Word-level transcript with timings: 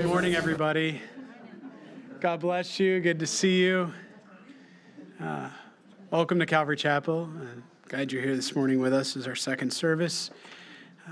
Good 0.00 0.08
morning, 0.08 0.34
everybody. 0.34 1.02
God 2.20 2.40
bless 2.40 2.80
you. 2.80 3.00
Good 3.00 3.18
to 3.18 3.26
see 3.26 3.60
you. 3.60 3.92
Uh, 5.22 5.50
welcome 6.10 6.38
to 6.38 6.46
Calvary 6.46 6.78
Chapel. 6.78 7.28
Uh, 7.38 7.60
glad 7.86 8.10
you're 8.10 8.22
here 8.22 8.34
this 8.34 8.56
morning 8.56 8.80
with 8.80 8.94
us 8.94 9.14
as 9.14 9.26
our 9.26 9.34
second 9.34 9.70
service. 9.70 10.30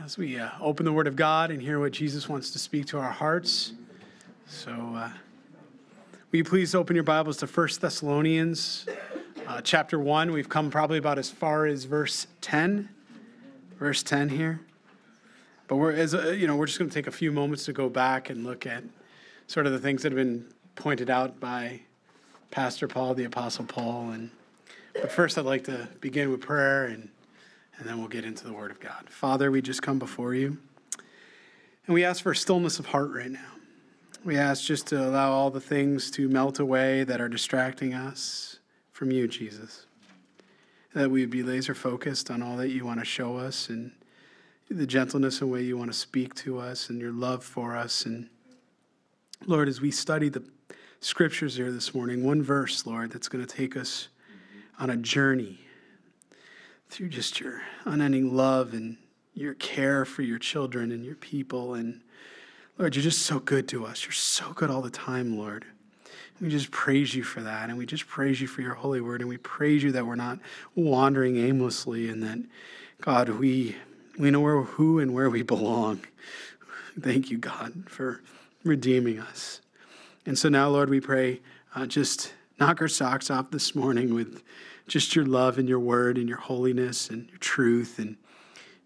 As 0.03 0.17
we 0.17 0.39
uh, 0.39 0.49
open 0.59 0.87
the 0.87 0.93
Word 0.95 1.07
of 1.07 1.17
God 1.17 1.51
and 1.51 1.61
hear 1.61 1.79
what 1.79 1.93
Jesus 1.93 2.31
wants 2.31 2.51
to 2.53 2.59
speak 2.59 2.87
to 2.87 2.99
our 2.99 3.11
hearts. 3.11 3.75
So, 4.47 4.71
uh, 4.71 5.11
will 6.33 6.39
you 6.39 6.45
please 6.45 6.75
open 6.75 6.97
your 6.97 7.05
Bibles 7.05 7.37
to 7.39 7.47
1 7.47 7.69
Thessalonians 7.83 8.87
uh, 9.47 9.61
chapter 9.61 9.99
1? 9.99 10.33
We've 10.33 10.49
come 10.49 10.71
probably 10.71 10.97
about 10.97 11.19
as 11.19 11.29
far 11.29 11.67
as 11.67 11.85
verse 11.85 12.27
10. 12.41 12.89
Verse 13.79 14.03
10 14.03 14.31
here. 14.31 14.61
But 15.69 15.77
we're, 15.77 15.93
as 15.93 16.15
a, 16.15 16.35
you 16.35 16.47
know, 16.47 16.57
we're 16.57 16.67
just 16.67 16.79
going 16.79 16.91
to 16.91 16.95
take 16.95 17.07
a 17.07 17.13
few 17.13 17.31
moments 17.31 17.67
to 17.67 17.75
go 17.75 17.89
back 17.91 18.31
and 18.31 18.45
look 18.45 18.67
at 18.67 18.83
sort 19.47 19.67
of 19.67 19.73
the 19.73 19.79
things 19.79 20.03
that 20.03 20.11
have 20.11 20.17
been 20.17 20.47
pointed 20.75 21.11
out 21.11 21.39
by 21.39 21.83
Pastor 22.51 22.89
Paul, 22.89 23.15
the 23.15 23.25
Apostle 23.25 23.67
Paul. 23.67 24.11
And 24.11 24.31
but 24.95 25.13
first, 25.13 25.37
I'd 25.37 25.45
like 25.45 25.65
to 25.65 25.89
begin 26.01 26.31
with 26.31 26.41
prayer, 26.41 26.87
and 26.87 27.11
and 27.79 27.87
then 27.87 27.99
we'll 27.99 28.09
get 28.09 28.25
into 28.25 28.45
the 28.45 28.53
Word 28.53 28.71
of 28.71 28.81
God. 28.81 29.09
Father, 29.09 29.51
we 29.51 29.63
just 29.63 29.83
come 29.83 29.99
before 29.99 30.35
you, 30.35 30.57
and 31.87 31.95
we 31.95 32.03
ask 32.03 32.23
for 32.23 32.35
stillness 32.35 32.79
of 32.79 32.87
heart 32.87 33.11
right 33.13 33.31
now. 33.31 33.53
We 34.25 34.37
ask 34.37 34.65
just 34.65 34.89
to 34.89 35.07
allow 35.07 35.31
all 35.31 35.51
the 35.51 35.61
things 35.61 36.11
to 36.13 36.29
melt 36.29 36.59
away 36.59 37.05
that 37.05 37.21
are 37.21 37.29
distracting 37.29 37.95
us 37.95 38.59
from 38.91 39.13
you, 39.13 39.29
Jesus. 39.29 39.87
That 40.95 41.11
we 41.11 41.21
would 41.21 41.31
be 41.31 41.43
laser 41.43 41.75
focused 41.75 42.31
on 42.31 42.43
all 42.43 42.57
that 42.57 42.71
you 42.71 42.85
want 42.85 42.99
to 42.99 43.05
show 43.05 43.37
us 43.37 43.69
and 43.69 43.93
the 44.71 44.87
gentleness 44.87 45.41
and 45.41 45.51
way 45.51 45.63
you 45.63 45.79
want 45.79 45.91
to 45.91 45.97
speak 45.97 46.35
to 46.35 46.59
us 46.59 46.91
and 46.91 47.01
your 47.01 47.13
love 47.13 47.43
for 47.43 47.75
us. 47.77 48.05
And 48.05 48.29
Lord, 49.47 49.69
as 49.69 49.81
we 49.81 49.91
study 49.91 50.29
the 50.29 50.43
scriptures 51.01 51.57
here 51.57 51.73
this 51.73 51.95
morning, 51.95 52.25
one 52.25 52.43
verse, 52.43 52.87
Lord, 52.87 53.11
that's 53.11 53.29
going 53.29 53.45
to 53.45 53.57
take 53.57 53.77
us 53.77 54.09
on 54.79 54.91
a 54.91 54.97
journey 54.97 55.59
through 56.91 57.09
just 57.09 57.41
your 57.41 57.63
unending 57.85 58.35
love 58.35 58.75
and 58.75 58.99
your 59.33 59.55
care 59.55 60.05
for 60.05 60.23
your 60.23 60.39
children 60.39 60.93
and 60.93 61.05
your 61.05 61.15
people. 61.15 61.75
And 61.75 62.03
Lord, 62.77 62.95
you're 62.95 63.03
just 63.03 63.23
so 63.23 63.39
good 63.39 63.69
to 63.69 63.87
us. 63.87 64.05
You're 64.05 64.13
so 64.13 64.53
good 64.53 64.71
all 64.71 64.83
the 64.83 64.91
time, 64.91 65.39
Lord. 65.39 65.65
We 66.41 66.51
just 66.51 66.71
praise 66.71 67.15
you 67.15 67.23
for 67.23 67.41
that. 67.41 67.69
And 67.69 67.79
we 67.79 67.87
just 67.87 68.07
praise 68.07 68.41
you 68.41 68.47
for 68.47 68.63
your 68.63 68.75
holy 68.75 69.01
word. 69.01 69.21
And 69.23 69.29
we 69.29 69.39
praise 69.39 69.83
you 69.83 69.93
that 69.93 70.07
we're 70.07 70.15
not 70.15 70.39
wandering 70.75 71.37
aimlessly 71.37 72.09
and 72.11 72.23
that, 72.23 72.39
God, 73.01 73.29
we 73.31 73.77
we 74.19 74.31
know 74.31 74.63
who 74.65 74.99
and 74.99 75.15
where 75.15 75.31
we 75.31 75.43
belong. 75.43 76.01
Thank 77.01 77.31
you, 77.31 77.39
God, 77.39 77.85
for 77.89 78.21
redeeming 78.65 79.21
us. 79.21 79.61
And 80.27 80.37
so 80.37 80.49
now, 80.49 80.69
Lord, 80.69 80.91
we 80.91 81.01
pray, 81.01 81.41
uh, 81.75 81.87
just 81.87 82.35
knock 82.59 82.81
our 82.81 82.89
socks 82.89 83.31
off 83.31 83.51
this 83.51 83.75
morning 83.75 84.15
with 84.15 84.43
just 84.89 85.15
your 85.15 85.25
love 85.25 85.59
and 85.59 85.69
your 85.69 85.79
word 85.79 86.19
and 86.19 86.29
your 86.29 86.39
holiness 86.39 87.09
and 87.09 87.29
your 87.29 87.39
truth. 87.39 87.99
And, 87.99 88.17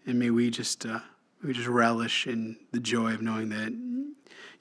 and 0.05 0.19
may 0.19 0.29
we 0.29 0.51
just, 0.51 0.85
uh, 0.85 0.99
we 1.43 1.53
just 1.53 1.67
relish 1.67 2.27
in 2.27 2.57
the 2.71 2.79
joy 2.79 3.13
of 3.13 3.21
knowing 3.21 3.49
that 3.49 3.73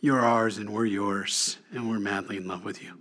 you're 0.01 0.21
ours 0.21 0.59
and 0.59 0.71
we're 0.71 0.87
yours 0.87 1.59
and 1.73 1.89
we're 1.91 2.01
madly 2.01 2.39
in 2.39 2.49
love 2.49 2.65
with 2.65 2.83
you. 2.83 2.99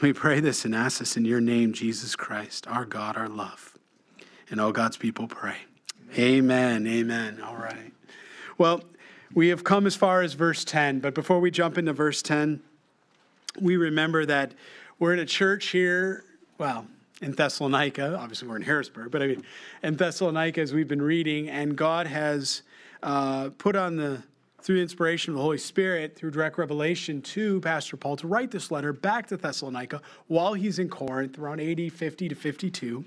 We 0.00 0.12
pray 0.12 0.40
this 0.40 0.64
and 0.64 0.74
ask 0.74 0.98
this 0.98 1.16
in 1.16 1.24
your 1.24 1.40
name, 1.40 1.72
Jesus 1.72 2.16
Christ, 2.16 2.66
our 2.66 2.84
God, 2.84 3.16
our 3.16 3.28
love. 3.28 3.76
And 4.50 4.60
all 4.60 4.72
God's 4.72 4.96
people 4.96 5.26
pray. 5.28 5.56
Amen. 6.18 6.86
Amen. 6.86 7.40
All 7.40 7.56
right. 7.56 7.90
Well, 8.58 8.82
we 9.32 9.48
have 9.48 9.64
come 9.64 9.86
as 9.86 9.96
far 9.96 10.20
as 10.20 10.34
verse 10.34 10.62
10, 10.62 11.00
but 11.00 11.14
before 11.14 11.40
we 11.40 11.50
jump 11.50 11.78
into 11.78 11.94
verse 11.94 12.20
10, 12.20 12.60
we 13.58 13.78
remember 13.78 14.26
that 14.26 14.52
we're 14.98 15.14
in 15.14 15.20
a 15.20 15.24
church 15.26 15.68
here, 15.68 16.24
well, 16.58 16.86
in 17.22 17.32
Thessalonica. 17.32 18.14
Obviously, 18.18 18.46
we're 18.46 18.56
in 18.56 18.62
Harrisburg, 18.62 19.10
but 19.10 19.22
I 19.22 19.28
mean, 19.28 19.44
in 19.82 19.96
Thessalonica, 19.96 20.60
as 20.60 20.74
we've 20.74 20.86
been 20.86 21.00
reading, 21.00 21.48
and 21.48 21.76
God 21.76 22.06
has 22.06 22.60
uh, 23.02 23.48
put 23.56 23.74
on 23.74 23.96
the 23.96 24.22
through 24.62 24.76
the 24.76 24.82
inspiration 24.82 25.32
of 25.32 25.36
the 25.36 25.42
Holy 25.42 25.58
Spirit, 25.58 26.16
through 26.16 26.30
direct 26.30 26.56
revelation 26.56 27.20
to 27.20 27.60
Pastor 27.60 27.96
Paul 27.96 28.16
to 28.16 28.28
write 28.28 28.52
this 28.52 28.70
letter 28.70 28.92
back 28.92 29.26
to 29.28 29.36
Thessalonica 29.36 30.00
while 30.28 30.54
he's 30.54 30.78
in 30.78 30.88
Corinth, 30.88 31.38
around 31.38 31.60
80, 31.60 31.88
50 31.88 32.28
to 32.28 32.34
52. 32.34 33.04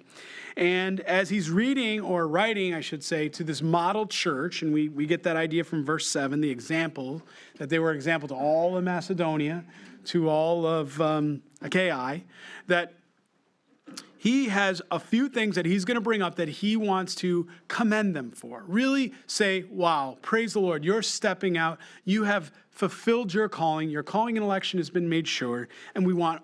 And 0.57 0.99
as 1.01 1.29
he's 1.29 1.49
reading 1.49 2.01
or 2.01 2.27
writing, 2.27 2.73
I 2.73 2.81
should 2.81 3.03
say, 3.03 3.29
to 3.29 3.43
this 3.43 3.61
model 3.61 4.05
church, 4.05 4.61
and 4.61 4.73
we, 4.73 4.89
we 4.89 5.05
get 5.05 5.23
that 5.23 5.35
idea 5.35 5.63
from 5.63 5.85
verse 5.85 6.07
7, 6.07 6.41
the 6.41 6.49
example, 6.49 7.21
that 7.57 7.69
they 7.69 7.79
were 7.79 7.91
an 7.91 7.95
example 7.95 8.27
to 8.29 8.35
all 8.35 8.77
of 8.77 8.83
Macedonia, 8.83 9.63
to 10.05 10.29
all 10.29 10.66
of 10.66 10.99
um, 11.01 11.41
Achaia, 11.61 12.22
that 12.67 12.93
he 14.25 14.47
has 14.47 14.81
a 14.89 14.99
few 14.99 15.29
things 15.29 15.53
that 15.53 15.67
he's 15.67 15.85
going 15.85 15.93
to 15.93 16.01
bring 16.01 16.23
up 16.23 16.33
that 16.33 16.49
he 16.49 16.75
wants 16.75 17.13
to 17.13 17.47
commend 17.67 18.15
them 18.15 18.31
for. 18.31 18.63
Really 18.67 19.13
say, 19.27 19.65
wow, 19.69 20.17
praise 20.23 20.53
the 20.53 20.59
Lord, 20.59 20.83
you're 20.83 21.03
stepping 21.03 21.59
out. 21.59 21.77
You 22.05 22.23
have 22.23 22.51
fulfilled 22.71 23.35
your 23.35 23.47
calling. 23.47 23.87
Your 23.87 24.01
calling 24.01 24.35
and 24.35 24.43
election 24.43 24.79
has 24.79 24.89
been 24.89 25.07
made 25.07 25.27
sure, 25.27 25.67
and 25.93 26.07
we 26.07 26.13
want 26.15 26.41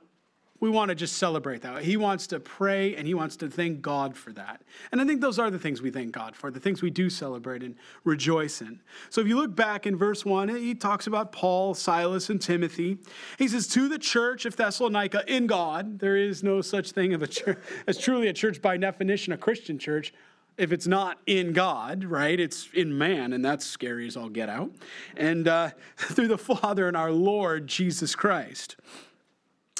we 0.61 0.69
want 0.69 0.89
to 0.89 0.95
just 0.95 1.17
celebrate 1.17 1.63
that. 1.63 1.83
He 1.83 1.97
wants 1.97 2.27
to 2.27 2.39
pray 2.39 2.95
and 2.95 3.07
he 3.07 3.15
wants 3.15 3.35
to 3.37 3.49
thank 3.49 3.81
God 3.81 4.15
for 4.15 4.31
that. 4.33 4.61
And 4.91 5.01
I 5.01 5.05
think 5.05 5.19
those 5.19 5.39
are 5.39 5.49
the 5.49 5.57
things 5.57 5.81
we 5.81 5.89
thank 5.89 6.11
God 6.11 6.35
for, 6.35 6.51
the 6.51 6.59
things 6.59 6.83
we 6.83 6.91
do 6.91 7.09
celebrate 7.09 7.63
and 7.63 7.75
rejoice 8.03 8.61
in. 8.61 8.79
So 9.09 9.21
if 9.21 9.27
you 9.27 9.35
look 9.35 9.55
back 9.55 9.87
in 9.87 9.97
verse 9.97 10.23
1, 10.23 10.49
he 10.49 10.75
talks 10.75 11.07
about 11.07 11.31
Paul, 11.31 11.73
Silas, 11.73 12.29
and 12.29 12.39
Timothy. 12.39 12.99
He 13.39 13.47
says, 13.47 13.67
To 13.69 13.89
the 13.89 13.97
church 13.97 14.45
of 14.45 14.55
Thessalonica 14.55 15.23
in 15.27 15.47
God, 15.47 15.97
there 15.97 16.15
is 16.15 16.43
no 16.43 16.61
such 16.61 16.91
thing 16.91 17.15
of 17.15 17.23
a 17.23 17.27
church 17.27 17.57
as 17.87 17.97
truly 17.97 18.27
a 18.27 18.33
church 18.33 18.61
by 18.61 18.77
definition, 18.77 19.33
a 19.33 19.37
Christian 19.37 19.79
church. 19.79 20.13
If 20.57 20.71
it's 20.71 20.85
not 20.85 21.17
in 21.25 21.53
God, 21.53 22.03
right? 22.03 22.39
It's 22.39 22.69
in 22.75 22.95
man, 22.95 23.33
and 23.33 23.43
that's 23.43 23.65
scary 23.65 24.05
as 24.05 24.15
all 24.15 24.29
get 24.29 24.47
out. 24.47 24.69
And 25.17 25.47
uh, 25.47 25.71
through 25.97 26.27
the 26.27 26.37
Father 26.37 26.87
and 26.87 26.95
our 26.95 27.11
Lord 27.11 27.65
Jesus 27.65 28.13
Christ. 28.13 28.75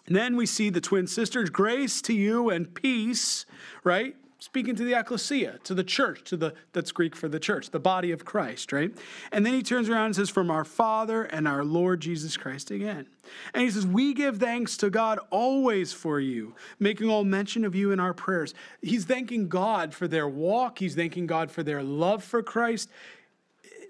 Then 0.05 0.35
we 0.35 0.45
see 0.45 0.69
the 0.69 0.81
twin 0.81 1.07
sisters, 1.07 1.49
grace 1.49 2.01
to 2.03 2.13
you 2.13 2.49
and 2.49 2.73
peace, 2.73 3.45
right? 3.83 4.15
Speaking 4.41 4.75
to 4.77 4.83
the 4.83 4.99
ecclesia, 4.99 5.59
to 5.65 5.75
the 5.75 5.83
church, 5.83 6.23
to 6.23 6.35
the 6.35 6.55
that's 6.73 6.91
Greek 6.91 7.15
for 7.15 7.29
the 7.29 7.39
church, 7.39 7.69
the 7.69 7.79
body 7.79 8.11
of 8.11 8.25
Christ, 8.25 8.71
right? 8.71 8.91
And 9.31 9.45
then 9.45 9.53
he 9.53 9.61
turns 9.61 9.87
around 9.87 10.07
and 10.07 10.15
says, 10.15 10.31
From 10.31 10.49
our 10.49 10.65
Father 10.65 11.21
and 11.21 11.47
our 11.47 11.63
Lord 11.63 12.01
Jesus 12.01 12.37
Christ 12.37 12.71
again. 12.71 13.05
And 13.53 13.63
he 13.63 13.69
says, 13.69 13.85
We 13.85 14.15
give 14.15 14.39
thanks 14.39 14.77
to 14.77 14.89
God 14.89 15.19
always 15.29 15.93
for 15.93 16.19
you, 16.19 16.55
making 16.79 17.07
all 17.07 17.23
mention 17.23 17.63
of 17.63 17.75
you 17.75 17.91
in 17.91 17.99
our 17.99 18.15
prayers. 18.15 18.55
He's 18.81 19.05
thanking 19.05 19.47
God 19.47 19.93
for 19.93 20.07
their 20.07 20.27
walk, 20.27 20.79
he's 20.79 20.95
thanking 20.95 21.27
God 21.27 21.51
for 21.51 21.61
their 21.61 21.83
love 21.83 22.23
for 22.23 22.41
Christ 22.41 22.89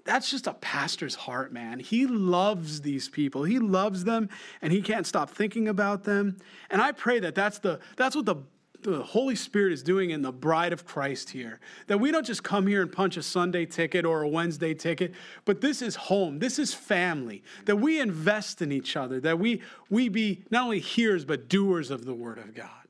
that's 0.04 0.30
just 0.30 0.46
a 0.46 0.54
pastor's 0.54 1.14
heart, 1.14 1.52
man. 1.52 1.78
He 1.78 2.06
loves 2.06 2.80
these 2.80 3.08
people. 3.08 3.44
He 3.44 3.58
loves 3.58 4.04
them 4.04 4.28
and 4.60 4.72
he 4.72 4.82
can't 4.82 5.06
stop 5.06 5.30
thinking 5.30 5.68
about 5.68 6.04
them. 6.04 6.36
And 6.70 6.80
I 6.80 6.92
pray 6.92 7.20
that 7.20 7.34
that's 7.34 7.58
the 7.58 7.80
that's 7.96 8.16
what 8.16 8.26
the 8.26 8.36
the 8.82 9.02
Holy 9.02 9.36
Spirit 9.36 9.72
is 9.72 9.82
doing 9.82 10.10
in 10.10 10.22
the 10.22 10.32
bride 10.32 10.72
of 10.72 10.84
Christ 10.84 11.30
here. 11.30 11.60
That 11.86 11.98
we 11.98 12.10
don't 12.10 12.26
just 12.26 12.42
come 12.42 12.66
here 12.66 12.82
and 12.82 12.90
punch 12.90 13.16
a 13.16 13.22
Sunday 13.22 13.64
ticket 13.64 14.04
or 14.04 14.22
a 14.22 14.28
Wednesday 14.28 14.74
ticket, 14.74 15.14
but 15.44 15.60
this 15.60 15.82
is 15.82 15.94
home. 15.94 16.40
This 16.40 16.58
is 16.58 16.74
family. 16.74 17.44
That 17.66 17.76
we 17.76 18.00
invest 18.00 18.60
in 18.60 18.72
each 18.72 18.96
other. 18.96 19.20
That 19.20 19.38
we 19.38 19.62
we 19.88 20.08
be 20.08 20.44
not 20.50 20.64
only 20.64 20.80
hearers 20.80 21.24
but 21.24 21.48
doers 21.48 21.90
of 21.90 22.04
the 22.04 22.14
word 22.14 22.38
of 22.38 22.54
God 22.54 22.81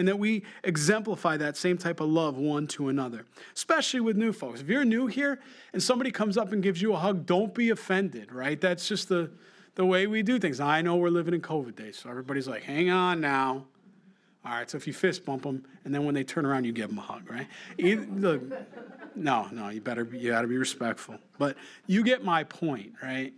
and 0.00 0.08
that 0.08 0.18
we 0.18 0.42
exemplify 0.64 1.36
that 1.36 1.58
same 1.58 1.76
type 1.76 2.00
of 2.00 2.08
love 2.08 2.38
one 2.38 2.66
to 2.66 2.88
another, 2.88 3.26
especially 3.54 4.00
with 4.00 4.16
new 4.16 4.32
folks. 4.32 4.62
If 4.62 4.68
you're 4.70 4.82
new 4.82 5.08
here 5.08 5.40
and 5.74 5.82
somebody 5.82 6.10
comes 6.10 6.38
up 6.38 6.52
and 6.52 6.62
gives 6.62 6.80
you 6.80 6.94
a 6.94 6.96
hug, 6.96 7.26
don't 7.26 7.52
be 7.52 7.68
offended, 7.68 8.32
right? 8.32 8.58
That's 8.58 8.88
just 8.88 9.10
the, 9.10 9.30
the 9.74 9.84
way 9.84 10.06
we 10.06 10.22
do 10.22 10.38
things. 10.38 10.58
I 10.58 10.80
know 10.80 10.96
we're 10.96 11.10
living 11.10 11.34
in 11.34 11.42
COVID 11.42 11.76
days, 11.76 11.98
so 11.98 12.08
everybody's 12.08 12.48
like, 12.48 12.62
hang 12.62 12.88
on 12.88 13.20
now. 13.20 13.66
All 14.42 14.52
right, 14.52 14.70
so 14.70 14.78
if 14.78 14.86
you 14.86 14.94
fist 14.94 15.26
bump 15.26 15.42
them, 15.42 15.66
and 15.84 15.94
then 15.94 16.06
when 16.06 16.14
they 16.14 16.24
turn 16.24 16.46
around, 16.46 16.64
you 16.64 16.72
give 16.72 16.88
them 16.88 16.98
a 16.98 17.02
hug, 17.02 17.30
right? 17.30 17.46
Either, 17.76 18.06
look, 18.10 18.42
no, 19.14 19.48
no, 19.52 19.68
you 19.68 19.82
better, 19.82 20.08
you 20.10 20.30
got 20.30 20.40
to 20.40 20.48
be 20.48 20.56
respectful. 20.56 21.18
But 21.36 21.58
you 21.86 22.02
get 22.02 22.24
my 22.24 22.44
point, 22.44 22.94
right? 23.02 23.34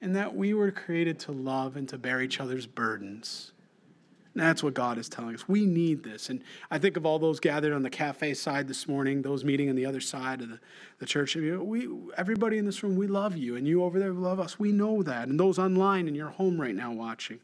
And 0.00 0.14
that 0.14 0.36
we 0.36 0.54
were 0.54 0.70
created 0.70 1.18
to 1.20 1.32
love 1.32 1.76
and 1.76 1.88
to 1.88 1.98
bear 1.98 2.22
each 2.22 2.38
other's 2.38 2.64
burdens 2.64 3.50
that's 4.40 4.62
what 4.62 4.74
God 4.74 4.98
is 4.98 5.08
telling 5.08 5.34
us. 5.34 5.48
We 5.48 5.64
need 5.66 6.02
this. 6.02 6.28
And 6.28 6.42
I 6.70 6.78
think 6.78 6.96
of 6.96 7.06
all 7.06 7.18
those 7.18 7.40
gathered 7.40 7.72
on 7.72 7.82
the 7.82 7.90
cafe 7.90 8.34
side 8.34 8.68
this 8.68 8.86
morning, 8.86 9.22
those 9.22 9.44
meeting 9.44 9.68
on 9.70 9.76
the 9.76 9.86
other 9.86 10.00
side 10.00 10.42
of 10.42 10.50
the, 10.50 10.60
the 10.98 11.06
church. 11.06 11.36
We, 11.36 11.88
everybody 12.16 12.58
in 12.58 12.66
this 12.66 12.82
room, 12.82 12.96
we 12.96 13.06
love 13.06 13.36
you. 13.36 13.56
And 13.56 13.66
you 13.66 13.82
over 13.82 13.98
there 13.98 14.12
love 14.12 14.40
us. 14.40 14.58
We 14.58 14.72
know 14.72 15.02
that. 15.02 15.28
And 15.28 15.40
those 15.40 15.58
online 15.58 16.08
in 16.08 16.14
your 16.14 16.28
home 16.28 16.60
right 16.60 16.74
now 16.74 16.92
watching. 16.92 17.40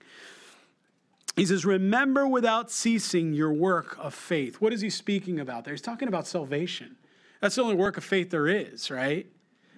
He 1.37 1.47
says, 1.47 1.65
Remember 1.65 2.27
without 2.27 2.71
ceasing 2.71 3.33
your 3.33 3.53
work 3.53 3.97
of 3.99 4.15
faith. 4.15 4.61
What 4.61 4.73
is 4.73 4.81
he 4.81 4.91
speaking 4.91 5.41
about 5.41 5.65
there? 5.65 5.73
He's 5.73 5.81
talking 5.81 6.09
about 6.09 6.27
salvation. 6.27 6.97
That's 7.41 7.55
the 7.55 7.62
only 7.62 7.75
work 7.75 7.97
of 7.97 8.05
faith 8.05 8.31
there 8.31 8.47
is, 8.47 8.91
right? 8.91 9.27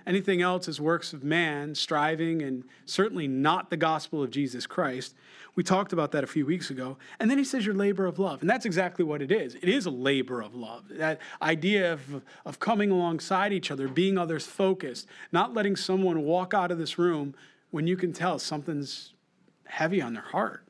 Anything 0.06 0.42
else 0.42 0.68
is 0.68 0.80
works 0.80 1.12
of 1.12 1.24
man, 1.24 1.74
striving, 1.74 2.42
and 2.42 2.64
certainly 2.84 3.26
not 3.26 3.70
the 3.70 3.76
gospel 3.76 4.22
of 4.22 4.30
Jesus 4.30 4.66
Christ. 4.66 5.14
We 5.54 5.62
talked 5.62 5.92
about 5.92 6.12
that 6.12 6.24
a 6.24 6.26
few 6.26 6.44
weeks 6.44 6.68
ago. 6.70 6.98
And 7.18 7.30
then 7.30 7.38
he 7.38 7.44
says 7.44 7.64
your 7.64 7.74
labor 7.74 8.06
of 8.06 8.18
love. 8.18 8.40
And 8.40 8.50
that's 8.50 8.66
exactly 8.66 9.04
what 9.04 9.22
it 9.22 9.30
is. 9.30 9.54
It 9.54 9.68
is 9.68 9.86
a 9.86 9.90
labor 9.90 10.42
of 10.42 10.54
love. 10.54 10.84
That 10.90 11.20
idea 11.40 11.92
of, 11.92 12.22
of 12.44 12.58
coming 12.58 12.90
alongside 12.90 13.52
each 13.52 13.70
other, 13.70 13.88
being 13.88 14.18
others 14.18 14.46
focused, 14.46 15.06
not 15.32 15.54
letting 15.54 15.76
someone 15.76 16.22
walk 16.22 16.52
out 16.52 16.70
of 16.70 16.78
this 16.78 16.98
room 16.98 17.34
when 17.70 17.86
you 17.86 17.96
can 17.96 18.12
tell 18.12 18.38
something's 18.38 19.14
heavy 19.66 20.02
on 20.02 20.14
their 20.14 20.24
heart. 20.24 20.66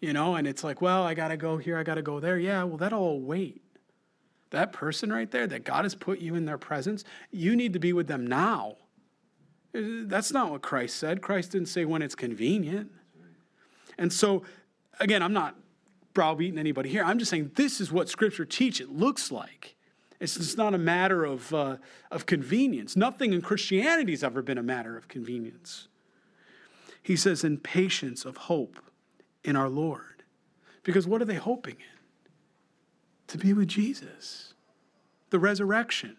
You 0.00 0.12
know, 0.12 0.36
and 0.36 0.46
it's 0.46 0.62
like, 0.62 0.80
well, 0.80 1.02
I 1.02 1.14
got 1.14 1.28
to 1.28 1.36
go 1.36 1.56
here, 1.56 1.76
I 1.76 1.82
got 1.82 1.96
to 1.96 2.02
go 2.02 2.20
there. 2.20 2.38
Yeah, 2.38 2.62
well, 2.62 2.76
that'll 2.76 3.00
all 3.00 3.20
wait. 3.20 3.62
That 4.50 4.72
person 4.72 5.12
right 5.12 5.30
there 5.30 5.46
that 5.46 5.64
God 5.64 5.84
has 5.84 5.94
put 5.94 6.20
you 6.20 6.34
in 6.34 6.44
their 6.44 6.58
presence, 6.58 7.04
you 7.30 7.54
need 7.54 7.72
to 7.74 7.78
be 7.78 7.92
with 7.92 8.06
them 8.06 8.26
now. 8.26 8.76
That's 9.72 10.32
not 10.32 10.50
what 10.50 10.62
Christ 10.62 10.96
said. 10.96 11.20
Christ 11.20 11.52
didn't 11.52 11.68
say 11.68 11.84
when 11.84 12.02
it's 12.02 12.14
convenient. 12.14 12.90
And 13.98 14.12
so, 14.12 14.44
again, 15.00 15.22
I'm 15.22 15.32
not 15.32 15.56
browbeating 16.14 16.58
anybody 16.58 16.88
here. 16.88 17.04
I'm 17.04 17.18
just 17.18 17.30
saying 17.30 17.52
this 17.54 17.80
is 17.80 17.92
what 17.92 18.08
Scripture 18.08 18.44
teach 18.44 18.80
it 18.80 18.90
looks 18.90 19.30
like. 19.30 19.76
It's 20.20 20.34
just 20.34 20.58
not 20.58 20.74
a 20.74 20.78
matter 20.78 21.24
of, 21.24 21.52
uh, 21.54 21.76
of 22.10 22.26
convenience. 22.26 22.96
Nothing 22.96 23.32
in 23.32 23.40
Christianity 23.40 24.12
has 24.12 24.24
ever 24.24 24.42
been 24.42 24.58
a 24.58 24.62
matter 24.62 24.96
of 24.96 25.06
convenience. 25.06 25.88
He 27.02 27.14
says, 27.14 27.44
in 27.44 27.58
patience 27.58 28.24
of 28.24 28.36
hope 28.36 28.80
in 29.44 29.54
our 29.54 29.68
Lord. 29.68 30.24
Because 30.82 31.06
what 31.06 31.22
are 31.22 31.24
they 31.24 31.36
hoping 31.36 31.76
in? 31.76 31.97
To 33.28 33.38
be 33.38 33.52
with 33.52 33.68
Jesus, 33.68 34.54
the 35.30 35.38
resurrection. 35.38 36.16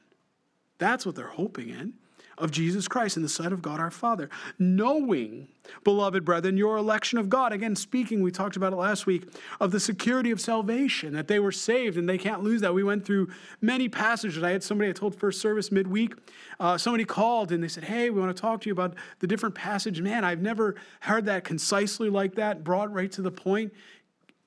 That's 0.78 1.06
what 1.06 1.16
they're 1.16 1.28
hoping 1.28 1.70
in 1.70 1.94
of 2.40 2.52
Jesus 2.52 2.88
Christ 2.88 3.18
in 3.18 3.24
the 3.24 3.30
sight 3.30 3.52
of 3.52 3.62
God 3.62 3.80
our 3.80 3.92
Father. 3.92 4.30
Knowing, 4.58 5.50
beloved 5.84 6.24
brethren, 6.24 6.58
your 6.58 6.78
election 6.78 7.20
of 7.20 7.30
God. 7.30 7.52
Again, 7.52 7.76
speaking, 7.76 8.24
we 8.24 8.32
talked 8.32 8.56
about 8.56 8.74
it 8.74 8.78
last 8.78 9.06
week, 9.06 9.28
of 9.60 9.72
the 9.72 9.80
security 9.80 10.32
of 10.32 10.40
salvation, 10.40 11.14
that 11.14 11.28
they 11.28 11.40
were 11.40 11.52
saved 11.52 11.98
and 11.98 12.08
they 12.08 12.18
can't 12.18 12.42
lose 12.42 12.62
that. 12.62 12.74
We 12.74 12.84
went 12.84 13.06
through 13.06 13.30
many 13.62 13.90
passages. 13.90 14.42
I 14.42 14.52
had 14.52 14.64
somebody 14.64 14.90
I 14.90 14.94
told 14.94 15.16
first 15.16 15.42
service 15.42 15.72
midweek, 15.72 16.16
uh, 16.60 16.78
somebody 16.78 17.06
called 17.06 17.52
and 17.52 17.62
they 17.62 17.68
said, 17.68 17.84
Hey, 17.84 18.10
we 18.10 18.20
want 18.20 18.36
to 18.36 18.42
talk 18.42 18.62
to 18.62 18.68
you 18.68 18.74
about 18.74 18.96
the 19.20 19.28
different 19.28 19.54
passage. 19.54 20.02
Man, 20.02 20.24
I've 20.24 20.42
never 20.42 20.76
heard 21.02 21.26
that 21.26 21.44
concisely 21.44 22.10
like 22.10 22.36
that, 22.36 22.64
brought 22.64 22.92
right 22.92 23.12
to 23.12 23.22
the 23.22 23.32
point. 23.32 23.74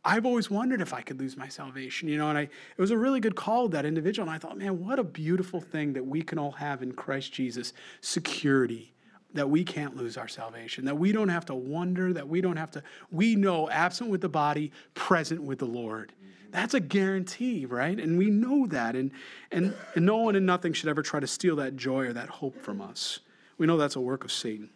I've 0.05 0.27
always 0.27 0.51
wondered 0.51 0.81
if 0.81 0.93
I 0.93 1.01
could 1.01 1.21
lose 1.21 1.37
my 1.37 1.49
salvation, 1.49 2.09
you 2.09 2.19
know, 2.19 2.29
and 2.29 2.37
I, 2.37 2.43
it 2.43 2.79
was 2.79 2.91
a 2.91 2.97
really 2.97 3.21
good 3.21 3.37
call 3.37 3.65
with 3.65 3.73
that 3.73 3.85
individual. 3.85 4.29
And 4.29 4.35
I 4.35 4.39
thought, 4.39 4.59
man, 4.59 4.85
what 4.85 4.99
a 4.99 5.05
beautiful 5.05 5.61
thing 5.61 5.93
that 5.93 6.05
we 6.05 6.23
can 6.23 6.39
all 6.39 6.51
have 6.53 6.83
in 6.83 6.93
Christ 6.93 7.33
Jesus 7.33 7.73
security, 8.01 8.93
that 9.33 9.49
we 9.49 9.63
can't 9.63 9.97
lose 9.97 10.17
our 10.17 10.27
salvation, 10.27 10.85
that 10.87 10.99
we 10.99 11.13
don't 11.13 11.29
have 11.29 11.47
to 11.47 11.55
wonder, 11.55 12.13
that 12.13 12.29
we 12.29 12.41
don't 12.41 12.57
have 12.57 12.73
to, 12.73 12.83
we 13.13 13.37
know 13.37 13.71
absent 13.71 14.11
with 14.11 14.21
the 14.21 14.29
body, 14.29 14.73
present 14.95 15.41
with 15.41 15.61
the 15.61 15.67
Lord. 15.67 16.13
That's 16.51 16.75
a 16.75 16.81
guarantee, 16.81 17.65
right? 17.65 17.99
And 17.99 18.19
we 18.19 18.29
know 18.29 18.67
that. 18.67 18.97
And, 18.97 19.13
and, 19.53 19.75
and 19.95 20.05
no 20.05 20.19
one 20.19 20.37
and 20.37 20.45
nothing 20.45 20.73
should 20.73 20.89
ever 20.89 21.03
try 21.03 21.21
to 21.21 21.27
steal 21.27 21.57
that 21.57 21.77
joy 21.77 22.07
or 22.07 22.13
that 22.13 22.29
hope 22.29 22.61
from 22.61 22.81
us. 22.83 23.21
We 23.57 23.67
know 23.67 23.77
that's 23.77 23.97
a 23.97 24.01
work 24.01 24.25
of 24.25 24.33
Satan. 24.33 24.69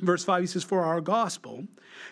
Verse 0.00 0.24
5, 0.24 0.42
he 0.42 0.46
says, 0.46 0.62
For 0.62 0.82
our 0.82 1.00
gospel 1.00 1.66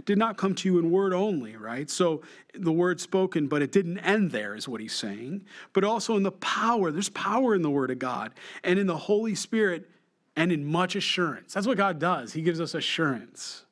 did 0.06 0.16
not 0.16 0.38
come 0.38 0.54
to 0.54 0.68
you 0.68 0.78
in 0.78 0.90
word 0.90 1.12
only, 1.12 1.56
right? 1.56 1.90
So 1.90 2.22
the 2.54 2.72
word 2.72 3.00
spoken, 3.00 3.46
but 3.46 3.60
it 3.60 3.72
didn't 3.72 3.98
end 3.98 4.30
there, 4.30 4.54
is 4.54 4.66
what 4.66 4.80
he's 4.80 4.94
saying. 4.94 5.44
But 5.72 5.84
also 5.84 6.16
in 6.16 6.22
the 6.22 6.32
power. 6.32 6.90
There's 6.90 7.10
power 7.10 7.54
in 7.54 7.62
the 7.62 7.70
word 7.70 7.90
of 7.90 7.98
God 7.98 8.32
and 8.62 8.78
in 8.78 8.86
the 8.86 8.96
Holy 8.96 9.34
Spirit 9.34 9.88
and 10.36 10.50
in 10.50 10.64
much 10.64 10.96
assurance. 10.96 11.52
That's 11.52 11.66
what 11.66 11.76
God 11.76 11.98
does. 11.98 12.32
He 12.32 12.42
gives 12.42 12.60
us 12.60 12.74
assurance. 12.74 13.64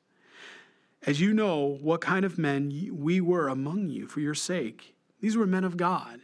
As 1.05 1.19
you 1.19 1.33
know 1.33 1.77
what 1.81 1.99
kind 1.99 2.23
of 2.23 2.37
men 2.37 2.89
we 2.93 3.19
were 3.19 3.49
among 3.49 3.89
you 3.89 4.07
for 4.07 4.21
your 4.21 4.35
sake. 4.35 4.95
These 5.19 5.35
were 5.35 5.47
men 5.47 5.63
of 5.63 5.75
God. 5.75 6.21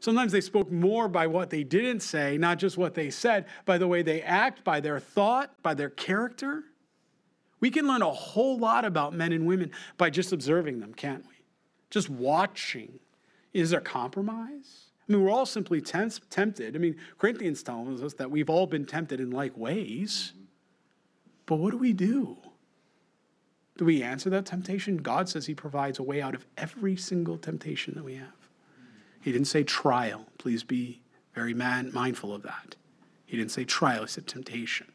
Sometimes 0.00 0.32
they 0.32 0.40
spoke 0.40 0.70
more 0.70 1.08
by 1.08 1.26
what 1.26 1.50
they 1.50 1.64
didn't 1.64 2.00
say, 2.00 2.38
not 2.38 2.58
just 2.58 2.78
what 2.78 2.94
they 2.94 3.10
said, 3.10 3.46
by 3.64 3.78
the 3.78 3.88
way 3.88 4.02
they 4.02 4.22
act, 4.22 4.62
by 4.62 4.80
their 4.80 5.00
thought, 5.00 5.50
by 5.62 5.74
their 5.74 5.90
character. 5.90 6.64
We 7.60 7.70
can 7.70 7.86
learn 7.86 8.02
a 8.02 8.12
whole 8.12 8.58
lot 8.58 8.84
about 8.84 9.14
men 9.14 9.32
and 9.32 9.46
women 9.46 9.72
by 9.96 10.10
just 10.10 10.32
observing 10.32 10.80
them, 10.80 10.94
can't 10.94 11.24
we? 11.26 11.34
Just 11.90 12.08
watching. 12.08 13.00
Is 13.52 13.70
there 13.70 13.80
compromise? 13.80 14.88
I 15.08 15.12
mean, 15.12 15.24
we're 15.24 15.30
all 15.30 15.46
simply 15.46 15.80
tempted. 15.80 16.76
I 16.76 16.78
mean, 16.78 16.96
Corinthians 17.16 17.62
tells 17.62 18.02
us 18.02 18.14
that 18.14 18.30
we've 18.30 18.50
all 18.50 18.66
been 18.66 18.84
tempted 18.84 19.20
in 19.20 19.30
like 19.30 19.56
ways. 19.56 20.34
But 21.46 21.56
what 21.56 21.70
do 21.70 21.78
we 21.78 21.94
do? 21.94 22.36
Do 23.78 23.84
we 23.84 24.02
answer 24.02 24.28
that 24.30 24.44
temptation? 24.44 24.98
God 24.98 25.28
says 25.28 25.46
He 25.46 25.54
provides 25.54 25.98
a 25.98 26.02
way 26.02 26.20
out 26.20 26.34
of 26.34 26.44
every 26.58 26.96
single 26.96 27.38
temptation 27.38 27.94
that 27.94 28.04
we 28.04 28.16
have. 28.16 28.28
He 29.22 29.32
didn't 29.32 29.46
say 29.46 29.62
trial. 29.62 30.26
Please 30.36 30.62
be 30.62 31.00
very 31.34 31.54
man, 31.54 31.90
mindful 31.94 32.34
of 32.34 32.42
that. 32.42 32.76
He 33.24 33.36
didn't 33.36 33.52
say 33.52 33.64
trial, 33.64 34.02
He 34.02 34.08
said 34.08 34.26
temptation. 34.26 34.88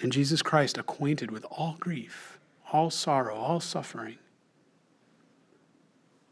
And 0.00 0.12
Jesus 0.12 0.42
Christ, 0.42 0.76
acquainted 0.76 1.30
with 1.30 1.44
all 1.50 1.76
grief, 1.80 2.38
all 2.72 2.90
sorrow, 2.90 3.34
all 3.34 3.60
suffering. 3.60 4.18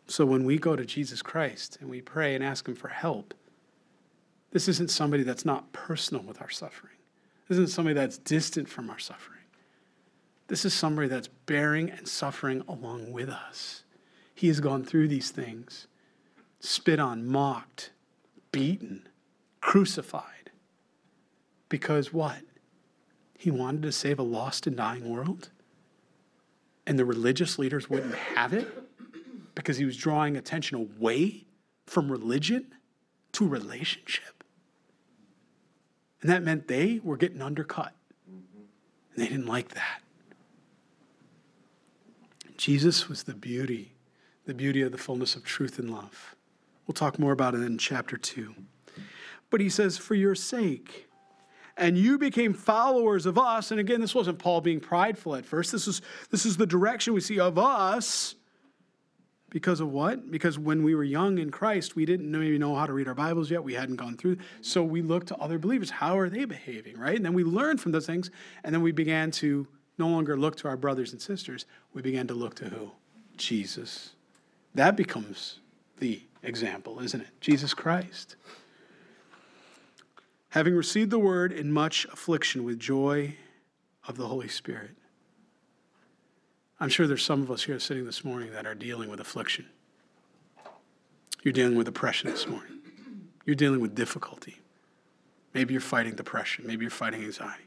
So 0.06 0.26
when 0.26 0.44
we 0.44 0.58
go 0.58 0.76
to 0.76 0.84
Jesus 0.84 1.22
Christ 1.22 1.78
and 1.81 1.88
we 1.88 2.00
pray 2.00 2.34
and 2.34 2.44
ask 2.44 2.69
Him 2.69 2.75
for 2.75 2.88
help, 2.88 3.32
this 4.50 4.69
isn't 4.69 4.90
somebody 4.90 5.22
that's 5.22 5.44
not 5.44 5.72
personal 5.72 6.22
with 6.22 6.40
our 6.40 6.50
suffering. 6.50 6.93
This 7.49 7.58
isn't 7.58 7.75
somebody 7.75 7.94
that's 7.94 8.19
distant 8.19 8.69
from 8.69 8.90
our 8.90 8.99
suffering. 8.99 9.40
This 10.46 10.64
is 10.64 10.75
somebody 10.75 11.08
that's 11.08 11.28
bearing 11.28 11.90
and 11.90 12.06
suffering 12.06 12.62
along 12.69 13.12
with 13.12 13.28
us. 13.31 13.82
He 14.34 14.49
has 14.49 14.61
gone 14.61 14.84
through 14.84 15.08
these 15.08 15.31
things 15.31 15.87
spit 16.61 16.99
on, 16.99 17.26
mocked, 17.26 17.90
beaten, 18.52 19.06
crucified. 19.61 20.50
Because 21.69 22.12
what? 22.12 22.40
He 23.39 23.51
wanted 23.51 23.83
to 23.83 23.93
save 23.93 24.19
a 24.19 24.23
lost 24.23 24.67
and 24.67 24.77
dying 24.77 25.09
world. 25.09 25.51
And 26.87 26.99
the 26.99 27.05
religious 27.05 27.59
leaders 27.59 27.89
wouldn't 27.89 28.15
have 28.15 28.53
it 28.53 28.69
because 29.55 29.77
he 29.77 29.85
was 29.85 29.97
drawing 29.97 30.37
attention 30.37 30.77
away 30.77 31.47
from 31.87 32.11
religion 32.11 32.67
to 33.33 33.49
relationship. 33.49 34.45
And 36.21 36.31
that 36.31 36.43
meant 36.43 36.69
they 36.69 37.01
were 37.03 37.17
getting 37.17 37.43
undercut. 37.43 37.93
And 38.27 38.45
they 39.17 39.29
didn't 39.29 39.47
like 39.47 39.71
that. 39.71 40.01
Jesus 42.57 43.09
was 43.09 43.25
the 43.25 43.35
beauty, 43.35 43.93
the 44.47 44.55
beauty 44.55 44.83
of 44.83 44.93
the 44.93 44.99
fullness 44.99 45.37
of 45.37 45.45
truth 45.45 45.79
and 45.79 45.91
love. 45.91 46.35
We'll 46.87 46.95
talk 46.95 47.19
more 47.19 47.33
about 47.33 47.55
it 47.55 47.62
in 47.62 47.79
chapter 47.79 48.17
2. 48.17 48.55
But 49.50 49.61
he 49.61 49.69
says, 49.69 49.99
For 49.99 50.14
your 50.14 50.35
sake, 50.35 51.09
and 51.76 51.99
you 51.99 52.19
became 52.19 52.54
followers 52.54 53.26
of 53.26 53.38
us. 53.38 53.71
And 53.71 53.81
again, 53.81 54.00
this 54.00 54.14
wasn't 54.14 54.38
Paul 54.38 54.61
being 54.61 54.81
prideful 54.81 55.35
at 55.35 55.45
first. 55.45 55.73
This 55.73 55.88
is, 55.88 56.02
this 56.31 56.47
is 56.47 56.57
the 56.57 56.66
direction 56.66 57.14
we 57.14 57.21
see 57.21 57.40
of 57.40 57.59
us. 57.59 58.35
Because 59.50 59.78
of 59.78 59.90
what? 59.90 60.33
Because 60.33 60.59
when 60.59 60.83
we 60.83 60.97
were 60.97 61.04
young 61.04 61.38
in 61.38 61.50
Christ, 61.50 61.95
we 61.95 62.04
didn't 62.04 62.31
maybe 62.31 62.59
know 62.59 62.75
how 62.75 62.87
to 62.87 62.93
read 62.93 63.07
our 63.07 63.14
Bibles 63.14 63.52
yet. 63.52 63.62
We 63.62 63.75
hadn't 63.75 63.97
gone 63.97 64.16
through. 64.16 64.38
So 64.62 64.83
we 64.83 65.00
looked 65.00 65.28
to 65.28 65.37
other 65.37 65.59
believers. 65.59 65.90
How 65.90 66.19
are 66.19 66.28
they 66.28 66.45
behaving, 66.45 66.99
right? 66.99 67.14
And 67.14 67.25
then 67.25 67.35
we 67.35 67.45
learned 67.45 67.81
from 67.81 67.93
those 67.93 68.07
things. 68.07 68.31
And 68.64 68.75
then 68.75 68.83
we 68.83 68.90
began 68.90 69.31
to 69.33 69.66
no 69.97 70.09
longer 70.09 70.37
look 70.37 70.57
to 70.57 70.69
our 70.69 70.76
brothers 70.76 71.12
and 71.12 71.23
sisters. 71.23 71.66
We 71.93 72.02
began 72.02 72.26
to 72.28 72.35
look 72.35 72.57
to 72.57 72.64
who? 72.64 72.90
Jesus. 73.37 74.11
That 74.75 74.97
becomes 74.97 75.61
the 75.99 76.21
example, 76.43 76.99
isn't 76.99 77.21
it? 77.21 77.28
Jesus 77.40 77.75
Christ 77.75 78.35
having 80.54 80.76
received 80.76 81.11
the 81.11 81.18
word 81.18 81.50
in 81.50 81.73
much 81.73 82.06
affliction 82.12 82.62
with 82.62 82.78
joy 82.78 83.34
of 84.06 84.16
the 84.16 84.28
Holy 84.28 84.46
Spirit. 84.46 84.92
I'm 86.78 86.88
sure 86.88 87.08
there's 87.08 87.25
some 87.25 87.42
of 87.42 87.50
us 87.50 87.64
here 87.64 87.80
sitting 87.80 88.04
this 88.04 88.25
morning 88.25 88.52
that 88.52 88.64
are 88.64 88.76
dealing 88.76 89.11
with 89.11 89.18
affliction. 89.18 89.66
You're 91.42 91.50
dealing 91.50 91.75
with 91.75 91.88
oppression 91.88 92.30
this 92.30 92.46
morning. 92.46 92.70
You're 93.44 93.56
dealing 93.56 93.80
with 93.80 93.96
difficulty. 93.96 94.61
Maybe 95.54 95.75
you're 95.75 95.80
fighting 95.80 96.14
depression. 96.14 96.64
Maybe 96.68 96.84
you're 96.84 96.90
fighting 96.90 97.25
anxiety. 97.25 97.64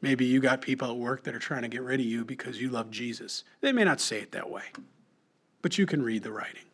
Maybe 0.00 0.26
you 0.26 0.38
got 0.38 0.62
people 0.62 0.88
at 0.88 0.96
work 0.96 1.24
that 1.24 1.34
are 1.34 1.40
trying 1.40 1.62
to 1.62 1.68
get 1.68 1.82
rid 1.82 1.98
of 1.98 2.06
you 2.06 2.24
because 2.24 2.60
you 2.60 2.70
love 2.70 2.92
Jesus. 2.92 3.42
They 3.62 3.72
may 3.72 3.82
not 3.82 4.00
say 4.00 4.20
it 4.20 4.30
that 4.30 4.48
way, 4.48 4.62
but 5.60 5.76
you 5.76 5.86
can 5.86 6.04
read 6.04 6.22
the 6.22 6.30
writing. 6.30 6.66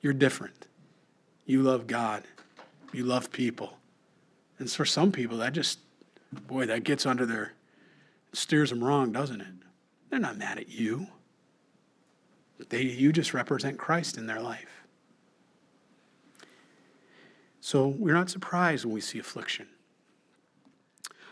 You're 0.00 0.14
different. 0.14 0.68
You 1.44 1.62
love 1.62 1.86
God. 1.86 2.22
You 2.94 3.04
love 3.04 3.30
people. 3.30 3.76
And 4.62 4.70
for 4.70 4.84
some 4.84 5.10
people, 5.10 5.38
that 5.38 5.54
just, 5.54 5.80
boy, 6.46 6.66
that 6.66 6.84
gets 6.84 7.04
under 7.04 7.26
their, 7.26 7.54
steers 8.32 8.70
them 8.70 8.82
wrong, 8.82 9.10
doesn't 9.10 9.40
it? 9.40 9.48
They're 10.08 10.20
not 10.20 10.38
mad 10.38 10.56
at 10.56 10.68
you. 10.68 11.08
They, 12.68 12.82
you 12.82 13.12
just 13.12 13.34
represent 13.34 13.76
Christ 13.76 14.16
in 14.16 14.28
their 14.28 14.38
life. 14.38 14.84
So 17.58 17.88
we're 17.88 18.14
not 18.14 18.30
surprised 18.30 18.84
when 18.84 18.94
we 18.94 19.00
see 19.00 19.18
affliction. 19.18 19.66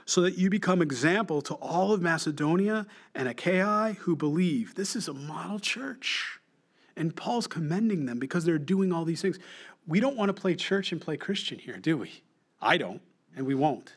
So 0.07 0.23
that 0.23 0.37
you 0.37 0.51
become 0.51 0.83
example 0.83 1.41
to 1.43 1.55
all 1.55 1.93
of 1.93 2.03
Macedonia 2.03 2.85
and 3.15 3.29
Achaia 3.29 3.93
who 4.01 4.17
believe. 4.17 4.75
This 4.75 4.97
is 4.97 5.07
a 5.07 5.15
model 5.15 5.61
church. 5.61 6.41
And 6.97 7.15
Paul's 7.15 7.47
commending 7.47 8.07
them 8.07 8.19
because 8.19 8.45
they're 8.45 8.59
doing 8.59 8.93
all 8.93 9.05
these 9.05 9.23
things. 9.23 9.39
We 9.87 10.01
don't 10.01 10.17
want 10.17 10.31
to 10.31 10.41
play 10.41 10.57
church 10.57 10.91
and 10.91 11.01
play 11.01 11.17
Christian 11.17 11.61
here, 11.61 11.77
do 11.77 11.97
we? 11.97 12.25
I 12.61 12.77
don't, 12.77 13.01
and 13.37 13.47
we 13.47 13.55
won't. 13.55 13.95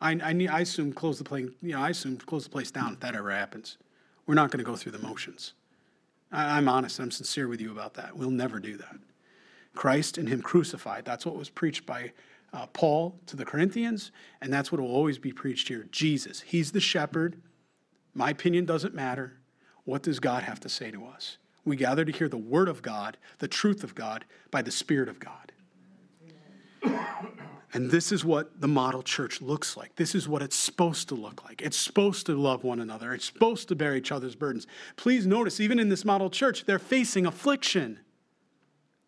I, 0.00 0.12
I, 0.22 0.32
need, 0.32 0.48
I 0.48 0.60
assume 0.60 0.92
close 0.92 1.18
the 1.18 1.24
plane, 1.24 1.54
you 1.60 1.72
know, 1.72 1.80
I 1.80 1.90
assume 1.90 2.16
close 2.16 2.44
the 2.44 2.50
place 2.50 2.70
down 2.70 2.94
if 2.94 3.00
that 3.00 3.14
ever 3.14 3.30
happens. 3.30 3.76
We're 4.26 4.34
not 4.34 4.50
going 4.50 4.64
to 4.64 4.70
go 4.70 4.76
through 4.76 4.92
the 4.92 4.98
motions. 4.98 5.54
I, 6.32 6.56
I'm 6.56 6.68
honest, 6.68 6.98
I'm 6.98 7.10
sincere 7.10 7.48
with 7.48 7.60
you 7.60 7.70
about 7.70 7.94
that. 7.94 8.16
We'll 8.16 8.30
never 8.30 8.60
do 8.60 8.76
that. 8.78 8.96
Christ 9.74 10.18
and 10.18 10.28
Him 10.28 10.42
crucified. 10.42 11.04
That's 11.04 11.26
what 11.26 11.36
was 11.36 11.50
preached 11.50 11.86
by 11.86 12.12
uh, 12.52 12.66
Paul 12.66 13.18
to 13.26 13.36
the 13.36 13.44
Corinthians, 13.44 14.10
and 14.40 14.52
that's 14.52 14.72
what 14.72 14.80
will 14.80 14.94
always 14.94 15.18
be 15.18 15.32
preached 15.32 15.68
here. 15.68 15.86
Jesus, 15.90 16.40
He's 16.40 16.72
the 16.72 16.80
shepherd. 16.80 17.40
My 18.14 18.30
opinion 18.30 18.64
doesn't 18.64 18.94
matter. 18.94 19.34
What 19.84 20.02
does 20.02 20.18
God 20.18 20.42
have 20.42 20.60
to 20.60 20.68
say 20.68 20.90
to 20.90 21.06
us? 21.06 21.38
We 21.64 21.76
gather 21.76 22.04
to 22.04 22.12
hear 22.12 22.28
the 22.28 22.36
Word 22.36 22.68
of 22.68 22.82
God, 22.82 23.16
the 23.38 23.48
truth 23.48 23.84
of 23.84 23.94
God, 23.94 24.24
by 24.50 24.62
the 24.62 24.70
Spirit 24.70 25.08
of 25.08 25.20
God. 25.20 25.52
And 27.72 27.90
this 27.90 28.10
is 28.10 28.24
what 28.24 28.60
the 28.60 28.66
model 28.66 29.02
church 29.02 29.40
looks 29.40 29.76
like. 29.76 29.94
This 29.94 30.14
is 30.14 30.28
what 30.28 30.42
it's 30.42 30.56
supposed 30.56 31.08
to 31.08 31.14
look 31.14 31.44
like. 31.44 31.62
It's 31.62 31.76
supposed 31.76 32.26
to 32.26 32.34
love 32.34 32.64
one 32.64 32.80
another, 32.80 33.14
it's 33.14 33.26
supposed 33.26 33.68
to 33.68 33.76
bear 33.76 33.94
each 33.94 34.10
other's 34.10 34.34
burdens. 34.34 34.66
Please 34.96 35.26
notice, 35.26 35.60
even 35.60 35.78
in 35.78 35.88
this 35.88 36.04
model 36.04 36.30
church, 36.30 36.64
they're 36.64 36.78
facing 36.78 37.26
affliction. 37.26 38.00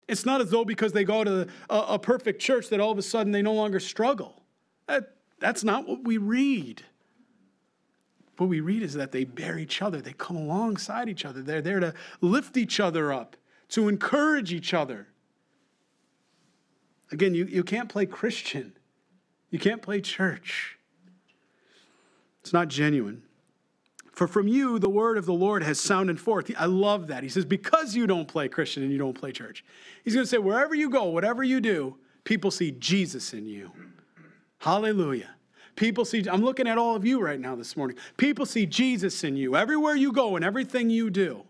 It's 0.06 0.24
not 0.24 0.40
as 0.40 0.50
though 0.50 0.64
because 0.64 0.92
they 0.92 1.04
go 1.04 1.24
to 1.24 1.48
a, 1.70 1.76
a 1.76 1.98
perfect 1.98 2.40
church 2.40 2.68
that 2.68 2.80
all 2.80 2.92
of 2.92 2.98
a 2.98 3.02
sudden 3.02 3.32
they 3.32 3.42
no 3.42 3.54
longer 3.54 3.80
struggle. 3.80 4.42
That, 4.86 5.16
that's 5.38 5.64
not 5.64 5.88
what 5.88 6.04
we 6.04 6.18
read. 6.18 6.82
What 8.36 8.48
we 8.48 8.60
read 8.60 8.82
is 8.82 8.94
that 8.94 9.12
they 9.12 9.24
bear 9.24 9.58
each 9.58 9.82
other, 9.82 10.00
they 10.00 10.12
come 10.12 10.36
alongside 10.36 11.08
each 11.08 11.24
other, 11.24 11.42
they're 11.42 11.62
there 11.62 11.80
to 11.80 11.94
lift 12.20 12.56
each 12.56 12.80
other 12.80 13.12
up, 13.12 13.36
to 13.70 13.88
encourage 13.88 14.52
each 14.52 14.72
other. 14.74 15.08
Again, 17.12 17.34
you, 17.34 17.44
you 17.44 17.62
can't 17.62 17.88
play 17.88 18.06
Christian, 18.06 18.72
you 19.50 19.58
can't 19.58 19.82
play 19.82 20.00
church. 20.00 20.78
It's 22.40 22.52
not 22.52 22.68
genuine. 22.68 23.22
For 24.10 24.26
from 24.26 24.48
you 24.48 24.78
the 24.78 24.90
word 24.90 25.16
of 25.16 25.26
the 25.26 25.32
Lord 25.32 25.62
has 25.62 25.78
sounded 25.78 26.18
forth. 26.18 26.50
I 26.58 26.66
love 26.66 27.06
that. 27.06 27.22
He 27.22 27.28
says, 27.28 27.44
because 27.44 27.94
you 27.94 28.06
don't 28.06 28.26
play 28.26 28.48
Christian 28.48 28.82
and 28.82 28.90
you 28.90 28.98
don't 28.98 29.14
play 29.14 29.30
church. 29.30 29.64
He's 30.04 30.14
going 30.14 30.24
to 30.24 30.28
say, 30.28 30.38
wherever 30.38 30.74
you 30.74 30.90
go, 30.90 31.04
whatever 31.04 31.44
you 31.44 31.60
do, 31.60 31.96
people 32.24 32.50
see 32.50 32.72
Jesus 32.72 33.32
in 33.32 33.46
you. 33.46 33.70
Hallelujah. 34.58 35.30
People 35.76 36.04
see, 36.04 36.24
I'm 36.28 36.42
looking 36.42 36.66
at 36.66 36.78
all 36.78 36.96
of 36.96 37.06
you 37.06 37.22
right 37.22 37.40
now 37.40 37.54
this 37.54 37.76
morning. 37.76 37.96
People 38.16 38.44
see 38.44 38.66
Jesus 38.66 39.24
in 39.24 39.36
you 39.36 39.56
everywhere 39.56 39.94
you 39.94 40.12
go 40.12 40.36
and 40.36 40.44
everything 40.44 40.90
you 40.90 41.08
do 41.08 41.44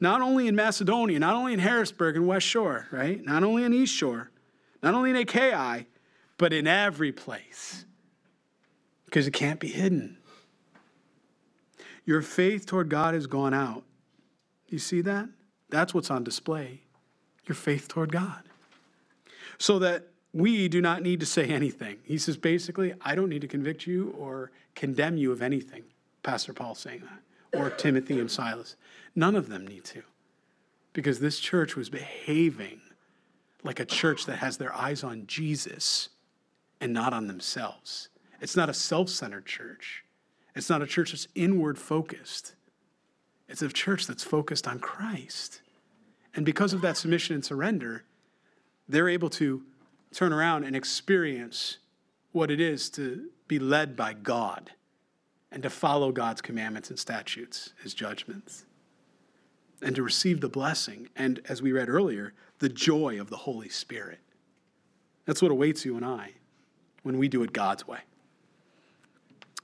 not 0.00 0.20
only 0.20 0.48
in 0.48 0.54
Macedonia, 0.56 1.18
not 1.18 1.34
only 1.34 1.52
in 1.52 1.58
Harrisburg 1.58 2.16
and 2.16 2.26
West 2.26 2.46
Shore, 2.46 2.86
right? 2.90 3.24
Not 3.24 3.44
only 3.44 3.64
in 3.64 3.72
East 3.72 3.94
Shore, 3.94 4.30
not 4.82 4.94
only 4.94 5.10
in 5.10 5.16
Achaia, 5.16 5.86
but 6.36 6.52
in 6.52 6.66
every 6.66 7.12
place. 7.12 7.84
Because 9.06 9.26
it 9.26 9.32
can't 9.32 9.60
be 9.60 9.68
hidden. 9.68 10.18
Your 12.04 12.20
faith 12.20 12.66
toward 12.66 12.88
God 12.88 13.14
has 13.14 13.26
gone 13.26 13.54
out. 13.54 13.84
You 14.68 14.78
see 14.78 15.00
that? 15.02 15.28
That's 15.70 15.94
what's 15.94 16.10
on 16.10 16.24
display. 16.24 16.82
Your 17.46 17.54
faith 17.54 17.88
toward 17.88 18.12
God. 18.12 18.42
So 19.58 19.78
that 19.78 20.08
we 20.32 20.68
do 20.68 20.80
not 20.80 21.02
need 21.02 21.20
to 21.20 21.26
say 21.26 21.46
anything. 21.46 21.98
He 22.02 22.18
says 22.18 22.36
basically, 22.36 22.92
I 23.00 23.14
don't 23.14 23.28
need 23.28 23.42
to 23.42 23.48
convict 23.48 23.86
you 23.86 24.14
or 24.18 24.50
condemn 24.74 25.16
you 25.16 25.30
of 25.32 25.40
anything. 25.40 25.84
Pastor 26.22 26.52
Paul 26.52 26.74
saying 26.74 27.02
that. 27.02 27.58
Or 27.58 27.70
Timothy 27.70 28.18
and 28.18 28.30
Silas. 28.30 28.76
None 29.14 29.36
of 29.36 29.48
them 29.48 29.66
need 29.66 29.84
to. 29.84 30.02
Because 30.92 31.20
this 31.20 31.38
church 31.38 31.76
was 31.76 31.90
behaving 31.90 32.80
like 33.62 33.80
a 33.80 33.84
church 33.84 34.26
that 34.26 34.38
has 34.38 34.56
their 34.56 34.74
eyes 34.74 35.02
on 35.02 35.26
Jesus 35.26 36.10
and 36.80 36.92
not 36.92 37.12
on 37.12 37.26
themselves. 37.26 38.08
It's 38.40 38.56
not 38.56 38.68
a 38.68 38.74
self 38.74 39.08
centered 39.08 39.46
church, 39.46 40.04
it's 40.54 40.70
not 40.70 40.82
a 40.82 40.86
church 40.86 41.12
that's 41.12 41.28
inward 41.34 41.78
focused. 41.78 42.54
It's 43.46 43.60
a 43.60 43.68
church 43.68 44.06
that's 44.06 44.24
focused 44.24 44.66
on 44.66 44.78
Christ. 44.78 45.60
And 46.34 46.46
because 46.46 46.72
of 46.72 46.80
that 46.80 46.96
submission 46.96 47.34
and 47.34 47.44
surrender, 47.44 48.04
they're 48.88 49.08
able 49.08 49.28
to 49.30 49.62
turn 50.14 50.32
around 50.32 50.64
and 50.64 50.74
experience 50.74 51.76
what 52.32 52.50
it 52.50 52.58
is 52.58 52.88
to 52.90 53.28
be 53.46 53.58
led 53.58 53.96
by 53.96 54.14
God 54.14 54.70
and 55.52 55.62
to 55.62 55.68
follow 55.68 56.10
God's 56.10 56.40
commandments 56.40 56.88
and 56.88 56.98
statutes, 56.98 57.74
his 57.82 57.92
judgments 57.92 58.64
and 59.82 59.94
to 59.96 60.02
receive 60.02 60.40
the 60.40 60.48
blessing 60.48 61.08
and, 61.16 61.40
as 61.48 61.62
we 61.62 61.72
read 61.72 61.88
earlier, 61.88 62.32
the 62.58 62.68
joy 62.68 63.20
of 63.20 63.30
the 63.30 63.36
Holy 63.36 63.68
Spirit. 63.68 64.20
That's 65.26 65.42
what 65.42 65.50
awaits 65.50 65.84
you 65.84 65.96
and 65.96 66.04
I 66.04 66.32
when 67.02 67.18
we 67.18 67.28
do 67.28 67.42
it 67.42 67.52
God's 67.52 67.86
way. 67.86 68.00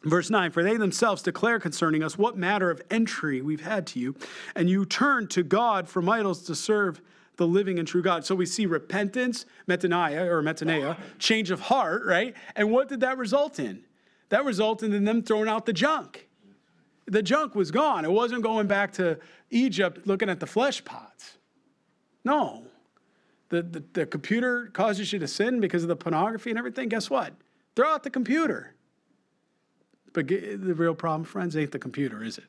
Verse 0.02 0.30
9, 0.30 0.50
for 0.50 0.62
they 0.62 0.76
themselves 0.78 1.20
declare 1.20 1.60
concerning 1.60 2.02
us 2.02 2.16
what 2.16 2.36
matter 2.36 2.70
of 2.70 2.80
entry 2.90 3.42
we've 3.42 3.60
had 3.60 3.86
to 3.88 4.00
you, 4.00 4.16
and 4.54 4.70
you 4.70 4.86
turn 4.86 5.26
to 5.28 5.42
God 5.42 5.88
from 5.88 6.08
idols 6.08 6.42
to 6.44 6.54
serve 6.54 7.02
the 7.36 7.46
living 7.46 7.78
and 7.78 7.86
true 7.86 8.02
God. 8.02 8.24
So 8.24 8.34
we 8.34 8.46
see 8.46 8.64
repentance, 8.64 9.44
metanoia 9.68 10.26
or 10.26 10.42
metanoia, 10.42 10.96
change 11.18 11.50
of 11.50 11.60
heart, 11.60 12.04
right? 12.06 12.34
And 12.56 12.70
what 12.70 12.88
did 12.88 13.00
that 13.00 13.18
result 13.18 13.58
in? 13.58 13.84
That 14.30 14.44
resulted 14.44 14.94
in 14.94 15.04
them 15.04 15.22
throwing 15.22 15.48
out 15.48 15.66
the 15.66 15.72
junk 15.72 16.28
the 17.10 17.22
junk 17.22 17.54
was 17.54 17.70
gone. 17.70 18.04
It 18.04 18.10
wasn't 18.10 18.42
going 18.42 18.66
back 18.66 18.92
to 18.94 19.18
Egypt 19.50 20.06
looking 20.06 20.30
at 20.30 20.40
the 20.40 20.46
flesh 20.46 20.82
pots. 20.84 21.38
No. 22.24 22.64
The, 23.48 23.62
the, 23.62 23.84
the 23.92 24.06
computer 24.06 24.70
causes 24.72 25.12
you 25.12 25.18
to 25.18 25.28
sin 25.28 25.60
because 25.60 25.82
of 25.82 25.88
the 25.88 25.96
pornography 25.96 26.50
and 26.50 26.58
everything. 26.58 26.88
Guess 26.88 27.10
what? 27.10 27.34
Throw 27.74 27.88
out 27.88 28.04
the 28.04 28.10
computer. 28.10 28.74
But 30.12 30.28
the 30.28 30.56
real 30.56 30.94
problem, 30.94 31.24
friends, 31.24 31.56
ain't 31.56 31.72
the 31.72 31.78
computer, 31.78 32.22
is 32.22 32.38
it? 32.38 32.44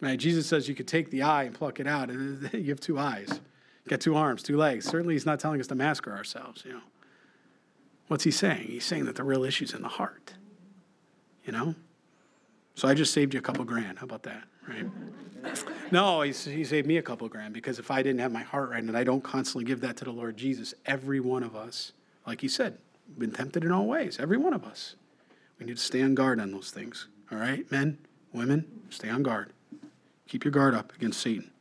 Right? 0.00 0.18
Jesus 0.18 0.46
says 0.46 0.68
you 0.68 0.74
could 0.74 0.88
take 0.88 1.10
the 1.10 1.22
eye 1.22 1.44
and 1.44 1.54
pluck 1.54 1.80
it 1.80 1.86
out. 1.86 2.10
You 2.52 2.68
have 2.68 2.80
two 2.80 2.98
eyes, 2.98 3.28
you 3.30 3.88
got 3.88 4.00
two 4.00 4.14
arms, 4.14 4.42
two 4.42 4.56
legs. 4.56 4.84
Certainly, 4.84 5.14
he's 5.14 5.26
not 5.26 5.40
telling 5.40 5.60
us 5.60 5.66
to 5.68 5.74
masker 5.74 6.12
ourselves. 6.12 6.64
You 6.64 6.74
know, 6.74 6.80
what's 8.08 8.24
he 8.24 8.30
saying? 8.30 8.68
He's 8.68 8.84
saying 8.84 9.06
that 9.06 9.16
the 9.16 9.24
real 9.24 9.42
issue's 9.44 9.72
in 9.72 9.82
the 9.82 9.88
heart. 9.88 10.34
You 11.44 11.52
know, 11.52 11.74
so 12.76 12.86
I 12.86 12.94
just 12.94 13.12
saved 13.12 13.34
you 13.34 13.40
a 13.40 13.42
couple 13.42 13.64
grand. 13.64 13.98
How 13.98 14.04
about 14.04 14.22
that, 14.22 14.44
right? 14.68 14.86
No, 15.92 16.22
he, 16.22 16.32
he 16.32 16.64
saved 16.64 16.88
me 16.88 16.96
a 16.96 17.02
couple 17.02 17.28
grand 17.28 17.54
because 17.54 17.78
if 17.78 17.88
I 17.88 18.02
didn't 18.02 18.18
have 18.18 18.32
my 18.32 18.42
heart 18.42 18.70
right 18.70 18.82
and 18.82 18.96
I 18.96 19.04
don't 19.04 19.22
constantly 19.22 19.64
give 19.64 19.80
that 19.82 19.96
to 19.98 20.04
the 20.04 20.10
Lord 20.10 20.36
Jesus, 20.36 20.74
every 20.84 21.20
one 21.20 21.44
of 21.44 21.54
us, 21.54 21.92
like 22.26 22.40
he 22.40 22.48
said, 22.48 22.78
been 23.16 23.30
tempted 23.30 23.62
in 23.62 23.70
all 23.70 23.86
ways. 23.86 24.18
Every 24.18 24.36
one 24.36 24.52
of 24.52 24.64
us. 24.64 24.96
We 25.60 25.66
need 25.66 25.76
to 25.76 25.82
stay 25.82 26.02
on 26.02 26.16
guard 26.16 26.40
on 26.40 26.50
those 26.50 26.72
things. 26.72 27.06
All 27.30 27.38
right, 27.38 27.70
men, 27.70 27.98
women, 28.32 28.66
stay 28.90 29.08
on 29.08 29.22
guard. 29.22 29.52
Keep 30.26 30.44
your 30.44 30.50
guard 30.50 30.74
up 30.74 30.92
against 30.96 31.20
Satan. 31.20 31.52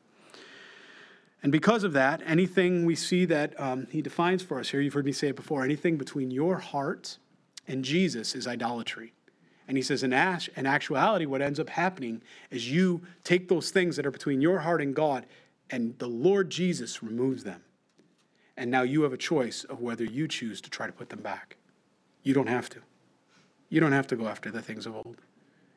And 1.44 1.52
because 1.52 1.84
of 1.84 1.94
that, 1.94 2.24
anything 2.26 2.86
we 2.86 2.96
see 2.96 3.26
that 3.26 3.60
um, 3.60 3.86
he 3.92 4.02
defines 4.02 4.42
for 4.42 4.60
us 4.60 4.70
here, 4.70 4.82
you've 4.82 4.96
heard 4.96 5.06
me 5.06 5.12
say 5.12 5.28
it 5.28 5.36
before, 5.36 5.64
anything 5.64 5.96
between 5.96 6.32
your 6.32 6.58
heart 6.58 7.20
and 7.68 7.86
Jesus 7.86 8.34
is 8.34 8.48
idolatry. 8.48 9.14
And 9.68 9.78
he 9.78 9.84
says, 9.84 10.04
in, 10.04 10.14
ash, 10.14 10.50
in 10.56 10.66
actuality, 10.66 11.26
what 11.26 11.42
ends 11.42 11.60
up 11.60 11.70
happening 11.70 12.22
is 12.52 12.72
you 12.72 13.02
take 13.24 13.48
those 13.48 13.72
things 13.72 13.96
that 13.96 14.06
are 14.06 14.12
between 14.12 14.42
your 14.42 14.60
heart 14.60 14.82
and 14.82 14.96
God, 14.96 15.26
and 15.70 15.98
the 15.98 16.08
Lord 16.08 16.50
Jesus 16.50 17.02
removes 17.02 17.44
them. 17.44 17.64
And 18.56 18.70
now 18.70 18.84
you 18.84 19.02
have 19.02 19.14
a 19.14 19.18
choice 19.18 19.64
of 19.64 19.82
whether 19.82 20.04
you 20.04 20.28
choose 20.28 20.62
to 20.62 20.70
try 20.70 20.86
to 20.86 20.94
put 20.94 21.10
them 21.10 21.22
back. 21.22 21.58
You 22.24 22.34
don't 22.34 22.48
have 22.48 22.70
to. 22.70 22.80
You 23.70 23.80
don't 23.82 23.92
have 23.92 24.08
to 24.08 24.16
go 24.16 24.28
after 24.28 24.52
the 24.52 24.62
things 24.62 24.86
of 24.86 24.96
old. 24.96 25.18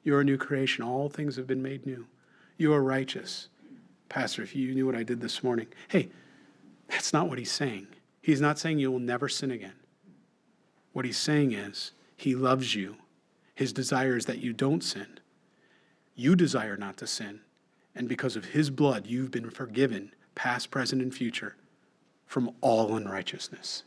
You're 0.04 0.21
a 0.21 0.25
new 0.25 0.37
creation. 0.37 0.85
All 0.85 1.09
things 1.09 1.37
have 1.37 1.47
been 1.47 1.62
made 1.62 1.87
new. 1.87 2.07
You 2.57 2.73
are 2.75 2.83
righteous. 2.83 3.49
Pastor, 4.09 4.42
if 4.42 4.54
you 4.54 4.75
knew 4.75 4.87
what 4.87 4.95
I 4.95 5.02
did 5.02 5.21
this 5.21 5.42
morning, 5.42 5.66
hey, 5.88 6.11
that's 6.88 7.12
not 7.12 7.28
what 7.28 7.38
he's 7.38 7.52
saying. 7.52 7.88
He's 8.21 8.40
not 8.40 8.59
saying 8.59 8.78
you 8.78 8.92
will 8.92 8.99
never 8.99 9.28
sin 9.28 9.50
again. 9.50 9.75
What 10.92 11.04
he's 11.04 11.18
saying 11.18 11.52
is, 11.52 11.92
he 12.16 12.35
loves 12.35 12.75
you 12.75 12.97
his 13.59 13.73
desire 13.73 14.17
is 14.17 14.27
that 14.27 14.38
you 14.38 14.53
don't 14.53 14.85
sin. 14.85 15.19
You 16.15 16.37
desire 16.37 16.77
not 16.77 16.97
to 16.99 17.09
sin. 17.09 17.41
And 17.93 18.09
because 18.09 18.37
of 18.37 18.45
his 18.45 18.71
blood, 18.71 19.09
you've 19.09 19.33
been 19.33 19.50
forgiven, 19.50 20.15
past, 20.37 20.71
present, 20.71 21.03
and 21.03 21.12
future, 21.12 21.57
from 22.25 22.53
all 22.61 22.95
unrighteousness. 22.95 23.83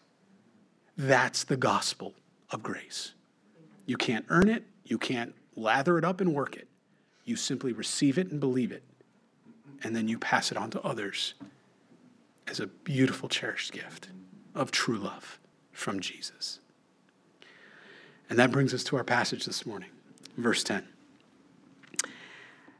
That's 0.97 1.45
the 1.45 1.55
gospel 1.55 2.15
of 2.49 2.61
grace. 2.61 3.13
You 3.85 3.95
can't 3.95 4.25
earn 4.27 4.49
it, 4.49 4.65
you 4.83 4.97
can't 4.97 5.33
lather 5.55 5.97
it 5.97 6.03
up 6.03 6.19
and 6.19 6.33
work 6.33 6.57
it. 6.57 6.67
You 7.23 7.37
simply 7.37 7.71
receive 7.71 8.17
it 8.17 8.29
and 8.29 8.41
believe 8.41 8.73
it, 8.73 8.83
and 9.83 9.95
then 9.95 10.09
you 10.09 10.19
pass 10.19 10.51
it 10.51 10.57
on 10.57 10.69
to 10.71 10.81
others. 10.81 11.35
as 12.51 12.59
a 12.59 12.67
beautiful, 12.67 13.29
cherished 13.29 13.71
gift 13.71 14.09
of 14.53 14.71
true 14.71 14.97
love 14.97 15.39
from 15.71 15.99
Jesus. 15.99 16.60
And 18.31 18.39
that 18.39 18.49
brings 18.49 18.73
us 18.73 18.81
to 18.85 18.95
our 18.95 19.03
passage 19.03 19.43
this 19.43 19.65
morning, 19.65 19.89
verse 20.37 20.63
10. 20.63 20.87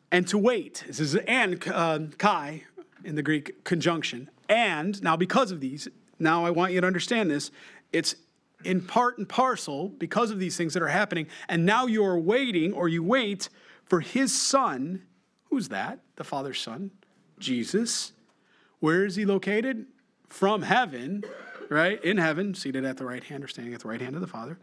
And 0.10 0.25
to 0.29 0.38
wait, 0.38 0.86
this 0.88 1.01
is 1.01 1.17
and 1.17 1.62
uh, 1.67 2.00
kai 2.17 2.63
in 3.03 3.15
the 3.15 3.22
Greek 3.22 3.65
conjunction. 3.65 4.29
And 4.48 5.03
now, 5.03 5.17
because 5.17 5.51
of 5.51 5.60
these, 5.60 5.89
now 6.20 6.46
I 6.46 6.51
want 6.51 6.72
you 6.72 6.79
to 6.79 6.88
understand 6.88 7.29
this. 7.29 7.51
It's 7.91 8.15
in 8.63 8.79
part 8.79 9.17
and 9.17 9.27
parcel 9.27 9.89
because 9.89 10.31
of 10.31 10.39
these 10.39 10.55
things 10.55 10.74
that 10.74 10.81
are 10.81 10.88
happening. 10.88 11.27
And 11.50 11.65
now 11.65 11.86
you're 11.86 12.17
waiting, 12.17 12.72
or 12.72 12.88
you 12.88 13.03
wait 13.03 13.50
for 13.84 14.00
his 14.00 14.31
son. 14.34 15.01
Who's 15.50 15.67
that? 15.67 16.00
The 16.15 16.24
Father's 16.24 16.62
Son, 16.62 16.91
Jesus. 17.39 18.13
Where 18.79 19.03
is 19.03 19.17
he 19.17 19.25
located? 19.25 19.88
From 20.29 20.62
heaven, 20.62 21.25
right? 21.67 22.01
In 22.05 22.15
heaven, 22.15 22.53
seated 22.53 22.86
at 22.86 22.96
the 22.96 23.05
right 23.05 23.24
hand 23.25 23.43
or 23.43 23.50
standing 23.50 23.74
at 23.74 23.81
the 23.81 23.89
right 23.89 24.00
hand 24.00 24.15
of 24.15 24.22
the 24.22 24.27
Father, 24.27 24.58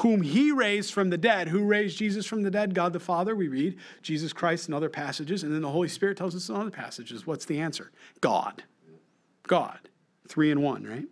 whom 0.00 0.22
he 0.22 0.50
raised 0.50 0.92
from 0.92 1.10
the 1.10 1.18
dead. 1.18 1.48
Who 1.48 1.64
raised 1.64 1.98
Jesus 1.98 2.24
from 2.24 2.42
the 2.42 2.50
dead? 2.50 2.74
God 2.74 2.92
the 2.92 3.00
Father, 3.00 3.36
we 3.36 3.48
read. 3.48 3.78
Jesus 4.02 4.32
Christ 4.32 4.68
in 4.68 4.74
other 4.74 4.88
passages. 4.88 5.42
And 5.42 5.52
then 5.52 5.62
the 5.62 5.70
Holy 5.70 5.88
Spirit 5.88 6.16
tells 6.16 6.34
us 6.34 6.48
in 6.48 6.56
other 6.56 6.70
passages. 6.70 7.26
What's 7.26 7.44
the 7.44 7.60
answer? 7.60 7.90
God. 8.20 8.62
God. 9.46 9.78
Three 10.26 10.50
in 10.50 10.62
one, 10.62 10.84
right? 10.84 11.04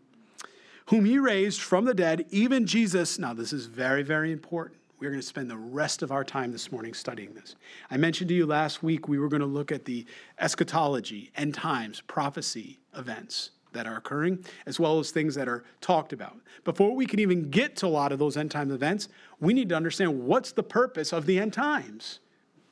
Whom 0.86 1.04
he 1.04 1.18
raised 1.18 1.60
from 1.60 1.84
the 1.84 1.92
dead, 1.92 2.24
even 2.30 2.66
Jesus. 2.66 3.18
Now, 3.18 3.34
this 3.34 3.52
is 3.52 3.66
very, 3.66 4.02
very 4.02 4.32
important. 4.32 4.80
We're 4.98 5.10
going 5.10 5.20
to 5.20 5.26
spend 5.26 5.50
the 5.50 5.56
rest 5.56 6.02
of 6.02 6.10
our 6.10 6.24
time 6.24 6.50
this 6.50 6.72
morning 6.72 6.94
studying 6.94 7.34
this. 7.34 7.56
I 7.90 7.98
mentioned 7.98 8.28
to 8.28 8.34
you 8.34 8.46
last 8.46 8.82
week 8.82 9.06
we 9.06 9.18
were 9.18 9.28
going 9.28 9.40
to 9.40 9.46
look 9.46 9.70
at 9.70 9.84
the 9.84 10.06
eschatology, 10.40 11.30
end 11.36 11.54
times, 11.54 12.00
prophecy 12.00 12.80
events 12.96 13.50
that 13.72 13.86
are 13.86 13.96
occurring, 13.96 14.44
as 14.66 14.80
well 14.80 14.98
as 14.98 15.10
things 15.10 15.34
that 15.34 15.48
are 15.48 15.64
talked 15.80 16.12
about. 16.12 16.36
Before 16.64 16.94
we 16.94 17.06
can 17.06 17.20
even 17.20 17.50
get 17.50 17.76
to 17.76 17.86
a 17.86 17.88
lot 17.88 18.12
of 18.12 18.18
those 18.18 18.36
end 18.36 18.50
time 18.50 18.70
events, 18.70 19.08
we 19.40 19.52
need 19.54 19.68
to 19.68 19.76
understand 19.76 20.24
what's 20.24 20.52
the 20.52 20.62
purpose 20.62 21.12
of 21.12 21.26
the 21.26 21.38
end 21.38 21.52
times. 21.52 22.20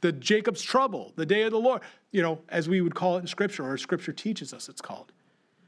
The 0.00 0.12
Jacob's 0.12 0.62
trouble, 0.62 1.12
the 1.16 1.26
day 1.26 1.42
of 1.42 1.52
the 1.52 1.58
Lord, 1.58 1.82
you 2.12 2.22
know, 2.22 2.40
as 2.48 2.68
we 2.68 2.80
would 2.80 2.94
call 2.94 3.16
it 3.16 3.20
in 3.20 3.26
Scripture, 3.26 3.64
or 3.68 3.76
Scripture 3.78 4.12
teaches 4.12 4.52
us 4.52 4.68
it's 4.68 4.80
called. 4.80 5.12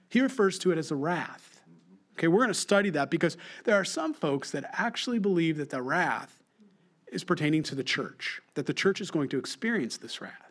He 0.08 0.20
refers 0.20 0.58
to 0.60 0.70
it 0.70 0.78
as 0.78 0.88
the 0.88 0.96
wrath. 0.96 1.60
Okay, 2.14 2.28
we're 2.28 2.40
going 2.40 2.48
to 2.48 2.54
study 2.54 2.90
that 2.90 3.10
because 3.10 3.36
there 3.64 3.76
are 3.76 3.84
some 3.84 4.12
folks 4.12 4.50
that 4.50 4.68
actually 4.72 5.18
believe 5.18 5.56
that 5.58 5.70
the 5.70 5.82
wrath 5.82 6.42
is 7.12 7.24
pertaining 7.24 7.62
to 7.64 7.74
the 7.74 7.84
church, 7.84 8.40
that 8.54 8.66
the 8.66 8.74
church 8.74 9.00
is 9.00 9.10
going 9.10 9.28
to 9.28 9.38
experience 9.38 9.98
this 9.98 10.20
wrath. 10.20 10.47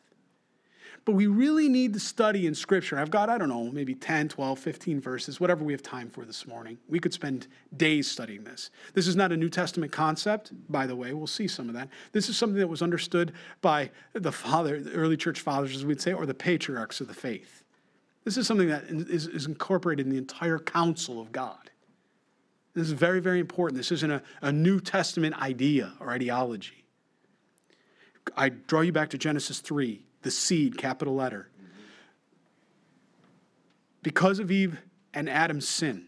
But 1.08 1.14
we 1.14 1.28
really 1.28 1.70
need 1.70 1.94
to 1.94 2.02
study 2.02 2.48
in 2.48 2.54
Scripture. 2.54 3.00
I've 3.00 3.10
got, 3.10 3.30
I 3.30 3.38
don't 3.38 3.48
know, 3.48 3.72
maybe 3.72 3.96
10, 3.96 4.28
12, 4.28 4.60
15 4.60 5.00
verses, 5.00 5.40
whatever 5.40 5.64
we 5.64 5.72
have 5.72 5.82
time 5.82 6.10
for 6.10 6.26
this 6.26 6.46
morning. 6.46 6.78
We 6.90 7.00
could 7.00 7.14
spend 7.14 7.48
days 7.78 8.12
studying 8.12 8.44
this. 8.44 8.72
This 8.94 9.08
is 9.08 9.16
not 9.16 9.32
a 9.32 9.38
New 9.38 9.48
Testament 9.48 9.94
concept, 9.94 10.52
by 10.70 10.86
the 10.86 10.98
way. 10.98 11.14
We'll 11.14 11.26
see 11.26 11.48
some 11.48 11.70
of 11.70 11.76
that. 11.76 11.88
This 12.12 12.28
is 12.28 12.36
something 12.36 12.60
that 12.60 12.68
was 12.68 12.82
understood 12.82 13.32
by 13.62 13.90
the 14.12 14.34
father, 14.34 14.82
the 14.82 14.92
early 14.92 15.16
church 15.16 15.40
fathers, 15.40 15.78
as 15.78 15.86
we'd 15.86 16.02
say, 16.02 16.12
or 16.12 16.26
the 16.26 16.34
patriarchs 16.34 17.00
of 17.00 17.08
the 17.08 17.14
faith. 17.14 17.64
This 18.26 18.36
is 18.36 18.46
something 18.46 18.68
that 18.68 18.84
is, 18.90 19.28
is 19.28 19.46
incorporated 19.46 20.08
in 20.08 20.12
the 20.12 20.18
entire 20.18 20.60
counsel 20.60 21.22
of 21.22 21.32
God. 21.32 21.72
This 22.74 22.86
is 22.86 22.92
very, 22.92 23.22
very 23.22 23.40
important. 23.40 23.78
This 23.78 23.94
isn't 23.94 24.12
a, 24.12 24.22
a 24.42 24.52
New 24.52 24.82
Testament 24.82 25.42
idea 25.42 25.94
or 26.02 26.10
ideology. 26.10 26.84
I 28.36 28.50
draw 28.50 28.82
you 28.82 28.92
back 28.92 29.10
to 29.12 29.18
Genesis 29.18 29.62
3, 29.62 30.04
the 30.22 30.32
seed, 30.32 30.78
capital 30.78 31.16
letter. 31.16 31.50
Because 34.04 34.40
of 34.40 34.52
Eve 34.52 34.80
and 35.14 35.30
Adam's 35.30 35.68
sin, 35.68 36.06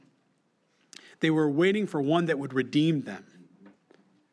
they 1.20 1.30
were 1.30 1.50
waiting 1.50 1.86
for 1.86 2.02
one 2.02 2.26
that 2.26 2.40
would 2.40 2.54
redeem 2.54 3.02
them. 3.02 3.26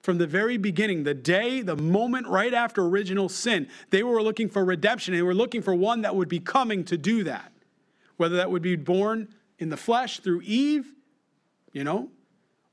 From 0.03 0.19
the 0.19 0.27
very 0.27 0.57
beginning, 0.57 1.03
the 1.03 1.15
day, 1.15 1.63
the 1.63 1.77
moment 1.77 2.29
right 2.29 2.55
after 2.55 2.85
original 2.85 3.29
sin, 3.29 3.69
they 3.91 4.05
were 4.05 4.23
looking 4.23 4.49
for 4.49 4.65
redemption. 4.65 5.13
They 5.15 5.23
were 5.23 5.35
looking 5.35 5.63
for 5.63 5.75
one 5.75 6.03
that 6.03 6.15
would 6.15 6.29
be 6.29 6.39
coming 6.39 6.85
to 6.85 6.97
do 6.97 7.25
that. 7.25 7.53
Whether 8.17 8.37
that 8.37 8.51
would 8.51 8.63
be 8.63 8.77
born 8.77 9.35
in 9.59 9.69
the 9.69 9.77
flesh 9.77 10.21
through 10.21 10.43
Eve, 10.43 10.93
you 11.73 11.83
know, 11.83 12.11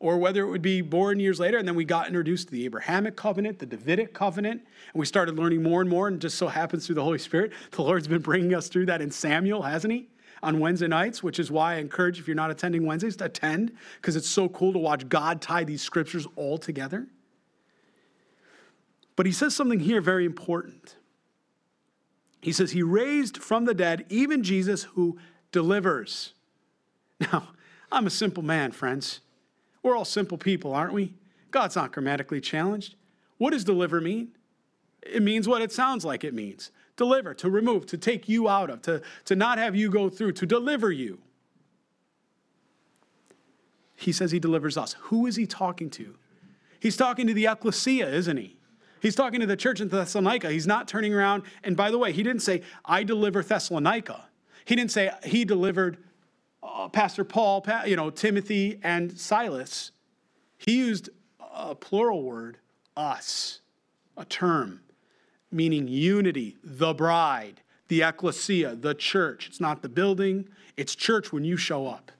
or 0.03 0.17
whether 0.17 0.43
it 0.45 0.49
would 0.49 0.61
be 0.61 0.81
born 0.81 1.17
years 1.17 1.39
later. 1.39 1.57
And 1.57 1.65
then 1.65 1.75
we 1.75 1.85
got 1.85 2.07
introduced 2.07 2.49
to 2.49 2.51
the 2.51 2.65
Abrahamic 2.65 3.15
covenant, 3.15 3.59
the 3.59 3.65
Davidic 3.65 4.13
covenant, 4.13 4.61
and 4.91 4.99
we 4.99 5.05
started 5.05 5.37
learning 5.37 5.63
more 5.63 5.79
and 5.79 5.89
more. 5.89 6.09
And 6.09 6.19
just 6.19 6.37
so 6.37 6.49
happens 6.49 6.85
through 6.85 6.95
the 6.95 7.03
Holy 7.03 7.17
Spirit, 7.17 7.53
the 7.71 7.83
Lord's 7.83 8.09
been 8.09 8.21
bringing 8.21 8.53
us 8.53 8.67
through 8.67 8.87
that 8.87 9.01
in 9.01 9.09
Samuel, 9.09 9.61
hasn't 9.61 9.93
He? 9.93 10.09
On 10.43 10.59
Wednesday 10.59 10.89
nights, 10.89 11.23
which 11.23 11.39
is 11.39 11.49
why 11.49 11.75
I 11.75 11.77
encourage, 11.77 12.19
if 12.19 12.27
you're 12.27 12.35
not 12.35 12.51
attending 12.51 12.85
Wednesdays, 12.85 13.15
to 13.15 13.25
attend, 13.25 13.71
because 14.01 14.17
it's 14.17 14.27
so 14.27 14.49
cool 14.49 14.73
to 14.73 14.79
watch 14.79 15.07
God 15.07 15.41
tie 15.41 15.63
these 15.63 15.81
scriptures 15.81 16.27
all 16.35 16.57
together. 16.57 17.07
But 19.15 19.25
He 19.25 19.31
says 19.31 19.55
something 19.55 19.79
here 19.79 20.01
very 20.01 20.25
important. 20.25 20.97
He 22.41 22.51
says, 22.51 22.71
He 22.71 22.83
raised 22.83 23.37
from 23.37 23.63
the 23.63 23.73
dead 23.73 24.05
even 24.09 24.43
Jesus 24.43 24.83
who 24.83 25.17
delivers. 25.53 26.33
Now, 27.31 27.51
I'm 27.89 28.05
a 28.05 28.09
simple 28.09 28.43
man, 28.43 28.71
friends. 28.71 29.21
We're 29.83 29.95
all 29.95 30.05
simple 30.05 30.37
people, 30.37 30.73
aren't 30.73 30.93
we? 30.93 31.13
God's 31.51 31.75
not 31.75 31.91
grammatically 31.91 32.41
challenged. 32.41 32.95
What 33.37 33.51
does 33.51 33.63
deliver 33.63 34.01
mean? 34.01 34.29
It 35.01 35.21
means 35.21 35.47
what 35.47 35.61
it 35.61 35.71
sounds 35.71 36.03
like 36.05 36.23
it 36.23 36.33
means 36.33 36.71
deliver, 36.95 37.33
to 37.33 37.49
remove, 37.49 37.85
to 37.87 37.97
take 37.97 38.29
you 38.29 38.47
out 38.47 38.69
of, 38.69 38.81
to, 38.83 39.01
to 39.25 39.35
not 39.35 39.57
have 39.57 39.75
you 39.75 39.89
go 39.89 40.09
through, 40.09 40.31
to 40.31 40.45
deliver 40.45 40.91
you. 40.91 41.19
He 43.95 44.11
says 44.11 44.31
he 44.31 44.39
delivers 44.39 44.77
us. 44.77 44.93
Who 44.99 45.25
is 45.25 45.35
he 45.35 45.45
talking 45.45 45.89
to? 45.91 46.15
He's 46.79 46.95
talking 46.97 47.25
to 47.27 47.33
the 47.33 47.47
ecclesia, 47.47 48.07
isn't 48.09 48.37
he? 48.37 48.57
He's 49.01 49.15
talking 49.15 49.39
to 49.39 49.45
the 49.45 49.57
church 49.57 49.81
in 49.81 49.89
Thessalonica. 49.89 50.51
He's 50.51 50.67
not 50.67 50.87
turning 50.87 51.13
around. 51.13 51.43
And 51.63 51.75
by 51.75 51.91
the 51.91 51.97
way, 51.97 52.11
he 52.11 52.23
didn't 52.23 52.41
say, 52.41 52.61
I 52.85 53.03
deliver 53.03 53.41
Thessalonica. 53.41 54.25
He 54.65 54.75
didn't 54.75 54.91
say 54.91 55.11
he 55.23 55.45
delivered 55.45 55.97
uh, 56.63 56.87
Pastor 56.89 57.23
Paul, 57.23 57.65
you 57.85 57.95
know, 57.95 58.09
Timothy, 58.09 58.79
and 58.83 59.17
Silas, 59.17 59.91
he 60.57 60.77
used 60.77 61.09
a 61.55 61.75
plural 61.75 62.23
word, 62.23 62.57
us, 62.95 63.59
a 64.17 64.25
term 64.25 64.79
meaning 65.53 65.87
unity, 65.87 66.57
the 66.63 66.93
bride, 66.93 67.61
the 67.87 68.01
ecclesia, 68.01 68.75
the 68.75 68.95
church. 68.95 69.47
It's 69.47 69.61
not 69.61 69.81
the 69.81 69.89
building, 69.89 70.49
it's 70.75 70.95
church 70.95 71.31
when 71.31 71.45
you 71.45 71.55
show 71.55 71.87
up. 71.87 72.11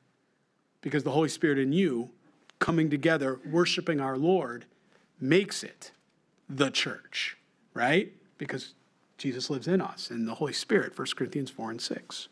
Because 0.81 1.03
the 1.03 1.11
Holy 1.11 1.29
Spirit 1.29 1.57
in 1.57 1.73
you, 1.73 2.11
coming 2.59 2.89
together, 2.89 3.39
worshiping 3.49 3.99
our 3.99 4.17
Lord, 4.17 4.65
makes 5.19 5.63
it 5.63 5.91
the 6.47 6.69
church, 6.69 7.37
right? 7.73 8.13
Because 8.37 8.73
Jesus 9.17 9.49
lives 9.49 9.67
in 9.67 9.81
us 9.81 10.11
and 10.11 10.27
the 10.27 10.35
Holy 10.35 10.53
Spirit, 10.53 10.97
1 10.97 11.07
Corinthians 11.15 11.49
4 11.49 11.71
and 11.71 11.81
6. 11.81 12.27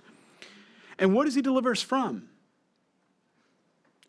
And 1.02 1.16
what 1.16 1.26
does 1.26 1.34
he 1.34 1.42
deliver 1.42 1.72
us 1.72 1.82
from? 1.82 2.30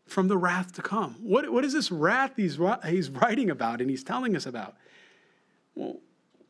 From 0.07 0.28
the 0.28 0.37
wrath 0.37 0.72
to 0.74 0.83
come. 0.83 1.16
What, 1.20 1.50
what 1.50 1.64
is 1.64 1.72
this 1.72 1.90
wrath 1.90 2.35
he's, 2.37 2.59
he's 2.87 3.09
writing 3.09 3.50
about 3.50 3.81
and 3.81 3.88
he's 3.88 4.05
telling 4.05 4.37
us 4.37 4.44
about? 4.44 4.76
Well, 5.74 5.96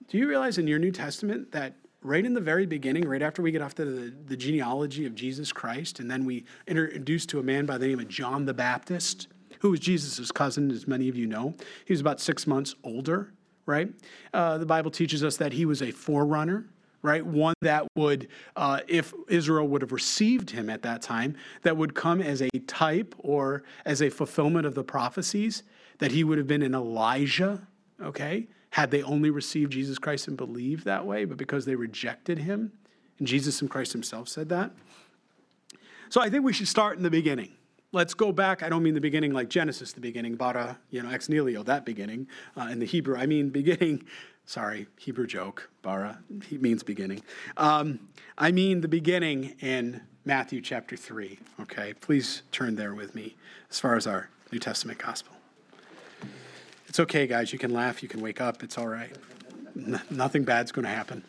do 0.09 0.19
you 0.19 0.29
realize 0.29 0.59
in 0.59 0.67
your 0.67 0.81
New 0.81 0.91
Testament 0.91 1.53
that 1.53 1.77
right 2.03 2.27
in 2.27 2.35
the 2.35 2.41
very 2.41 2.67
beginning, 2.67 3.09
right 3.09 3.23
after 3.23 3.41
we 3.41 3.53
get 3.53 3.63
off 3.63 3.77
to 3.77 3.85
the, 3.85 4.13
the 4.27 4.37
genealogy 4.37 5.07
of 5.07 5.15
Jesus 5.15 5.53
Christ, 5.53 6.01
and 6.01 6.11
then 6.11 6.25
we 6.25 6.45
introduced 6.67 7.29
to 7.29 7.39
a 7.39 7.43
man 7.45 7.65
by 7.65 7.79
the 7.79 7.87
name 7.87 8.01
of 8.01 8.09
John 8.09 8.45
the 8.45 8.53
Baptist, 8.53 9.29
who 9.61 9.71
was 9.71 9.79
Jesus' 9.79 10.33
cousin, 10.33 10.73
as 10.73 10.89
many 10.89 11.09
of 11.09 11.15
you 11.15 11.29
know. 11.29 11.55
He 11.85 11.93
was 11.93 12.01
about 12.01 12.21
six 12.21 12.49
months 12.49 12.75
older, 12.83 13.33
right? 13.65 13.89
Uh, 14.35 14.59
the 14.59 14.67
Bible 14.67 14.91
teaches 14.91 15.23
us 15.23 15.37
that 15.37 15.53
he 15.53 15.65
was 15.65 15.83
a 15.83 15.93
forerunner 15.93 16.67
right? 17.03 17.25
One 17.25 17.55
that 17.61 17.87
would, 17.97 18.29
uh, 18.57 18.81
if 18.89 19.13
Israel 19.29 19.67
would 19.69 19.83
have 19.83 19.93
received 19.93 20.51
him 20.51 20.71
at 20.71 20.83
that 20.83 21.03
time, 21.03 21.37
that 21.63 21.77
would 21.77 21.95
come 21.95 22.23
as 22.23 22.41
a 22.41 22.49
type 22.67 23.15
or 23.19 23.65
as 23.85 24.01
a 24.01 24.09
fulfillment 24.09 24.67
of 24.67 24.75
the 24.75 24.85
prophecies, 24.85 25.65
that 25.99 26.13
he 26.13 26.25
would 26.25 26.39
have 26.39 26.47
been 26.47 26.63
an 26.63 26.75
Elijah, 26.75 27.67
okay? 28.01 28.49
Had 28.71 28.91
they 28.91 29.03
only 29.03 29.31
received 29.31 29.73
Jesus 29.73 29.99
Christ 29.99 30.29
and 30.29 30.37
believed 30.37 30.85
that 30.85 31.05
way, 31.05 31.25
but 31.25 31.37
because 31.37 31.65
they 31.65 31.75
rejected 31.75 32.39
him, 32.39 32.73
and 33.19 33.29
Jesus 33.29 33.61
and 33.61 33.71
Christ 33.71 33.93
himself 33.93 34.29
said 34.29 34.49
that. 34.49 34.73
So 36.09 36.21
I 36.21 36.31
think 36.31 36.45
we 36.45 36.53
should 36.53 36.69
start 36.69 36.97
in 36.97 37.03
the 37.03 37.11
beginning. 37.11 37.53
Let's 37.95 38.15
go 38.15 38.33
back. 38.33 38.63
I 38.63 38.71
don't 38.71 38.83
mean 38.83 38.95
the 38.95 39.01
beginning 39.01 39.33
like 39.33 39.51
Genesis, 39.51 39.93
the 39.93 40.01
beginning, 40.01 40.35
bara, 40.35 40.79
you 40.91 41.03
know, 41.03 41.11
ex 41.11 41.29
nihilo, 41.29 41.63
that 41.65 41.85
beginning 41.85 42.27
uh, 42.57 42.69
in 42.71 42.79
the 42.79 42.87
Hebrew. 42.87 43.17
I 43.17 43.27
mean 43.27 43.51
beginning 43.51 44.05
Sorry, 44.45 44.87
Hebrew 44.99 45.27
joke, 45.27 45.71
bara. 45.83 46.19
He 46.47 46.59
means 46.59 46.83
beginning. 46.83 47.23
Um, 47.57 48.01
I 48.37 48.53
mean 48.53 48.81
the 48.81 48.89
beginning 48.89 49.55
in 49.61 50.03
Matthew 50.25 50.61
chapter 50.61 50.97
3. 50.97 51.39
Okay, 51.61 51.95
please 51.95 52.43
turn 52.53 52.77
there 52.77 52.95
with 52.95 53.15
me 53.15 53.37
as 53.71 53.81
far 53.81 53.97
as 53.97 54.07
our 54.07 54.29
New 54.51 54.59
Testament 54.59 54.99
gospel. 54.99 55.35
It's 56.89 57.01
okay, 57.01 57.27
guys. 57.27 57.53
You 57.53 57.59
can 57.59 57.73
laugh, 57.73 58.03
you 58.03 58.09
can 58.09 58.21
wake 58.21 58.41
up. 58.41 58.63
It's 58.63 58.77
all 58.77 58.89
right. 58.89 59.17
N- 59.75 60.03
nothing 60.11 60.45
bad's 60.45 60.73
going 60.73 60.85
to 60.85 60.91
happen. 60.91 61.25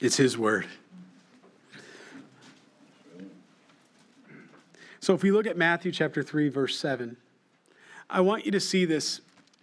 It's 0.00 0.16
His 0.16 0.38
word. 0.38 0.66
So 5.00 5.12
if 5.12 5.22
we 5.22 5.30
look 5.30 5.46
at 5.46 5.58
Matthew 5.58 5.92
chapter 5.92 6.22
3, 6.22 6.48
verse 6.48 6.78
7, 6.78 7.18
I 8.08 8.20
want 8.20 8.44
you 8.44 8.52
to 8.52 8.60
see 8.60 8.84
this 8.84 9.20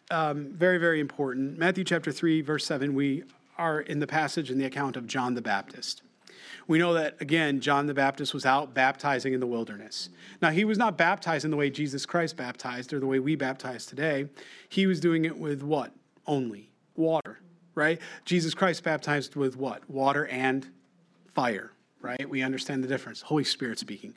um, 0.10 0.52
very, 0.54 0.78
very 0.78 1.00
important. 1.00 1.58
Matthew 1.58 1.84
chapter 1.84 2.12
3, 2.12 2.42
verse 2.42 2.66
7, 2.66 2.94
we 2.94 3.24
are 3.58 3.82
in 3.82 4.00
the 4.00 4.08
passage 4.08 4.52
in 4.52 4.58
the 4.58 4.66
account 4.66 4.98
of 4.98 5.08
John 5.08 5.36
the 5.36 5.42
Baptist. 5.42 6.02
We 6.68 6.78
know 6.78 6.94
that, 6.94 7.22
again, 7.22 7.60
John 7.60 7.86
the 7.88 7.94
Baptist 7.94 8.34
was 8.34 8.46
out 8.46 8.74
baptizing 8.74 9.34
in 9.34 9.40
the 9.40 9.48
wilderness. 9.48 10.10
Now, 10.42 10.50
he 10.50 10.66
was 10.66 10.78
not 10.78 10.98
baptized 10.98 11.46
in 11.46 11.52
the 11.52 11.58
way 11.58 11.70
Jesus 11.70 12.06
Christ 12.06 12.36
baptized 12.38 12.94
or 12.94 13.00
the 13.00 13.08
way 13.08 13.20
we 13.20 13.36
baptize 13.36 13.86
today. 13.86 14.28
He 14.70 14.88
was 14.88 15.00
doing 15.00 15.26
it 15.26 15.38
with 15.38 15.64
what? 15.64 15.92
Only 16.28 16.70
water, 16.96 17.40
right? 17.76 18.00
Jesus 18.26 18.54
Christ 18.54 18.84
baptized 18.84 19.36
with 19.36 19.56
what? 19.56 19.90
Water 19.90 20.28
and 20.28 20.68
fire 21.34 21.72
right? 22.02 22.30
We 22.30 22.42
understand 22.42 22.84
the 22.84 22.88
difference. 22.88 23.22
Holy 23.22 23.44
Spirit 23.44 23.80
speaking. 23.80 24.14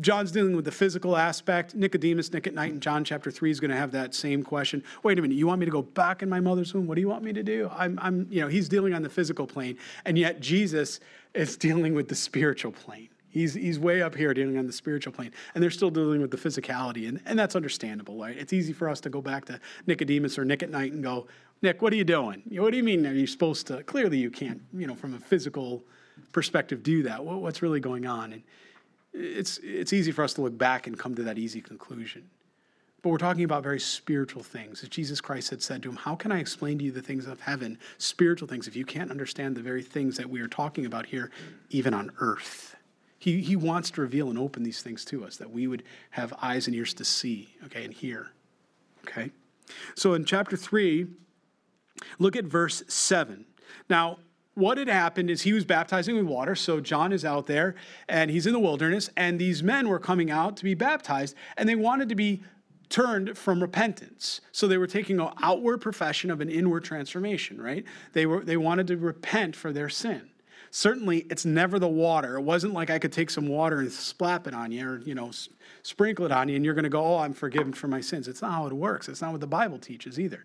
John's 0.00 0.32
dealing 0.32 0.56
with 0.56 0.64
the 0.64 0.72
physical 0.72 1.16
aspect. 1.16 1.74
Nicodemus, 1.74 2.32
Nick 2.32 2.46
at 2.46 2.54
night 2.54 2.72
in 2.72 2.80
John 2.80 3.04
chapter 3.04 3.30
3 3.30 3.50
is 3.50 3.60
going 3.60 3.70
to 3.70 3.76
have 3.76 3.92
that 3.92 4.14
same 4.14 4.42
question. 4.42 4.82
Wait 5.02 5.18
a 5.18 5.22
minute, 5.22 5.36
you 5.36 5.46
want 5.46 5.60
me 5.60 5.66
to 5.66 5.72
go 5.72 5.82
back 5.82 6.22
in 6.22 6.28
my 6.28 6.40
mother's 6.40 6.72
womb? 6.74 6.86
What 6.86 6.94
do 6.94 7.00
you 7.00 7.08
want 7.08 7.24
me 7.24 7.32
to 7.32 7.42
do? 7.42 7.70
I'm, 7.74 7.98
I'm 8.00 8.26
you 8.30 8.40
know, 8.40 8.48
he's 8.48 8.68
dealing 8.68 8.94
on 8.94 9.02
the 9.02 9.10
physical 9.10 9.46
plane, 9.46 9.78
and 10.04 10.18
yet 10.18 10.40
Jesus 10.40 11.00
is 11.34 11.56
dealing 11.56 11.94
with 11.94 12.08
the 12.08 12.14
spiritual 12.14 12.72
plane. 12.72 13.08
He's, 13.28 13.52
he's 13.52 13.78
way 13.78 14.00
up 14.00 14.14
here 14.14 14.32
dealing 14.32 14.56
on 14.56 14.66
the 14.66 14.72
spiritual 14.72 15.12
plane, 15.12 15.30
and 15.54 15.62
they're 15.62 15.70
still 15.70 15.90
dealing 15.90 16.22
with 16.22 16.30
the 16.30 16.38
physicality, 16.38 17.06
and, 17.06 17.20
and 17.26 17.38
that's 17.38 17.54
understandable, 17.54 18.18
right? 18.18 18.34
It's 18.34 18.54
easy 18.54 18.72
for 18.72 18.88
us 18.88 18.98
to 19.02 19.10
go 19.10 19.20
back 19.20 19.44
to 19.46 19.60
Nicodemus 19.86 20.38
or 20.38 20.46
Nick 20.46 20.62
at 20.62 20.70
night 20.70 20.92
and 20.92 21.02
go, 21.02 21.26
Nick, 21.60 21.82
what 21.82 21.92
are 21.92 21.96
you 21.96 22.04
doing? 22.04 22.42
What 22.50 22.70
do 22.70 22.78
you 22.78 22.82
mean 22.82 23.06
are 23.06 23.12
you 23.12 23.26
supposed 23.26 23.66
to? 23.66 23.82
Clearly, 23.82 24.16
you 24.16 24.30
can't, 24.30 24.62
you 24.72 24.86
know, 24.86 24.94
from 24.94 25.14
a 25.14 25.18
physical 25.18 25.84
perspective 26.32 26.82
do 26.82 27.02
that? 27.04 27.24
What's 27.24 27.62
really 27.62 27.80
going 27.80 28.06
on? 28.06 28.32
And 28.32 28.42
it's, 29.12 29.58
it's 29.62 29.92
easy 29.92 30.12
for 30.12 30.22
us 30.22 30.34
to 30.34 30.42
look 30.42 30.56
back 30.56 30.86
and 30.86 30.98
come 30.98 31.14
to 31.14 31.22
that 31.24 31.38
easy 31.38 31.60
conclusion. 31.60 32.28
But 33.02 33.10
we're 33.10 33.18
talking 33.18 33.44
about 33.44 33.62
very 33.62 33.78
spiritual 33.78 34.42
things. 34.42 34.82
As 34.82 34.88
Jesus 34.88 35.20
Christ 35.20 35.50
had 35.50 35.62
said 35.62 35.82
to 35.82 35.88
him, 35.88 35.96
How 35.96 36.16
can 36.16 36.32
I 36.32 36.40
explain 36.40 36.78
to 36.78 36.84
you 36.84 36.90
the 36.90 37.02
things 37.02 37.26
of 37.26 37.40
heaven, 37.40 37.78
spiritual 37.98 38.48
things, 38.48 38.66
if 38.66 38.74
you 38.74 38.84
can't 38.84 39.10
understand 39.10 39.56
the 39.56 39.62
very 39.62 39.82
things 39.82 40.16
that 40.16 40.28
we 40.28 40.40
are 40.40 40.48
talking 40.48 40.86
about 40.86 41.06
here, 41.06 41.30
even 41.70 41.94
on 41.94 42.10
earth? 42.18 42.74
He, 43.18 43.40
he 43.40 43.56
wants 43.56 43.90
to 43.92 44.00
reveal 44.00 44.28
and 44.28 44.38
open 44.38 44.62
these 44.62 44.82
things 44.82 45.04
to 45.06 45.24
us 45.24 45.36
that 45.36 45.50
we 45.50 45.66
would 45.66 45.84
have 46.10 46.34
eyes 46.42 46.66
and 46.66 46.76
ears 46.76 46.94
to 46.94 47.04
see, 47.04 47.54
okay, 47.64 47.84
and 47.84 47.92
hear. 47.92 48.32
Okay? 49.06 49.30
So 49.94 50.14
in 50.14 50.24
chapter 50.24 50.56
3, 50.56 51.06
look 52.18 52.36
at 52.36 52.44
verse 52.44 52.82
7. 52.88 53.44
Now, 53.88 54.18
what 54.56 54.78
had 54.78 54.88
happened 54.88 55.30
is 55.30 55.42
he 55.42 55.52
was 55.52 55.66
baptizing 55.66 56.16
with 56.16 56.24
water. 56.24 56.54
So 56.54 56.80
John 56.80 57.12
is 57.12 57.24
out 57.24 57.46
there 57.46 57.74
and 58.08 58.30
he's 58.30 58.46
in 58.46 58.54
the 58.54 58.58
wilderness, 58.58 59.10
and 59.16 59.38
these 59.38 59.62
men 59.62 59.88
were 59.88 59.98
coming 59.98 60.30
out 60.30 60.56
to 60.56 60.64
be 60.64 60.74
baptized, 60.74 61.36
and 61.58 61.68
they 61.68 61.74
wanted 61.74 62.08
to 62.08 62.14
be 62.14 62.42
turned 62.88 63.36
from 63.36 63.60
repentance. 63.60 64.40
So 64.52 64.66
they 64.66 64.78
were 64.78 64.86
taking 64.86 65.20
an 65.20 65.28
outward 65.42 65.82
profession 65.82 66.30
of 66.30 66.40
an 66.40 66.48
inward 66.48 66.84
transformation, 66.84 67.60
right? 67.60 67.84
They 68.14 68.24
were 68.24 68.42
they 68.42 68.56
wanted 68.56 68.86
to 68.86 68.96
repent 68.96 69.54
for 69.54 69.72
their 69.72 69.90
sin. 69.90 70.30
Certainly, 70.70 71.26
it's 71.30 71.44
never 71.44 71.78
the 71.78 71.88
water. 71.88 72.36
It 72.36 72.42
wasn't 72.42 72.72
like 72.72 72.88
I 72.88 72.98
could 72.98 73.12
take 73.12 73.30
some 73.30 73.48
water 73.48 73.80
and 73.80 73.88
splap 73.88 74.46
it 74.46 74.54
on 74.54 74.72
you, 74.72 74.88
or 74.88 74.98
you 75.00 75.14
know, 75.14 75.32
sprinkle 75.82 76.24
it 76.24 76.32
on 76.32 76.48
you, 76.48 76.56
and 76.56 76.64
you're 76.64 76.74
going 76.74 76.84
to 76.84 76.88
go, 76.88 77.04
"Oh, 77.04 77.18
I'm 77.18 77.34
forgiven 77.34 77.74
for 77.74 77.88
my 77.88 78.00
sins." 78.00 78.26
It's 78.26 78.40
not 78.40 78.52
how 78.52 78.66
it 78.66 78.72
works. 78.72 79.08
It's 79.08 79.20
not 79.20 79.32
what 79.32 79.40
the 79.42 79.46
Bible 79.46 79.78
teaches 79.78 80.18
either. 80.18 80.44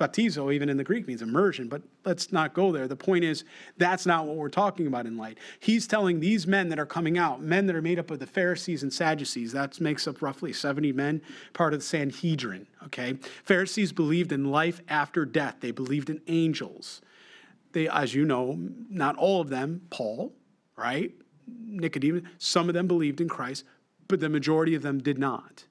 Baptizo, 0.00 0.52
even 0.52 0.70
in 0.70 0.78
the 0.78 0.84
Greek, 0.84 1.06
means 1.06 1.20
immersion, 1.20 1.68
but 1.68 1.82
let's 2.06 2.32
not 2.32 2.54
go 2.54 2.72
there. 2.72 2.88
The 2.88 2.96
point 2.96 3.22
is, 3.22 3.44
that's 3.76 4.06
not 4.06 4.26
what 4.26 4.36
we're 4.36 4.48
talking 4.48 4.86
about 4.86 5.06
in 5.06 5.18
light. 5.18 5.36
He's 5.60 5.86
telling 5.86 6.20
these 6.20 6.46
men 6.46 6.70
that 6.70 6.78
are 6.78 6.86
coming 6.86 7.18
out, 7.18 7.42
men 7.42 7.66
that 7.66 7.76
are 7.76 7.82
made 7.82 7.98
up 7.98 8.10
of 8.10 8.18
the 8.18 8.26
Pharisees 8.26 8.82
and 8.82 8.90
Sadducees, 8.90 9.52
that 9.52 9.78
makes 9.78 10.08
up 10.08 10.22
roughly 10.22 10.54
70 10.54 10.92
men, 10.92 11.20
part 11.52 11.74
of 11.74 11.80
the 11.80 11.84
Sanhedrin, 11.84 12.66
okay? 12.86 13.18
Pharisees 13.44 13.92
believed 13.92 14.32
in 14.32 14.50
life 14.50 14.80
after 14.88 15.26
death, 15.26 15.56
they 15.60 15.70
believed 15.70 16.08
in 16.08 16.22
angels. 16.26 17.02
They, 17.72 17.86
as 17.86 18.14
you 18.14 18.24
know, 18.24 18.58
not 18.88 19.16
all 19.16 19.42
of 19.42 19.50
them, 19.50 19.82
Paul, 19.90 20.32
right? 20.76 21.12
Nicodemus, 21.46 22.22
some 22.38 22.68
of 22.68 22.74
them 22.74 22.86
believed 22.86 23.20
in 23.20 23.28
Christ, 23.28 23.64
but 24.08 24.20
the 24.20 24.30
majority 24.30 24.74
of 24.74 24.82
them 24.82 24.98
did 24.98 25.18
not. 25.18 25.66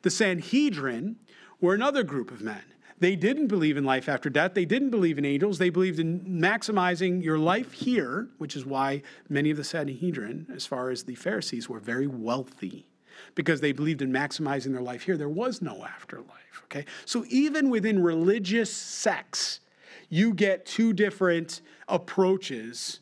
The 0.00 0.10
Sanhedrin 0.10 1.16
were 1.60 1.74
another 1.74 2.02
group 2.02 2.30
of 2.30 2.40
men 2.40 2.62
they 2.98 3.14
didn't 3.14 3.48
believe 3.48 3.76
in 3.76 3.84
life 3.84 4.08
after 4.08 4.30
death. 4.30 4.54
They 4.54 4.64
didn't 4.64 4.90
believe 4.90 5.18
in 5.18 5.24
angels. 5.24 5.58
They 5.58 5.70
believed 5.70 5.98
in 5.98 6.20
maximizing 6.20 7.22
your 7.22 7.38
life 7.38 7.72
here, 7.72 8.28
which 8.38 8.56
is 8.56 8.64
why 8.64 9.02
many 9.28 9.50
of 9.50 9.56
the 9.56 9.64
Sanhedrin, 9.64 10.46
as 10.54 10.66
far 10.66 10.90
as 10.90 11.04
the 11.04 11.14
Pharisees, 11.14 11.68
were 11.68 11.80
very 11.80 12.06
wealthy 12.06 12.88
because 13.34 13.60
they 13.60 13.72
believed 13.72 14.02
in 14.02 14.12
maximizing 14.12 14.72
their 14.72 14.82
life 14.82 15.02
here. 15.02 15.16
There 15.16 15.28
was 15.28 15.60
no 15.60 15.84
afterlife, 15.84 16.62
okay? 16.64 16.86
So 17.04 17.24
even 17.28 17.68
within 17.68 18.02
religious 18.02 18.72
sects, 18.72 19.60
you 20.08 20.32
get 20.32 20.64
two 20.64 20.92
different 20.92 21.60
approaches 21.88 23.00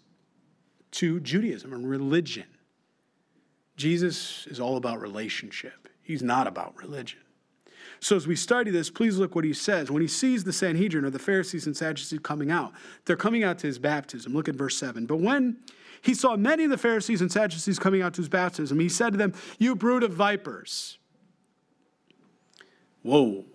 to 0.92 1.20
Judaism 1.20 1.72
and 1.72 1.88
religion. 1.88 2.46
Jesus 3.76 4.46
is 4.48 4.60
all 4.60 4.76
about 4.76 5.00
relationship, 5.00 5.88
he's 6.02 6.22
not 6.22 6.46
about 6.46 6.76
religion. 6.76 7.20
So 8.04 8.16
as 8.16 8.26
we 8.26 8.36
study 8.36 8.70
this, 8.70 8.90
please 8.90 9.16
look 9.16 9.34
what 9.34 9.46
he 9.46 9.54
says. 9.54 9.90
When 9.90 10.02
he 10.02 10.08
sees 10.08 10.44
the 10.44 10.52
Sanhedrin 10.52 11.06
or 11.06 11.10
the 11.10 11.18
Pharisees 11.18 11.66
and 11.66 11.74
Sadducees 11.74 12.18
coming 12.18 12.50
out, 12.50 12.74
they're 13.06 13.16
coming 13.16 13.44
out 13.44 13.58
to 13.60 13.66
his 13.66 13.78
baptism. 13.78 14.34
Look 14.34 14.46
at 14.46 14.56
verse 14.56 14.76
7. 14.76 15.06
But 15.06 15.20
when 15.20 15.56
he 16.02 16.12
saw 16.12 16.36
many 16.36 16.64
of 16.64 16.70
the 16.70 16.76
Pharisees 16.76 17.22
and 17.22 17.32
Sadducees 17.32 17.78
coming 17.78 18.02
out 18.02 18.12
to 18.12 18.20
his 18.20 18.28
baptism, 18.28 18.78
he 18.78 18.90
said 18.90 19.12
to 19.12 19.16
them, 19.16 19.32
You 19.58 19.74
brood 19.74 20.02
of 20.02 20.12
vipers. 20.12 20.98
Whoa. 23.00 23.46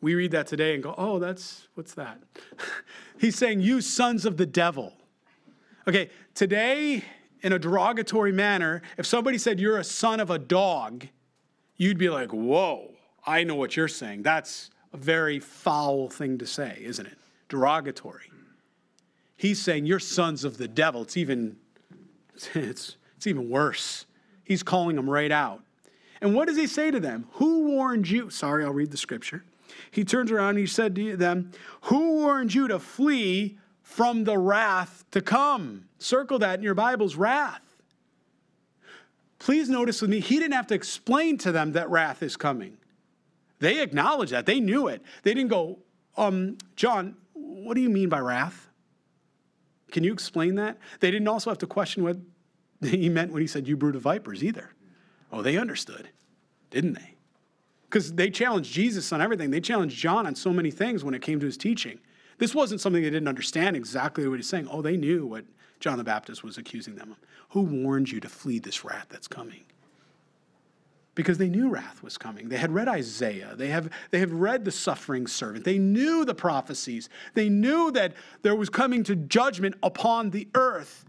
We 0.00 0.14
read 0.14 0.30
that 0.30 0.46
today 0.46 0.74
and 0.74 0.82
go, 0.82 0.94
Oh, 0.96 1.18
that's, 1.18 1.66
what's 1.74 1.94
that? 1.94 2.20
He's 3.18 3.34
saying, 3.34 3.60
You 3.60 3.80
sons 3.80 4.24
of 4.24 4.36
the 4.36 4.46
devil. 4.46 4.92
Okay, 5.88 6.10
today, 6.36 7.02
in 7.40 7.52
a 7.52 7.58
derogatory 7.58 8.30
manner, 8.30 8.82
if 8.98 9.04
somebody 9.04 9.36
said 9.36 9.58
you're 9.58 9.78
a 9.78 9.84
son 9.84 10.20
of 10.20 10.30
a 10.30 10.38
dog, 10.38 11.08
you'd 11.76 11.98
be 11.98 12.08
like, 12.08 12.32
Whoa. 12.32 12.91
I 13.24 13.44
know 13.44 13.54
what 13.54 13.76
you're 13.76 13.88
saying. 13.88 14.22
That's 14.22 14.70
a 14.92 14.96
very 14.96 15.38
foul 15.38 16.08
thing 16.08 16.38
to 16.38 16.46
say, 16.46 16.78
isn't 16.80 17.06
it? 17.06 17.18
Derogatory. 17.48 18.30
He's 19.36 19.60
saying 19.60 19.86
you're 19.86 19.98
sons 19.98 20.44
of 20.44 20.58
the 20.58 20.68
devil. 20.68 21.02
It's 21.02 21.16
even 21.16 21.56
it's, 22.54 22.96
it's 23.16 23.26
even 23.26 23.48
worse. 23.48 24.06
He's 24.44 24.62
calling 24.62 24.96
them 24.96 25.08
right 25.08 25.30
out. 25.30 25.62
And 26.20 26.34
what 26.34 26.46
does 26.46 26.56
he 26.56 26.66
say 26.66 26.90
to 26.90 27.00
them? 27.00 27.26
Who 27.32 27.66
warned 27.66 28.08
you? 28.08 28.30
Sorry, 28.30 28.64
I'll 28.64 28.72
read 28.72 28.90
the 28.90 28.96
scripture. 28.96 29.44
He 29.90 30.04
turns 30.04 30.30
around 30.30 30.50
and 30.50 30.58
he 30.58 30.66
said 30.66 30.94
to 30.94 31.16
them, 31.16 31.52
Who 31.82 32.20
warned 32.20 32.54
you 32.54 32.68
to 32.68 32.78
flee 32.78 33.58
from 33.82 34.24
the 34.24 34.38
wrath 34.38 35.04
to 35.10 35.20
come? 35.20 35.86
Circle 35.98 36.40
that 36.40 36.58
in 36.58 36.62
your 36.62 36.74
Bible's 36.74 37.16
wrath. 37.16 37.60
Please 39.38 39.68
notice 39.68 40.00
with 40.00 40.10
me, 40.10 40.20
he 40.20 40.38
didn't 40.38 40.52
have 40.52 40.68
to 40.68 40.74
explain 40.74 41.36
to 41.38 41.50
them 41.50 41.72
that 41.72 41.90
wrath 41.90 42.22
is 42.22 42.36
coming. 42.36 42.76
They 43.62 43.80
acknowledged 43.80 44.32
that. 44.32 44.44
They 44.44 44.58
knew 44.58 44.88
it. 44.88 45.02
They 45.22 45.34
didn't 45.34 45.50
go, 45.50 45.78
um, 46.16 46.58
John, 46.74 47.14
what 47.32 47.74
do 47.74 47.80
you 47.80 47.90
mean 47.90 48.08
by 48.08 48.18
wrath? 48.18 48.68
Can 49.92 50.02
you 50.02 50.12
explain 50.12 50.56
that? 50.56 50.78
They 50.98 51.12
didn't 51.12 51.28
also 51.28 51.48
have 51.48 51.58
to 51.58 51.68
question 51.68 52.02
what 52.02 52.16
he 52.82 53.08
meant 53.08 53.32
when 53.32 53.40
he 53.40 53.46
said, 53.46 53.68
You 53.68 53.76
brood 53.76 53.94
of 53.94 54.02
vipers, 54.02 54.42
either. 54.42 54.70
Oh, 55.30 55.42
they 55.42 55.56
understood, 55.56 56.08
didn't 56.70 56.94
they? 56.94 57.14
Because 57.84 58.14
they 58.14 58.30
challenged 58.30 58.72
Jesus 58.72 59.12
on 59.12 59.22
everything. 59.22 59.52
They 59.52 59.60
challenged 59.60 59.96
John 59.96 60.26
on 60.26 60.34
so 60.34 60.52
many 60.52 60.72
things 60.72 61.04
when 61.04 61.14
it 61.14 61.22
came 61.22 61.38
to 61.38 61.46
his 61.46 61.56
teaching. 61.56 62.00
This 62.38 62.56
wasn't 62.56 62.80
something 62.80 63.00
they 63.00 63.10
didn't 63.10 63.28
understand 63.28 63.76
exactly 63.76 64.26
what 64.26 64.40
he's 64.40 64.48
saying. 64.48 64.66
Oh, 64.72 64.82
they 64.82 64.96
knew 64.96 65.24
what 65.24 65.44
John 65.78 65.98
the 65.98 66.04
Baptist 66.04 66.42
was 66.42 66.58
accusing 66.58 66.96
them 66.96 67.12
of. 67.12 67.18
Who 67.50 67.60
warned 67.60 68.10
you 68.10 68.18
to 68.18 68.28
flee 68.28 68.58
this 68.58 68.84
wrath 68.84 69.06
that's 69.08 69.28
coming? 69.28 69.62
Because 71.14 71.38
they 71.38 71.48
knew 71.48 71.68
wrath 71.68 72.02
was 72.02 72.16
coming. 72.16 72.48
They 72.48 72.56
had 72.56 72.72
read 72.72 72.88
Isaiah. 72.88 73.54
They 73.54 73.68
have, 73.68 73.90
they 74.10 74.18
have 74.18 74.32
read 74.32 74.64
the 74.64 74.70
suffering 74.70 75.26
servant. 75.26 75.64
They 75.64 75.78
knew 75.78 76.24
the 76.24 76.34
prophecies. 76.34 77.08
They 77.34 77.48
knew 77.48 77.90
that 77.92 78.14
there 78.42 78.56
was 78.56 78.70
coming 78.70 79.04
to 79.04 79.16
judgment 79.16 79.74
upon 79.82 80.30
the 80.30 80.48
earth 80.54 81.04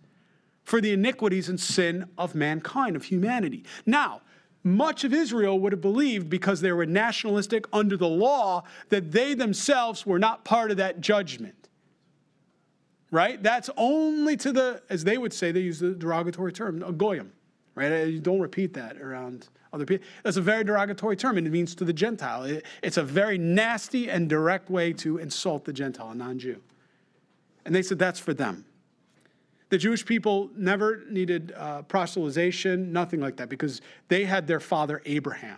for 0.63 0.81
the 0.81 0.93
iniquities 0.93 1.49
and 1.49 1.59
sin 1.59 2.09
of 2.17 2.35
mankind, 2.35 2.95
of 2.95 3.05
humanity. 3.05 3.63
Now, 3.85 4.21
much 4.63 5.03
of 5.03 5.13
Israel 5.13 5.59
would 5.59 5.73
have 5.73 5.81
believed 5.81 6.29
because 6.29 6.61
they 6.61 6.71
were 6.71 6.85
nationalistic 6.85 7.65
under 7.73 7.97
the 7.97 8.07
law 8.07 8.63
that 8.89 9.11
they 9.11 9.33
themselves 9.33 10.05
were 10.05 10.19
not 10.19 10.45
part 10.45 10.71
of 10.71 10.77
that 10.77 11.01
judgment. 11.01 11.69
Right? 13.11 13.41
That's 13.43 13.69
only 13.77 14.35
to 14.37 14.51
the, 14.51 14.81
as 14.89 15.03
they 15.03 15.17
would 15.17 15.33
say, 15.33 15.51
they 15.51 15.59
use 15.59 15.79
the 15.79 15.91
derogatory 15.91 16.51
term, 16.51 16.79
goyim. 16.97 17.31
Right? 17.75 18.07
You 18.07 18.19
don't 18.19 18.39
repeat 18.39 18.73
that 18.75 18.97
around 19.01 19.49
other 19.71 19.85
people. 19.85 20.05
That's 20.23 20.37
a 20.37 20.41
very 20.41 20.63
derogatory 20.63 21.15
term, 21.15 21.37
and 21.37 21.47
it 21.47 21.49
means 21.49 21.73
to 21.75 21.85
the 21.85 21.93
Gentile. 21.93 22.43
It, 22.43 22.65
it's 22.83 22.97
a 22.97 23.03
very 23.03 23.37
nasty 23.37 24.09
and 24.09 24.29
direct 24.29 24.69
way 24.69 24.93
to 24.93 25.17
insult 25.17 25.65
the 25.65 25.73
Gentile, 25.73 26.11
a 26.11 26.15
non 26.15 26.37
Jew. 26.37 26.61
And 27.65 27.73
they 27.73 27.81
said 27.81 27.97
that's 27.97 28.19
for 28.19 28.33
them. 28.33 28.65
The 29.69 29.77
Jewish 29.79 30.05
people 30.05 30.51
never 30.55 31.03
needed 31.09 31.53
uh, 31.57 31.81
proselytization, 31.83 32.89
nothing 32.89 33.19
like 33.19 33.37
that, 33.37 33.49
because 33.49 33.81
they 34.07 34.23
had 34.25 34.45
their 34.45 34.59
father 34.59 35.01
Abraham. 35.05 35.57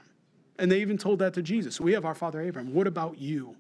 And 0.57 0.71
they 0.71 0.79
even 0.79 0.97
told 0.97 1.19
that 1.19 1.33
to 1.33 1.41
Jesus. 1.41 1.81
We 1.81 1.91
have 1.91 2.05
our 2.05 2.15
father 2.15 2.39
Abraham. 2.39 2.73
What 2.73 2.87
about 2.87 3.17
you? 3.17 3.57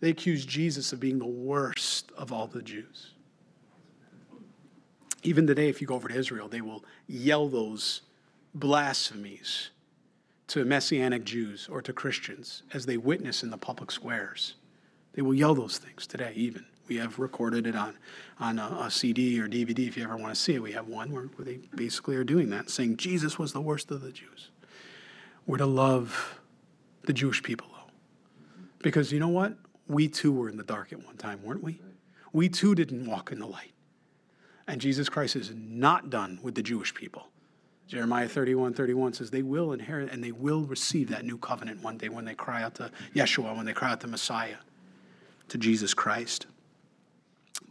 They 0.00 0.10
accused 0.10 0.46
Jesus 0.48 0.92
of 0.92 1.00
being 1.00 1.18
the 1.18 1.24
worst 1.24 2.12
of 2.18 2.32
all 2.32 2.46
the 2.46 2.60
Jews. 2.60 3.12
Even 5.22 5.46
today, 5.46 5.68
if 5.68 5.80
you 5.80 5.86
go 5.86 5.94
over 5.94 6.08
to 6.08 6.14
Israel, 6.14 6.48
they 6.48 6.60
will 6.60 6.84
yell 7.06 7.48
those 7.48 8.02
blasphemies 8.54 9.70
to 10.48 10.64
Messianic 10.64 11.24
Jews 11.24 11.68
or 11.70 11.80
to 11.82 11.92
Christians 11.92 12.62
as 12.72 12.86
they 12.86 12.96
witness 12.96 13.42
in 13.42 13.50
the 13.50 13.56
public 13.56 13.90
squares. 13.90 14.54
They 15.14 15.22
will 15.22 15.34
yell 15.34 15.54
those 15.54 15.78
things 15.78 16.06
today, 16.06 16.32
even. 16.34 16.64
We 16.88 16.96
have 16.96 17.18
recorded 17.18 17.66
it 17.66 17.76
on, 17.76 17.96
on 18.40 18.58
a, 18.58 18.82
a 18.82 18.90
CD 18.90 19.40
or 19.40 19.48
DVD 19.48 19.86
if 19.86 19.96
you 19.96 20.04
ever 20.04 20.16
want 20.16 20.34
to 20.34 20.40
see 20.40 20.54
it. 20.54 20.62
We 20.62 20.72
have 20.72 20.88
one 20.88 21.12
where, 21.12 21.24
where 21.24 21.44
they 21.44 21.60
basically 21.74 22.16
are 22.16 22.24
doing 22.24 22.50
that, 22.50 22.70
saying 22.70 22.96
Jesus 22.96 23.38
was 23.38 23.52
the 23.52 23.60
worst 23.60 23.90
of 23.90 24.02
the 24.02 24.10
Jews. 24.10 24.50
We're 25.46 25.58
to 25.58 25.66
love 25.66 26.38
the 27.04 27.12
Jewish 27.12 27.42
people, 27.42 27.68
though. 27.72 27.90
Because 28.82 29.12
you 29.12 29.20
know 29.20 29.28
what? 29.28 29.54
We 29.86 30.08
too 30.08 30.32
were 30.32 30.48
in 30.48 30.56
the 30.56 30.64
dark 30.64 30.92
at 30.92 31.04
one 31.04 31.16
time, 31.16 31.42
weren't 31.42 31.62
we? 31.62 31.80
We 32.32 32.48
too 32.48 32.74
didn't 32.74 33.06
walk 33.06 33.32
in 33.32 33.38
the 33.38 33.46
light. 33.46 33.72
And 34.72 34.80
Jesus 34.80 35.10
Christ 35.10 35.36
is 35.36 35.52
not 35.54 36.08
done 36.08 36.40
with 36.42 36.54
the 36.54 36.62
Jewish 36.62 36.94
people. 36.94 37.28
Jeremiah 37.88 38.26
31 38.26 38.72
31 38.72 39.12
says 39.12 39.30
they 39.30 39.42
will 39.42 39.74
inherit 39.74 40.10
and 40.10 40.24
they 40.24 40.32
will 40.32 40.62
receive 40.62 41.10
that 41.10 41.26
new 41.26 41.36
covenant 41.36 41.82
one 41.82 41.98
day 41.98 42.08
when 42.08 42.24
they 42.24 42.34
cry 42.34 42.62
out 42.62 42.76
to 42.76 42.90
Yeshua, 43.14 43.54
when 43.54 43.66
they 43.66 43.74
cry 43.74 43.90
out 43.90 44.00
to 44.00 44.06
Messiah, 44.06 44.56
to 45.48 45.58
Jesus 45.58 45.92
Christ. 45.92 46.46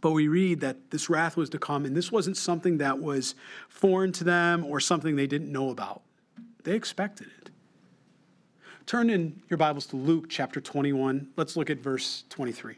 But 0.00 0.12
we 0.12 0.28
read 0.28 0.60
that 0.60 0.92
this 0.92 1.10
wrath 1.10 1.36
was 1.36 1.50
to 1.50 1.58
come, 1.58 1.86
and 1.86 1.96
this 1.96 2.12
wasn't 2.12 2.36
something 2.36 2.78
that 2.78 3.00
was 3.00 3.34
foreign 3.68 4.12
to 4.12 4.22
them 4.22 4.64
or 4.64 4.78
something 4.78 5.16
they 5.16 5.26
didn't 5.26 5.50
know 5.50 5.70
about. 5.70 6.02
They 6.62 6.76
expected 6.76 7.26
it. 7.40 7.50
Turn 8.86 9.10
in 9.10 9.42
your 9.50 9.58
Bibles 9.58 9.86
to 9.86 9.96
Luke 9.96 10.26
chapter 10.28 10.60
21. 10.60 11.32
Let's 11.36 11.56
look 11.56 11.68
at 11.68 11.78
verse 11.78 12.22
23. 12.28 12.76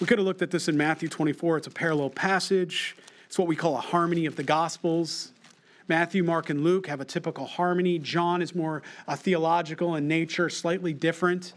We 0.00 0.06
could 0.06 0.18
have 0.18 0.26
looked 0.26 0.42
at 0.42 0.50
this 0.50 0.68
in 0.68 0.76
Matthew 0.76 1.08
24. 1.08 1.58
It's 1.58 1.66
a 1.66 1.70
parallel 1.70 2.10
passage. 2.10 2.96
It's 3.26 3.38
what 3.38 3.46
we 3.46 3.54
call 3.54 3.76
a 3.76 3.80
harmony 3.80 4.26
of 4.26 4.34
the 4.36 4.42
Gospels. 4.42 5.32
Matthew, 5.88 6.24
Mark, 6.24 6.50
and 6.50 6.64
Luke 6.64 6.86
have 6.86 7.00
a 7.00 7.04
typical 7.04 7.46
harmony. 7.46 7.98
John 7.98 8.42
is 8.42 8.54
more 8.54 8.82
theological 9.08 9.94
in 9.96 10.08
nature, 10.08 10.48
slightly 10.48 10.92
different. 10.92 11.52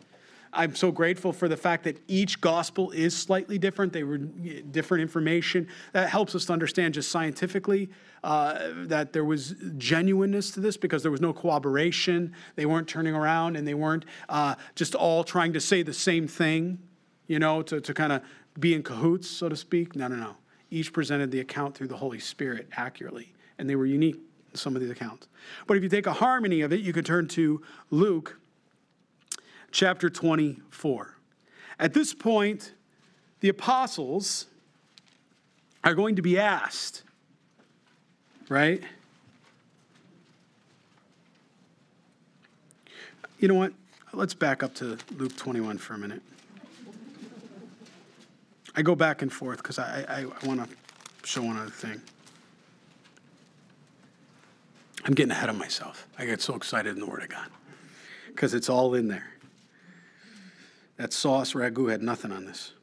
I'm 0.53 0.75
so 0.75 0.91
grateful 0.91 1.33
for 1.33 1.49
the 1.49 1.57
fact 1.57 1.83
that 1.83 2.01
each 2.07 2.39
gospel 2.39 2.91
is 2.91 3.15
slightly 3.15 3.57
different. 3.57 3.91
They 3.91 4.03
were 4.03 4.17
different 4.17 5.01
information. 5.01 5.67
That 5.91 6.09
helps 6.09 6.33
us 6.33 6.45
to 6.45 6.53
understand 6.53 6.93
just 6.93 7.11
scientifically 7.11 7.89
uh, 8.23 8.69
that 8.85 9.11
there 9.11 9.25
was 9.25 9.55
genuineness 9.77 10.51
to 10.51 10.61
this 10.61 10.77
because 10.77 11.01
there 11.01 11.11
was 11.11 11.21
no 11.21 11.33
corroboration. 11.33 12.33
They 12.55 12.65
weren't 12.65 12.87
turning 12.87 13.15
around 13.15 13.57
and 13.57 13.67
they 13.67 13.73
weren't 13.73 14.05
uh, 14.29 14.55
just 14.75 14.95
all 14.95 15.23
trying 15.23 15.51
to 15.53 15.59
say 15.59 15.83
the 15.83 15.93
same 15.93 16.27
thing 16.27 16.79
you 17.27 17.39
know, 17.39 17.61
to, 17.63 17.81
to 17.81 17.93
kind 17.93 18.11
of 18.11 18.21
be 18.59 18.73
in 18.73 18.83
cahoots, 18.83 19.29
so 19.29 19.49
to 19.49 19.55
speak. 19.55 19.95
No, 19.95 20.07
no, 20.07 20.15
no. 20.15 20.35
Each 20.71 20.91
presented 20.91 21.31
the 21.31 21.39
account 21.39 21.75
through 21.75 21.87
the 21.87 21.97
Holy 21.97 22.19
Spirit 22.19 22.67
accurately, 22.75 23.33
and 23.57 23.69
they 23.69 23.75
were 23.75 23.85
unique, 23.85 24.19
some 24.53 24.75
of 24.75 24.81
these 24.81 24.91
accounts. 24.91 25.27
But 25.67 25.77
if 25.77 25.83
you 25.83 25.89
take 25.89 26.07
a 26.07 26.13
harmony 26.13 26.61
of 26.61 26.73
it, 26.73 26.81
you 26.81 26.93
could 26.93 27.05
turn 27.05 27.27
to 27.29 27.61
Luke 27.91 28.39
chapter 29.71 30.09
24. 30.09 31.15
At 31.79 31.93
this 31.93 32.13
point, 32.13 32.73
the 33.41 33.49
apostles 33.49 34.47
are 35.83 35.93
going 35.93 36.15
to 36.15 36.21
be 36.21 36.39
asked, 36.39 37.03
right? 38.49 38.81
You 43.39 43.49
know 43.49 43.55
what? 43.55 43.73
Let's 44.13 44.33
back 44.33 44.63
up 44.63 44.73
to 44.75 44.97
Luke 45.17 45.35
21 45.35 45.77
for 45.77 45.93
a 45.93 45.97
minute. 45.97 46.21
I 48.75 48.81
go 48.81 48.95
back 48.95 49.21
and 49.21 49.31
forth 49.31 49.57
because 49.57 49.79
I, 49.79 50.05
I, 50.07 50.21
I 50.21 50.45
want 50.45 50.69
to 50.69 50.75
show 51.23 51.41
one 51.41 51.57
other 51.57 51.69
thing. 51.69 52.01
I'm 55.05 55.13
getting 55.13 55.31
ahead 55.31 55.49
of 55.49 55.57
myself. 55.57 56.07
I 56.17 56.25
get 56.25 56.41
so 56.41 56.55
excited 56.55 56.93
in 56.93 56.99
the 56.99 57.05
Word 57.05 57.23
of 57.23 57.29
God 57.29 57.47
because 58.27 58.53
it's 58.53 58.69
all 58.69 58.95
in 58.95 59.07
there. 59.07 59.31
That 60.97 61.13
sauce 61.13 61.53
ragu 61.53 61.89
had 61.89 62.01
nothing 62.01 62.31
on 62.31 62.45
this. 62.45 62.73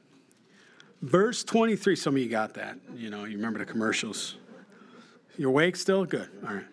Verse 1.03 1.43
23, 1.43 1.97
some 1.97 2.15
of 2.15 2.23
you 2.23 2.29
got 2.29 2.55
that. 2.55 2.79
You 2.95 3.11
know, 3.11 3.25
you 3.25 3.37
remember 3.37 3.59
the 3.59 3.65
commercials. 3.65 4.37
You're 5.37 5.51
awake 5.51 5.77
still? 5.77 6.05
Good. 6.05 6.29
All 6.47 6.55
right. 6.55 6.65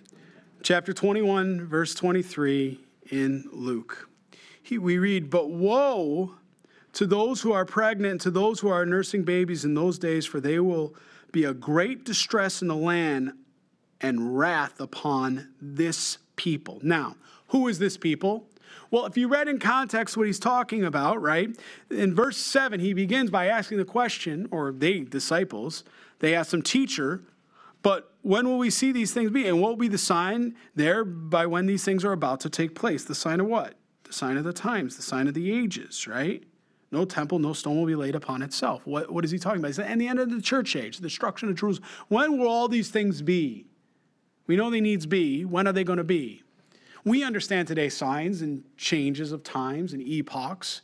Chapter 0.61 0.93
21, 0.93 1.65
verse 1.65 1.95
23 1.95 2.79
in 3.11 3.49
Luke. 3.51 4.07
He, 4.61 4.77
we 4.77 4.97
read, 4.97 5.29
But 5.29 5.49
woe 5.49 6.35
to 6.93 7.05
those 7.05 7.41
who 7.41 7.51
are 7.51 7.65
pregnant, 7.65 8.21
to 8.21 8.31
those 8.31 8.59
who 8.59 8.69
are 8.69 8.85
nursing 8.85 9.23
babies 9.23 9.65
in 9.65 9.73
those 9.73 9.99
days, 9.99 10.25
for 10.25 10.39
they 10.39 10.59
will 10.59 10.95
be 11.31 11.43
a 11.43 11.53
great 11.53 12.03
distress 12.03 12.61
in 12.61 12.67
the 12.67 12.75
land 12.75 13.33
and 14.01 14.37
wrath 14.37 14.79
upon 14.79 15.49
this 15.61 16.17
people. 16.35 16.79
Now, 16.81 17.15
who 17.49 17.67
is 17.67 17.79
this 17.79 17.97
people? 17.97 18.47
Well, 18.91 19.05
if 19.05 19.17
you 19.17 19.27
read 19.27 19.47
in 19.47 19.59
context 19.59 20.17
what 20.17 20.25
he's 20.25 20.39
talking 20.39 20.83
about, 20.83 21.21
right? 21.21 21.55
In 21.91 22.15
verse 22.15 22.37
7, 22.37 22.79
he 22.79 22.93
begins 22.93 23.29
by 23.29 23.47
asking 23.47 23.77
the 23.77 23.85
question, 23.85 24.47
or 24.51 24.71
they, 24.71 25.01
disciples, 25.01 25.83
they 26.19 26.33
ask 26.33 26.53
him, 26.53 26.61
Teacher, 26.61 27.21
but 27.81 28.11
when 28.21 28.47
will 28.47 28.57
we 28.57 28.69
see 28.69 28.91
these 28.91 29.13
things 29.13 29.31
be? 29.31 29.47
And 29.47 29.61
what 29.61 29.69
will 29.69 29.77
be 29.77 29.87
the 29.87 29.97
sign 29.97 30.55
there 30.75 31.03
by 31.05 31.45
when 31.45 31.65
these 31.65 31.83
things 31.83 32.03
are 32.03 32.11
about 32.11 32.39
to 32.41 32.49
take 32.49 32.75
place? 32.75 33.05
The 33.05 33.15
sign 33.15 33.39
of 33.39 33.47
what? 33.47 33.75
The 34.03 34.13
sign 34.13 34.37
of 34.37 34.43
the 34.43 34.53
times, 34.53 34.95
the 34.95 35.01
sign 35.01 35.27
of 35.27 35.33
the 35.33 35.51
ages, 35.51 36.07
right? 36.07 36.43
No 36.91 37.05
temple, 37.05 37.37
no 37.39 37.53
stone 37.53 37.77
will 37.77 37.85
be 37.85 37.95
laid 37.95 38.15
upon 38.15 38.41
itself. 38.41 38.85
What, 38.85 39.11
what 39.11 39.23
is 39.23 39.31
he 39.31 39.37
talking 39.37 39.59
about? 39.59 39.67
He 39.69 39.73
said, 39.73 39.91
and 39.91 40.01
the 40.01 40.07
end 40.07 40.19
of 40.19 40.31
the 40.31 40.41
church 40.41 40.75
age, 40.75 40.97
the 40.97 41.03
destruction 41.03 41.49
of 41.49 41.55
Jerusalem. 41.55 41.87
When 42.07 42.37
will 42.37 42.47
all 42.47 42.67
these 42.67 42.89
things 42.89 43.21
be? 43.21 43.67
We 44.47 44.55
know 44.55 44.71
they 44.71 44.81
needs 44.81 45.05
be. 45.05 45.45
When 45.45 45.67
are 45.67 45.71
they 45.71 45.83
going 45.83 45.97
to 45.97 46.03
be? 46.03 46.41
We 47.05 47.23
understand 47.23 47.67
today 47.67 47.89
signs 47.89 48.41
and 48.41 48.63
changes 48.75 49.31
of 49.31 49.43
times 49.43 49.93
and 49.93 50.01
epochs. 50.01 50.81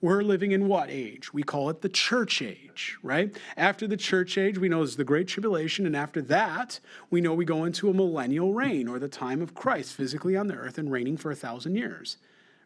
We're 0.00 0.22
living 0.22 0.52
in 0.52 0.68
what 0.68 0.90
age? 0.90 1.32
We 1.32 1.42
call 1.42 1.70
it 1.70 1.80
the 1.80 1.88
church 1.88 2.42
age, 2.42 2.98
right? 3.02 3.34
After 3.56 3.86
the 3.86 3.96
church 3.96 4.36
age, 4.36 4.58
we 4.58 4.68
know 4.68 4.82
is 4.82 4.96
the 4.96 5.04
Great 5.04 5.28
Tribulation, 5.28 5.86
and 5.86 5.96
after 5.96 6.20
that, 6.22 6.80
we 7.10 7.20
know 7.20 7.32
we 7.32 7.44
go 7.44 7.64
into 7.64 7.88
a 7.88 7.94
millennial 7.94 8.52
reign 8.52 8.88
or 8.88 8.98
the 8.98 9.08
time 9.08 9.40
of 9.40 9.54
Christ 9.54 9.94
physically 9.94 10.36
on 10.36 10.46
the 10.46 10.54
earth 10.54 10.76
and 10.76 10.90
reigning 10.90 11.16
for 11.16 11.30
a 11.30 11.36
thousand 11.36 11.76
years, 11.76 12.18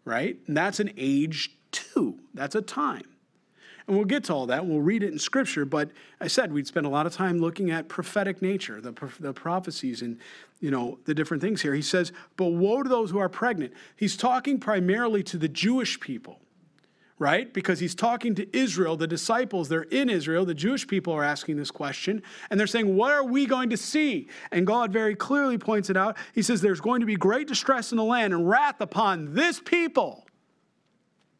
right? 0.04 0.36
And 0.48 0.56
that's 0.56 0.80
an 0.80 0.92
age 0.96 1.57
two. 1.72 2.18
That's 2.34 2.54
a 2.54 2.62
time. 2.62 3.04
And 3.86 3.96
we'll 3.96 4.04
get 4.04 4.24
to 4.24 4.34
all 4.34 4.46
that. 4.46 4.66
We'll 4.66 4.82
read 4.82 5.02
it 5.02 5.12
in 5.12 5.18
Scripture. 5.18 5.64
But 5.64 5.90
I 6.20 6.26
said 6.26 6.52
we'd 6.52 6.66
spend 6.66 6.84
a 6.84 6.90
lot 6.90 7.06
of 7.06 7.14
time 7.14 7.38
looking 7.38 7.70
at 7.70 7.88
prophetic 7.88 8.42
nature, 8.42 8.82
the, 8.82 8.92
the 9.18 9.32
prophecies, 9.32 10.02
and 10.02 10.18
you 10.60 10.70
know 10.70 10.98
the 11.06 11.14
different 11.14 11.42
things 11.42 11.62
here. 11.62 11.74
He 11.74 11.80
says, 11.80 12.12
"But 12.36 12.48
woe 12.48 12.82
to 12.82 12.88
those 12.88 13.10
who 13.10 13.18
are 13.18 13.30
pregnant." 13.30 13.72
He's 13.96 14.14
talking 14.14 14.60
primarily 14.60 15.22
to 15.22 15.38
the 15.38 15.48
Jewish 15.48 15.98
people, 16.00 16.38
right? 17.18 17.50
Because 17.50 17.80
he's 17.80 17.94
talking 17.94 18.34
to 18.34 18.56
Israel, 18.56 18.98
the 18.98 19.06
disciples. 19.06 19.70
They're 19.70 19.82
in 19.82 20.10
Israel. 20.10 20.44
The 20.44 20.52
Jewish 20.52 20.86
people 20.86 21.14
are 21.14 21.24
asking 21.24 21.56
this 21.56 21.70
question, 21.70 22.22
and 22.50 22.60
they're 22.60 22.66
saying, 22.66 22.94
"What 22.94 23.12
are 23.12 23.24
we 23.24 23.46
going 23.46 23.70
to 23.70 23.78
see?" 23.78 24.28
And 24.52 24.66
God 24.66 24.92
very 24.92 25.14
clearly 25.14 25.56
points 25.56 25.88
it 25.88 25.96
out. 25.96 26.18
He 26.34 26.42
says, 26.42 26.60
"There's 26.60 26.82
going 26.82 27.00
to 27.00 27.06
be 27.06 27.16
great 27.16 27.48
distress 27.48 27.90
in 27.90 27.96
the 27.96 28.04
land 28.04 28.34
and 28.34 28.46
wrath 28.46 28.82
upon 28.82 29.32
this 29.32 29.60
people." 29.60 30.26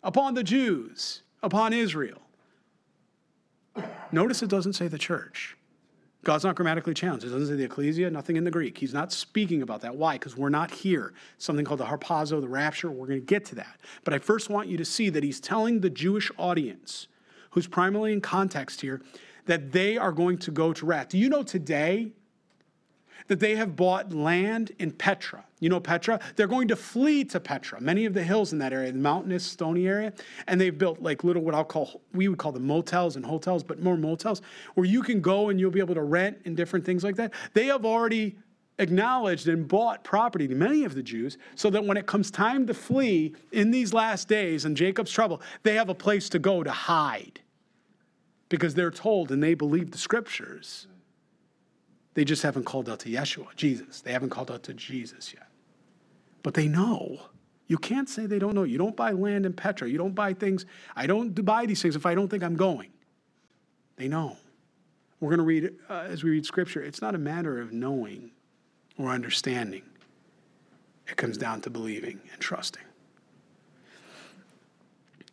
Upon 0.03 0.35
the 0.35 0.43
Jews, 0.43 1.23
upon 1.43 1.73
Israel. 1.73 2.23
Notice 4.11 4.43
it 4.43 4.51
doesn't 4.51 4.73
say 4.73 4.89
the 4.89 4.99
church. 4.99 5.57
God's 6.25 6.45
not 6.45 6.57
grammatically 6.57 6.95
challenged. 6.95 7.25
It 7.25 7.31
doesn't 7.31 7.47
say 7.47 7.55
the 7.55 7.65
ecclesia, 7.65 8.11
nothing 8.11 8.37
in 8.37 8.45
the 8.45 8.51
Greek. 8.51 8.77
He's 8.77 8.93
not 8.93 9.13
speaking 9.13 9.63
about 9.63 9.83
that. 9.83 9.95
Why? 9.95 10.15
Because 10.15 10.37
we're 10.37 10.49
not 10.49 10.71
here. 10.71 11.15
Something 11.39 11.65
called 11.65 11.81
the 11.81 11.87
harpazo, 11.87 12.41
the 12.41 12.49
rapture. 12.49 12.91
We're 12.91 13.07
going 13.07 13.21
to 13.21 13.27
get 13.27 13.45
to 13.47 13.55
that. 13.57 13.81
But 14.05 14.15
I 14.15 14.19
first 14.19 14.51
want 14.51 14.69
you 14.69 14.77
to 14.77 14.85
see 14.85 15.11
that 15.11 15.23
he's 15.23 15.41
telling 15.41 15.81
the 15.81 15.91
Jewish 15.91 16.31
audience, 16.37 17.07
who's 17.51 17.69
primarily 17.69 18.13
in 18.13 18.21
context 18.21 18.81
here, 18.81 19.01
that 19.47 19.73
they 19.73 19.97
are 19.97 20.13
going 20.13 20.39
to 20.39 20.51
go 20.51 20.73
to 20.73 20.85
wrath. 20.85 21.11
Do 21.11 21.19
you 21.19 21.29
know 21.29 21.45
today 21.45 22.13
that 23.29 23.41
they 23.41 23.55
have 23.57 23.77
bought 23.77 24.13
land 24.13 24.73
in 24.79 24.91
Petra. 24.91 25.45
You 25.61 25.69
know 25.69 25.81
Petra? 25.81 26.21
They're 26.37 26.47
going 26.47 26.69
to 26.69 26.77
flee 26.77 27.25
to 27.25 27.41
Petra, 27.41 27.81
many 27.81 28.05
of 28.05 28.15
the 28.15 28.23
hills 28.23 28.53
in 28.53 28.59
that 28.61 28.73
area, 28.73 28.93
the 28.93 28.99
mountainous, 28.99 29.45
stony 29.45 29.89
area. 29.89 30.13
And 30.47 30.61
they've 30.61 30.77
built 30.77 31.03
like 31.03 31.25
little, 31.25 31.43
what 31.43 31.55
I'll 31.55 31.65
call, 31.65 32.01
we 32.13 32.29
would 32.29 32.39
call 32.39 32.53
them 32.53 32.67
motels 32.67 33.17
and 33.17 33.27
hotels, 33.27 33.65
but 33.65 33.83
more 33.83 33.97
motels, 33.97 34.41
where 34.75 34.87
you 34.87 35.03
can 35.03 35.21
go 35.21 35.49
and 35.49 35.59
you'll 35.59 35.71
be 35.73 35.81
able 35.81 35.97
to 35.97 36.03
rent 36.03 36.39
and 36.45 36.57
different 36.57 36.85
things 36.85 37.03
like 37.03 37.17
that. 37.17 37.33
They 37.55 37.67
have 37.67 37.85
already 37.85 38.37
acknowledged 38.79 39.49
and 39.49 39.67
bought 39.67 40.05
property, 40.05 40.47
to 40.47 40.55
many 40.55 40.85
of 40.85 40.95
the 40.95 41.03
Jews, 41.03 41.37
so 41.57 41.71
that 41.71 41.85
when 41.85 41.97
it 41.97 42.07
comes 42.07 42.31
time 42.31 42.65
to 42.69 42.75
flee 42.75 43.35
in 43.51 43.73
these 43.73 43.93
last 43.93 44.29
days 44.29 44.65
and 44.65 44.77
Jacob's 44.77 45.11
trouble, 45.11 45.43
they 45.65 45.75
have 45.75 45.89
a 45.89 45.95
place 45.95 46.29
to 46.29 46.39
go 46.39 46.63
to 46.63 46.71
hide. 46.71 47.41
because 48.49 48.75
they're 48.75 48.91
told 48.91 49.31
and 49.31 49.43
they 49.43 49.55
believe 49.55 49.91
the 49.91 49.99
scriptures. 49.99 50.87
They 52.15 52.25
just 52.25 52.43
haven't 52.43 52.65
called 52.65 52.89
out 52.89 53.01
to 53.01 53.09
Yeshua, 53.11 53.55
Jesus. 53.57 54.01
They 54.01 54.13
haven't 54.13 54.31
called 54.31 54.51
out 54.51 54.63
to 54.65 54.75
Jesus 54.75 55.33
yet. 55.33 55.48
But 56.43 56.55
they 56.55 56.69
know. 56.69 57.19
You 57.67 57.77
can't 57.77 58.09
say 58.09 58.27
they 58.27 58.39
don't 58.39 58.55
know. 58.55 58.63
You 58.63 58.79
don't 58.79 58.97
buy 58.97 59.13
land 59.13 59.45
in 59.45 59.53
Petra. 59.53 59.89
You 59.89 59.99
don't 59.99 60.15
buy 60.15 60.33
things. 60.33 60.65
I 60.97 61.07
don't 61.07 61.35
buy 61.45 61.67
these 61.67 61.83
things 61.83 61.97
if 61.97 62.07
I 62.07 62.15
don't 62.15 62.29
think 62.29 62.43
I'm 62.43 62.57
going. 62.57 62.91
They 63.97 64.09
know. 64.09 64.37
We're 65.21 65.31
going 65.31 65.39
to 65.39 65.45
read, 65.45 65.75
uh, 65.91 66.07
as 66.09 66.23
we 66.23 66.31
read 66.31 66.47
scripture, 66.47 66.83
it's 66.83 67.03
not 67.03 67.15
a 67.15 67.19
matter 67.19 67.61
of 67.61 67.73
knowing 67.73 68.31
or 68.97 69.11
understanding. 69.11 69.83
It 71.09 71.17
comes 71.17 71.37
down 71.37 71.61
to 71.63 71.71
believing 71.71 72.21
and 72.33 72.41
trusting. 72.41 72.83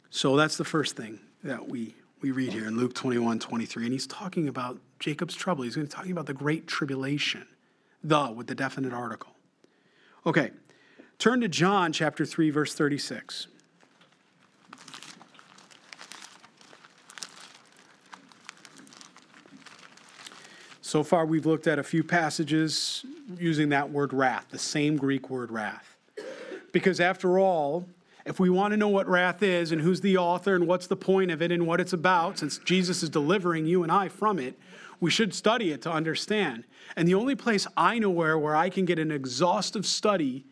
So 0.09 0.35
that's 0.35 0.57
the 0.57 0.63
first 0.63 0.95
thing 0.95 1.19
that 1.43 1.67
we, 1.67 1.93
we 2.21 2.31
read 2.31 2.53
here 2.53 2.67
in 2.67 2.77
Luke 2.77 2.95
21 2.95 3.39
23. 3.39 3.83
And 3.83 3.93
he's 3.93 4.07
talking 4.07 4.47
about 4.47 4.79
Jacob's 4.99 5.35
trouble. 5.35 5.63
He's 5.63 5.75
going 5.75 5.87
to 5.87 5.93
talking 5.93 6.11
about 6.11 6.25
the 6.25 6.33
great 6.33 6.67
tribulation, 6.67 7.45
the 8.03 8.31
with 8.31 8.47
the 8.47 8.55
definite 8.55 8.93
article. 8.93 9.31
Okay, 10.25 10.51
turn 11.17 11.41
to 11.41 11.47
John 11.47 11.91
chapter 11.93 12.25
3, 12.25 12.49
verse 12.49 12.73
36. 12.73 13.47
So 20.81 21.03
far, 21.03 21.25
we've 21.25 21.45
looked 21.45 21.67
at 21.67 21.77
a 21.77 21.83
few 21.83 22.03
passages 22.03 23.05
using 23.37 23.69
that 23.69 23.89
word 23.89 24.13
wrath, 24.13 24.45
the 24.49 24.57
same 24.57 24.95
Greek 24.95 25.29
word 25.29 25.51
wrath. 25.51 25.97
Because 26.71 27.01
after 27.01 27.37
all, 27.37 27.85
if 28.25 28.39
we 28.39 28.49
want 28.49 28.71
to 28.71 28.77
know 28.77 28.87
what 28.87 29.07
wrath 29.07 29.43
is 29.43 29.71
and 29.71 29.81
who's 29.81 30.01
the 30.01 30.17
author 30.17 30.55
and 30.55 30.67
what's 30.67 30.87
the 30.87 30.95
point 30.95 31.31
of 31.31 31.41
it 31.41 31.51
and 31.51 31.67
what 31.67 31.81
it's 31.81 31.93
about, 31.93 32.39
since 32.39 32.59
Jesus 32.59 33.03
is 33.03 33.09
delivering 33.09 33.65
you 33.65 33.83
and 33.83 33.91
I 33.91 34.07
from 34.07 34.39
it, 34.39 34.57
we 34.99 35.11
should 35.11 35.33
study 35.33 35.71
it 35.71 35.81
to 35.81 35.91
understand. 35.91 36.63
And 36.95 37.07
the 37.07 37.15
only 37.15 37.35
place 37.35 37.67
I 37.75 37.99
know 37.99 38.09
where, 38.09 38.37
where 38.39 38.55
I 38.55 38.69
can 38.69 38.85
get 38.85 38.97
an 38.97 39.11
exhaustive 39.11 39.85
study 39.85 40.45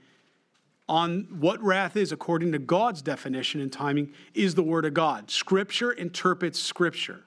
on 0.94 1.26
what 1.40 1.60
wrath 1.64 1.98
is 1.98 2.12
according 2.12 2.52
to 2.52 2.60
God's 2.60 3.02
definition 3.02 3.60
and 3.60 3.74
timing 3.74 4.14
is 4.36 4.54
the 4.54 4.62
Word 4.62 4.86
of 4.86 4.94
God. 4.94 5.32
Scripture 5.32 5.92
interprets 5.92 6.60
Scripture. 6.60 7.24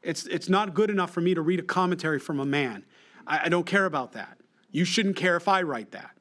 It's, 0.00 0.24
it's 0.28 0.48
not 0.48 0.72
good 0.72 0.88
enough 0.88 1.10
for 1.10 1.20
me 1.20 1.34
to 1.34 1.42
read 1.42 1.60
a 1.60 1.62
commentary 1.62 2.18
from 2.18 2.40
a 2.40 2.46
man. 2.46 2.86
I, 3.26 3.40
I 3.44 3.48
don't 3.50 3.66
care 3.66 3.84
about 3.84 4.12
that. 4.12 4.38
You 4.70 4.86
shouldn't 4.86 5.16
care 5.16 5.36
if 5.36 5.46
I 5.46 5.60
write 5.60 5.90
that. 5.90 6.12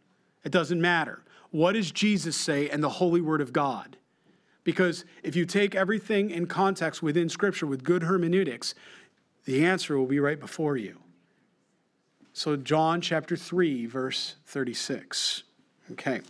It 0.44 0.52
doesn't 0.52 0.82
matter. 0.82 1.24
What 1.52 1.76
does 1.76 1.92
Jesus 1.92 2.36
say 2.36 2.68
and 2.68 2.84
the 2.84 2.90
holy 2.90 3.22
word 3.22 3.40
of 3.40 3.54
God? 3.54 3.96
Because 4.66 5.06
if 5.24 5.34
you 5.34 5.46
take 5.46 5.74
everything 5.74 6.30
in 6.30 6.46
context 6.46 7.02
within 7.02 7.30
Scripture 7.30 7.68
with 7.68 7.86
good 7.86 8.04
hermeneutics, 8.04 8.76
the 9.46 9.66
answer 9.66 9.98
will 9.98 10.08
be 10.08 10.20
right 10.20 10.42
before 10.42 10.76
you. 10.76 11.00
So, 12.34 12.58
John 12.58 13.00
chapter 13.00 13.38
3, 13.38 13.86
verse 13.86 14.36
36. 14.48 15.44
Okay. 15.94 16.22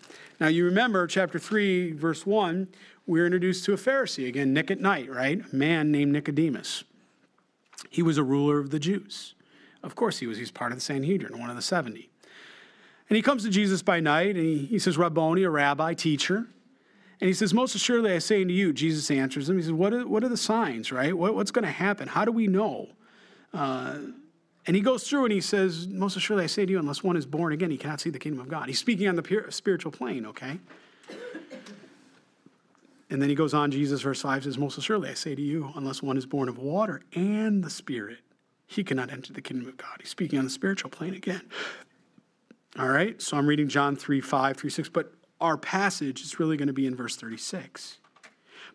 Now, 0.42 0.48
you 0.48 0.66
remember 0.66 1.06
chapter 1.06 1.38
3, 1.38 1.92
verse 1.92 2.26
1, 2.26 2.68
we're 3.06 3.28
introduced 3.28 3.64
to 3.66 3.74
a 3.74 3.78
Pharisee, 3.78 4.28
again, 4.28 4.54
Nick 4.54 4.72
at 4.72 4.80
night, 4.80 5.08
right? 5.08 5.40
A 5.40 5.56
man 5.56 5.92
named 5.92 6.12
Nicodemus. 6.14 6.84
He 7.92 8.02
was 8.02 8.18
a 8.18 8.24
ruler 8.24 8.58
of 8.58 8.72
the 8.72 8.80
Jews. 8.80 9.36
Of 9.84 9.94
course, 9.94 10.18
he 10.18 10.26
was. 10.26 10.40
He's 10.40 10.50
part 10.50 10.72
of 10.72 10.80
the 10.80 10.82
Sanhedrin, 10.82 11.38
one 11.38 11.52
of 11.52 11.56
the 11.56 11.62
70. 11.62 12.10
And 13.08 13.16
he 13.16 13.22
comes 13.22 13.44
to 13.44 13.52
Jesus 13.52 13.84
by 13.84 14.00
night 14.00 14.36
and 14.36 14.44
he, 14.44 14.66
he 14.66 14.80
says, 14.80 14.98
Rabboni, 14.98 15.44
a 15.44 15.50
rabbi, 15.52 15.94
teacher. 15.94 16.38
And 16.38 17.28
he 17.28 17.34
says, 17.34 17.54
Most 17.54 17.76
assuredly, 17.76 18.12
I 18.14 18.18
say 18.18 18.42
unto 18.42 18.54
you, 18.56 18.74
Jesus 18.74 19.12
answers 19.12 19.48
him. 19.48 19.58
He 19.58 19.62
says, 19.62 19.74
What 19.74 19.94
are, 19.94 20.08
what 20.08 20.24
are 20.24 20.30
the 20.30 20.38
signs, 20.38 20.92
right? 20.92 21.16
What, 21.16 21.36
what's 21.36 21.52
going 21.52 21.66
to 21.66 21.72
happen? 21.72 22.08
How 22.08 22.26
do 22.26 22.32
we 22.32 22.48
know? 22.48 22.90
Uh, 23.54 23.98
and 24.68 24.76
he 24.76 24.82
goes 24.82 25.08
through 25.08 25.26
and 25.26 25.34
he 25.34 25.42
says, 25.42 25.88
Most 25.88 26.16
assuredly, 26.16 26.44
I 26.44 26.48
say 26.48 26.66
to 26.66 26.72
you, 26.72 26.80
unless 26.80 27.04
one 27.04 27.18
is 27.18 27.26
born 27.26 27.54
again, 27.54 27.72
he 27.72 27.78
cannot 27.78 28.00
see 28.00 28.10
the 28.10 28.20
kingdom 28.20 28.40
of 28.40 28.48
God. 28.48 28.68
He's 28.68 28.80
speaking 28.80 29.08
on 29.08 29.16
the 29.16 29.46
spiritual 29.50 29.92
plane, 29.92 30.26
okay? 30.28 30.60
And 33.10 33.22
then 33.22 33.28
he 33.28 33.36
goes 33.36 33.54
on, 33.54 33.72
Jesus, 33.72 34.02
verse 34.02 34.22
5 34.22 34.46
says, 34.46 34.58
Most 34.58 34.78
assuredly, 34.78 35.10
I 35.10 35.16
say 35.16 35.36
to 35.36 35.42
you, 35.42 35.72
unless 35.76 36.02
one 36.02 36.18
is 36.18 36.26
born 36.26 36.48
of 36.48 36.58
water 36.58 37.02
and 37.14 37.64
the 37.64 37.70
Spirit, 37.70 38.20
he 38.68 38.86
cannot 38.86 39.12
enter 39.12 39.34
the 39.34 39.42
kingdom 39.42 39.68
of 39.68 39.76
God. 39.76 39.98
He's 40.00 40.10
speaking 40.10 40.40
on 40.40 40.46
the 40.46 40.52
spiritual 40.52 40.90
plane 40.90 41.14
again. 41.14 41.42
All 42.80 42.88
right, 42.88 43.22
so 43.22 43.36
I'm 43.36 43.48
reading 43.48 43.68
John 43.68 43.98
3 43.98 44.22
5 44.22 44.56
through 44.56 44.70
6, 44.70 44.88
but 44.90 45.14
our 45.42 45.58
passage 45.58 46.22
is 46.22 46.40
really 46.40 46.56
going 46.56 46.68
to 46.68 46.74
be 46.74 46.86
in 46.86 46.96
verse 46.96 47.18
36. 47.18 47.98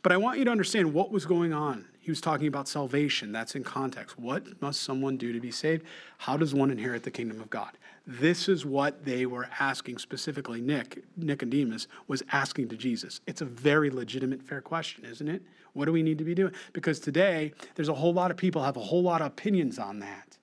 But 0.02 0.12
I 0.12 0.18
want 0.18 0.38
you 0.38 0.44
to 0.44 0.50
understand 0.50 0.92
what 0.92 1.10
was 1.10 1.24
going 1.24 1.54
on. 1.54 1.86
He 2.06 2.12
was 2.12 2.20
talking 2.20 2.46
about 2.46 2.68
salvation. 2.68 3.32
That's 3.32 3.56
in 3.56 3.64
context. 3.64 4.16
What 4.16 4.62
must 4.62 4.80
someone 4.80 5.16
do 5.16 5.32
to 5.32 5.40
be 5.40 5.50
saved? 5.50 5.84
How 6.18 6.36
does 6.36 6.54
one 6.54 6.70
inherit 6.70 7.02
the 7.02 7.10
kingdom 7.10 7.40
of 7.40 7.50
God? 7.50 7.72
This 8.06 8.48
is 8.48 8.64
what 8.64 9.04
they 9.04 9.26
were 9.26 9.48
asking 9.58 9.98
specifically. 9.98 10.60
Nick, 10.60 11.02
Nicodemus, 11.16 11.88
was 12.06 12.22
asking 12.30 12.68
to 12.68 12.76
Jesus. 12.76 13.20
It's 13.26 13.40
a 13.40 13.44
very 13.44 13.90
legitimate, 13.90 14.40
fair 14.40 14.60
question, 14.60 15.04
isn't 15.04 15.26
it? 15.26 15.42
What 15.72 15.86
do 15.86 15.92
we 15.92 16.04
need 16.04 16.18
to 16.18 16.24
be 16.24 16.32
doing? 16.32 16.52
Because 16.72 17.00
today, 17.00 17.52
there's 17.74 17.88
a 17.88 17.94
whole 17.94 18.14
lot 18.14 18.30
of 18.30 18.36
people 18.36 18.62
have 18.62 18.76
a 18.76 18.80
whole 18.80 19.02
lot 19.02 19.20
of 19.20 19.26
opinions 19.26 19.76
on 19.76 19.98
that. 19.98 20.38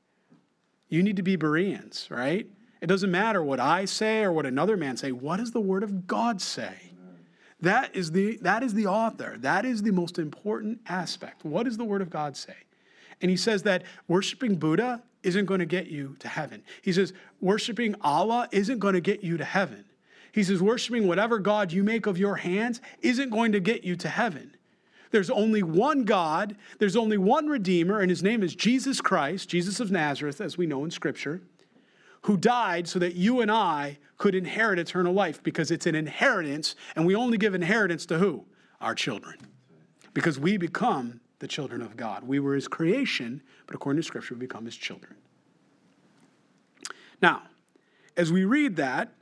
You 0.89 1.01
need 1.01 1.15
to 1.15 1.23
be 1.23 1.37
Bereans, 1.37 2.09
right? 2.11 2.45
It 2.81 2.87
doesn't 2.87 3.09
matter 3.09 3.41
what 3.41 3.61
I 3.61 3.85
say 3.85 4.23
or 4.23 4.33
what 4.33 4.45
another 4.45 4.75
man 4.75 4.97
say. 4.97 5.13
What 5.13 5.37
does 5.37 5.51
the 5.51 5.61
word 5.61 5.83
of 5.83 6.07
God 6.07 6.41
say? 6.41 6.92
That 7.63 7.95
is 7.95 8.11
the 8.11 8.37
that 8.41 8.61
is 8.61 8.73
the 8.73 8.87
author. 8.87 9.37
That 9.39 9.63
is 9.63 9.81
the 9.81 9.91
most 9.91 10.19
important 10.19 10.81
aspect. 10.85 11.45
What 11.45 11.63
does 11.63 11.77
the 11.77 11.85
word 11.85 12.01
of 12.01 12.09
God 12.09 12.35
say? 12.35 12.55
And 13.21 13.31
he 13.31 13.37
says 13.37 13.63
that 13.63 13.83
worshiping 14.09 14.55
Buddha 14.55 15.01
isn't 15.23 15.45
going 15.45 15.61
to 15.61 15.65
get 15.65 15.87
you 15.87 16.17
to 16.19 16.27
heaven. 16.27 16.61
He 16.81 16.91
says 16.91 17.13
worshiping 17.39 17.95
Allah 18.01 18.49
isn't 18.51 18.79
going 18.79 18.95
to 18.95 19.01
get 19.01 19.23
you 19.23 19.37
to 19.37 19.45
heaven. 19.45 19.85
He 20.33 20.43
says 20.43 20.61
worshiping 20.61 21.07
whatever 21.07 21.39
God 21.39 21.71
you 21.71 21.85
make 21.85 22.05
of 22.05 22.17
your 22.17 22.35
hands 22.35 22.81
isn't 23.01 23.29
going 23.29 23.53
to 23.53 23.61
get 23.61 23.85
you 23.85 23.95
to 23.95 24.09
heaven. 24.09 24.57
There's 25.11 25.29
only 25.29 25.63
one 25.63 26.03
God, 26.03 26.57
there's 26.79 26.97
only 26.97 27.17
one 27.17 27.47
Redeemer, 27.47 28.01
and 28.01 28.09
his 28.09 28.23
name 28.23 28.43
is 28.43 28.55
Jesus 28.55 28.99
Christ, 28.99 29.47
Jesus 29.47 29.79
of 29.79 29.89
Nazareth, 29.89 30.41
as 30.41 30.57
we 30.57 30.65
know 30.65 30.83
in 30.83 30.91
Scripture 30.91 31.39
who 32.23 32.37
died 32.37 32.87
so 32.87 32.99
that 32.99 33.15
you 33.15 33.41
and 33.41 33.51
I 33.51 33.97
could 34.17 34.35
inherit 34.35 34.79
eternal 34.79 35.13
life 35.13 35.43
because 35.43 35.71
it's 35.71 35.85
an 35.85 35.95
inheritance, 35.95 36.75
and 36.95 37.05
we 37.05 37.15
only 37.15 37.37
give 37.37 37.53
inheritance 37.53 38.05
to 38.07 38.17
who? 38.17 38.45
Our 38.81 38.95
children. 38.95 39.37
Because 40.13 40.39
we 40.39 40.57
become 40.57 41.19
the 41.39 41.47
children 41.47 41.81
of 41.81 41.97
God. 41.97 42.23
We 42.23 42.39
were 42.39 42.55
his 42.55 42.67
creation, 42.67 43.41
but 43.67 43.75
according 43.75 44.01
to 44.01 44.07
Scripture, 44.07 44.35
we 44.35 44.41
become 44.41 44.65
his 44.65 44.75
children. 44.75 45.15
Now, 47.21 47.43
as 48.15 48.31
we 48.31 48.45
read 48.45 48.77
that, 48.77 49.13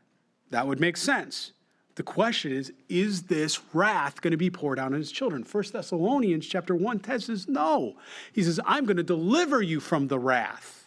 that 0.51 0.67
would 0.67 0.79
make 0.79 0.97
sense. 0.97 1.53
The 1.95 2.03
question 2.03 2.51
is, 2.51 2.71
is 2.89 3.23
this 3.23 3.59
wrath 3.73 4.21
going 4.21 4.31
to 4.31 4.37
be 4.37 4.49
poured 4.49 4.79
out 4.79 4.87
on 4.87 4.93
his 4.93 5.11
children? 5.11 5.45
1 5.49 5.63
Thessalonians 5.73 6.45
chapter 6.45 6.75
1 6.75 7.03
says 7.19 7.47
no. 7.47 7.95
He 8.31 8.43
says, 8.43 8.59
I'm 8.65 8.85
going 8.85 8.97
to 8.97 9.03
deliver 9.03 9.61
you 9.61 9.79
from 9.79 10.07
the 10.07 10.19
wrath. 10.19 10.80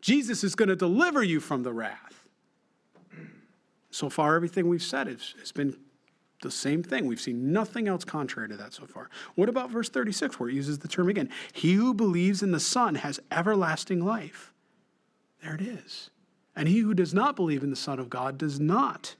Jesus 0.00 0.44
is 0.44 0.54
going 0.54 0.68
to 0.68 0.76
deliver 0.76 1.22
you 1.22 1.40
from 1.40 1.62
the 1.62 1.72
wrath. 1.72 2.26
So 3.90 4.08
far, 4.08 4.36
everything 4.36 4.68
we've 4.68 4.82
said 4.82 5.06
has, 5.06 5.34
has 5.40 5.52
been 5.52 5.76
the 6.42 6.50
same 6.50 6.82
thing. 6.82 7.06
We've 7.06 7.20
seen 7.20 7.52
nothing 7.52 7.88
else 7.88 8.04
contrary 8.04 8.48
to 8.48 8.56
that 8.56 8.72
so 8.72 8.86
far. 8.86 9.10
What 9.34 9.48
about 9.48 9.70
verse 9.70 9.88
36, 9.88 10.38
where 10.38 10.48
it 10.48 10.54
uses 10.54 10.78
the 10.78 10.88
term 10.88 11.08
again? 11.08 11.30
He 11.52 11.72
who 11.72 11.94
believes 11.94 12.42
in 12.42 12.52
the 12.52 12.60
Son 12.60 12.96
has 12.96 13.18
everlasting 13.32 14.04
life. 14.04 14.52
There 15.42 15.54
it 15.54 15.62
is. 15.62 16.10
And 16.54 16.68
he 16.68 16.80
who 16.80 16.94
does 16.94 17.14
not 17.14 17.36
believe 17.36 17.62
in 17.62 17.70
the 17.70 17.76
Son 17.76 17.98
of 17.98 18.10
God 18.10 18.38
does 18.38 18.60
not, 18.60 19.16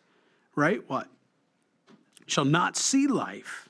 right? 0.55 0.89
What? 0.89 1.09
Shall 2.27 2.45
not 2.45 2.77
see 2.77 3.07
life 3.07 3.68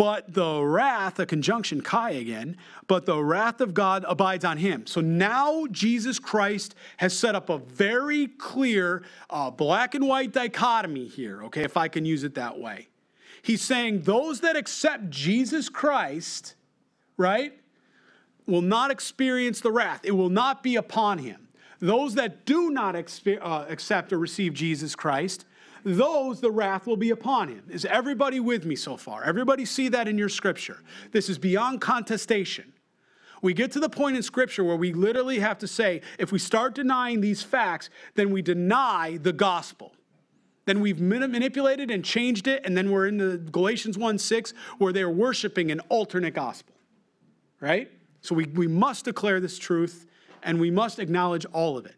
but 0.00 0.32
the 0.32 0.62
wrath, 0.64 1.18
a 1.18 1.26
conjunction, 1.26 1.82
Kai 1.82 2.12
again, 2.12 2.56
but 2.86 3.04
the 3.04 3.22
wrath 3.22 3.60
of 3.60 3.74
God 3.74 4.02
abides 4.08 4.46
on 4.46 4.56
him. 4.56 4.86
So 4.86 5.02
now 5.02 5.66
Jesus 5.70 6.18
Christ 6.18 6.74
has 6.96 7.14
set 7.14 7.34
up 7.34 7.50
a 7.50 7.58
very 7.58 8.26
clear 8.26 9.02
uh, 9.28 9.50
black 9.50 9.94
and 9.94 10.08
white 10.08 10.32
dichotomy 10.32 11.06
here, 11.06 11.42
okay, 11.44 11.64
if 11.64 11.76
I 11.76 11.88
can 11.88 12.06
use 12.06 12.24
it 12.24 12.34
that 12.36 12.58
way. 12.58 12.88
He's 13.42 13.60
saying 13.60 14.04
those 14.04 14.40
that 14.40 14.56
accept 14.56 15.10
Jesus 15.10 15.68
Christ, 15.68 16.54
right, 17.18 17.52
will 18.46 18.62
not 18.62 18.90
experience 18.90 19.60
the 19.60 19.70
wrath, 19.70 20.00
it 20.04 20.12
will 20.12 20.30
not 20.30 20.62
be 20.62 20.76
upon 20.76 21.18
him. 21.18 21.48
Those 21.78 22.14
that 22.14 22.46
do 22.46 22.70
not 22.70 22.96
uh, 22.96 23.66
accept 23.68 24.14
or 24.14 24.18
receive 24.18 24.54
Jesus 24.54 24.96
Christ, 24.96 25.44
those 25.84 26.40
the 26.40 26.50
wrath 26.50 26.86
will 26.86 26.96
be 26.96 27.10
upon 27.10 27.48
him. 27.48 27.64
Is 27.68 27.84
everybody 27.84 28.40
with 28.40 28.64
me 28.64 28.76
so 28.76 28.96
far? 28.96 29.24
Everybody 29.24 29.64
see 29.64 29.88
that 29.88 30.08
in 30.08 30.18
your 30.18 30.28
scripture? 30.28 30.82
This 31.12 31.28
is 31.28 31.38
beyond 31.38 31.80
contestation. 31.80 32.72
We 33.42 33.54
get 33.54 33.72
to 33.72 33.80
the 33.80 33.88
point 33.88 34.16
in 34.16 34.22
scripture 34.22 34.64
where 34.64 34.76
we 34.76 34.92
literally 34.92 35.38
have 35.38 35.58
to 35.58 35.66
say, 35.66 36.02
if 36.18 36.30
we 36.30 36.38
start 36.38 36.74
denying 36.74 37.20
these 37.20 37.42
facts, 37.42 37.88
then 38.14 38.30
we 38.30 38.42
deny 38.42 39.18
the 39.22 39.32
gospel. 39.32 39.94
Then 40.66 40.80
we've 40.80 41.00
manipulated 41.00 41.90
and 41.90 42.04
changed 42.04 42.46
it, 42.46 42.64
and 42.64 42.76
then 42.76 42.90
we're 42.90 43.06
in 43.06 43.16
the 43.16 43.38
Galatians 43.38 43.96
1 43.96 44.18
6, 44.18 44.52
where 44.78 44.92
they're 44.92 45.10
worshiping 45.10 45.70
an 45.70 45.80
alternate 45.88 46.34
gospel. 46.34 46.74
right? 47.60 47.90
So 48.20 48.34
we, 48.34 48.44
we 48.44 48.66
must 48.66 49.06
declare 49.06 49.40
this 49.40 49.58
truth 49.58 50.06
and 50.42 50.60
we 50.60 50.70
must 50.70 50.98
acknowledge 50.98 51.44
all 51.46 51.76
of 51.76 51.86
it. 51.86 51.96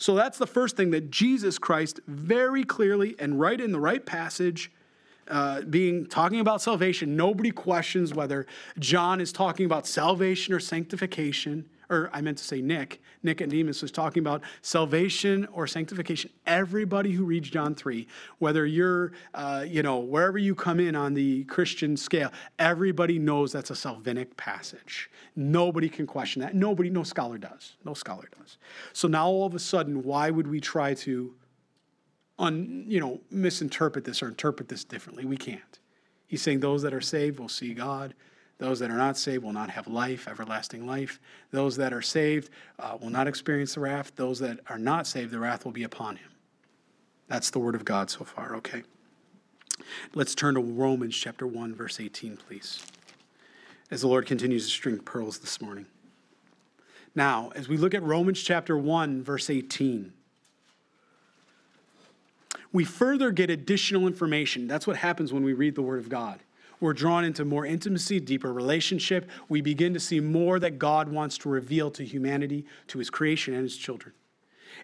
So 0.00 0.14
that's 0.14 0.38
the 0.38 0.46
first 0.46 0.78
thing 0.78 0.92
that 0.92 1.10
Jesus 1.10 1.58
Christ 1.58 2.00
very 2.06 2.64
clearly 2.64 3.14
and 3.18 3.38
right 3.38 3.60
in 3.60 3.70
the 3.70 3.78
right 3.78 4.04
passage 4.04 4.72
uh, 5.28 5.60
being 5.60 6.06
talking 6.06 6.40
about 6.40 6.62
salvation. 6.62 7.16
Nobody 7.16 7.50
questions 7.50 8.14
whether 8.14 8.46
John 8.78 9.20
is 9.20 9.30
talking 9.30 9.66
about 9.66 9.86
salvation 9.86 10.54
or 10.54 10.58
sanctification 10.58 11.68
or 11.90 12.08
I 12.12 12.20
meant 12.20 12.38
to 12.38 12.44
say 12.44 12.62
Nick, 12.62 13.02
Nicodemus 13.22 13.82
was 13.82 13.90
talking 13.90 14.20
about 14.20 14.42
salvation 14.62 15.46
or 15.52 15.66
sanctification. 15.66 16.30
Everybody 16.46 17.10
who 17.10 17.24
reads 17.24 17.50
John 17.50 17.74
3, 17.74 18.06
whether 18.38 18.64
you're, 18.64 19.12
uh, 19.34 19.64
you 19.66 19.82
know, 19.82 19.98
wherever 19.98 20.38
you 20.38 20.54
come 20.54 20.78
in 20.78 20.94
on 20.94 21.14
the 21.14 21.44
Christian 21.44 21.96
scale, 21.96 22.30
everybody 22.58 23.18
knows 23.18 23.50
that's 23.52 23.70
a 23.70 23.74
salvific 23.74 24.36
passage. 24.36 25.10
Nobody 25.34 25.88
can 25.88 26.06
question 26.06 26.40
that. 26.42 26.54
Nobody, 26.54 26.90
no 26.90 27.02
scholar 27.02 27.38
does. 27.38 27.76
No 27.84 27.92
scholar 27.92 28.28
does. 28.38 28.56
So 28.92 29.08
now 29.08 29.26
all 29.26 29.46
of 29.46 29.54
a 29.54 29.58
sudden, 29.58 30.04
why 30.04 30.30
would 30.30 30.46
we 30.46 30.60
try 30.60 30.94
to, 30.94 31.34
un, 32.38 32.84
you 32.86 33.00
know, 33.00 33.20
misinterpret 33.30 34.04
this 34.04 34.22
or 34.22 34.28
interpret 34.28 34.68
this 34.68 34.84
differently? 34.84 35.24
We 35.24 35.36
can't. 35.36 35.80
He's 36.28 36.42
saying 36.42 36.60
those 36.60 36.82
that 36.82 36.94
are 36.94 37.00
saved 37.00 37.40
will 37.40 37.48
see 37.48 37.74
God. 37.74 38.14
Those 38.60 38.78
that 38.80 38.90
are 38.90 38.96
not 38.98 39.16
saved 39.16 39.42
will 39.42 39.54
not 39.54 39.70
have 39.70 39.88
life, 39.88 40.28
everlasting 40.28 40.86
life. 40.86 41.18
Those 41.50 41.76
that 41.76 41.94
are 41.94 42.02
saved 42.02 42.50
uh, 42.78 42.98
will 43.00 43.08
not 43.08 43.26
experience 43.26 43.74
the 43.74 43.80
wrath. 43.80 44.12
Those 44.16 44.38
that 44.40 44.60
are 44.68 44.78
not 44.78 45.06
saved, 45.06 45.30
the 45.32 45.38
wrath 45.38 45.64
will 45.64 45.72
be 45.72 45.82
upon 45.82 46.16
him. 46.16 46.28
That's 47.26 47.48
the 47.48 47.58
word 47.58 47.74
of 47.74 47.86
God 47.86 48.10
so 48.10 48.22
far, 48.22 48.54
okay? 48.56 48.82
Let's 50.14 50.34
turn 50.34 50.56
to 50.56 50.60
Romans 50.60 51.16
chapter 51.16 51.46
1, 51.46 51.74
verse 51.74 52.00
18, 52.00 52.36
please, 52.36 52.84
as 53.90 54.02
the 54.02 54.08
Lord 54.08 54.26
continues 54.26 54.66
to 54.66 54.70
string 54.70 54.98
pearls 54.98 55.38
this 55.38 55.62
morning. 55.62 55.86
Now, 57.14 57.52
as 57.54 57.66
we 57.66 57.78
look 57.78 57.94
at 57.94 58.02
Romans 58.02 58.42
chapter 58.42 58.76
1, 58.76 59.22
verse 59.22 59.48
18, 59.48 60.12
we 62.74 62.84
further 62.84 63.30
get 63.30 63.48
additional 63.48 64.06
information. 64.06 64.66
That's 64.66 64.86
what 64.86 64.98
happens 64.98 65.32
when 65.32 65.44
we 65.44 65.54
read 65.54 65.76
the 65.76 65.82
Word 65.82 65.98
of 65.98 66.10
God. 66.10 66.40
We're 66.80 66.94
drawn 66.94 67.24
into 67.24 67.44
more 67.44 67.66
intimacy, 67.66 68.20
deeper 68.20 68.52
relationship. 68.52 69.28
We 69.48 69.60
begin 69.60 69.92
to 69.94 70.00
see 70.00 70.18
more 70.18 70.58
that 70.58 70.78
God 70.78 71.08
wants 71.08 71.36
to 71.38 71.48
reveal 71.50 71.90
to 71.92 72.04
humanity, 72.04 72.64
to 72.88 72.98
his 72.98 73.10
creation 73.10 73.54
and 73.54 73.62
his 73.62 73.76
children. 73.76 74.14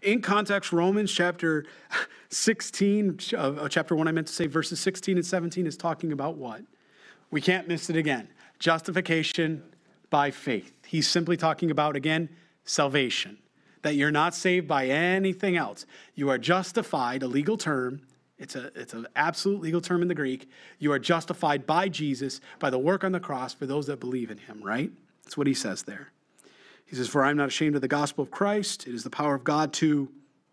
In 0.02 0.20
context, 0.20 0.72
Romans 0.72 1.10
chapter 1.10 1.64
16, 2.28 3.18
uh, 3.36 3.68
chapter 3.68 3.96
1, 3.96 4.08
I 4.08 4.12
meant 4.12 4.26
to 4.26 4.32
say 4.32 4.46
verses 4.46 4.78
16 4.80 5.16
and 5.16 5.24
17 5.24 5.66
is 5.66 5.76
talking 5.76 6.12
about 6.12 6.36
what? 6.36 6.62
We 7.30 7.40
can't 7.40 7.66
miss 7.66 7.88
it 7.88 7.96
again. 7.96 8.28
Justification 8.58 9.62
by 10.10 10.30
faith. 10.30 10.72
He's 10.86 11.08
simply 11.08 11.36
talking 11.36 11.70
about, 11.70 11.96
again, 11.96 12.28
salvation. 12.64 13.38
That 13.82 13.94
you're 13.94 14.10
not 14.10 14.34
saved 14.34 14.68
by 14.68 14.86
anything 14.86 15.56
else. 15.56 15.86
You 16.14 16.28
are 16.30 16.38
justified, 16.38 17.22
a 17.22 17.26
legal 17.26 17.56
term, 17.56 18.02
it's 18.38 18.54
a 18.54 18.70
it's 18.74 18.92
an 18.92 19.06
absolute 19.16 19.60
legal 19.60 19.80
term 19.80 20.02
in 20.02 20.08
the 20.08 20.14
Greek. 20.14 20.48
You 20.78 20.92
are 20.92 20.98
justified 20.98 21.66
by 21.66 21.88
Jesus 21.88 22.40
by 22.58 22.70
the 22.70 22.78
work 22.78 23.02
on 23.02 23.12
the 23.12 23.20
cross 23.20 23.54
for 23.54 23.66
those 23.66 23.86
that 23.86 24.00
believe 24.00 24.30
in 24.30 24.38
him, 24.38 24.62
right? 24.62 24.90
That's 25.24 25.36
what 25.36 25.46
he 25.46 25.54
says 25.54 25.84
there. 25.84 26.12
He 26.84 26.96
says, 26.96 27.08
For 27.08 27.24
I'm 27.24 27.36
not 27.36 27.48
ashamed 27.48 27.74
of 27.74 27.80
the 27.80 27.88
gospel 27.88 28.22
of 28.22 28.30
Christ. 28.30 28.86
It 28.86 28.94
is 28.94 29.04
the 29.04 29.10
power 29.10 29.34
of 29.34 29.44
God 29.44 29.72
to 29.74 30.08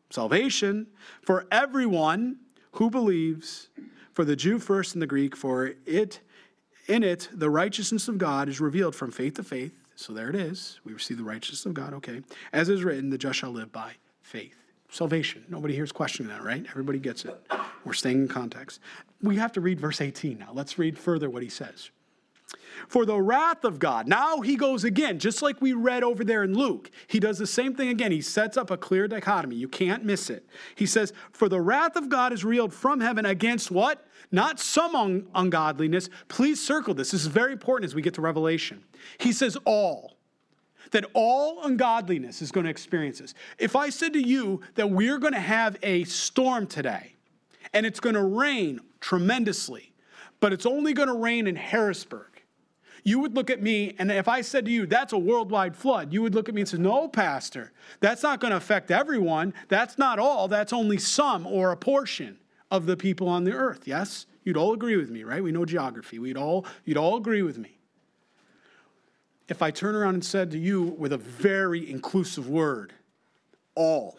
salvation 0.09 0.87
for 1.23 1.45
everyone 1.51 2.37
who 2.73 2.89
believes, 2.89 3.69
for 4.13 4.23
the 4.23 4.35
Jew 4.35 4.59
first 4.59 4.93
and 4.95 5.01
the 5.01 5.07
Greek, 5.07 5.35
for 5.35 5.73
it 5.85 6.21
in 6.87 7.03
it 7.03 7.29
the 7.33 7.49
righteousness 7.49 8.07
of 8.07 8.17
God 8.17 8.47
is 8.47 8.61
revealed 8.61 8.95
from 8.95 9.11
faith 9.11 9.35
to 9.35 9.43
faith. 9.43 9.73
So 9.95 10.13
there 10.13 10.29
it 10.29 10.35
is. 10.35 10.79
We 10.85 10.93
receive 10.93 11.17
the 11.17 11.23
righteousness 11.23 11.65
of 11.65 11.73
God, 11.73 11.93
okay. 11.95 12.21
As 12.51 12.69
is 12.69 12.83
written, 12.83 13.09
the 13.09 13.17
just 13.17 13.39
shall 13.39 13.51
live 13.51 13.71
by 13.71 13.93
faith 14.21 14.62
salvation. 14.93 15.43
Nobody 15.49 15.73
here 15.73 15.83
is 15.83 15.91
questioning 15.91 16.31
that, 16.31 16.43
right? 16.43 16.65
Everybody 16.69 16.99
gets 16.99 17.25
it. 17.25 17.35
We're 17.83 17.93
staying 17.93 18.21
in 18.21 18.27
context. 18.27 18.79
We 19.21 19.37
have 19.37 19.51
to 19.53 19.61
read 19.61 19.79
verse 19.79 20.01
18 20.01 20.37
now. 20.37 20.51
Let's 20.53 20.77
read 20.77 20.97
further 20.97 21.29
what 21.29 21.43
he 21.43 21.49
says. 21.49 21.89
For 22.87 23.05
the 23.05 23.19
wrath 23.19 23.63
of 23.63 23.79
God. 23.79 24.07
Now 24.07 24.41
he 24.41 24.55
goes 24.55 24.83
again, 24.83 25.17
just 25.17 25.41
like 25.41 25.61
we 25.61 25.73
read 25.73 26.03
over 26.03 26.23
there 26.23 26.43
in 26.43 26.53
Luke. 26.53 26.91
He 27.07 27.19
does 27.19 27.37
the 27.37 27.47
same 27.47 27.73
thing 27.73 27.89
again. 27.89 28.11
He 28.11 28.21
sets 28.21 28.57
up 28.57 28.69
a 28.69 28.77
clear 28.77 29.07
dichotomy. 29.07 29.55
You 29.55 29.67
can't 29.67 30.03
miss 30.03 30.29
it. 30.29 30.45
He 30.75 30.85
says, 30.85 31.13
For 31.31 31.49
the 31.49 31.61
wrath 31.61 31.95
of 31.95 32.09
God 32.09 32.33
is 32.33 32.43
reeled 32.43 32.73
from 32.73 32.99
heaven 32.99 33.25
against 33.25 33.71
what? 33.71 34.05
Not 34.31 34.59
some 34.59 34.95
un- 34.95 35.27
ungodliness. 35.33 36.09
Please 36.27 36.65
circle 36.65 36.93
this. 36.93 37.11
This 37.11 37.21
is 37.21 37.27
very 37.27 37.53
important 37.53 37.89
as 37.89 37.95
we 37.95 38.01
get 38.01 38.15
to 38.15 38.21
Revelation. 38.21 38.83
He 39.17 39.31
says, 39.31 39.57
All 39.65 40.12
that 40.93 41.05
all 41.13 41.63
ungodliness 41.63 42.41
is 42.41 42.51
going 42.51 42.63
to 42.63 42.69
experience 42.69 43.19
this. 43.19 43.33
If 43.57 43.75
I 43.75 43.89
said 43.89 44.13
to 44.13 44.21
you 44.21 44.61
that 44.75 44.89
we're 44.89 45.17
going 45.17 45.33
to 45.33 45.39
have 45.39 45.75
a 45.83 46.03
storm 46.05 46.67
today 46.67 47.15
and 47.73 47.85
it's 47.85 47.99
going 47.99 48.15
to 48.15 48.23
rain 48.23 48.79
tremendously, 49.01 49.91
but 50.39 50.53
it's 50.53 50.67
only 50.67 50.93
going 50.93 51.09
to 51.09 51.15
rain 51.15 51.47
in 51.47 51.55
Harrisburg, 51.55 52.27
you 53.03 53.19
would 53.19 53.35
look 53.35 53.49
at 53.49 53.61
me, 53.61 53.95
and 53.97 54.11
if 54.11 54.27
I 54.27 54.41
said 54.41 54.65
to 54.65 54.71
you, 54.71 54.85
that's 54.85 55.13
a 55.13 55.17
worldwide 55.17 55.75
flood, 55.75 56.13
you 56.13 56.21
would 56.21 56.35
look 56.35 56.47
at 56.47 56.55
me 56.55 56.61
and 56.61 56.69
say, 56.69 56.77
No, 56.77 57.09
Pastor, 57.09 57.73
that's 57.99 58.23
not 58.23 58.39
going 58.39 58.51
to 58.51 58.57
affect 58.57 58.91
everyone. 58.91 59.53
That's 59.67 59.97
not 59.97 60.19
all. 60.19 60.47
That's 60.47 60.71
only 60.71 60.97
some 60.99 61.45
or 61.45 61.71
a 61.71 61.77
portion 61.77 62.37
of 62.71 62.85
the 62.85 62.95
people 62.95 63.27
on 63.27 63.43
the 63.43 63.51
earth. 63.51 63.87
Yes? 63.87 64.25
You'd 64.43 64.57
all 64.57 64.73
agree 64.73 64.95
with 64.95 65.09
me, 65.09 65.23
right? 65.23 65.43
We 65.43 65.51
know 65.51 65.65
geography. 65.65 66.19
We'd 66.19 66.37
all, 66.37 66.65
you'd 66.85 66.97
all 66.97 67.17
agree 67.17 67.41
with 67.41 67.57
me 67.57 67.79
if 69.47 69.61
I 69.61 69.71
turn 69.71 69.95
around 69.95 70.15
and 70.15 70.25
said 70.25 70.51
to 70.51 70.57
you 70.57 70.83
with 70.83 71.13
a 71.13 71.17
very 71.17 71.89
inclusive 71.89 72.47
word, 72.47 72.93
all. 73.75 74.17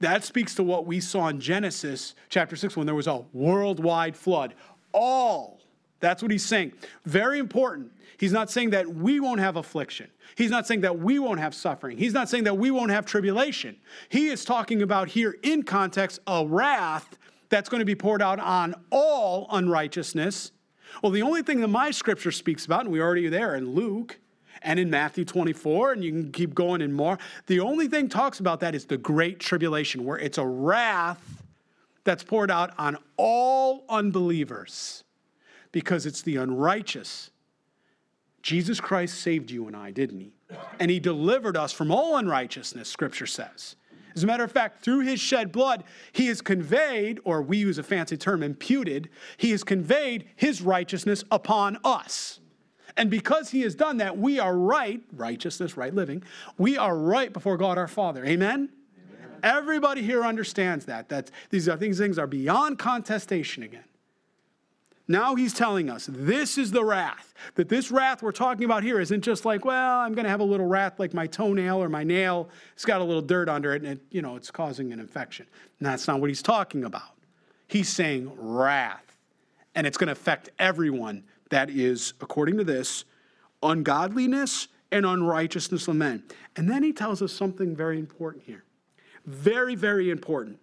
That 0.00 0.24
speaks 0.24 0.54
to 0.54 0.62
what 0.62 0.86
we 0.86 1.00
saw 1.00 1.28
in 1.28 1.40
Genesis 1.40 2.14
chapter 2.30 2.56
6 2.56 2.76
when 2.76 2.86
there 2.86 2.94
was 2.94 3.06
a 3.06 3.22
worldwide 3.32 4.16
flood. 4.16 4.54
All. 4.92 5.60
That's 6.00 6.22
what 6.22 6.30
he's 6.30 6.44
saying. 6.44 6.72
Very 7.04 7.38
important. 7.38 7.92
He's 8.16 8.32
not 8.32 8.50
saying 8.50 8.70
that 8.70 8.88
we 8.88 9.20
won't 9.20 9.40
have 9.40 9.56
affliction. 9.56 10.10
He's 10.34 10.50
not 10.50 10.66
saying 10.66 10.80
that 10.82 10.98
we 10.98 11.18
won't 11.18 11.40
have 11.40 11.54
suffering. 11.54 11.98
He's 11.98 12.14
not 12.14 12.30
saying 12.30 12.44
that 12.44 12.56
we 12.56 12.70
won't 12.70 12.90
have 12.90 13.04
tribulation. 13.04 13.76
He 14.08 14.28
is 14.28 14.44
talking 14.44 14.80
about 14.82 15.08
here 15.08 15.36
in 15.42 15.62
context 15.62 16.20
a 16.26 16.44
wrath 16.46 17.18
that's 17.50 17.68
going 17.68 17.80
to 17.80 17.86
be 17.86 17.94
poured 17.94 18.22
out 18.22 18.38
on 18.38 18.74
all 18.90 19.46
unrighteousness 19.50 20.52
well, 21.02 21.12
the 21.12 21.22
only 21.22 21.42
thing 21.42 21.60
that 21.60 21.68
my 21.68 21.90
scripture 21.90 22.32
speaks 22.32 22.66
about, 22.66 22.82
and 22.82 22.90
we 22.90 23.00
already 23.00 23.26
are 23.26 23.30
there 23.30 23.54
in 23.54 23.70
Luke 23.74 24.18
and 24.62 24.78
in 24.78 24.90
Matthew 24.90 25.24
24, 25.24 25.92
and 25.92 26.04
you 26.04 26.10
can 26.10 26.32
keep 26.32 26.54
going 26.54 26.80
in 26.80 26.92
more, 26.92 27.18
the 27.46 27.60
only 27.60 27.88
thing 27.88 28.08
talks 28.08 28.40
about 28.40 28.60
that 28.60 28.74
is 28.74 28.84
the 28.84 28.98
great 28.98 29.40
tribulation, 29.40 30.04
where 30.04 30.18
it's 30.18 30.38
a 30.38 30.46
wrath 30.46 31.42
that's 32.04 32.22
poured 32.22 32.50
out 32.50 32.72
on 32.78 32.96
all 33.16 33.84
unbelievers 33.88 35.04
because 35.72 36.06
it's 36.06 36.22
the 36.22 36.36
unrighteous. 36.36 37.30
Jesus 38.42 38.80
Christ 38.80 39.20
saved 39.20 39.50
you 39.50 39.66
and 39.66 39.76
I, 39.76 39.90
didn't 39.90 40.20
he? 40.20 40.32
And 40.78 40.90
he 40.90 40.98
delivered 40.98 41.56
us 41.56 41.72
from 41.72 41.90
all 41.90 42.16
unrighteousness, 42.16 42.88
scripture 42.88 43.26
says. 43.26 43.76
As 44.14 44.24
a 44.24 44.26
matter 44.26 44.44
of 44.44 44.52
fact, 44.52 44.82
through 44.82 45.00
his 45.00 45.20
shed 45.20 45.52
blood, 45.52 45.84
he 46.12 46.26
has 46.26 46.40
conveyed, 46.40 47.20
or 47.24 47.42
we 47.42 47.58
use 47.58 47.78
a 47.78 47.82
fancy 47.82 48.16
term, 48.16 48.42
imputed, 48.42 49.08
he 49.36 49.50
has 49.50 49.62
conveyed 49.64 50.26
his 50.36 50.62
righteousness 50.62 51.24
upon 51.30 51.78
us. 51.84 52.40
And 52.96 53.10
because 53.10 53.50
he 53.50 53.62
has 53.62 53.74
done 53.74 53.98
that, 53.98 54.18
we 54.18 54.38
are 54.38 54.56
right, 54.56 55.00
righteousness, 55.12 55.76
right 55.76 55.94
living, 55.94 56.22
we 56.58 56.76
are 56.76 56.96
right 56.96 57.32
before 57.32 57.56
God 57.56 57.78
our 57.78 57.88
Father. 57.88 58.24
Amen? 58.24 58.68
Amen. 59.08 59.38
Everybody 59.42 60.02
here 60.02 60.24
understands 60.24 60.86
that. 60.86 61.08
That 61.08 61.30
these 61.50 61.68
are 61.68 61.76
things, 61.76 61.98
things 61.98 62.18
are 62.18 62.26
beyond 62.26 62.78
contestation 62.78 63.62
again. 63.62 63.84
Now 65.10 65.34
he's 65.34 65.52
telling 65.52 65.90
us 65.90 66.08
this 66.08 66.56
is 66.56 66.70
the 66.70 66.84
wrath. 66.84 67.34
That 67.56 67.68
this 67.68 67.90
wrath 67.90 68.22
we're 68.22 68.30
talking 68.30 68.64
about 68.64 68.84
here 68.84 69.00
isn't 69.00 69.22
just 69.22 69.44
like, 69.44 69.64
well, 69.64 69.98
I'm 69.98 70.14
going 70.14 70.22
to 70.22 70.30
have 70.30 70.38
a 70.38 70.44
little 70.44 70.66
wrath 70.66 71.00
like 71.00 71.12
my 71.12 71.26
toenail 71.26 71.82
or 71.82 71.88
my 71.88 72.04
nail. 72.04 72.48
It's 72.74 72.84
got 72.84 73.00
a 73.00 73.04
little 73.04 73.20
dirt 73.20 73.48
under 73.48 73.74
it 73.74 73.82
and 73.82 73.94
it, 73.94 74.00
you 74.12 74.22
know, 74.22 74.36
it's 74.36 74.52
causing 74.52 74.92
an 74.92 75.00
infection. 75.00 75.48
And 75.80 75.88
that's 75.88 76.06
not 76.06 76.20
what 76.20 76.30
he's 76.30 76.42
talking 76.42 76.84
about. 76.84 77.16
He's 77.66 77.88
saying 77.88 78.30
wrath. 78.36 79.18
And 79.74 79.84
it's 79.84 79.98
going 79.98 80.06
to 80.06 80.12
affect 80.12 80.50
everyone 80.60 81.24
that 81.50 81.70
is, 81.70 82.14
according 82.20 82.58
to 82.58 82.64
this, 82.64 83.04
ungodliness 83.64 84.68
and 84.92 85.04
unrighteousness 85.04 85.88
of 85.88 85.96
men. 85.96 86.22
And 86.54 86.70
then 86.70 86.84
he 86.84 86.92
tells 86.92 87.20
us 87.20 87.32
something 87.32 87.74
very 87.74 87.98
important 87.98 88.44
here. 88.44 88.62
Very, 89.26 89.74
very 89.74 90.08
important. 90.08 90.60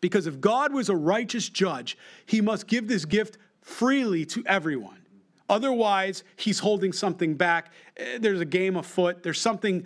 Because 0.00 0.26
if 0.26 0.40
God 0.40 0.72
was 0.72 0.88
a 0.88 0.96
righteous 0.96 1.48
judge, 1.48 1.96
he 2.26 2.40
must 2.40 2.66
give 2.66 2.88
this 2.88 3.04
gift 3.04 3.38
freely 3.64 4.24
to 4.26 4.44
everyone. 4.46 5.00
Otherwise, 5.48 6.22
he's 6.36 6.60
holding 6.60 6.92
something 6.92 7.34
back. 7.34 7.72
Eh, 7.96 8.18
there's 8.20 8.40
a 8.40 8.44
game 8.44 8.76
afoot, 8.76 9.22
there's 9.22 9.40
something 9.40 9.84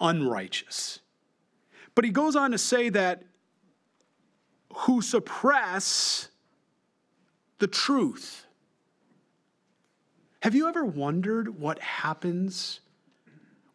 unrighteous. 0.00 1.00
But 1.94 2.04
he 2.04 2.10
goes 2.10 2.36
on 2.36 2.50
to 2.50 2.58
say 2.58 2.90
that 2.90 3.22
who 4.74 5.00
suppress 5.00 6.28
the 7.58 7.66
truth. 7.66 8.44
Have 10.42 10.54
you 10.54 10.68
ever 10.68 10.84
wondered 10.84 11.58
what 11.58 11.78
happens 11.78 12.80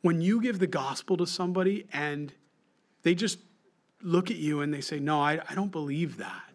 when 0.01 0.21
you 0.21 0.41
give 0.41 0.59
the 0.59 0.67
gospel 0.67 1.17
to 1.17 1.25
somebody 1.25 1.87
and 1.91 2.31
they 3.01 3.15
just 3.15 3.39
look 4.03 4.29
at 4.29 4.37
you 4.37 4.61
and 4.61 4.73
they 4.73 4.81
say, 4.81 4.99
No, 4.99 5.19
I, 5.19 5.39
I 5.49 5.55
don't 5.55 5.71
believe 5.71 6.17
that. 6.17 6.50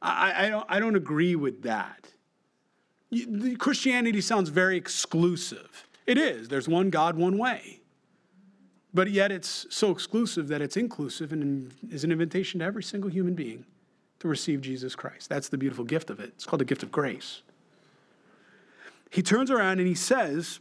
I, 0.00 0.46
I, 0.46 0.48
don't, 0.48 0.66
I 0.68 0.78
don't 0.78 0.96
agree 0.96 1.36
with 1.36 1.62
that. 1.62 2.08
Christianity 3.58 4.20
sounds 4.20 4.50
very 4.50 4.76
exclusive. 4.76 5.86
It 6.06 6.18
is. 6.18 6.48
There's 6.48 6.68
one 6.68 6.90
God, 6.90 7.16
one 7.16 7.38
way. 7.38 7.80
But 8.94 9.10
yet 9.10 9.30
it's 9.32 9.66
so 9.70 9.90
exclusive 9.90 10.48
that 10.48 10.62
it's 10.62 10.76
inclusive 10.76 11.32
and 11.32 11.72
is 11.90 12.04
an 12.04 12.12
invitation 12.12 12.60
to 12.60 12.66
every 12.66 12.82
single 12.82 13.10
human 13.10 13.34
being 13.34 13.64
to 14.20 14.28
receive 14.28 14.60
Jesus 14.60 14.94
Christ. 14.94 15.28
That's 15.28 15.48
the 15.48 15.58
beautiful 15.58 15.84
gift 15.84 16.10
of 16.10 16.20
it. 16.20 16.32
It's 16.34 16.44
called 16.44 16.60
the 16.60 16.64
gift 16.64 16.82
of 16.82 16.90
grace. 16.90 17.42
He 19.10 19.22
turns 19.22 19.50
around 19.50 19.78
and 19.78 19.88
he 19.88 19.94
says, 19.94 20.60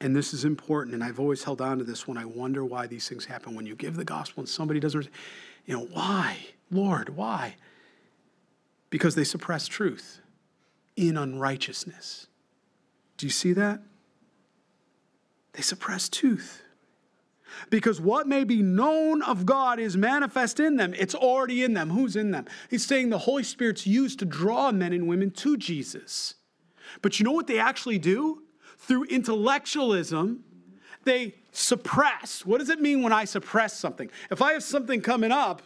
and 0.00 0.16
this 0.16 0.34
is 0.34 0.44
important, 0.44 0.94
and 0.94 1.04
I've 1.04 1.20
always 1.20 1.44
held 1.44 1.60
on 1.60 1.78
to 1.78 1.84
this 1.84 2.08
when 2.08 2.18
I 2.18 2.24
wonder 2.24 2.64
why 2.64 2.88
these 2.88 3.08
things 3.08 3.24
happen. 3.24 3.54
When 3.54 3.66
you 3.66 3.76
give 3.76 3.96
the 3.96 4.04
gospel 4.04 4.40
and 4.40 4.48
somebody 4.48 4.80
doesn't, 4.80 5.08
you 5.64 5.76
know, 5.76 5.86
why? 5.92 6.38
Lord, 6.72 7.10
why? 7.10 7.54
Because 8.92 9.14
they 9.14 9.24
suppress 9.24 9.68
truth 9.68 10.20
in 10.96 11.16
unrighteousness. 11.16 12.26
Do 13.16 13.24
you 13.24 13.30
see 13.30 13.54
that? 13.54 13.80
They 15.54 15.62
suppress 15.62 16.10
truth. 16.10 16.60
Because 17.70 18.02
what 18.02 18.28
may 18.28 18.44
be 18.44 18.60
known 18.60 19.22
of 19.22 19.46
God 19.46 19.80
is 19.80 19.96
manifest 19.96 20.60
in 20.60 20.76
them. 20.76 20.92
It's 20.92 21.14
already 21.14 21.64
in 21.64 21.72
them. 21.72 21.88
Who's 21.88 22.16
in 22.16 22.32
them? 22.32 22.44
He's 22.68 22.84
saying 22.84 23.08
the 23.08 23.16
Holy 23.16 23.44
Spirit's 23.44 23.86
used 23.86 24.18
to 24.18 24.26
draw 24.26 24.70
men 24.72 24.92
and 24.92 25.08
women 25.08 25.30
to 25.30 25.56
Jesus. 25.56 26.34
But 27.00 27.18
you 27.18 27.24
know 27.24 27.32
what 27.32 27.46
they 27.46 27.58
actually 27.58 27.98
do? 27.98 28.42
Through 28.76 29.04
intellectualism, 29.04 30.44
they 31.04 31.36
suppress. 31.50 32.44
What 32.44 32.58
does 32.58 32.68
it 32.68 32.82
mean 32.82 33.02
when 33.02 33.14
I 33.14 33.24
suppress 33.24 33.72
something? 33.72 34.10
If 34.30 34.42
I 34.42 34.52
have 34.52 34.62
something 34.62 35.00
coming 35.00 35.32
up, 35.32 35.62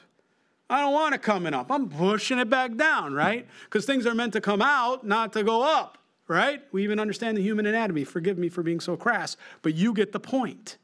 I 0.68 0.80
don't 0.80 0.92
want 0.92 1.14
it 1.14 1.22
coming 1.22 1.54
up. 1.54 1.70
I'm 1.70 1.88
pushing 1.88 2.38
it 2.38 2.50
back 2.50 2.76
down, 2.76 3.14
right? 3.14 3.46
Because 3.64 3.84
things 3.84 4.04
are 4.06 4.14
meant 4.14 4.32
to 4.32 4.40
come 4.40 4.60
out, 4.60 5.06
not 5.06 5.32
to 5.34 5.44
go 5.44 5.62
up, 5.62 5.98
right? 6.26 6.60
We 6.72 6.82
even 6.82 6.98
understand 6.98 7.36
the 7.36 7.42
human 7.42 7.66
anatomy. 7.66 8.04
Forgive 8.04 8.36
me 8.36 8.48
for 8.48 8.62
being 8.62 8.80
so 8.80 8.96
crass, 8.96 9.36
but 9.62 9.74
you 9.74 9.92
get 9.92 10.12
the 10.12 10.20
point. 10.20 10.78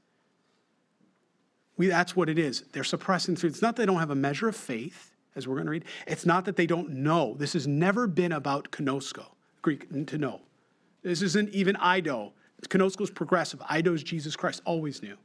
We, 1.77 1.89
that's 1.89 2.15
what 2.15 2.29
it 2.29 2.39
is. 2.39 2.63
They're 2.73 2.85
suppressing 2.85 3.35
through. 3.35 3.51
It's 3.51 3.63
not 3.63 3.77
they 3.77 3.87
don't 3.87 3.99
have 3.99 4.11
a 4.11 4.15
measure 4.15 4.47
of 4.49 4.55
faith, 4.55 5.17
as 5.35 5.49
we're 5.49 5.57
going 5.57 5.67
to 5.67 5.73
read. 5.73 5.85
It's 6.07 6.27
not 6.27 6.45
that 6.45 6.55
they 6.55 6.67
don't 6.67 6.91
know. 6.91 7.35
This 7.39 7.55
has 7.55 7.67
never 7.67 8.07
been 8.07 8.33
about 8.33 8.71
ginosko. 8.71 9.27
Greek, 9.63 9.89
to 10.09 10.19
know. 10.19 10.43
This 11.03 11.23
isn't 11.23 11.49
even 11.51 11.77
Ido. 11.85 12.33
Ginosko 12.69 13.03
is 13.03 13.11
progressive. 13.11 13.61
Ido 13.75 13.95
is 13.95 14.03
Jesus 14.03 14.37
Christ, 14.37 14.63
always 14.65 15.03
knew. 15.03 15.17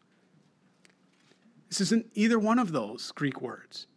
This 1.69 1.81
isn't 1.81 2.07
either 2.13 2.39
one 2.39 2.57
of 2.57 2.71
those 2.71 3.11
Greek 3.11 3.41
words. 3.41 3.87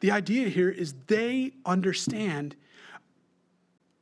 The 0.00 0.10
idea 0.10 0.48
here 0.48 0.70
is 0.70 0.94
they 1.06 1.52
understand, 1.64 2.56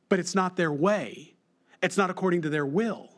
but 0.09 0.19
it's 0.19 0.35
not 0.35 0.55
their 0.55 0.71
way. 0.71 1.35
It's 1.81 1.97
not 1.97 2.09
according 2.09 2.41
to 2.43 2.49
their 2.49 2.65
will. 2.65 3.09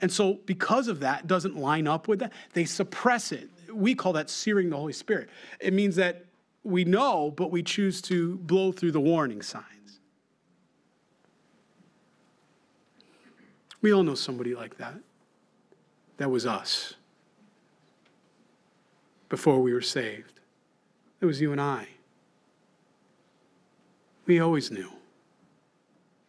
And 0.00 0.12
so, 0.12 0.34
because 0.44 0.88
of 0.88 1.00
that, 1.00 1.26
doesn't 1.26 1.56
line 1.56 1.86
up 1.86 2.08
with 2.08 2.18
that, 2.20 2.32
they 2.52 2.64
suppress 2.64 3.32
it. 3.32 3.48
We 3.72 3.94
call 3.94 4.12
that 4.14 4.28
searing 4.28 4.70
the 4.70 4.76
Holy 4.76 4.92
Spirit. 4.92 5.30
It 5.60 5.72
means 5.72 5.96
that 5.96 6.26
we 6.62 6.84
know, 6.84 7.30
but 7.30 7.50
we 7.50 7.62
choose 7.62 8.02
to 8.02 8.36
blow 8.38 8.72
through 8.72 8.92
the 8.92 9.00
warning 9.00 9.42
signs. 9.42 10.00
We 13.80 13.92
all 13.92 14.02
know 14.02 14.14
somebody 14.14 14.54
like 14.54 14.78
that. 14.78 14.94
That 16.16 16.30
was 16.30 16.46
us 16.46 16.94
before 19.28 19.60
we 19.60 19.72
were 19.72 19.82
saved. 19.82 20.40
It 21.20 21.26
was 21.26 21.40
you 21.40 21.52
and 21.52 21.60
I. 21.60 21.88
We 24.26 24.40
always 24.40 24.70
knew. 24.70 24.90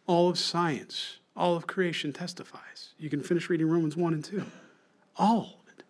All 0.06 0.28
of 0.28 0.38
science, 0.38 1.18
all 1.36 1.56
of 1.56 1.66
creation 1.66 2.12
testifies. 2.12 2.90
You 2.98 3.10
can 3.10 3.22
finish 3.22 3.48
reading 3.50 3.68
Romans 3.68 3.96
1 3.96 4.14
and 4.14 4.24
2. 4.24 4.44
All 5.16 5.60
of 5.62 5.78
it. 5.78 5.84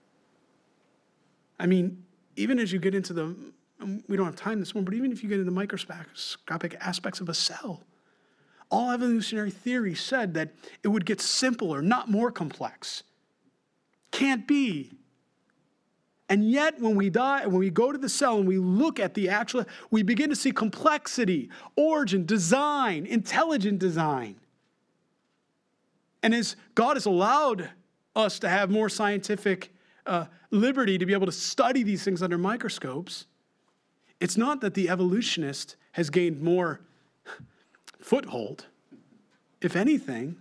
I 1.58 1.66
mean, 1.66 2.04
even 2.36 2.58
as 2.58 2.72
you 2.72 2.78
get 2.78 2.94
into 2.94 3.12
the, 3.12 3.34
um, 3.80 4.02
we 4.08 4.16
don't 4.16 4.26
have 4.26 4.36
time 4.36 4.60
this 4.60 4.74
morning, 4.74 4.86
but 4.86 4.94
even 4.94 5.12
if 5.12 5.22
you 5.22 5.28
get 5.28 5.38
into 5.38 5.50
the 5.50 5.54
microscopic 5.54 6.76
aspects 6.80 7.20
of 7.20 7.28
a 7.28 7.34
cell, 7.34 7.82
all 8.70 8.90
evolutionary 8.90 9.50
theory 9.50 9.94
said 9.94 10.34
that 10.34 10.54
it 10.82 10.88
would 10.88 11.06
get 11.06 11.20
simpler, 11.20 11.82
not 11.82 12.10
more 12.10 12.30
complex. 12.30 13.02
Can't 14.10 14.46
be. 14.46 14.92
And 16.28 16.50
yet, 16.50 16.80
when 16.80 16.96
we 16.96 17.08
die, 17.08 17.46
when 17.46 17.58
we 17.58 17.70
go 17.70 17.92
to 17.92 17.98
the 17.98 18.08
cell 18.08 18.38
and 18.38 18.48
we 18.48 18.58
look 18.58 18.98
at 18.98 19.14
the 19.14 19.28
actual, 19.28 19.64
we 19.90 20.02
begin 20.02 20.28
to 20.30 20.36
see 20.36 20.50
complexity, 20.50 21.50
origin, 21.76 22.26
design, 22.26 23.06
intelligent 23.06 23.78
design. 23.78 24.36
And 26.22 26.34
as 26.34 26.56
God 26.74 26.96
has 26.96 27.06
allowed 27.06 27.70
us 28.16 28.40
to 28.40 28.48
have 28.48 28.70
more 28.70 28.88
scientific 28.88 29.72
uh, 30.04 30.26
liberty 30.50 30.98
to 30.98 31.06
be 31.06 31.12
able 31.12 31.26
to 31.26 31.32
study 31.32 31.84
these 31.84 32.02
things 32.02 32.22
under 32.22 32.38
microscopes, 32.38 33.26
it's 34.18 34.36
not 34.36 34.60
that 34.62 34.74
the 34.74 34.88
evolutionist 34.88 35.76
has 35.92 36.10
gained 36.10 36.42
more 36.42 36.80
foothold. 38.00 38.66
If 39.60 39.76
anything, 39.76 40.36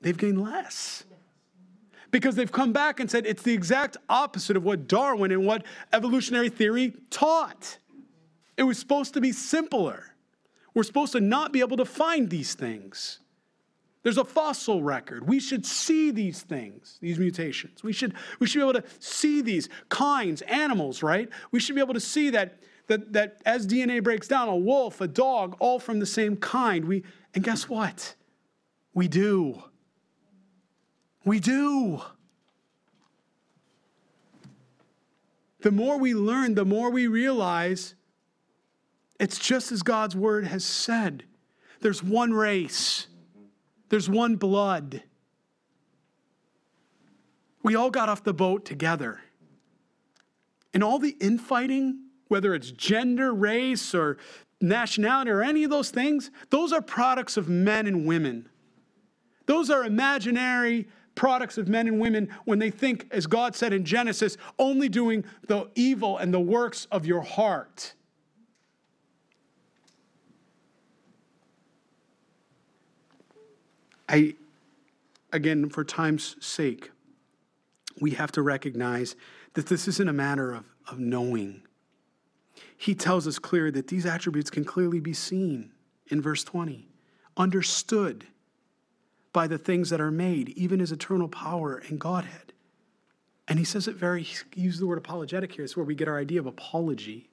they've 0.00 0.16
gained 0.16 0.42
less. 0.42 1.04
Because 2.14 2.36
they've 2.36 2.52
come 2.52 2.72
back 2.72 3.00
and 3.00 3.10
said 3.10 3.26
it's 3.26 3.42
the 3.42 3.52
exact 3.52 3.96
opposite 4.08 4.56
of 4.56 4.62
what 4.62 4.86
Darwin 4.86 5.32
and 5.32 5.44
what 5.44 5.64
evolutionary 5.92 6.48
theory 6.48 6.94
taught. 7.10 7.78
It 8.56 8.62
was 8.62 8.78
supposed 8.78 9.14
to 9.14 9.20
be 9.20 9.32
simpler. 9.32 10.14
We're 10.74 10.84
supposed 10.84 11.10
to 11.14 11.20
not 11.20 11.52
be 11.52 11.58
able 11.58 11.76
to 11.76 11.84
find 11.84 12.30
these 12.30 12.54
things. 12.54 13.18
There's 14.04 14.16
a 14.16 14.24
fossil 14.24 14.80
record. 14.80 15.26
We 15.26 15.40
should 15.40 15.66
see 15.66 16.12
these 16.12 16.42
things, 16.42 16.98
these 17.00 17.18
mutations. 17.18 17.82
We 17.82 17.92
should, 17.92 18.14
we 18.38 18.46
should 18.46 18.60
be 18.60 18.62
able 18.62 18.80
to 18.80 18.84
see 19.00 19.42
these 19.42 19.68
kinds, 19.88 20.42
animals, 20.42 21.02
right? 21.02 21.28
We 21.50 21.58
should 21.58 21.74
be 21.74 21.80
able 21.80 21.94
to 21.94 22.00
see 22.00 22.30
that 22.30 22.60
that, 22.86 23.12
that 23.12 23.42
as 23.44 23.66
DNA 23.66 24.04
breaks 24.04 24.28
down, 24.28 24.48
a 24.48 24.56
wolf, 24.56 25.00
a 25.00 25.08
dog, 25.08 25.56
all 25.58 25.80
from 25.80 25.98
the 25.98 26.06
same 26.06 26.36
kind. 26.36 26.84
We, 26.84 27.02
and 27.34 27.42
guess 27.42 27.68
what? 27.68 28.14
We 28.92 29.08
do. 29.08 29.64
We 31.24 31.40
do. 31.40 32.02
The 35.60 35.70
more 35.70 35.98
we 35.98 36.14
learn, 36.14 36.54
the 36.54 36.64
more 36.64 36.90
we 36.90 37.06
realize 37.06 37.94
it's 39.18 39.38
just 39.38 39.72
as 39.72 39.82
God's 39.82 40.14
word 40.14 40.44
has 40.44 40.64
said. 40.64 41.24
There's 41.80 42.02
one 42.02 42.32
race, 42.32 43.06
there's 43.88 44.08
one 44.08 44.36
blood. 44.36 45.02
We 47.62 47.74
all 47.74 47.90
got 47.90 48.10
off 48.10 48.22
the 48.22 48.34
boat 48.34 48.66
together. 48.66 49.20
And 50.74 50.84
all 50.84 50.98
the 50.98 51.16
infighting 51.20 52.04
whether 52.28 52.54
it's 52.54 52.70
gender, 52.70 53.32
race, 53.32 53.94
or 53.94 54.18
nationality, 54.60 55.30
or 55.30 55.42
any 55.42 55.64
of 55.64 55.70
those 55.70 55.90
things, 55.90 56.30
those 56.50 56.72
are 56.72 56.82
products 56.82 57.36
of 57.36 57.48
men 57.48 57.86
and 57.86 58.06
women. 58.06 58.48
Those 59.46 59.70
are 59.70 59.84
imaginary 59.84 60.88
products 61.14 61.58
of 61.58 61.68
men 61.68 61.86
and 61.86 62.00
women 62.00 62.28
when 62.44 62.58
they 62.58 62.70
think, 62.70 63.06
as 63.10 63.26
God 63.26 63.54
said 63.54 63.72
in 63.72 63.84
Genesis, 63.84 64.36
only 64.58 64.88
doing 64.88 65.24
the 65.46 65.68
evil 65.74 66.18
and 66.18 66.32
the 66.32 66.40
works 66.40 66.86
of 66.90 67.06
your 67.06 67.22
heart. 67.22 67.94
I, 74.08 74.34
again, 75.32 75.68
for 75.70 75.84
time's 75.84 76.36
sake, 76.44 76.90
we 78.00 78.12
have 78.12 78.32
to 78.32 78.42
recognize 78.42 79.16
that 79.54 79.66
this 79.66 79.88
isn't 79.88 80.08
a 80.08 80.12
matter 80.12 80.52
of, 80.54 80.64
of 80.88 80.98
knowing. 80.98 81.62
He 82.76 82.94
tells 82.94 83.26
us 83.26 83.38
clearly 83.38 83.70
that 83.72 83.88
these 83.88 84.04
attributes 84.04 84.50
can 84.50 84.64
clearly 84.64 85.00
be 85.00 85.14
seen 85.14 85.72
in 86.08 86.20
verse 86.20 86.44
20, 86.44 86.86
understood 87.36 88.26
by 89.34 89.46
the 89.48 89.58
things 89.58 89.90
that 89.90 90.00
are 90.00 90.12
made, 90.12 90.50
even 90.50 90.80
his 90.80 90.92
eternal 90.92 91.28
power 91.28 91.82
and 91.88 92.00
Godhead. 92.00 92.54
And 93.46 93.58
he 93.58 93.64
says 93.64 93.86
it 93.86 93.96
very, 93.96 94.22
he 94.22 94.38
uses 94.54 94.80
the 94.80 94.86
word 94.86 94.96
apologetic 94.96 95.52
here. 95.52 95.64
It's 95.64 95.76
where 95.76 95.84
we 95.84 95.94
get 95.94 96.08
our 96.08 96.18
idea 96.18 96.40
of 96.40 96.46
apology 96.46 97.28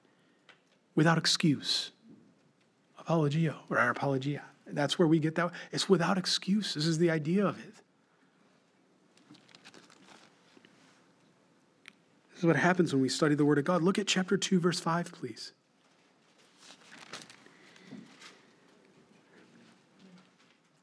without 0.94 1.16
excuse. 1.16 1.92
Apologio, 3.00 3.54
or 3.70 3.78
our 3.78 3.90
apologia. 3.90 4.42
That's 4.66 4.98
where 4.98 5.08
we 5.08 5.20
get 5.20 5.36
that. 5.36 5.52
It's 5.70 5.88
without 5.88 6.18
excuse. 6.18 6.74
This 6.74 6.86
is 6.86 6.98
the 6.98 7.10
idea 7.10 7.46
of 7.46 7.58
it. 7.58 7.74
This 12.30 12.38
is 12.38 12.44
what 12.44 12.56
happens 12.56 12.92
when 12.92 13.00
we 13.00 13.08
study 13.08 13.34
the 13.36 13.44
Word 13.44 13.58
of 13.58 13.64
God. 13.64 13.82
Look 13.82 13.98
at 13.98 14.06
chapter 14.06 14.36
2, 14.36 14.58
verse 14.58 14.80
5, 14.80 15.12
please. 15.12 15.52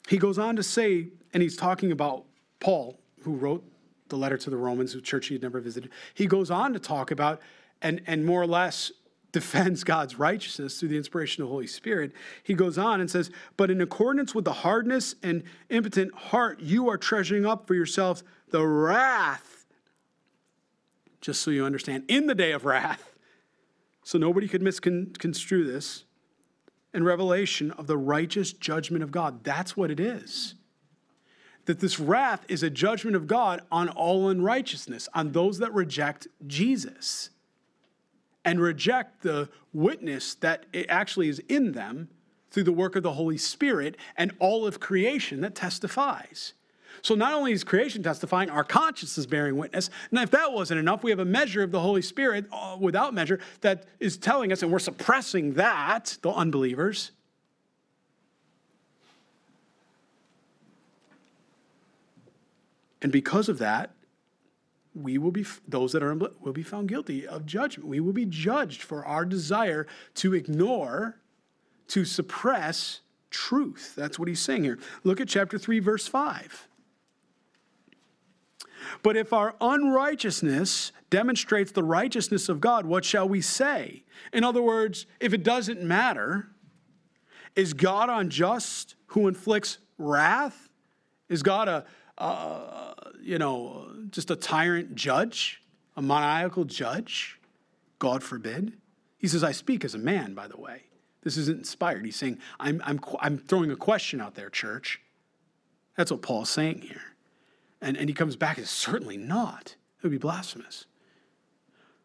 He 0.10 0.18
goes 0.18 0.40
on 0.40 0.56
to 0.56 0.64
say, 0.64 1.10
and 1.34 1.44
he's 1.44 1.56
talking 1.56 1.92
about 1.92 2.26
Paul, 2.60 3.00
who 3.22 3.36
wrote 3.36 3.64
the 4.08 4.16
letter 4.16 4.38
to 4.38 4.50
the 4.50 4.58
Romans, 4.58 4.96
a 4.96 5.02
church 5.02 5.28
he 5.28 5.36
had 5.36 5.44
never 5.44 5.60
visited. 5.60 5.92
He 6.16 6.26
goes 6.26 6.50
on 6.50 6.74
to 6.74 6.80
talk 6.80 7.12
about 7.12 7.40
and, 7.84 8.02
and 8.08 8.26
more 8.26 8.42
or 8.42 8.48
less 8.48 8.92
defends 9.32 9.84
God's 9.84 10.18
righteousness 10.18 10.80
through 10.80 10.90
the 10.90 10.98
inspiration 10.98 11.44
of 11.44 11.50
the 11.50 11.52
Holy 11.52 11.68
Spirit. 11.68 12.14
He 12.42 12.56
goes 12.56 12.80
on 12.80 13.00
and 13.00 13.12
says, 13.12 13.30
But 13.56 13.70
in 13.70 13.82
accordance 13.82 14.34
with 14.34 14.46
the 14.46 14.54
hardness 14.54 15.14
and 15.22 15.44
impotent 15.70 16.12
heart, 16.16 16.60
you 16.60 16.90
are 16.90 16.98
treasuring 16.98 17.46
up 17.46 17.68
for 17.68 17.76
yourselves 17.76 18.24
the 18.50 18.66
wrath, 18.66 19.68
just 21.22 21.44
so 21.44 21.52
you 21.52 21.64
understand, 21.64 22.06
in 22.08 22.26
the 22.26 22.34
day 22.34 22.52
of 22.52 22.66
wrath. 22.66 23.14
So 24.04 24.18
nobody 24.18 24.48
could 24.48 24.64
misconstrue 24.64 25.72
this 25.72 26.06
and 26.94 27.06
revelation 27.06 27.72
of 27.72 27.88
the 27.88 27.98
righteous 27.98 28.54
judgment 28.54 29.04
of 29.04 29.12
God. 29.12 29.44
That's 29.44 29.78
what 29.78 29.92
it 29.92 30.00
is. 30.00 30.56
That 31.66 31.80
this 31.80 32.00
wrath 32.00 32.46
is 32.48 32.64
a 32.64 32.70
judgment 32.70 33.16
of 33.16 33.28
God 33.28 33.62
on 33.72 33.90
all 33.90 34.30
unrighteousness, 34.30 35.08
on 35.14 35.32
those 35.32 35.60
that 35.60 35.74
reject 35.74 36.28
Jesus 36.48 37.30
and 38.44 38.60
reject 38.60 39.22
the 39.22 39.50
witness 39.74 40.34
that 40.36 40.66
it 40.74 40.88
actually 40.90 41.30
is 41.30 41.40
in 41.48 41.74
them 41.74 42.10
through 42.50 42.64
the 42.64 42.72
work 42.72 42.96
of 42.96 43.04
the 43.04 43.14
Holy 43.14 43.38
Spirit 43.38 43.96
and 44.18 44.34
all 44.40 44.66
of 44.66 44.80
creation 44.80 45.42
that 45.42 45.54
testifies. 45.54 46.54
So 47.02 47.16
not 47.16 47.34
only 47.34 47.52
is 47.52 47.64
creation 47.64 48.04
testifying, 48.04 48.50
our 48.50 48.64
conscience 48.64 49.18
is 49.18 49.26
bearing 49.26 49.58
witness. 49.58 49.90
And 50.12 50.20
if 50.20 50.32
that 50.32 50.52
wasn't 50.52 50.80
enough, 50.80 51.04
we 51.04 51.12
have 51.12 51.20
a 51.20 51.26
measure 51.26 51.64
of 51.64 51.72
the 51.72 51.80
Holy 51.80 52.02
Spirit 52.02 52.46
uh, 52.52 52.78
without 52.80 53.14
measure 53.14 53.40
that 53.62 53.86
is 54.00 54.18
telling 54.18 54.52
us, 54.52 54.64
and 54.64 54.72
we're 54.72 54.80
suppressing 54.80 55.54
that, 55.54 56.18
the 56.22 56.32
unbelievers. 56.32 57.12
And 63.02 63.12
because 63.12 63.50
of 63.50 63.60
that, 63.60 63.92
we 64.94 65.18
will 65.18 65.32
be 65.32 65.46
those 65.68 65.94
that 65.94 66.04
are 66.04 66.16
will 66.16 66.54
be 66.54 66.64
found 66.64 66.90
guilty 66.90 67.28
of 67.28 67.46
judgment. 67.46 67.88
We 67.88 68.00
will 68.00 68.14
be 68.14 68.26
judged 68.26 68.82
for 68.82 69.06
our 69.06 69.24
desire 69.24 69.88
to 70.16 70.34
ignore, 70.34 71.20
to 71.90 72.04
suppress 72.04 73.02
truth. 73.30 73.94
That's 73.96 74.20
what 74.20 74.28
he's 74.28 74.40
saying 74.40 74.64
here. 74.64 74.80
Look 75.04 75.22
at 75.22 75.28
chapter 75.28 75.58
3 75.58 75.80
verse 75.80 76.08
5. 76.08 76.69
But 79.04 79.18
if 79.18 79.34
our 79.34 79.56
unrighteousness 79.60 80.92
demonstrates 81.10 81.72
the 81.72 81.84
righteousness 81.84 82.50
of 82.50 82.62
God, 82.62 82.86
what 82.86 83.06
shall 83.06 83.28
we 83.28 83.42
say? 83.42 84.04
In 84.34 84.44
other 84.44 84.62
words, 84.62 85.06
if 85.20 85.34
it 85.34 85.44
doesn't 85.44 85.82
matter, 85.82 86.50
is 87.56 87.74
God 87.74 88.10
unjust 88.10 88.96
who 89.08 89.28
inflicts 89.28 89.80
wrath? 89.98 90.70
Is 91.28 91.44
God 91.44 91.68
a, 91.68 92.96
you 93.22 93.38
know, 93.38 93.92
just 94.10 94.32
a 94.32 94.36
tyrant 94.36 94.96
judge, 94.96 95.62
a 95.96 96.02
maniacal 96.02 96.66
judge? 96.66 97.40
God 97.98 98.24
forbid. 98.24 98.74
He 99.18 99.28
says, 99.28 99.44
I 99.44 99.52
speak 99.52 99.84
as 99.84 99.96
a 99.96 100.00
man, 100.00 100.34
by 100.34 100.48
the 100.48 100.58
way. 100.58 100.84
This 101.22 101.36
isn't 101.36 101.58
inspired. 101.58 102.06
He's 102.06 102.16
saying, 102.16 102.40
I'm, 102.60 102.82
I'm, 102.86 103.00
I'm 103.20 103.38
throwing 103.38 103.72
a 103.72 103.76
question 103.76 104.22
out 104.22 104.36
there, 104.36 104.50
church. 104.50 105.02
That's 105.98 106.12
what 106.12 106.22
Paul's 106.22 106.50
saying 106.50 106.82
here. 106.82 107.02
And, 107.82 107.98
and 107.98 108.10
he 108.10 108.14
comes 108.14 108.36
back 108.36 108.58
and 108.58 108.68
certainly 108.68 109.18
not. 109.18 109.76
It 109.98 110.04
would 110.04 110.12
be 110.12 110.18
blasphemous. 110.18 110.86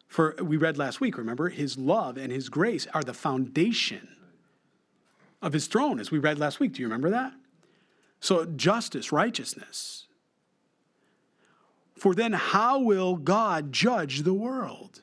For 0.06 0.36
we 0.40 0.56
read 0.56 0.78
last 0.78 1.00
week, 1.00 1.18
remember, 1.18 1.48
his 1.48 1.76
love 1.76 2.16
and 2.16 2.30
his 2.30 2.48
grace 2.48 2.86
are 2.94 3.02
the 3.02 3.14
foundation 3.14 4.08
of 5.42 5.52
his 5.52 5.66
throne, 5.66 5.98
as 5.98 6.10
we 6.10 6.18
read 6.18 6.38
last 6.38 6.60
week. 6.60 6.74
Do 6.74 6.82
you 6.82 6.86
remember 6.86 7.10
that? 7.10 7.32
So, 8.20 8.44
justice, 8.44 9.12
righteousness. 9.12 10.06
For 11.96 12.14
then, 12.14 12.32
how 12.32 12.78
will 12.78 13.16
God 13.16 13.72
judge 13.72 14.22
the 14.22 14.34
world? 14.34 15.02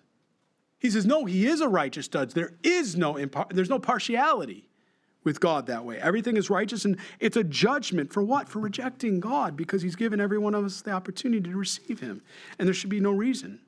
He 0.79 0.89
says, 0.89 1.05
No, 1.05 1.25
he 1.25 1.45
is 1.45 1.61
a 1.61 1.67
righteous 1.67 2.07
judge. 2.07 2.33
There 2.33 2.53
is 2.63 2.95
no, 2.97 3.13
impar- 3.15 3.51
there's 3.51 3.69
no 3.69 3.79
partiality 3.79 4.70
with 5.23 5.39
God 5.39 5.67
that 5.67 5.85
way. 5.85 5.99
Everything 5.99 6.37
is 6.37 6.49
righteous, 6.49 6.85
and 6.85 6.97
it's 7.19 7.37
a 7.37 7.43
judgment 7.43 8.11
for 8.11 8.23
what? 8.23 8.49
For 8.49 8.59
rejecting 8.59 9.19
God, 9.19 9.55
because 9.55 9.81
He's 9.81 9.95
given 9.95 10.19
every 10.19 10.37
one 10.37 10.55
of 10.55 10.65
us 10.65 10.81
the 10.81 10.91
opportunity 10.91 11.49
to 11.49 11.57
receive 11.57 11.99
Him. 11.99 12.21
And 12.57 12.67
there 12.67 12.73
should 12.73 12.89
be 12.89 12.99
no 12.99 13.11
reason. 13.11 13.59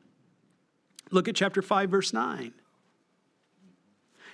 Look 1.12 1.28
at 1.28 1.36
chapter 1.36 1.62
5, 1.62 1.90
verse 1.90 2.14
9. 2.14 2.54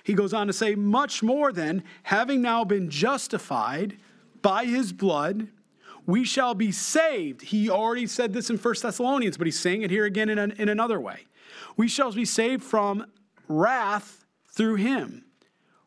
He 0.02 0.14
goes 0.14 0.32
on 0.32 0.46
to 0.46 0.52
say, 0.52 0.74
Much 0.74 1.22
more 1.22 1.52
than, 1.52 1.84
having 2.04 2.40
now 2.40 2.64
been 2.64 2.88
justified 2.88 3.98
by 4.40 4.64
His 4.64 4.92
blood, 4.92 5.48
we 6.06 6.24
shall 6.24 6.54
be 6.54 6.72
saved. 6.72 7.42
He 7.42 7.68
already 7.70 8.06
said 8.06 8.32
this 8.32 8.50
in 8.50 8.56
1 8.56 8.74
Thessalonians, 8.82 9.36
but 9.36 9.46
he's 9.46 9.58
saying 9.58 9.82
it 9.82 9.90
here 9.90 10.04
again 10.04 10.28
in, 10.28 10.38
an, 10.38 10.52
in 10.52 10.68
another 10.68 11.00
way. 11.00 11.26
We 11.76 11.88
shall 11.88 12.12
be 12.12 12.24
saved 12.24 12.62
from 12.62 13.06
wrath 13.48 14.24
through 14.48 14.76
him. 14.76 15.24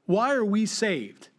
Why 0.06 0.34
are 0.34 0.45
we 0.45 0.66
saved? 0.66 1.30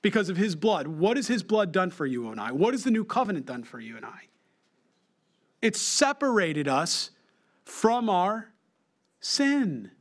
Because 0.00 0.28
of 0.28 0.36
his 0.36 0.56
blood. 0.56 0.86
What 0.86 1.16
has 1.16 1.28
his 1.28 1.42
blood 1.42 1.72
done 1.72 1.90
for 1.90 2.06
you 2.06 2.30
and 2.30 2.40
I? 2.40 2.52
What 2.52 2.74
has 2.74 2.84
the 2.84 2.90
new 2.90 3.04
covenant 3.04 3.46
done 3.46 3.62
for 3.62 3.78
you 3.78 3.96
and 3.96 4.04
I? 4.04 4.28
It 5.60 5.76
separated 5.76 6.66
us 6.66 7.10
from 7.64 8.10
our 8.10 8.52
sin. 9.20 9.92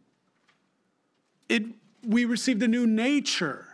It, 1.49 1.63
we 2.03 2.25
received 2.25 2.63
a 2.63 2.67
new 2.67 2.87
nature. 2.87 3.67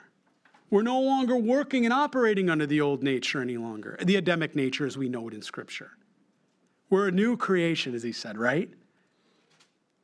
We're 0.70 0.82
no 0.82 1.00
longer 1.00 1.38
working 1.38 1.86
and 1.86 1.94
operating 1.94 2.50
under 2.50 2.66
the 2.66 2.82
old 2.82 3.04
nature 3.04 3.42
any 3.42 3.56
longer, 3.56 3.98
the 4.04 4.18
Adamic 4.18 4.54
nature 4.54 4.86
as 4.86 4.98
we 4.98 5.08
know 5.08 5.30
it 5.30 5.34
in 5.34 5.42
Scripture. 5.42 5.92
We're 6.90 7.08
a 7.08 7.12
new 7.12 7.38
creation, 7.38 7.96
as 7.96 8.04
he 8.04 8.12
said, 8.12 8.38
right? 8.38 8.70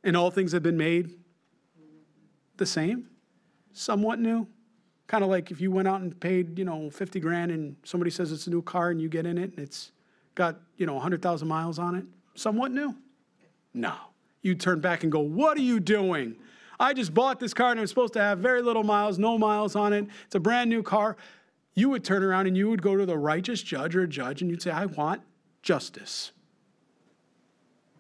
And 0.06 0.16
all 0.16 0.32
things 0.32 0.54
have 0.54 0.64
been 0.64 0.78
made 0.78 1.16
the 2.56 2.66
same 2.66 3.10
somewhat 3.74 4.19
new. 4.19 4.47
Kind 5.07 5.24
of 5.24 5.30
like 5.30 5.51
if 5.51 5.59
you 5.59 5.69
went 5.69 5.88
out 5.88 6.01
and 6.01 6.17
paid, 6.19 6.57
you 6.57 6.65
know, 6.65 6.89
50 6.89 7.19
grand 7.19 7.51
and 7.51 7.76
somebody 7.84 8.09
says 8.09 8.32
it's 8.32 8.47
a 8.47 8.49
new 8.49 8.61
car 8.61 8.89
and 8.89 9.01
you 9.01 9.09
get 9.09 9.26
in 9.26 9.38
it 9.38 9.51
and 9.51 9.59
it's 9.59 9.91
got, 10.36 10.59
you 10.78 10.86
know, 10.86 10.93
100,000 10.93 11.47
miles 11.47 11.78
on 11.78 11.95
it. 11.95 12.05
Somewhat 12.36 12.71
new? 12.71 12.95
No. 13.74 13.93
You 14.41 14.55
turn 14.55 14.80
back 14.80 15.03
and 15.03 15.11
go, 15.11 15.19
What 15.19 15.57
are 15.57 15.61
you 15.61 15.80
doing? 15.80 16.36
I 16.80 16.93
just 16.93 17.13
bought 17.13 17.39
this 17.39 17.53
car 17.53 17.71
and 17.71 17.80
it 17.80 17.82
was 17.82 17.89
supposed 17.89 18.13
to 18.13 18.19
have 18.19 18.39
very 18.39 18.61
little 18.61 18.84
miles, 18.84 19.19
no 19.19 19.38
miles 19.38 19.76
on 19.76 19.93
it. 19.93 20.07
It's 20.26 20.36
a 20.36 20.39
brand 20.39 20.69
new 20.69 20.84
car. 20.84 21.17
You 21.76 21.89
would 21.89 22.03
turn 22.03 22.24
around 22.24 22.47
and 22.47 22.57
you 22.57 22.69
would 22.69 22.82
go 22.82 22.95
to 22.95 23.05
the 23.05 23.17
righteous 23.17 23.61
judge 23.61 23.95
or 23.95 24.03
a 24.03 24.07
judge 24.07 24.41
and 24.41 24.49
you'd 24.49 24.61
say, 24.61 24.71
I 24.71 24.86
want 24.86 25.21
justice. 25.61 26.32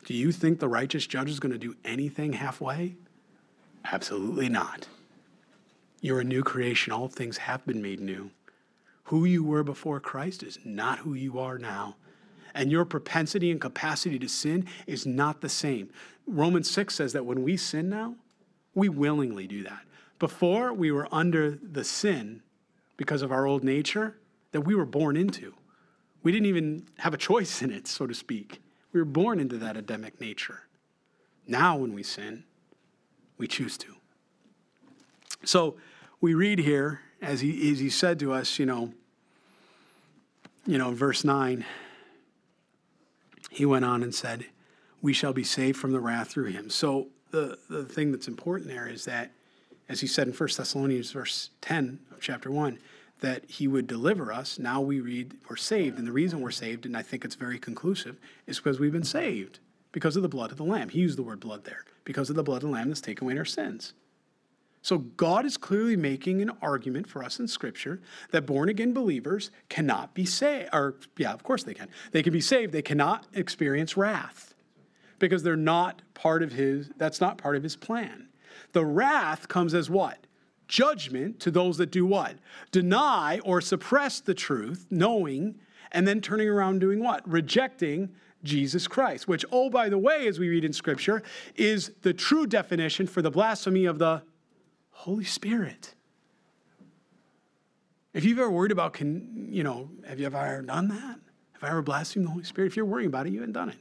Do 0.05 0.13
you 0.13 0.31
think 0.31 0.59
the 0.59 0.67
righteous 0.67 1.07
judge 1.07 1.29
is 1.29 1.39
going 1.39 1.53
to 1.53 1.57
do 1.57 1.75
anything 1.85 2.33
halfway? 2.33 2.95
Absolutely 3.85 4.49
not. 4.49 4.87
You're 6.03 6.19
a 6.19 6.25
new 6.25 6.43
creation. 6.43 6.91
All 6.91 7.07
things 7.07 7.37
have 7.37 7.65
been 7.65 7.81
made 7.81 8.01
new. 8.01 8.29
Who 9.05 9.23
you 9.23 9.41
were 9.41 9.63
before 9.63 10.01
Christ 10.01 10.43
is 10.43 10.59
not 10.65 10.99
who 10.99 11.13
you 11.13 11.39
are 11.39 11.57
now. 11.57 11.95
And 12.53 12.69
your 12.69 12.83
propensity 12.83 13.49
and 13.49 13.61
capacity 13.61 14.19
to 14.19 14.27
sin 14.27 14.67
is 14.85 15.05
not 15.05 15.39
the 15.39 15.47
same. 15.47 15.89
Romans 16.27 16.69
6 16.69 16.93
says 16.93 17.13
that 17.13 17.25
when 17.25 17.41
we 17.41 17.55
sin 17.55 17.89
now, 17.89 18.15
we 18.75 18.89
willingly 18.89 19.47
do 19.47 19.63
that. 19.63 19.83
Before, 20.19 20.73
we 20.73 20.91
were 20.91 21.07
under 21.09 21.51
the 21.51 21.85
sin 21.85 22.43
because 22.97 23.21
of 23.21 23.31
our 23.31 23.47
old 23.47 23.63
nature 23.63 24.17
that 24.51 24.61
we 24.61 24.75
were 24.75 24.85
born 24.85 25.15
into. 25.15 25.53
We 26.21 26.33
didn't 26.33 26.47
even 26.47 26.85
have 26.97 27.13
a 27.13 27.17
choice 27.17 27.61
in 27.61 27.71
it, 27.71 27.87
so 27.87 28.07
to 28.07 28.13
speak. 28.13 28.61
We 28.91 28.99
were 28.99 29.05
born 29.05 29.39
into 29.39 29.57
that 29.59 29.77
Adamic 29.77 30.19
nature. 30.19 30.63
Now, 31.47 31.77
when 31.77 31.93
we 31.93 32.03
sin, 32.03 32.43
we 33.37 33.47
choose 33.47 33.77
to. 33.77 33.95
So, 35.45 35.77
we 36.23 36.33
read 36.33 36.57
here, 36.57 37.01
as 37.21 37.41
he, 37.41 37.69
as 37.69 37.79
he 37.79 37.89
said 37.89 38.17
to 38.17 38.31
us, 38.31 38.57
you 38.57 38.65
know, 38.65 38.93
you 40.65 40.77
know, 40.77 40.91
verse 40.91 41.25
9, 41.25 41.65
he 43.49 43.65
went 43.65 43.83
on 43.83 44.01
and 44.01 44.15
said, 44.15 44.45
We 45.01 45.11
shall 45.11 45.33
be 45.33 45.43
saved 45.43 45.77
from 45.77 45.91
the 45.91 45.99
wrath 45.99 46.29
through 46.29 46.51
him. 46.51 46.69
So 46.69 47.07
the, 47.31 47.59
the 47.69 47.83
thing 47.83 48.13
that's 48.13 48.29
important 48.29 48.69
there 48.69 48.87
is 48.87 49.03
that, 49.03 49.31
as 49.89 49.99
he 49.99 50.07
said 50.07 50.27
in 50.27 50.33
1 50.33 50.49
Thessalonians, 50.55 51.11
verse 51.11 51.49
10 51.59 51.99
of 52.11 52.21
chapter 52.21 52.49
1, 52.49 52.79
that 53.19 53.43
he 53.49 53.67
would 53.67 53.85
deliver 53.85 54.31
us. 54.31 54.57
Now 54.57 54.79
we 54.79 55.01
read 55.01 55.35
we're 55.49 55.57
saved. 55.57 55.97
And 55.97 56.07
the 56.07 56.13
reason 56.13 56.39
we're 56.39 56.51
saved, 56.51 56.85
and 56.85 56.95
I 56.95 57.01
think 57.01 57.25
it's 57.25 57.35
very 57.35 57.59
conclusive, 57.59 58.15
is 58.47 58.59
because 58.59 58.79
we've 58.79 58.93
been 58.93 59.03
saved 59.03 59.59
because 59.91 60.15
of 60.15 60.21
the 60.21 60.29
blood 60.29 60.51
of 60.51 60.57
the 60.57 60.63
Lamb. 60.63 60.87
He 60.87 60.99
used 60.99 61.17
the 61.17 61.23
word 61.23 61.41
blood 61.41 61.65
there, 61.65 61.83
because 62.05 62.29
of 62.29 62.37
the 62.37 62.43
blood 62.43 62.63
of 62.63 62.69
the 62.69 62.75
Lamb 62.75 62.87
that's 62.87 63.01
taken 63.01 63.27
away 63.27 63.37
our 63.37 63.43
sins. 63.43 63.91
So 64.83 64.99
God 64.99 65.45
is 65.45 65.57
clearly 65.57 65.95
making 65.95 66.41
an 66.41 66.51
argument 66.61 67.09
for 67.09 67.23
us 67.23 67.39
in 67.39 67.47
Scripture 67.47 67.99
that 68.29 68.45
born 68.45 68.69
again 68.69 68.93
believers 68.93 69.49
cannot 69.69 70.13
be 70.13 70.25
saved. 70.25 70.69
Or, 70.71 70.95
yeah, 71.17 71.33
of 71.33 71.41
course 71.41 71.63
they 71.63 71.73
can. 71.73 71.87
They 72.11 72.21
can 72.21 72.33
be 72.33 72.41
saved. 72.41 72.71
They 72.71 72.83
cannot 72.83 73.25
experience 73.33 73.97
wrath 73.97 74.53
because 75.17 75.41
they're 75.41 75.55
not 75.55 76.03
part 76.13 76.43
of 76.43 76.51
his, 76.51 76.91
that's 76.97 77.19
not 77.19 77.39
part 77.39 77.55
of 77.55 77.63
his 77.63 77.75
plan. 77.75 78.27
The 78.73 78.85
wrath 78.85 79.47
comes 79.47 79.73
as 79.73 79.89
what? 79.89 80.27
judgment 80.67 81.39
to 81.39 81.51
those 81.51 81.77
that 81.77 81.91
do 81.91 82.03
what? 82.03 82.35
Deny 82.71 83.39
or 83.45 83.61
suppress 83.61 84.19
the 84.19 84.33
truth, 84.33 84.87
knowing, 84.89 85.55
and 85.91 86.07
then 86.07 86.19
turning 86.19 86.49
around 86.49 86.79
doing 86.79 86.99
what? 86.99 87.27
Rejecting 87.29 88.09
Jesus 88.43 88.87
Christ, 88.87 89.27
which, 89.27 89.45
oh, 89.51 89.69
by 89.69 89.87
the 89.87 89.99
way, 89.99 90.27
as 90.27 90.39
we 90.39 90.49
read 90.49 90.65
in 90.65 90.73
Scripture, 90.73 91.21
is 91.55 91.91
the 92.01 92.13
true 92.13 92.47
definition 92.47 93.05
for 93.05 93.21
the 93.21 93.29
blasphemy 93.29 93.85
of 93.85 93.99
the 93.99 94.23
Holy 94.93 95.25
Spirit. 95.25 95.93
If 98.13 98.23
you've 98.23 98.39
ever 98.39 98.49
worried 98.49 98.71
about, 98.71 98.93
can, 98.93 99.49
you 99.51 99.63
know, 99.63 99.89
have 100.07 100.19
you 100.19 100.25
ever 100.25 100.61
done 100.61 100.87
that? 100.89 101.19
Have 101.53 101.63
I 101.63 101.69
ever 101.69 101.81
blasphemed 101.81 102.25
the 102.25 102.31
Holy 102.31 102.43
Spirit? 102.43 102.67
If 102.67 102.77
you're 102.77 102.85
worrying 102.85 103.07
about 103.07 103.27
it, 103.27 103.33
you 103.33 103.39
haven't 103.39 103.53
done 103.53 103.69
it. 103.69 103.77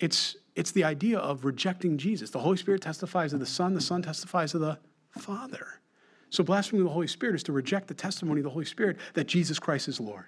It's, 0.00 0.36
it's 0.56 0.72
the 0.72 0.84
idea 0.84 1.18
of 1.18 1.44
rejecting 1.44 1.98
Jesus. 1.98 2.30
The 2.30 2.40
Holy 2.40 2.56
Spirit 2.56 2.82
testifies 2.82 3.32
of 3.32 3.40
the 3.40 3.46
Son, 3.46 3.74
the 3.74 3.80
Son 3.80 4.02
testifies 4.02 4.54
of 4.54 4.62
the 4.62 4.78
Father. 5.18 5.80
So, 6.30 6.42
blaspheming 6.42 6.84
the 6.84 6.90
Holy 6.90 7.06
Spirit 7.06 7.34
is 7.34 7.42
to 7.44 7.52
reject 7.52 7.88
the 7.88 7.94
testimony 7.94 8.40
of 8.40 8.44
the 8.44 8.50
Holy 8.50 8.64
Spirit 8.64 8.96
that 9.14 9.26
Jesus 9.26 9.58
Christ 9.58 9.86
is 9.86 10.00
Lord. 10.00 10.24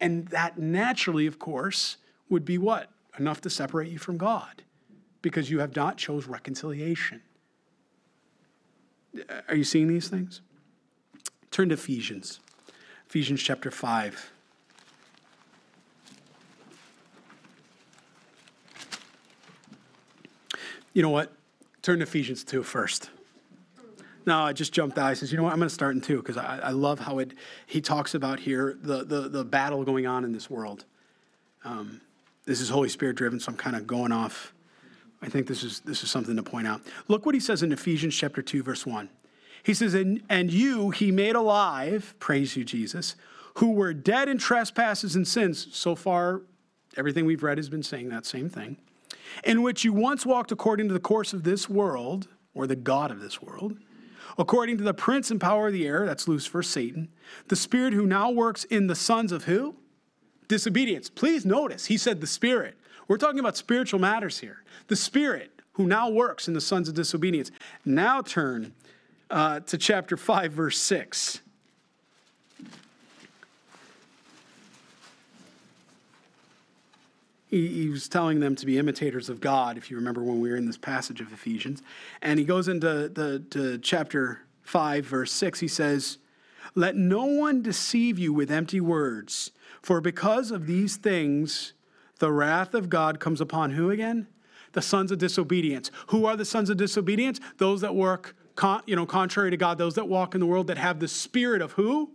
And 0.00 0.26
that 0.28 0.58
naturally, 0.58 1.26
of 1.26 1.38
course, 1.38 1.96
would 2.28 2.44
be 2.44 2.58
what? 2.58 2.90
Enough 3.18 3.40
to 3.42 3.50
separate 3.50 3.90
you 3.90 3.98
from 3.98 4.16
God 4.18 4.62
because 5.22 5.50
you 5.50 5.60
have 5.60 5.74
not 5.74 5.96
chose 5.96 6.26
reconciliation. 6.26 7.22
Are 9.48 9.54
you 9.54 9.64
seeing 9.64 9.88
these 9.88 10.08
things? 10.08 10.40
Turn 11.50 11.68
to 11.70 11.74
Ephesians. 11.74 12.40
Ephesians 13.08 13.42
chapter 13.42 13.70
5. 13.70 14.32
You 20.92 21.02
know 21.02 21.10
what? 21.10 21.32
Turn 21.82 21.98
to 21.98 22.02
Ephesians 22.02 22.44
2 22.44 22.62
first. 22.62 23.10
No, 24.26 24.40
I 24.40 24.52
just 24.52 24.72
jumped 24.72 24.98
out. 24.98 25.06
I 25.06 25.14
says, 25.14 25.32
you 25.32 25.38
know 25.38 25.44
what? 25.44 25.52
I'm 25.52 25.58
going 25.58 25.68
to 25.68 25.74
start 25.74 25.94
in 25.94 26.02
2 26.02 26.18
because 26.18 26.36
I, 26.36 26.58
I, 26.58 26.70
love 26.70 26.98
how 26.98 27.18
it 27.18 27.32
he 27.66 27.80
talks 27.80 28.14
about 28.14 28.40
here 28.40 28.76
the, 28.82 29.04
the, 29.04 29.28
the 29.28 29.44
battle 29.44 29.84
going 29.84 30.06
on 30.06 30.22
in 30.24 30.32
this 30.32 30.50
world. 30.50 30.84
Um, 31.64 32.02
this 32.44 32.60
is 32.60 32.68
Holy 32.68 32.88
Spirit 32.88 33.16
driven, 33.16 33.40
so 33.40 33.52
I'm 33.52 33.56
kind 33.56 33.74
of 33.74 33.86
going 33.86 34.12
off. 34.12 34.52
I 35.20 35.28
think 35.28 35.46
this 35.46 35.62
is 35.62 35.80
this 35.80 36.02
is 36.02 36.10
something 36.10 36.36
to 36.36 36.42
point 36.42 36.66
out. 36.66 36.80
Look 37.08 37.26
what 37.26 37.34
he 37.34 37.40
says 37.40 37.62
in 37.62 37.72
Ephesians 37.72 38.14
chapter 38.14 38.42
2, 38.42 38.62
verse 38.62 38.86
1. 38.86 39.08
He 39.62 39.74
says, 39.74 39.94
and, 39.94 40.22
and 40.28 40.52
you 40.52 40.90
he 40.90 41.10
made 41.10 41.34
alive, 41.34 42.14
praise 42.18 42.56
you, 42.56 42.64
Jesus, 42.64 43.16
who 43.54 43.72
were 43.72 43.92
dead 43.92 44.28
in 44.28 44.38
trespasses 44.38 45.16
and 45.16 45.26
sins. 45.26 45.68
So 45.72 45.94
far, 45.94 46.42
everything 46.96 47.26
we've 47.26 47.42
read 47.42 47.58
has 47.58 47.68
been 47.68 47.82
saying 47.82 48.08
that 48.10 48.24
same 48.24 48.48
thing. 48.48 48.76
In 49.44 49.62
which 49.62 49.84
you 49.84 49.92
once 49.92 50.24
walked 50.24 50.52
according 50.52 50.88
to 50.88 50.94
the 50.94 51.00
course 51.00 51.32
of 51.32 51.42
this 51.42 51.68
world, 51.68 52.28
or 52.54 52.66
the 52.66 52.76
God 52.76 53.10
of 53.10 53.20
this 53.20 53.42
world 53.42 53.76
according 54.38 54.78
to 54.78 54.84
the 54.84 54.94
prince 54.94 55.30
and 55.30 55.40
power 55.40 55.66
of 55.66 55.72
the 55.72 55.86
air, 55.86 56.06
that's 56.06 56.28
Lucifer, 56.28 56.62
Satan, 56.62 57.08
the 57.48 57.56
spirit 57.56 57.92
who 57.92 58.06
now 58.06 58.30
works 58.30 58.64
in 58.64 58.86
the 58.86 58.94
sons 58.94 59.32
of 59.32 59.44
who? 59.44 59.74
Disobedience. 60.46 61.10
Please 61.10 61.44
notice, 61.44 61.86
he 61.86 61.98
said 61.98 62.20
the 62.20 62.26
spirit. 62.26 62.77
We're 63.08 63.16
talking 63.16 63.40
about 63.40 63.56
spiritual 63.56 64.00
matters 64.00 64.38
here. 64.38 64.62
The 64.86 64.96
spirit 64.96 65.50
who 65.72 65.86
now 65.86 66.10
works 66.10 66.48
in 66.48 66.54
the 66.54 66.60
sons 66.60 66.88
of 66.88 66.94
disobedience. 66.94 67.50
Now 67.84 68.20
turn 68.20 68.74
uh, 69.30 69.60
to 69.60 69.78
chapter 69.78 70.16
5, 70.16 70.52
verse 70.52 70.78
6. 70.78 71.40
He, 77.46 77.68
he, 77.68 77.88
was 77.88 78.08
telling 78.08 78.40
them 78.40 78.56
to 78.56 78.66
be 78.66 78.76
imitators 78.76 79.30
of 79.30 79.40
God, 79.40 79.78
if 79.78 79.90
you 79.90 79.96
remember 79.96 80.22
when 80.22 80.40
we 80.40 80.50
were 80.50 80.56
in 80.56 80.66
this 80.66 80.76
passage 80.76 81.22
of 81.22 81.32
Ephesians. 81.32 81.80
And 82.20 82.38
he 82.38 82.44
goes 82.44 82.68
into 82.68 83.08
the, 83.08 83.42
to 83.50 83.78
chapter 83.78 84.40
5, 84.62 85.06
verse 85.06 85.32
6. 85.32 85.60
He 85.60 85.68
says, 85.68 86.18
Let 86.74 86.96
no 86.96 87.24
one 87.24 87.62
deceive 87.62 88.18
you 88.18 88.34
with 88.34 88.50
empty 88.50 88.80
words, 88.80 89.52
for 89.80 90.02
because 90.02 90.50
of 90.50 90.66
these 90.66 90.96
things, 90.96 91.72
the 92.18 92.32
wrath 92.32 92.74
of 92.74 92.88
God 92.88 93.20
comes 93.20 93.40
upon 93.40 93.70
who 93.72 93.90
again? 93.90 94.26
The 94.72 94.82
sons 94.82 95.10
of 95.10 95.18
disobedience. 95.18 95.90
Who 96.08 96.26
are 96.26 96.36
the 96.36 96.44
sons 96.44 96.70
of 96.70 96.76
disobedience? 96.76 97.40
Those 97.56 97.80
that 97.80 97.94
work, 97.94 98.36
con, 98.54 98.82
you 98.86 98.96
know, 98.96 99.06
contrary 99.06 99.50
to 99.50 99.56
God, 99.56 99.78
those 99.78 99.94
that 99.94 100.08
walk 100.08 100.34
in 100.34 100.40
the 100.40 100.46
world 100.46 100.66
that 100.66 100.78
have 100.78 101.00
the 101.00 101.08
spirit 101.08 101.62
of 101.62 101.72
who? 101.72 102.10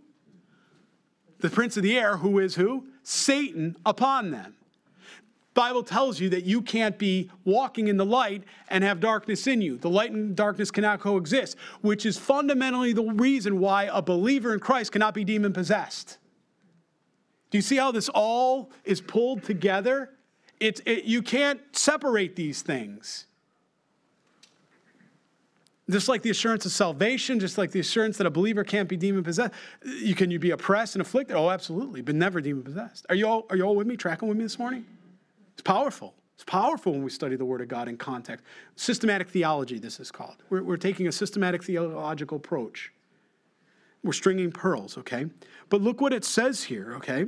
The 1.40 1.50
prince 1.50 1.76
of 1.76 1.82
the 1.82 1.98
air, 1.98 2.18
who 2.18 2.38
is 2.38 2.54
who? 2.54 2.86
Satan 3.02 3.76
upon 3.84 4.30
them. 4.30 4.54
Bible 5.54 5.84
tells 5.84 6.20
you 6.20 6.28
that 6.30 6.44
you 6.44 6.60
can't 6.62 6.98
be 6.98 7.30
walking 7.44 7.86
in 7.86 7.96
the 7.96 8.04
light 8.04 8.42
and 8.68 8.82
have 8.82 8.98
darkness 8.98 9.46
in 9.46 9.60
you. 9.60 9.78
The 9.78 9.88
light 9.88 10.10
and 10.10 10.34
darkness 10.34 10.72
cannot 10.72 10.98
coexist, 11.00 11.56
which 11.80 12.04
is 12.04 12.18
fundamentally 12.18 12.92
the 12.92 13.04
reason 13.04 13.60
why 13.60 13.84
a 13.84 14.02
believer 14.02 14.52
in 14.52 14.58
Christ 14.58 14.92
cannot 14.92 15.14
be 15.14 15.24
demon 15.24 15.52
possessed. 15.52 16.18
Do 17.54 17.58
you 17.58 17.62
see 17.62 17.76
how 17.76 17.92
this 17.92 18.08
all 18.08 18.72
is 18.84 19.00
pulled 19.00 19.44
together? 19.44 20.10
It, 20.58 20.80
it, 20.86 21.04
you 21.04 21.22
can't 21.22 21.60
separate 21.70 22.34
these 22.34 22.62
things. 22.62 23.26
Just 25.88 26.08
like 26.08 26.22
the 26.22 26.30
assurance 26.30 26.66
of 26.66 26.72
salvation, 26.72 27.38
just 27.38 27.56
like 27.56 27.70
the 27.70 27.78
assurance 27.78 28.16
that 28.16 28.26
a 28.26 28.30
believer 28.30 28.64
can't 28.64 28.88
be 28.88 28.96
demon 28.96 29.22
possessed. 29.22 29.52
You 29.84 30.16
can 30.16 30.32
you 30.32 30.40
be 30.40 30.50
oppressed 30.50 30.96
and 30.96 31.02
afflicted? 31.02 31.36
Oh, 31.36 31.48
absolutely, 31.48 32.02
but 32.02 32.16
never 32.16 32.40
demon 32.40 32.64
possessed. 32.64 33.06
Are 33.08 33.14
you 33.14 33.28
all 33.28 33.46
are 33.48 33.56
you 33.56 33.62
all 33.62 33.76
with 33.76 33.86
me? 33.86 33.96
Tracking 33.96 34.26
with 34.26 34.36
me 34.36 34.42
this 34.42 34.58
morning? 34.58 34.84
It's 35.52 35.62
powerful. 35.62 36.12
It's 36.34 36.42
powerful 36.42 36.90
when 36.90 37.04
we 37.04 37.10
study 37.10 37.36
the 37.36 37.44
Word 37.44 37.60
of 37.60 37.68
God 37.68 37.86
in 37.86 37.96
context. 37.96 38.44
Systematic 38.74 39.28
theology, 39.28 39.78
this 39.78 40.00
is 40.00 40.10
called. 40.10 40.42
We're, 40.50 40.64
we're 40.64 40.76
taking 40.76 41.06
a 41.06 41.12
systematic 41.12 41.62
theological 41.62 42.38
approach. 42.38 42.92
We're 44.02 44.12
stringing 44.12 44.50
pearls, 44.50 44.98
okay? 44.98 45.26
But 45.68 45.82
look 45.82 46.00
what 46.00 46.12
it 46.12 46.24
says 46.24 46.64
here, 46.64 46.94
okay? 46.96 47.26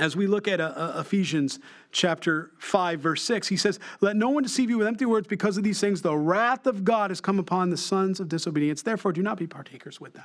As 0.00 0.16
we 0.16 0.26
look 0.26 0.48
at 0.48 0.62
uh, 0.62 0.72
uh, 0.74 1.00
Ephesians 1.00 1.58
chapter 1.92 2.52
5, 2.58 3.00
verse 3.00 3.22
6, 3.22 3.48
he 3.48 3.56
says, 3.58 3.78
Let 4.00 4.16
no 4.16 4.30
one 4.30 4.42
deceive 4.42 4.70
you 4.70 4.78
with 4.78 4.86
empty 4.86 5.04
words 5.04 5.28
because 5.28 5.58
of 5.58 5.62
these 5.62 5.78
things. 5.78 6.00
The 6.00 6.16
wrath 6.16 6.66
of 6.66 6.84
God 6.84 7.10
has 7.10 7.20
come 7.20 7.38
upon 7.38 7.68
the 7.68 7.76
sons 7.76 8.18
of 8.18 8.26
disobedience. 8.26 8.80
Therefore, 8.80 9.12
do 9.12 9.22
not 9.22 9.36
be 9.36 9.46
partakers 9.46 10.00
with 10.00 10.14
them. 10.14 10.24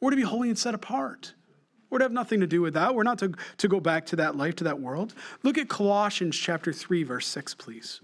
We're 0.00 0.10
to 0.10 0.16
be 0.16 0.22
holy 0.22 0.48
and 0.48 0.58
set 0.58 0.74
apart. 0.74 1.32
We're 1.90 1.98
to 1.98 2.04
have 2.06 2.12
nothing 2.12 2.40
to 2.40 2.46
do 2.48 2.60
with 2.60 2.74
that. 2.74 2.92
We're 2.92 3.04
not 3.04 3.20
to, 3.20 3.34
to 3.58 3.68
go 3.68 3.78
back 3.78 4.04
to 4.06 4.16
that 4.16 4.36
life, 4.36 4.56
to 4.56 4.64
that 4.64 4.80
world. 4.80 5.14
Look 5.44 5.58
at 5.58 5.68
Colossians 5.68 6.36
chapter 6.36 6.72
3, 6.72 7.04
verse 7.04 7.28
6, 7.28 7.54
please. 7.54 8.00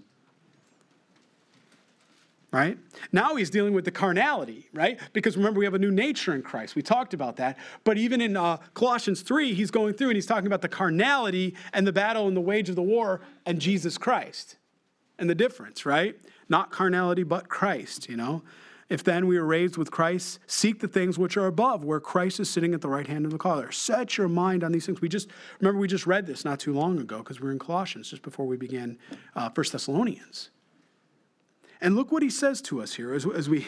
Right? 2.53 2.77
Now 3.11 3.35
he's 3.35 3.49
dealing 3.49 3.73
with 3.73 3.83
the 3.83 3.91
carnality, 3.91 4.69
right? 4.73 4.99
Because 5.11 5.35
remember, 5.35 5.57
we 5.57 5.65
have 5.65 5.73
a 5.73 5.79
new 5.79 5.89
nature 5.89 6.35
in 6.35 6.43
Christ. 6.43 6.75
We 6.75 6.83
talked 6.83 7.15
about 7.15 7.37
that. 7.37 7.57
But 7.83 7.97
even 7.97 8.21
in 8.21 8.37
uh, 8.37 8.57
Colossians 8.75 9.23
3, 9.23 9.55
he's 9.55 9.71
going 9.71 9.95
through 9.95 10.09
and 10.09 10.15
he's 10.15 10.27
talking 10.27 10.45
about 10.45 10.61
the 10.61 10.69
carnality 10.69 11.55
and 11.73 11.87
the 11.87 11.91
battle 11.91 12.27
and 12.27 12.37
the 12.37 12.41
wage 12.41 12.69
of 12.69 12.75
the 12.75 12.83
war 12.83 13.21
and 13.47 13.59
Jesus 13.59 13.97
Christ 13.97 14.57
and 15.17 15.27
the 15.27 15.33
difference, 15.33 15.83
right? 15.83 16.15
Not 16.47 16.69
carnality, 16.69 17.23
but 17.23 17.49
Christ, 17.49 18.07
you 18.07 18.17
know? 18.17 18.43
If 18.87 19.03
then 19.03 19.25
we 19.25 19.37
are 19.37 19.45
raised 19.45 19.75
with 19.75 19.89
Christ, 19.89 20.37
seek 20.45 20.79
the 20.79 20.87
things 20.87 21.17
which 21.17 21.35
are 21.37 21.47
above, 21.47 21.83
where 21.83 21.99
Christ 21.99 22.39
is 22.39 22.51
sitting 22.51 22.75
at 22.75 22.81
the 22.81 22.89
right 22.89 23.07
hand 23.07 23.25
of 23.25 23.31
the 23.31 23.39
Father. 23.39 23.71
Set 23.71 24.17
your 24.19 24.27
mind 24.27 24.63
on 24.63 24.71
these 24.71 24.85
things. 24.85 25.01
We 25.01 25.09
just 25.09 25.27
remember 25.59 25.79
we 25.79 25.87
just 25.87 26.05
read 26.05 26.27
this 26.27 26.45
not 26.45 26.59
too 26.59 26.73
long 26.73 26.99
ago 26.99 27.17
because 27.17 27.41
we 27.41 27.47
were 27.47 27.51
in 27.51 27.57
Colossians 27.57 28.11
just 28.11 28.21
before 28.21 28.45
we 28.45 28.57
began 28.57 28.99
uh, 29.35 29.49
First 29.49 29.71
Thessalonians. 29.71 30.51
And 31.83 31.95
look 31.95 32.11
what 32.11 32.23
he 32.23 32.29
says 32.31 32.61
to 32.63 32.81
us 32.81 32.95
here 32.95 33.13
as, 33.13 33.27
as 33.27 33.49
we 33.49 33.67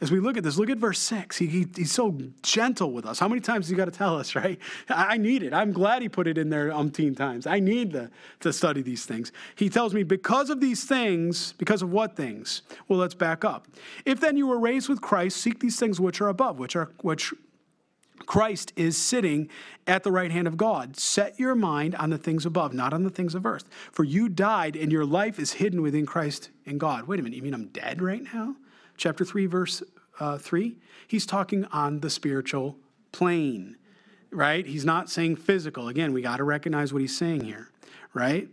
as 0.00 0.12
we 0.12 0.20
look 0.20 0.36
at 0.36 0.44
this, 0.44 0.58
look 0.58 0.68
at 0.68 0.76
verse 0.76 0.98
6. 0.98 1.38
He, 1.38 1.46
he, 1.46 1.66
he's 1.74 1.90
so 1.90 2.18
gentle 2.42 2.92
with 2.92 3.06
us. 3.06 3.18
How 3.18 3.28
many 3.28 3.40
times 3.40 3.68
he 3.68 3.74
got 3.74 3.86
to 3.86 3.90
tell 3.90 4.18
us, 4.18 4.34
right? 4.34 4.58
I 4.90 5.16
need 5.16 5.42
it. 5.42 5.54
I'm 5.54 5.72
glad 5.72 6.02
he 6.02 6.08
put 6.10 6.26
it 6.26 6.36
in 6.36 6.50
there 6.50 6.68
umpteen 6.68 7.16
times. 7.16 7.46
I 7.46 7.60
need 7.60 7.92
to, 7.92 8.10
to 8.40 8.52
study 8.52 8.82
these 8.82 9.06
things. 9.06 9.32
He 9.54 9.70
tells 9.70 9.94
me, 9.94 10.02
because 10.02 10.50
of 10.50 10.60
these 10.60 10.84
things, 10.84 11.54
because 11.54 11.80
of 11.80 11.90
what 11.90 12.14
things? 12.14 12.60
Well, 12.88 12.98
let's 12.98 13.14
back 13.14 13.42
up. 13.42 13.68
If 14.04 14.20
then 14.20 14.36
you 14.36 14.46
were 14.46 14.58
raised 14.58 14.88
with 14.90 15.00
Christ, 15.00 15.38
seek 15.38 15.60
these 15.60 15.78
things 15.78 15.98
which 15.98 16.20
are 16.20 16.28
above, 16.28 16.58
which 16.58 16.76
are 16.76 16.90
which 17.00 17.32
Christ 18.24 18.72
is 18.76 18.96
sitting 18.96 19.48
at 19.86 20.02
the 20.02 20.10
right 20.10 20.30
hand 20.30 20.46
of 20.46 20.56
God. 20.56 20.96
Set 20.96 21.38
your 21.38 21.54
mind 21.54 21.94
on 21.96 22.10
the 22.10 22.18
things 22.18 22.46
above, 22.46 22.72
not 22.72 22.92
on 22.92 23.04
the 23.04 23.10
things 23.10 23.34
of 23.34 23.44
earth. 23.44 23.68
For 23.92 24.04
you 24.04 24.28
died, 24.28 24.74
and 24.74 24.90
your 24.90 25.04
life 25.04 25.38
is 25.38 25.52
hidden 25.52 25.82
within 25.82 26.06
Christ 26.06 26.50
in 26.64 26.78
God. 26.78 27.06
Wait 27.06 27.20
a 27.20 27.22
minute, 27.22 27.36
you 27.36 27.42
mean 27.42 27.54
I'm 27.54 27.68
dead 27.68 28.00
right 28.00 28.22
now? 28.32 28.56
chapter 28.96 29.24
3, 29.24 29.46
verse 29.46 29.82
uh, 30.20 30.38
3, 30.38 30.76
he's 31.06 31.26
talking 31.26 31.64
on 31.66 32.00
the 32.00 32.10
spiritual 32.10 32.76
plane, 33.12 33.76
right? 34.30 34.66
He's 34.66 34.84
not 34.84 35.10
saying 35.10 35.36
physical. 35.36 35.88
Again, 35.88 36.12
we 36.12 36.22
got 36.22 36.38
to 36.38 36.44
recognize 36.44 36.92
what 36.92 37.02
he's 37.02 37.16
saying 37.16 37.44
here, 37.44 37.70
right? 38.14 38.48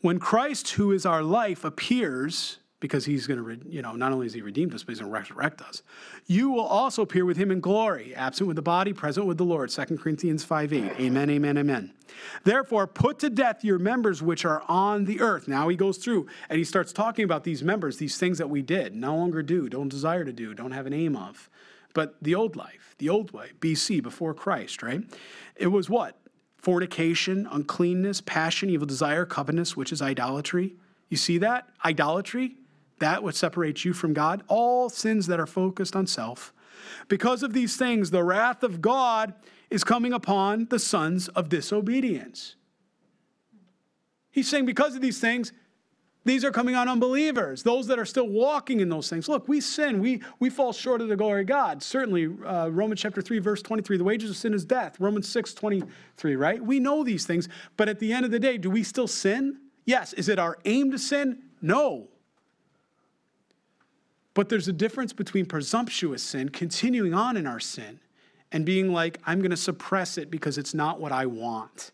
When 0.00 0.18
Christ, 0.18 0.70
who 0.72 0.92
is 0.92 1.04
our 1.04 1.22
life, 1.22 1.64
appears, 1.64 2.58
because 2.80 3.04
he's 3.04 3.26
going 3.26 3.44
to, 3.44 3.68
you 3.68 3.82
know, 3.82 3.92
not 3.92 4.10
only 4.10 4.26
is 4.26 4.32
he 4.32 4.40
redeemed 4.40 4.74
us, 4.74 4.82
but 4.82 4.92
he's 4.92 5.00
going 5.00 5.12
to 5.12 5.18
resurrect 5.18 5.60
us. 5.60 5.82
You 6.26 6.50
will 6.50 6.64
also 6.64 7.02
appear 7.02 7.26
with 7.26 7.36
him 7.36 7.50
in 7.50 7.60
glory, 7.60 8.14
absent 8.14 8.48
with 8.48 8.56
the 8.56 8.62
body, 8.62 8.94
present 8.94 9.26
with 9.26 9.36
the 9.36 9.44
Lord. 9.44 9.68
2 9.68 9.98
Corinthians 9.98 10.42
5 10.44 10.72
8. 10.72 10.92
Amen, 10.98 11.30
amen, 11.30 11.58
amen. 11.58 11.92
Therefore, 12.44 12.86
put 12.86 13.18
to 13.20 13.30
death 13.30 13.62
your 13.62 13.78
members 13.78 14.22
which 14.22 14.44
are 14.44 14.62
on 14.66 15.04
the 15.04 15.20
earth. 15.20 15.46
Now 15.46 15.68
he 15.68 15.76
goes 15.76 15.98
through 15.98 16.26
and 16.48 16.58
he 16.58 16.64
starts 16.64 16.92
talking 16.92 17.24
about 17.24 17.44
these 17.44 17.62
members, 17.62 17.98
these 17.98 18.16
things 18.16 18.38
that 18.38 18.48
we 18.48 18.62
did, 18.62 18.94
no 18.94 19.14
longer 19.14 19.42
do, 19.42 19.68
don't 19.68 19.88
desire 19.88 20.24
to 20.24 20.32
do, 20.32 20.54
don't 20.54 20.72
have 20.72 20.86
an 20.86 20.92
aim 20.94 21.16
of. 21.16 21.50
But 21.92 22.16
the 22.22 22.34
old 22.34 22.56
life, 22.56 22.94
the 22.98 23.08
old 23.08 23.32
way, 23.32 23.50
BC, 23.60 24.02
before 24.02 24.32
Christ, 24.32 24.82
right? 24.82 25.02
It 25.56 25.68
was 25.68 25.90
what? 25.90 26.16
Fornication, 26.56 27.48
uncleanness, 27.50 28.20
passion, 28.20 28.70
evil 28.70 28.86
desire, 28.86 29.24
covetousness, 29.24 29.76
which 29.76 29.92
is 29.92 30.00
idolatry. 30.00 30.74
You 31.08 31.16
see 31.16 31.38
that? 31.38 31.68
Idolatry, 31.84 32.56
that 33.00 33.22
which 33.22 33.36
separates 33.36 33.84
you 33.84 33.92
from 33.92 34.12
God, 34.12 34.42
all 34.48 34.88
sins 34.88 35.26
that 35.26 35.40
are 35.40 35.46
focused 35.46 35.96
on 35.96 36.06
self. 36.06 36.54
Because 37.08 37.42
of 37.42 37.52
these 37.52 37.76
things, 37.76 38.10
the 38.10 38.24
wrath 38.24 38.62
of 38.62 38.80
God 38.80 39.34
is 39.68 39.84
coming 39.84 40.12
upon 40.12 40.66
the 40.70 40.78
sons 40.78 41.28
of 41.28 41.48
disobedience. 41.48 42.56
He's 44.30 44.48
saying, 44.48 44.64
because 44.64 44.94
of 44.94 45.02
these 45.02 45.20
things, 45.20 45.52
these 46.24 46.44
are 46.44 46.50
coming 46.50 46.74
on 46.74 46.88
unbelievers, 46.88 47.62
those 47.62 47.86
that 47.86 47.98
are 47.98 48.04
still 48.04 48.28
walking 48.28 48.80
in 48.80 48.90
those 48.90 49.08
things. 49.08 49.28
Look, 49.28 49.48
we 49.48 49.60
sin, 49.60 50.00
we, 50.00 50.22
we 50.38 50.50
fall 50.50 50.72
short 50.72 51.00
of 51.00 51.08
the 51.08 51.16
glory 51.16 51.40
of 51.40 51.46
God. 51.46 51.82
Certainly, 51.82 52.26
uh, 52.44 52.68
Romans 52.70 53.00
chapter 53.00 53.22
3, 53.22 53.38
verse 53.38 53.62
23, 53.62 53.96
the 53.96 54.04
wages 54.04 54.30
of 54.30 54.36
sin 54.36 54.52
is 54.52 54.64
death. 54.64 55.00
Romans 55.00 55.28
6, 55.28 55.54
23, 55.54 56.36
right? 56.36 56.62
We 56.62 56.78
know 56.78 57.02
these 57.02 57.24
things, 57.24 57.48
but 57.78 57.88
at 57.88 57.98
the 57.98 58.12
end 58.12 58.26
of 58.26 58.30
the 58.30 58.38
day, 58.38 58.58
do 58.58 58.68
we 58.68 58.82
still 58.82 59.08
sin? 59.08 59.58
Yes. 59.86 60.12
Is 60.12 60.28
it 60.28 60.38
our 60.38 60.58
aim 60.66 60.90
to 60.90 60.98
sin? 60.98 61.42
No. 61.62 62.08
But 64.34 64.48
there's 64.48 64.68
a 64.68 64.72
difference 64.72 65.12
between 65.12 65.46
presumptuous 65.46 66.22
sin, 66.22 66.50
continuing 66.50 67.14
on 67.14 67.36
in 67.36 67.46
our 67.46 67.60
sin, 67.60 68.00
and 68.52 68.64
being 68.64 68.92
like, 68.92 69.18
I'm 69.24 69.40
going 69.40 69.50
to 69.50 69.56
suppress 69.56 70.18
it 70.18 70.30
because 70.30 70.58
it's 70.58 70.74
not 70.74 71.00
what 71.00 71.12
I 71.12 71.26
want. 71.26 71.92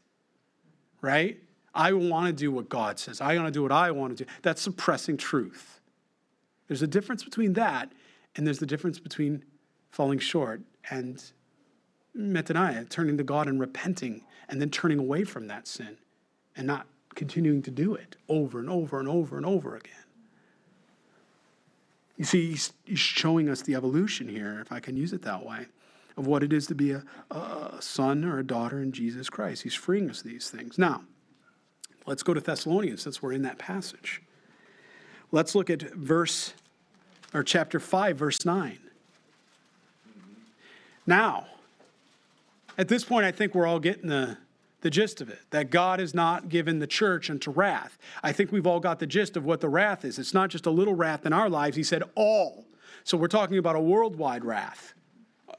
Right? 1.01 1.39
I 1.75 1.93
want 1.93 2.27
to 2.27 2.33
do 2.33 2.51
what 2.51 2.69
God 2.69 2.99
says. 2.99 3.21
I 3.21 3.37
want 3.37 3.49
to 3.49 3.53
do 3.53 3.63
what 3.63 3.73
I 3.73 3.91
want 3.91 4.17
to 4.17 4.25
do. 4.25 4.31
That's 4.43 4.63
suppressing 4.63 5.17
truth. 5.17 5.81
There's 6.69 6.83
a 6.83 6.87
difference 6.87 7.23
between 7.23 7.53
that, 7.55 7.93
and 8.35 8.47
there's 8.47 8.59
the 8.59 8.67
difference 8.67 8.99
between 8.99 9.45
falling 9.91 10.19
short 10.19 10.63
and 10.91 11.23
metanoia, 12.17 12.89
turning 12.89 13.19
to 13.19 13.25
God 13.25 13.47
and 13.47 13.61
repenting, 13.61 14.25
and 14.49 14.61
then 14.61 14.71
turning 14.71 14.99
away 14.99 15.25
from 15.25 15.49
that 15.49 15.69
sin 15.69 15.99
and 16.57 16.67
not 16.67 16.87
continuing 17.15 17.63
to 17.63 17.71
do 17.71 17.95
it 17.95 18.17
over 18.29 18.59
and 18.59 18.71
over 18.71 18.99
and 18.99 19.09
over 19.09 19.37
and 19.37 19.47
over 19.47 19.77
again. 19.77 20.06
You 22.17 22.25
see, 22.25 22.51
he's, 22.51 22.73
showing 22.95 23.49
us 23.49 23.63
the 23.63 23.75
evolution 23.75 24.29
here, 24.29 24.61
if 24.61 24.73
I 24.73 24.81
can 24.81 24.97
use 24.97 25.13
it 25.13 25.23
that 25.23 25.45
way, 25.45 25.67
of 26.17 26.27
what 26.27 26.43
it 26.43 26.53
is 26.53 26.67
to 26.69 26.75
be 26.75 26.93
a, 26.93 27.03
a 27.31 27.77
son 27.81 28.25
or 28.25 28.39
a 28.39 28.45
daughter 28.45 28.81
in 28.81 28.93
Jesus 28.93 29.29
Christ. 29.29 29.63
He's 29.63 29.75
freeing 29.75 30.09
us 30.09 30.23
these 30.23 30.49
things. 30.49 30.79
Now, 30.79 31.03
let's 32.07 32.23
go 32.23 32.33
to 32.33 32.41
Thessalonians 32.41 33.03
since 33.03 33.23
we're 33.23 33.33
in 33.33 33.43
that 33.43 33.59
passage. 33.59 34.23
Let's 35.31 35.55
look 35.55 35.69
at 35.69 35.83
verse 35.95 36.55
or 37.35 37.43
chapter 37.43 37.79
5, 37.79 38.17
verse 38.17 38.45
9. 38.47 38.79
Now, 41.07 41.47
at 42.79 42.89
this 42.89 43.05
point, 43.05 43.27
I 43.27 43.33
think 43.33 43.55
we're 43.55 43.67
all 43.67 43.79
getting 43.79 44.09
the, 44.09 44.39
the 44.87 44.91
gist 44.91 45.21
of 45.21 45.29
it 45.29 45.41
that 45.51 45.71
God 45.71 45.99
has 45.99 46.15
not 46.15 46.49
given 46.49 46.79
the 46.79 46.87
church 46.87 47.29
unto 47.29 47.51
wrath. 47.51 47.99
I 48.23 48.31
think 48.31 48.53
we've 48.53 48.69
all 48.69 48.79
got 48.79 49.01
the 49.01 49.07
gist 49.07 49.37
of 49.37 49.45
what 49.45 49.61
the 49.61 49.69
wrath 49.69 50.05
is. 50.05 50.17
It's 50.17 50.33
not 50.33 50.49
just 50.49 50.65
a 50.65 50.71
little 50.71 50.95
wrath 50.95 51.27
in 51.27 51.33
our 51.33 51.51
lives, 51.51 51.77
he 51.77 51.83
said 51.83 52.05
all. 52.15 52.69
So 53.03 53.17
we're 53.17 53.27
talking 53.27 53.59
about 53.59 53.75
a 53.75 53.81
worldwide 53.81 54.45
wrath. 54.45 54.95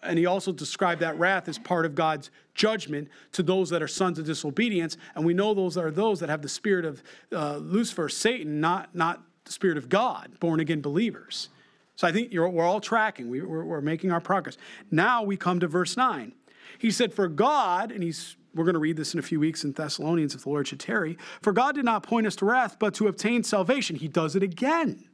And 0.01 0.17
he 0.17 0.25
also 0.25 0.53
described 0.53 1.01
that 1.01 1.19
wrath 1.19 1.49
as 1.49 1.59
part 1.59 1.85
of 1.85 1.93
God's 1.93 2.31
judgment 2.53 3.09
to 3.33 3.43
those 3.43 3.69
that 3.71 3.81
are 3.83 3.87
sons 3.89 4.17
of 4.17 4.25
disobedience. 4.25 4.95
And 5.13 5.25
we 5.25 5.33
know 5.33 5.53
those 5.53 5.75
are 5.75 5.91
those 5.91 6.21
that 6.21 6.29
have 6.29 6.41
the 6.41 6.47
spirit 6.47 6.85
of 6.85 7.03
uh, 7.33 7.57
Lucifer, 7.57 8.07
Satan, 8.07 8.61
not, 8.61 8.95
not 8.95 9.23
the 9.43 9.51
spirit 9.51 9.77
of 9.77 9.89
God, 9.89 10.39
born 10.39 10.61
again 10.61 10.79
believers. 10.79 11.49
So 11.97 12.07
I 12.07 12.13
think 12.13 12.31
we're 12.31 12.63
all 12.63 12.79
tracking, 12.79 13.29
we, 13.29 13.41
we're, 13.41 13.65
we're 13.65 13.81
making 13.81 14.09
our 14.09 14.21
progress. 14.21 14.55
Now 14.89 15.21
we 15.21 15.35
come 15.35 15.59
to 15.59 15.67
verse 15.67 15.97
9. 15.97 16.31
He 16.79 16.91
said, 16.91 17.13
For 17.13 17.27
God, 17.27 17.91
and 17.91 18.03
he's 18.03 18.37
we're 18.57 18.65
going 18.65 18.73
to 18.73 18.79
read 18.79 18.97
this 18.97 19.13
in 19.13 19.19
a 19.19 19.23
few 19.23 19.39
weeks 19.39 19.63
in 19.63 19.71
Thessalonians 19.71 20.35
if 20.35 20.43
the 20.43 20.49
Lord 20.49 20.67
should 20.67 20.79
tarry. 20.79 21.17
For 21.41 21.53
God 21.53 21.75
did 21.75 21.85
not 21.85 22.03
point 22.03 22.27
us 22.27 22.35
to 22.37 22.45
wrath, 22.45 22.77
but 22.79 22.93
to 22.95 23.07
obtain 23.07 23.43
salvation. 23.43 23.95
He 23.95 24.07
does 24.07 24.35
it 24.35 24.43
again. 24.43 25.05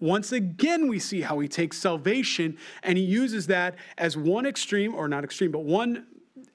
Once 0.00 0.32
again, 0.32 0.88
we 0.88 0.98
see 0.98 1.22
how 1.22 1.38
he 1.38 1.48
takes 1.48 1.78
salvation 1.78 2.56
and 2.82 2.98
he 2.98 3.04
uses 3.04 3.46
that 3.46 3.76
as 3.96 4.16
one 4.16 4.44
extreme, 4.44 4.94
or 4.94 5.08
not 5.08 5.24
extreme, 5.24 5.50
but 5.50 5.64
one 5.64 6.06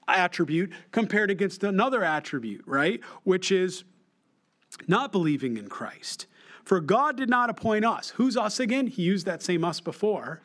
attribute 0.06 0.72
compared 0.90 1.30
against 1.30 1.64
another 1.64 2.04
attribute, 2.04 2.62
right? 2.66 3.00
Which 3.24 3.50
is 3.50 3.84
not 4.86 5.12
believing 5.12 5.56
in 5.56 5.68
Christ. 5.68 6.26
For 6.64 6.80
God 6.80 7.16
did 7.16 7.28
not 7.28 7.50
appoint 7.50 7.84
us. 7.84 8.10
Who's 8.10 8.36
us 8.36 8.60
again? 8.60 8.86
He 8.86 9.02
used 9.02 9.26
that 9.26 9.42
same 9.42 9.64
us 9.64 9.80
before 9.80 10.42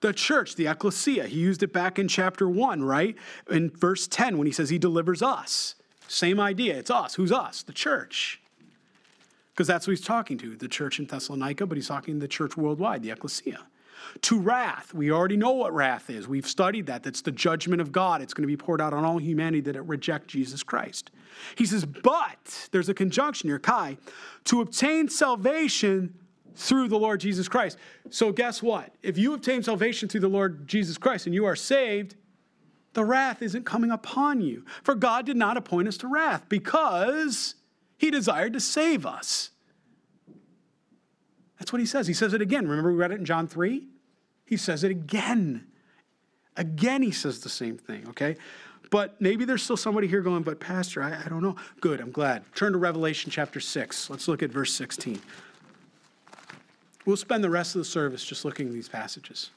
the 0.00 0.12
church, 0.12 0.56
the 0.56 0.66
ecclesia. 0.66 1.26
He 1.26 1.38
used 1.38 1.62
it 1.62 1.72
back 1.72 1.98
in 1.98 2.08
chapter 2.08 2.48
1, 2.48 2.82
right? 2.82 3.16
In 3.50 3.70
verse 3.70 4.06
10 4.06 4.38
when 4.38 4.46
he 4.46 4.52
says 4.52 4.70
he 4.70 4.78
delivers 4.78 5.22
us. 5.22 5.74
Same 6.08 6.38
idea. 6.38 6.76
It's 6.76 6.90
us. 6.90 7.14
Who's 7.14 7.32
us? 7.32 7.62
The 7.62 7.72
church. 7.72 8.40
Because 9.52 9.66
that's 9.66 9.86
who 9.86 9.92
he's 9.92 10.02
talking 10.02 10.36
to, 10.38 10.54
the 10.54 10.68
church 10.68 10.98
in 10.98 11.06
Thessalonica, 11.06 11.66
but 11.66 11.78
he's 11.78 11.88
talking 11.88 12.14
to 12.14 12.20
the 12.20 12.28
church 12.28 12.56
worldwide, 12.56 13.02
the 13.02 13.10
ecclesia. 13.10 13.60
To 14.22 14.38
wrath, 14.38 14.94
we 14.94 15.10
already 15.10 15.36
know 15.36 15.52
what 15.52 15.74
wrath 15.74 16.10
is. 16.10 16.28
We've 16.28 16.46
studied 16.46 16.86
that. 16.86 17.02
That's 17.02 17.22
the 17.22 17.32
judgment 17.32 17.80
of 17.80 17.90
God. 17.90 18.22
It's 18.22 18.34
going 18.34 18.42
to 18.42 18.48
be 18.48 18.56
poured 18.56 18.80
out 18.80 18.92
on 18.92 19.04
all 19.04 19.18
humanity 19.18 19.60
that 19.62 19.74
it 19.74 19.80
reject 19.82 20.28
Jesus 20.28 20.62
Christ. 20.62 21.10
He 21.56 21.64
says, 21.66 21.84
but 21.84 22.68
there's 22.70 22.88
a 22.88 22.94
conjunction 22.94 23.48
here, 23.48 23.58
Kai, 23.58 23.96
to 24.44 24.60
obtain 24.60 25.08
salvation 25.08 26.14
through 26.56 26.88
the 26.88 26.98
Lord 26.98 27.20
Jesus 27.20 27.48
Christ. 27.48 27.78
So, 28.10 28.32
guess 28.32 28.62
what? 28.62 28.92
If 29.02 29.18
you 29.18 29.34
obtain 29.34 29.62
salvation 29.62 30.08
through 30.08 30.20
the 30.20 30.28
Lord 30.28 30.66
Jesus 30.66 30.98
Christ 30.98 31.26
and 31.26 31.34
you 31.34 31.44
are 31.44 31.56
saved, 31.56 32.16
the 32.94 33.04
wrath 33.04 33.42
isn't 33.42 33.64
coming 33.64 33.90
upon 33.90 34.40
you. 34.40 34.64
For 34.82 34.94
God 34.94 35.26
did 35.26 35.36
not 35.36 35.56
appoint 35.56 35.86
us 35.86 35.98
to 35.98 36.08
wrath 36.08 36.46
because 36.48 37.54
he 37.98 38.10
desired 38.10 38.54
to 38.54 38.60
save 38.60 39.04
us. 39.04 39.50
That's 41.58 41.72
what 41.72 41.80
he 41.80 41.86
says. 41.86 42.06
He 42.06 42.14
says 42.14 42.32
it 42.32 42.42
again. 42.42 42.66
Remember, 42.66 42.90
we 42.90 42.98
read 42.98 43.12
it 43.12 43.18
in 43.18 43.24
John 43.24 43.46
3? 43.46 43.86
He 44.46 44.56
says 44.56 44.82
it 44.82 44.90
again. 44.90 45.66
Again, 46.56 47.02
he 47.02 47.10
says 47.10 47.40
the 47.40 47.48
same 47.48 47.76
thing, 47.76 48.06
okay? 48.08 48.36
But 48.90 49.20
maybe 49.20 49.44
there's 49.44 49.62
still 49.62 49.76
somebody 49.76 50.06
here 50.06 50.22
going, 50.22 50.42
but 50.42 50.60
Pastor, 50.60 51.02
I, 51.02 51.22
I 51.24 51.28
don't 51.28 51.42
know. 51.42 51.56
Good, 51.80 52.00
I'm 52.00 52.10
glad. 52.10 52.44
Turn 52.54 52.72
to 52.72 52.78
Revelation 52.78 53.30
chapter 53.30 53.60
6. 53.60 54.10
Let's 54.10 54.28
look 54.28 54.42
at 54.42 54.50
verse 54.50 54.72
16. 54.72 55.20
We'll 57.06 57.16
spend 57.16 57.42
the 57.42 57.50
rest 57.50 57.74
of 57.74 57.78
the 57.78 57.84
service 57.84 58.24
just 58.24 58.44
looking 58.44 58.66
at 58.66 58.74
these 58.74 58.88
passages 58.88 59.50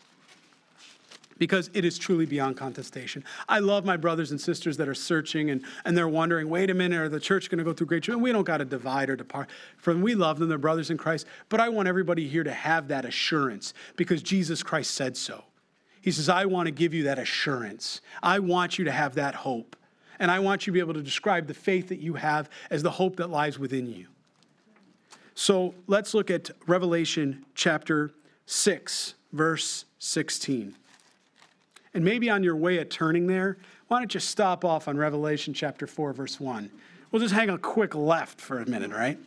because 1.39 1.69
it 1.73 1.85
is 1.85 1.97
truly 1.97 2.25
beyond 2.25 2.57
contestation. 2.57 3.23
I 3.47 3.59
love 3.59 3.85
my 3.85 3.97
brothers 3.97 4.31
and 4.31 4.39
sisters 4.39 4.77
that 4.77 4.87
are 4.87 4.93
searching 4.93 5.49
and, 5.49 5.63
and 5.85 5.97
they're 5.97 6.07
wondering, 6.07 6.49
wait 6.49 6.69
a 6.69 6.73
minute, 6.73 6.99
are 6.99 7.09
the 7.09 7.19
church 7.19 7.49
going 7.49 7.57
to 7.57 7.63
go 7.63 7.73
through 7.73 7.87
great 7.87 8.03
tribulation? 8.03 8.23
We 8.23 8.31
don't 8.31 8.43
got 8.43 8.57
to 8.57 8.65
divide 8.65 9.09
or 9.09 9.15
depart 9.15 9.49
from. 9.77 10.01
We 10.01 10.13
love 10.13 10.37
them, 10.37 10.49
they're 10.49 10.57
brothers 10.57 10.91
in 10.91 10.97
Christ. 10.97 11.25
But 11.47 11.59
I 11.59 11.69
want 11.69 11.87
everybody 11.87 12.27
here 12.27 12.43
to 12.43 12.51
have 12.51 12.89
that 12.89 13.05
assurance 13.05 13.73
because 13.95 14.21
Jesus 14.21 14.61
Christ 14.61 14.91
said 14.91 15.17
so. 15.17 15.45
He 16.01 16.11
says, 16.11 16.29
I 16.29 16.45
want 16.45 16.67
to 16.67 16.71
give 16.71 16.93
you 16.93 17.03
that 17.03 17.17
assurance. 17.17 18.01
I 18.21 18.39
want 18.39 18.77
you 18.77 18.85
to 18.85 18.91
have 18.91 19.15
that 19.15 19.35
hope. 19.35 19.75
And 20.19 20.29
I 20.29 20.39
want 20.39 20.67
you 20.67 20.71
to 20.71 20.73
be 20.73 20.79
able 20.79 20.93
to 20.93 21.01
describe 21.01 21.47
the 21.47 21.53
faith 21.53 21.87
that 21.89 21.99
you 21.99 22.13
have 22.13 22.49
as 22.69 22.83
the 22.83 22.91
hope 22.91 23.15
that 23.17 23.29
lies 23.29 23.57
within 23.57 23.89
you. 23.89 24.07
So 25.39 25.73
let's 25.87 26.13
look 26.13 26.29
at 26.29 26.51
Revelation 26.67 27.45
chapter 27.55 28.11
6, 28.45 29.13
verse 29.31 29.85
16. 29.99 30.75
And 31.93 32.03
maybe 32.03 32.29
on 32.29 32.43
your 32.43 32.57
way 32.57 32.77
of 32.79 32.89
turning 32.89 33.25
there, 33.25 33.57
why 33.87 33.99
don't 33.99 34.13
you 34.13 34.19
stop 34.19 34.65
off 34.65 34.89
on 34.89 34.97
Revelation 34.97 35.53
chapter 35.53 35.87
4, 35.87 36.11
verse 36.11 36.41
1? 36.41 36.69
We'll 37.09 37.21
just 37.21 37.33
hang 37.33 37.49
a 37.49 37.57
quick 37.57 37.95
left 37.95 38.41
for 38.41 38.59
a 38.59 38.65
minute, 38.65 38.91
right? 38.91 39.17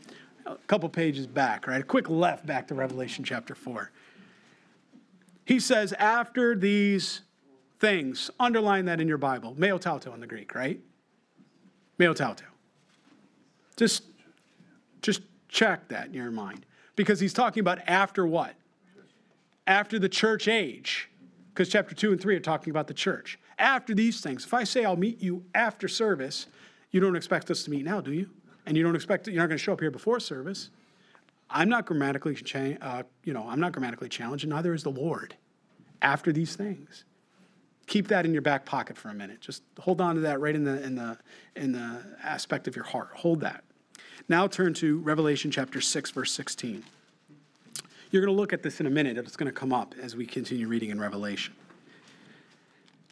A 0.44 0.56
couple 0.66 0.86
pages 0.90 1.26
back, 1.26 1.66
right? 1.66 1.80
A 1.80 1.84
quick 1.84 2.10
left 2.10 2.44
back 2.44 2.68
to 2.68 2.74
Revelation 2.74 3.24
chapter 3.24 3.54
4. 3.54 3.90
He 5.46 5.58
says, 5.58 5.94
after 5.94 6.54
these 6.54 7.22
things, 7.80 8.30
underline 8.38 8.84
that 8.84 9.00
in 9.00 9.08
your 9.08 9.16
Bible, 9.16 9.54
meta 9.56 9.78
tauta 9.78 10.12
in 10.12 10.20
the 10.20 10.26
Greek, 10.26 10.54
right? 10.54 10.78
Meta 11.96 12.12
tauta. 12.12 12.42
Just, 13.78 14.02
just 15.00 15.22
Check 15.52 15.88
that 15.88 16.06
in 16.06 16.14
your 16.14 16.30
mind. 16.30 16.64
Because 16.96 17.20
he's 17.20 17.34
talking 17.34 17.60
about 17.60 17.78
after 17.86 18.26
what? 18.26 18.54
After 19.66 19.98
the 19.98 20.08
church 20.08 20.48
age. 20.48 21.10
Because 21.52 21.68
chapter 21.68 21.94
2 21.94 22.12
and 22.12 22.20
3 22.20 22.36
are 22.36 22.40
talking 22.40 22.70
about 22.70 22.86
the 22.86 22.94
church. 22.94 23.38
After 23.58 23.94
these 23.94 24.22
things. 24.22 24.46
If 24.46 24.54
I 24.54 24.64
say 24.64 24.86
I'll 24.86 24.96
meet 24.96 25.20
you 25.20 25.44
after 25.54 25.88
service, 25.88 26.46
you 26.90 27.00
don't 27.00 27.16
expect 27.16 27.50
us 27.50 27.64
to 27.64 27.70
meet 27.70 27.84
now, 27.84 28.00
do 28.00 28.12
you? 28.12 28.30
And 28.64 28.78
you 28.78 28.82
don't 28.82 28.96
expect, 28.96 29.26
you're 29.26 29.36
not 29.36 29.48
going 29.48 29.58
to 29.58 29.62
show 29.62 29.74
up 29.74 29.80
here 29.80 29.90
before 29.90 30.20
service. 30.20 30.70
I'm 31.50 31.68
not 31.68 31.84
grammatically, 31.84 32.34
cha- 32.34 32.78
uh, 32.80 33.02
you 33.24 33.34
know, 33.34 33.46
I'm 33.46 33.60
not 33.60 33.72
grammatically 33.72 34.08
challenged, 34.08 34.44
and 34.44 34.52
neither 34.52 34.72
is 34.72 34.82
the 34.82 34.90
Lord. 34.90 35.36
After 36.00 36.32
these 36.32 36.56
things, 36.56 37.04
keep 37.86 38.08
that 38.08 38.24
in 38.24 38.32
your 38.32 38.42
back 38.42 38.64
pocket 38.64 38.96
for 38.96 39.10
a 39.10 39.14
minute. 39.14 39.42
Just 39.42 39.62
hold 39.78 40.00
on 40.00 40.14
to 40.14 40.22
that 40.22 40.40
right 40.40 40.54
in 40.54 40.64
the 40.64 40.82
in 40.82 40.94
the 40.94 41.18
in 41.54 41.72
the 41.72 42.00
aspect 42.24 42.66
of 42.66 42.74
your 42.74 42.86
heart. 42.86 43.10
Hold 43.14 43.40
that. 43.40 43.62
Now 44.28 44.46
turn 44.46 44.74
to 44.74 44.98
Revelation 45.00 45.50
chapter 45.50 45.80
six, 45.80 46.10
verse 46.10 46.32
sixteen. 46.32 46.84
You're 48.10 48.22
going 48.24 48.34
to 48.34 48.38
look 48.38 48.52
at 48.52 48.62
this 48.62 48.78
in 48.78 48.86
a 48.86 48.90
minute. 48.90 49.16
It's 49.16 49.36
going 49.36 49.50
to 49.50 49.58
come 49.58 49.72
up 49.72 49.94
as 50.00 50.14
we 50.14 50.26
continue 50.26 50.68
reading 50.68 50.90
in 50.90 51.00
Revelation. 51.00 51.54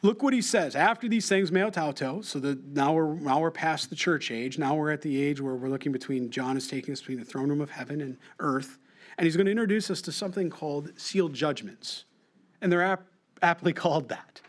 Look 0.02 0.22
what 0.22 0.32
he 0.32 0.42
says. 0.42 0.76
After 0.76 1.08
these 1.08 1.28
things, 1.28 1.50
meta 1.50 1.70
tauta, 1.70 2.22
so 2.24 2.38
that 2.40 2.64
now 2.66 2.92
we're, 2.92 3.14
now 3.14 3.40
we're 3.40 3.50
past 3.50 3.90
the 3.90 3.96
church 3.96 4.30
age. 4.30 4.58
Now 4.58 4.74
we're 4.74 4.90
at 4.90 5.00
the 5.02 5.22
age 5.22 5.40
where 5.40 5.54
we're 5.54 5.68
looking 5.68 5.90
between, 5.92 6.30
John 6.30 6.56
is 6.56 6.68
taking 6.68 6.92
us 6.92 7.00
between 7.00 7.18
the 7.18 7.24
throne 7.24 7.48
room 7.48 7.60
of 7.62 7.70
heaven 7.70 8.00
and 8.00 8.18
earth. 8.38 8.78
And 9.18 9.26
he's 9.26 9.36
going 9.36 9.46
to 9.46 9.50
introduce 9.50 9.90
us 9.90 10.00
to 10.02 10.12
something 10.12 10.48
called 10.48 10.92
sealed 10.98 11.34
judgments. 11.34 12.04
And 12.60 12.70
they're 12.70 12.82
ap- 12.82 13.06
aptly 13.42 13.72
called 13.74 14.08
that 14.10 14.40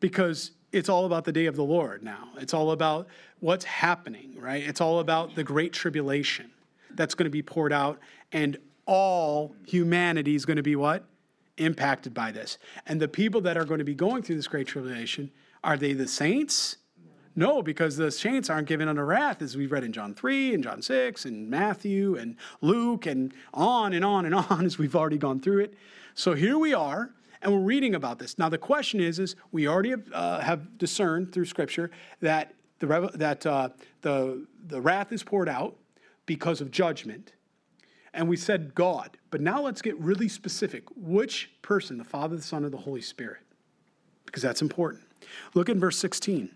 because 0.00 0.52
it's 0.72 0.88
all 0.88 1.06
about 1.06 1.24
the 1.24 1.32
day 1.32 1.46
of 1.46 1.56
the 1.56 1.64
Lord 1.64 2.02
now. 2.02 2.28
It's 2.38 2.54
all 2.54 2.70
about 2.70 3.08
what's 3.40 3.64
happening, 3.64 4.36
right? 4.38 4.62
It's 4.62 4.80
all 4.80 5.00
about 5.00 5.34
the 5.34 5.44
great 5.44 5.72
tribulation 5.72 6.50
that's 6.94 7.14
going 7.14 7.24
to 7.24 7.30
be 7.30 7.42
poured 7.42 7.72
out. 7.72 7.98
And 8.32 8.58
all 8.86 9.54
humanity 9.66 10.34
is 10.34 10.44
going 10.44 10.56
to 10.56 10.62
be 10.62 10.76
what? 10.76 11.04
impacted 11.60 12.14
by 12.14 12.32
this. 12.32 12.58
And 12.86 13.00
the 13.00 13.08
people 13.08 13.40
that 13.42 13.56
are 13.56 13.64
going 13.64 13.78
to 13.78 13.84
be 13.84 13.94
going 13.94 14.22
through 14.22 14.36
this 14.36 14.48
great 14.48 14.66
tribulation, 14.66 15.30
are 15.62 15.76
they 15.76 15.92
the 15.92 16.08
saints? 16.08 16.78
No, 17.36 17.62
because 17.62 17.96
the 17.96 18.10
saints 18.10 18.50
aren't 18.50 18.66
given 18.66 18.88
under 18.88 19.06
wrath, 19.06 19.40
as 19.40 19.56
we've 19.56 19.70
read 19.70 19.84
in 19.84 19.92
John 19.92 20.14
3 20.14 20.54
and 20.54 20.64
John 20.64 20.82
6 20.82 21.24
and 21.24 21.48
Matthew 21.48 22.16
and 22.16 22.36
Luke 22.60 23.06
and 23.06 23.32
on 23.54 23.92
and 23.92 24.04
on 24.04 24.26
and 24.26 24.34
on 24.34 24.64
as 24.66 24.78
we've 24.78 24.96
already 24.96 25.18
gone 25.18 25.40
through 25.40 25.60
it. 25.60 25.74
So 26.14 26.34
here 26.34 26.58
we 26.58 26.74
are, 26.74 27.10
and 27.40 27.52
we're 27.52 27.60
reading 27.60 27.94
about 27.94 28.18
this. 28.18 28.36
Now 28.36 28.48
the 28.48 28.58
question 28.58 29.00
is, 29.00 29.18
is 29.18 29.36
we 29.52 29.68
already 29.68 29.90
have, 29.90 30.12
uh, 30.12 30.40
have 30.40 30.76
discerned 30.76 31.32
through 31.32 31.44
Scripture 31.44 31.90
that 32.20 32.54
the 32.80 33.10
that 33.14 33.46
uh, 33.46 33.68
the 34.02 34.46
the 34.66 34.80
wrath 34.80 35.12
is 35.12 35.22
poured 35.22 35.48
out 35.48 35.76
because 36.26 36.60
of 36.60 36.70
judgment, 36.70 37.34
and 38.12 38.28
we 38.28 38.36
said 38.36 38.74
God. 38.74 39.16
But 39.30 39.40
now 39.40 39.62
let's 39.62 39.80
get 39.80 39.98
really 39.98 40.28
specific. 40.28 40.84
Which 40.96 41.52
person, 41.62 41.98
the 41.98 42.04
Father, 42.04 42.36
the 42.36 42.42
Son, 42.42 42.64
or 42.64 42.70
the 42.70 42.76
Holy 42.76 43.00
Spirit? 43.02 43.42
Because 44.26 44.42
that's 44.42 44.62
important. 44.62 45.02
Look 45.54 45.68
in 45.68 45.78
verse 45.78 45.98
16. 45.98 46.50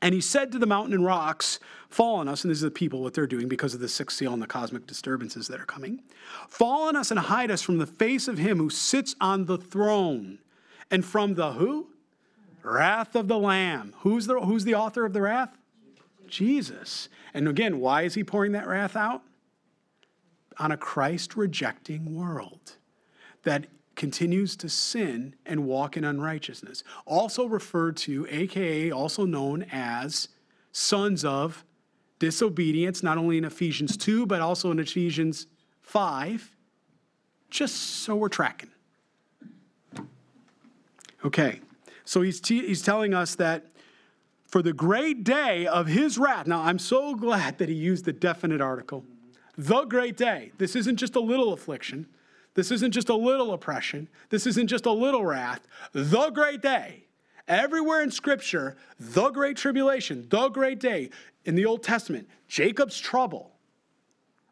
And 0.00 0.14
he 0.14 0.20
said 0.20 0.52
to 0.52 0.58
the 0.58 0.66
mountain 0.66 0.94
and 0.94 1.04
rocks, 1.04 1.58
Fall 1.88 2.16
on 2.16 2.28
us, 2.28 2.44
and 2.44 2.50
this 2.50 2.58
is 2.58 2.62
the 2.62 2.70
people, 2.70 3.02
what 3.02 3.14
they're 3.14 3.26
doing 3.26 3.48
because 3.48 3.74
of 3.74 3.80
the 3.80 3.88
sixth 3.88 4.16
seal 4.16 4.32
and 4.32 4.42
the 4.42 4.46
cosmic 4.46 4.86
disturbances 4.86 5.48
that 5.48 5.60
are 5.60 5.66
coming. 5.66 6.02
Fall 6.48 6.88
on 6.88 6.96
us 6.96 7.10
and 7.10 7.18
hide 7.18 7.50
us 7.50 7.62
from 7.62 7.78
the 7.78 7.86
face 7.86 8.28
of 8.28 8.38
him 8.38 8.58
who 8.58 8.70
sits 8.70 9.16
on 9.20 9.46
the 9.46 9.58
throne 9.58 10.38
and 10.90 11.04
from 11.04 11.34
the 11.34 11.52
who? 11.52 11.88
Wrath 12.62 13.14
of 13.14 13.28
the 13.28 13.38
Lamb. 13.38 13.94
Who's 14.00 14.26
the, 14.26 14.40
who's 14.40 14.64
the 14.64 14.74
author 14.74 15.04
of 15.04 15.12
the 15.12 15.22
wrath? 15.22 15.56
Jesus. 16.26 17.08
And 17.32 17.48
again, 17.48 17.80
why 17.80 18.02
is 18.02 18.14
he 18.14 18.24
pouring 18.24 18.52
that 18.52 18.66
wrath 18.66 18.96
out? 18.96 19.22
on 20.58 20.72
a 20.72 20.76
Christ 20.76 21.36
rejecting 21.36 22.14
world 22.14 22.76
that 23.44 23.66
continues 23.94 24.56
to 24.56 24.68
sin 24.68 25.34
and 25.46 25.64
walk 25.64 25.96
in 25.96 26.04
unrighteousness. 26.04 26.84
Also 27.06 27.46
referred 27.46 27.96
to, 27.98 28.26
aka 28.30 28.90
also 28.90 29.24
known 29.24 29.64
as 29.72 30.28
sons 30.72 31.24
of 31.24 31.64
disobedience, 32.18 33.02
not 33.02 33.18
only 33.18 33.38
in 33.38 33.44
Ephesians 33.44 33.96
2, 33.96 34.26
but 34.26 34.40
also 34.40 34.70
in 34.70 34.78
Ephesians 34.78 35.46
5, 35.82 36.54
just 37.50 37.76
so 37.76 38.16
we're 38.16 38.28
tracking. 38.28 38.70
Okay, 41.24 41.60
so 42.08 42.22
he's, 42.22 42.40
he's 42.48 42.80
telling 42.80 43.12
us 43.12 43.34
that 43.34 43.66
for 44.46 44.62
the 44.62 44.72
great 44.72 45.24
day 45.24 45.66
of 45.66 45.88
his 45.88 46.16
wrath, 46.16 46.46
now 46.46 46.62
I'm 46.62 46.78
so 46.78 47.14
glad 47.14 47.58
that 47.58 47.68
he 47.68 47.74
used 47.74 48.06
the 48.06 48.14
definite 48.14 48.62
article 48.62 49.04
the 49.58 49.84
great 49.84 50.16
day. 50.16 50.52
This 50.56 50.74
isn't 50.74 50.96
just 50.96 51.16
a 51.16 51.20
little 51.20 51.52
affliction. 51.52 52.06
This 52.54 52.70
isn't 52.70 52.92
just 52.92 53.10
a 53.10 53.14
little 53.14 53.52
oppression. 53.52 54.08
This 54.30 54.46
isn't 54.46 54.68
just 54.68 54.86
a 54.86 54.90
little 54.90 55.22
wrath. 55.22 55.66
The 55.92 56.30
great 56.30 56.62
day. 56.62 57.04
Everywhere 57.46 58.02
in 58.02 58.10
Scripture, 58.10 58.78
the 58.98 59.28
great 59.28 59.58
tribulation, 59.58 60.26
the 60.30 60.48
great 60.48 60.80
day. 60.80 61.10
In 61.44 61.56
the 61.56 61.66
Old 61.66 61.82
Testament, 61.82 62.26
Jacob's 62.46 62.98
trouble. 62.98 63.52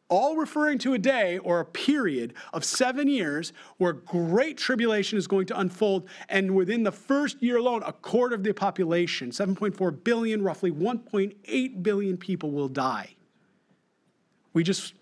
All 0.08 0.36
referring 0.36 0.78
to 0.78 0.94
a 0.94 0.98
day 0.98 1.38
or 1.38 1.58
a 1.58 1.64
period 1.64 2.34
of 2.52 2.64
seven 2.64 3.08
years 3.08 3.52
where 3.78 3.92
great 3.92 4.56
tribulation 4.56 5.18
is 5.18 5.26
going 5.26 5.46
to 5.46 5.58
unfold. 5.58 6.08
And 6.28 6.54
within 6.54 6.84
the 6.84 6.92
first 6.92 7.42
year 7.42 7.56
alone, 7.56 7.82
a 7.84 7.92
quarter 7.92 8.34
of 8.34 8.44
the 8.44 8.52
population, 8.52 9.30
7.4 9.30 10.04
billion, 10.04 10.42
roughly 10.42 10.70
1.8 10.70 11.82
billion 11.82 12.16
people 12.16 12.52
will 12.52 12.68
die. 12.68 13.16
We 14.52 14.62
just 14.62 14.94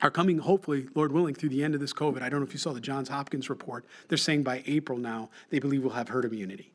are 0.00 0.10
coming, 0.10 0.38
hopefully, 0.38 0.88
Lord 0.94 1.12
willing, 1.12 1.34
through 1.34 1.50
the 1.50 1.62
end 1.62 1.74
of 1.74 1.80
this 1.80 1.92
COVID. 1.92 2.22
I 2.22 2.28
don't 2.28 2.40
know 2.40 2.46
if 2.46 2.52
you 2.52 2.58
saw 2.58 2.72
the 2.72 2.80
Johns 2.80 3.08
Hopkins 3.08 3.48
report. 3.48 3.84
They're 4.08 4.18
saying 4.18 4.42
by 4.42 4.62
April 4.66 4.98
now, 4.98 5.30
they 5.50 5.58
believe 5.58 5.82
we'll 5.82 5.92
have 5.92 6.08
herd 6.08 6.24
immunity. 6.24 6.71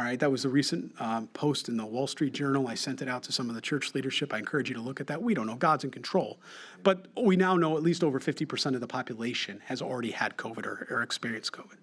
All 0.00 0.06
right, 0.06 0.18
that 0.18 0.30
was 0.30 0.46
a 0.46 0.48
recent 0.48 0.94
um, 0.98 1.26
post 1.34 1.68
in 1.68 1.76
the 1.76 1.84
Wall 1.84 2.06
Street 2.06 2.32
Journal. 2.32 2.66
I 2.68 2.74
sent 2.74 3.02
it 3.02 3.08
out 3.08 3.22
to 3.24 3.32
some 3.32 3.50
of 3.50 3.54
the 3.54 3.60
church 3.60 3.94
leadership. 3.94 4.32
I 4.32 4.38
encourage 4.38 4.70
you 4.70 4.74
to 4.76 4.80
look 4.80 4.98
at 4.98 5.06
that. 5.08 5.20
We 5.20 5.34
don't 5.34 5.46
know. 5.46 5.56
God's 5.56 5.84
in 5.84 5.90
control. 5.90 6.40
But 6.82 7.08
we 7.22 7.36
now 7.36 7.54
know 7.54 7.76
at 7.76 7.82
least 7.82 8.02
over 8.02 8.18
50% 8.18 8.74
of 8.74 8.80
the 8.80 8.86
population 8.86 9.60
has 9.66 9.82
already 9.82 10.10
had 10.10 10.38
COVID 10.38 10.64
or, 10.64 10.88
or 10.90 11.02
experienced 11.02 11.52
COVID. 11.52 11.76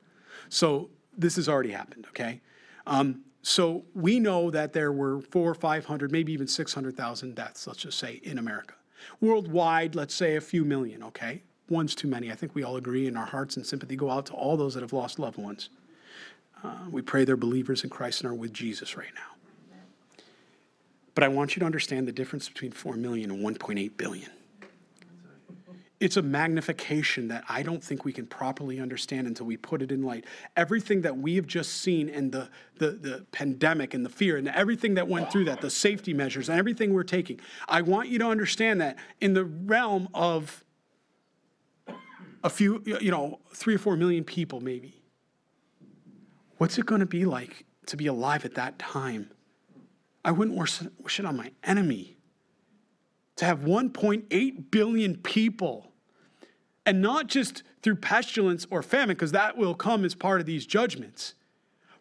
So 0.49 0.89
this 1.15 1.36
has 1.36 1.47
already 1.47 1.70
happened, 1.70 2.07
okay? 2.09 2.41
Um, 2.88 3.22
so 3.43 3.86
we 3.93 4.20
know 4.20 4.49
that 4.49 4.74
there 4.74 4.91
were 4.91 5.22
four, 5.22 5.53
500, 5.53 6.11
maybe 6.11 6.34
even 6.34 6.47
600,000 6.47 7.36
deaths, 7.36 7.68
let's 7.68 7.84
just 7.84 7.99
say, 7.99 8.20
in 8.24 8.39
America. 8.39 8.74
Worldwide, 9.22 9.93
let's 9.93 10.15
say 10.15 10.38
a 10.38 10.41
few 10.41 10.65
million, 10.65 11.03
okay? 11.03 11.43
One's 11.70 11.93
too 11.93 12.07
many. 12.07 12.32
I 12.32 12.36
think 12.36 12.55
we 12.55 12.63
all 12.63 12.78
agree, 12.78 13.07
and 13.07 13.15
our 13.15 13.28
hearts 13.28 13.57
and 13.57 13.65
sympathy 13.65 13.95
go 13.95 14.09
out 14.09 14.26
to 14.26 14.34
all 14.34 14.57
those 14.57 14.74
that 14.74 14.82
have 14.82 14.91
lost 14.93 15.20
loved 15.20 15.38
ones. 15.38 15.70
Uh, 16.64 16.76
we 16.89 17.01
pray 17.01 17.24
they're 17.26 17.38
believers 17.38 17.84
in 17.84 17.89
Christ 17.89 18.22
and 18.22 18.32
are 18.32 18.36
with 18.36 18.53
Jesus 18.53 18.97
right 18.97 19.14
now. 19.14 20.24
But 21.16 21.24
I 21.24 21.28
want 21.30 21.55
you 21.55 21.62
to 21.62 21.66
understand 21.66 22.08
the 22.08 22.12
difference 22.12 22.47
between 22.47 22.72
4 22.72 22.95
million 22.95 23.32
and 23.32 23.43
1.8 23.43 23.97
billion 23.97 24.30
it's 25.99 26.18
a 26.18 26.22
magnification 26.22 27.28
that 27.30 27.43
I 27.49 27.64
don't 27.64 27.84
think 27.84 28.05
we 28.05 28.14
can 28.14 28.28
properly 28.28 28.80
understand 28.80 29.26
until 29.26 29.47
we 29.47 29.58
put 29.58 29.82
it 29.82 29.91
in 29.91 30.03
light. 30.03 30.26
Everything 30.55 31.01
that 31.01 31.18
we 31.18 31.36
have 31.36 31.47
just 31.47 31.82
seen 31.82 32.10
and 32.10 32.32
the, 32.32 32.49
the, 32.78 32.91
the 32.91 33.26
pandemic 33.32 33.93
and 33.93 34.05
the 34.05 34.10
fear 34.10 34.38
and 34.38 34.47
everything 34.49 34.93
that 34.95 35.08
went 35.08 35.32
through 35.32 35.45
that, 35.45 35.62
the 35.62 35.70
safety 35.70 36.14
measures 36.14 36.49
and 36.49 36.60
everything 36.60 36.93
we're 36.93 37.03
taking, 37.03 37.39
I 37.68 37.82
want 37.82 38.10
you 38.10 38.20
to 38.20 38.28
understand 38.28 38.82
that 38.82 38.97
in 39.22 39.34
the 39.34 39.45
realm 39.45 40.10
of 40.14 40.64
a 42.43 42.49
few, 42.49 42.84
you 42.86 43.10
know, 43.10 43.39
three 43.53 43.74
or 43.74 43.80
four 43.80 43.97
million 43.97 44.24
people 44.24 44.62
maybe, 44.62 44.97
what's 46.58 46.78
it 46.78 46.86
going 46.86 46.99
to 46.99 47.05
be 47.05 47.26
like 47.26 47.66
to 47.88 47.97
be 47.97 48.08
alive 48.08 48.45
at 48.45 48.55
that 48.55 48.78
time? 48.80 49.30
I 50.26 50.32
wouldn't 50.32 50.58
wish 50.58 51.20
it 51.20 51.26
on 51.26 51.38
my 51.38 51.51
enemy 51.64 52.18
to 53.38 53.45
have 53.45 53.60
1.8 53.60 54.72
billion 54.72 55.16
people, 55.18 55.91
and 56.86 57.01
not 57.01 57.28
just 57.28 57.64
through 57.82 57.95
pestilence 57.95 58.66
or 58.70 58.82
famine, 58.82 59.16
because 59.16 59.32
that 59.32 59.58
will 59.58 59.76
come 59.76 60.03
as 60.03 60.16
part 60.16 60.39
of 60.39 60.45
these 60.45 60.66
judgments, 60.66 61.36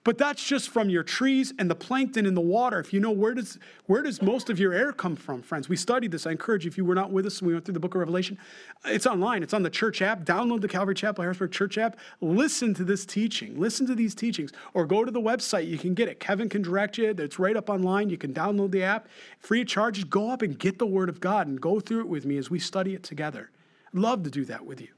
but 0.07 0.19
that's 0.19 0.47
just 0.47 0.69
from 0.69 0.89
your 0.89 1.03
trees 1.03 1.53
and 1.59 1.69
the 1.69 1.75
plankton 1.75 2.27
in 2.27 2.35
the 2.35 2.41
water. 2.41 2.79
If 2.79 2.93
you 2.93 3.01
know 3.01 3.11
where 3.11 3.35
does 3.35 3.59
where 3.87 4.03
does 4.03 4.23
most 4.23 4.49
of 4.49 4.57
your 4.57 4.73
air 4.73 4.93
come 4.93 5.17
from, 5.17 5.43
friends? 5.43 5.69
We 5.69 5.75
studied 5.75 6.13
this. 6.13 6.29
I 6.29 6.31
encourage 6.31 6.65
you, 6.65 6.69
if 6.69 6.79
you 6.79 6.85
were 6.85 6.95
not 6.95 7.11
with 7.11 7.27
us 7.27 7.41
and 7.41 7.49
we 7.49 7.55
went 7.55 7.65
through 7.65 7.75
the 7.75 7.81
book 7.81 7.97
of 7.97 7.99
Revelation, 7.99 8.39
it's 8.85 9.05
online. 9.05 9.43
It's 9.43 9.53
on 9.53 9.65
the 9.65 9.71
church 9.71 10.03
app. 10.03 10.25
Download 10.25 10.61
the 10.61 10.69
Calvary 10.69 10.95
Chapel 10.95 11.23
Harrisburg 11.23 11.51
Church 11.51 11.77
app. 11.77 11.99
Listen 12.21 12.73
to 12.75 12.85
this 12.85 13.05
teaching. 13.05 13.59
Listen 13.59 13.85
to 13.89 13.97
these 13.97 14.15
teachings. 14.15 14.53
Or 14.75 14.87
go 14.87 15.05
to 15.05 15.11
the 15.11 15.21
website. 15.21 15.67
You 15.67 15.77
can 15.77 15.93
get 15.93 16.09
it. 16.09 16.21
Kevin 16.21 16.49
can 16.49 16.63
direct 16.63 16.99
you. 16.99 17.11
It's 17.11 17.41
right 17.41 17.57
up 17.57 17.69
online. 17.69 18.09
You 18.09 18.17
can 18.17 18.33
download 18.33 18.71
the 18.71 18.85
app. 18.85 19.09
Free 19.41 19.63
of 19.63 19.67
charge. 19.67 20.09
Go 20.09 20.31
up 20.31 20.41
and 20.41 20.57
get 20.57 20.79
the 20.79 20.87
word 20.87 21.09
of 21.09 21.19
God 21.19 21.49
and 21.49 21.61
go 21.61 21.81
through 21.81 22.03
it 22.03 22.09
with 22.09 22.25
me 22.25 22.37
as 22.37 22.49
we 22.49 22.61
study 22.61 22.95
it 22.95 23.03
together. 23.03 23.51
Love 23.93 24.23
to 24.23 24.31
do 24.31 24.45
that 24.45 24.65
with 24.65 24.81
you. 24.81 24.96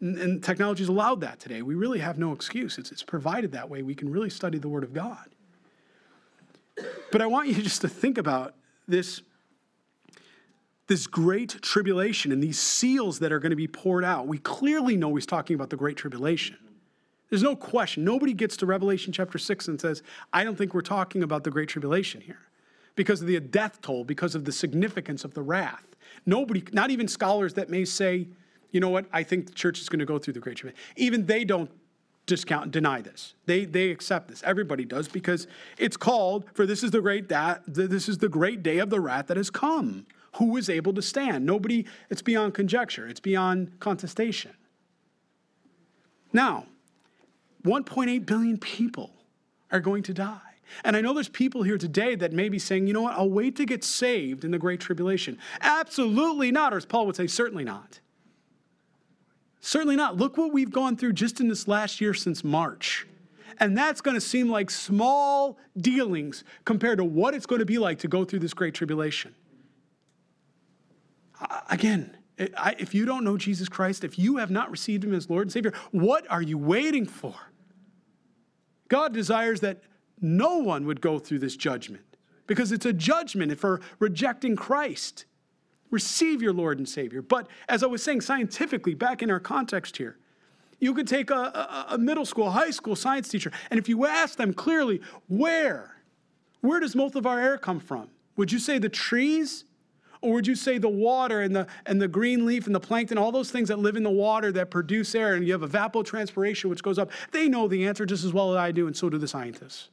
And 0.00 0.42
technology 0.42 0.82
has 0.82 0.88
allowed 0.88 1.20
that 1.22 1.40
today. 1.40 1.62
We 1.62 1.74
really 1.74 2.00
have 2.00 2.18
no 2.18 2.32
excuse. 2.32 2.76
It's, 2.76 2.92
it's 2.92 3.02
provided 3.02 3.52
that 3.52 3.70
way. 3.70 3.82
We 3.82 3.94
can 3.94 4.10
really 4.10 4.28
study 4.28 4.58
the 4.58 4.68
Word 4.68 4.84
of 4.84 4.92
God. 4.92 5.28
But 7.10 7.22
I 7.22 7.26
want 7.26 7.48
you 7.48 7.54
just 7.62 7.80
to 7.80 7.88
think 7.88 8.18
about 8.18 8.54
this, 8.86 9.22
this 10.86 11.06
great 11.06 11.62
tribulation 11.62 12.30
and 12.30 12.42
these 12.42 12.58
seals 12.58 13.18
that 13.20 13.32
are 13.32 13.38
going 13.38 13.50
to 13.50 13.56
be 13.56 13.68
poured 13.68 14.04
out. 14.04 14.26
We 14.26 14.38
clearly 14.38 14.96
know 14.96 15.14
he's 15.14 15.26
talking 15.26 15.54
about 15.54 15.70
the 15.70 15.76
great 15.76 15.96
tribulation. 15.96 16.58
There's 17.30 17.42
no 17.42 17.56
question. 17.56 18.04
Nobody 18.04 18.32
gets 18.34 18.56
to 18.58 18.66
Revelation 18.66 19.12
chapter 19.12 19.38
6 19.38 19.68
and 19.68 19.80
says, 19.80 20.02
I 20.32 20.44
don't 20.44 20.56
think 20.56 20.74
we're 20.74 20.80
talking 20.82 21.22
about 21.22 21.42
the 21.42 21.50
great 21.50 21.68
tribulation 21.68 22.20
here 22.20 22.38
because 22.94 23.20
of 23.20 23.26
the 23.26 23.40
death 23.40 23.80
toll, 23.80 24.04
because 24.04 24.34
of 24.34 24.44
the 24.44 24.52
significance 24.52 25.24
of 25.24 25.34
the 25.34 25.42
wrath. 25.42 25.84
Nobody, 26.24 26.62
not 26.72 26.90
even 26.90 27.08
scholars 27.08 27.54
that 27.54 27.68
may 27.68 27.84
say, 27.84 28.28
you 28.70 28.80
know 28.80 28.88
what? 28.88 29.06
I 29.12 29.22
think 29.22 29.46
the 29.46 29.52
church 29.52 29.80
is 29.80 29.88
going 29.88 30.00
to 30.00 30.06
go 30.06 30.18
through 30.18 30.34
the 30.34 30.40
Great 30.40 30.56
Tribulation. 30.56 30.84
Even 30.96 31.26
they 31.26 31.44
don't 31.44 31.70
discount 32.26 32.64
and 32.64 32.72
deny 32.72 33.00
this. 33.00 33.34
They 33.46 33.64
they 33.64 33.90
accept 33.90 34.28
this. 34.28 34.42
Everybody 34.44 34.84
does 34.84 35.08
because 35.08 35.46
it's 35.78 35.96
called 35.96 36.44
for 36.54 36.66
this 36.66 36.82
is 36.82 36.90
the 36.90 37.00
great 37.00 37.28
that 37.28 37.62
this 37.66 38.08
is 38.08 38.18
the 38.18 38.28
great 38.28 38.62
day 38.62 38.78
of 38.78 38.90
the 38.90 39.00
wrath 39.00 39.28
that 39.28 39.36
has 39.36 39.50
come. 39.50 40.06
Who 40.36 40.56
is 40.56 40.68
able 40.68 40.92
to 40.94 41.02
stand? 41.02 41.46
Nobody, 41.46 41.86
it's 42.10 42.20
beyond 42.20 42.52
conjecture, 42.52 43.08
it's 43.08 43.20
beyond 43.20 43.80
contestation. 43.80 44.52
Now, 46.32 46.66
1.8 47.64 48.26
billion 48.26 48.58
people 48.58 49.12
are 49.70 49.80
going 49.80 50.02
to 50.02 50.12
die. 50.12 50.40
And 50.84 50.96
I 50.96 51.00
know 51.00 51.14
there's 51.14 51.28
people 51.28 51.62
here 51.62 51.78
today 51.78 52.16
that 52.16 52.32
may 52.32 52.48
be 52.48 52.58
saying, 52.58 52.86
you 52.86 52.92
know 52.92 53.02
what, 53.02 53.14
I'll 53.14 53.30
wait 53.30 53.56
to 53.56 53.64
get 53.64 53.82
saved 53.82 54.44
in 54.44 54.50
the 54.50 54.58
Great 54.58 54.80
Tribulation. 54.80 55.38
Absolutely 55.60 56.50
not, 56.50 56.74
or 56.74 56.76
as 56.76 56.84
Paul 56.84 57.06
would 57.06 57.16
say, 57.16 57.26
certainly 57.26 57.64
not. 57.64 58.00
Certainly 59.60 59.96
not. 59.96 60.16
Look 60.16 60.36
what 60.36 60.52
we've 60.52 60.70
gone 60.70 60.96
through 60.96 61.14
just 61.14 61.40
in 61.40 61.48
this 61.48 61.66
last 61.66 62.00
year 62.00 62.14
since 62.14 62.44
March. 62.44 63.06
And 63.58 63.76
that's 63.76 64.00
going 64.00 64.14
to 64.14 64.20
seem 64.20 64.48
like 64.48 64.70
small 64.70 65.58
dealings 65.76 66.44
compared 66.64 66.98
to 66.98 67.04
what 67.04 67.34
it's 67.34 67.46
going 67.46 67.60
to 67.60 67.66
be 67.66 67.78
like 67.78 67.98
to 68.00 68.08
go 68.08 68.24
through 68.24 68.40
this 68.40 68.54
great 68.54 68.74
tribulation. 68.74 69.34
Again, 71.70 72.16
if 72.38 72.94
you 72.94 73.06
don't 73.06 73.24
know 73.24 73.36
Jesus 73.36 73.68
Christ, 73.68 74.04
if 74.04 74.18
you 74.18 74.36
have 74.36 74.50
not 74.50 74.70
received 74.70 75.04
him 75.04 75.14
as 75.14 75.30
Lord 75.30 75.42
and 75.42 75.52
Savior, 75.52 75.72
what 75.90 76.30
are 76.30 76.42
you 76.42 76.58
waiting 76.58 77.06
for? 77.06 77.34
God 78.88 79.12
desires 79.12 79.60
that 79.60 79.80
no 80.20 80.58
one 80.58 80.86
would 80.86 81.00
go 81.00 81.18
through 81.18 81.40
this 81.40 81.56
judgment 81.56 82.04
because 82.46 82.72
it's 82.72 82.86
a 82.86 82.92
judgment 82.92 83.58
for 83.58 83.80
rejecting 83.98 84.54
Christ. 84.54 85.24
Receive 85.96 86.42
your 86.42 86.52
Lord 86.52 86.76
and 86.76 86.86
Savior. 86.86 87.22
But 87.22 87.48
as 87.70 87.82
I 87.82 87.86
was 87.86 88.02
saying, 88.02 88.20
scientifically, 88.20 88.92
back 88.92 89.22
in 89.22 89.30
our 89.30 89.40
context 89.40 89.96
here, 89.96 90.18
you 90.78 90.92
could 90.92 91.08
take 91.08 91.30
a, 91.30 91.34
a, 91.34 91.86
a, 91.92 91.98
middle 91.98 92.26
school, 92.26 92.50
high 92.50 92.70
school 92.70 92.94
science 92.94 93.30
teacher, 93.30 93.50
and 93.70 93.80
if 93.80 93.88
you 93.88 94.04
ask 94.04 94.36
them 94.36 94.52
clearly, 94.52 95.00
where? 95.28 95.96
Where 96.60 96.80
does 96.80 96.94
most 96.94 97.14
of 97.14 97.24
our 97.24 97.40
air 97.40 97.56
come 97.56 97.80
from? 97.80 98.10
Would 98.36 98.52
you 98.52 98.58
say 98.58 98.76
the 98.76 98.90
trees? 98.90 99.64
Or 100.20 100.34
would 100.34 100.46
you 100.46 100.54
say 100.54 100.76
the 100.76 100.86
water 100.86 101.40
and 101.40 101.56
the, 101.56 101.66
and 101.86 101.98
the 101.98 102.08
green 102.08 102.44
leaf 102.44 102.66
and 102.66 102.74
the 102.74 102.80
plankton, 102.80 103.16
all 103.16 103.32
those 103.32 103.50
things 103.50 103.68
that 103.68 103.78
live 103.78 103.96
in 103.96 104.02
the 104.02 104.10
water 104.10 104.52
that 104.52 104.70
produce 104.70 105.14
air, 105.14 105.32
and 105.32 105.46
you 105.46 105.58
have 105.58 105.62
evapotranspiration, 105.62 106.66
which 106.66 106.82
goes 106.82 106.98
up? 106.98 107.10
They 107.32 107.48
know 107.48 107.68
the 107.68 107.86
answer 107.86 108.04
just 108.04 108.22
as 108.22 108.34
well 108.34 108.52
as 108.52 108.58
I 108.58 108.70
do, 108.70 108.86
and 108.86 108.94
so 108.94 109.08
do 109.08 109.16
the 109.16 109.28
scientists. 109.28 109.88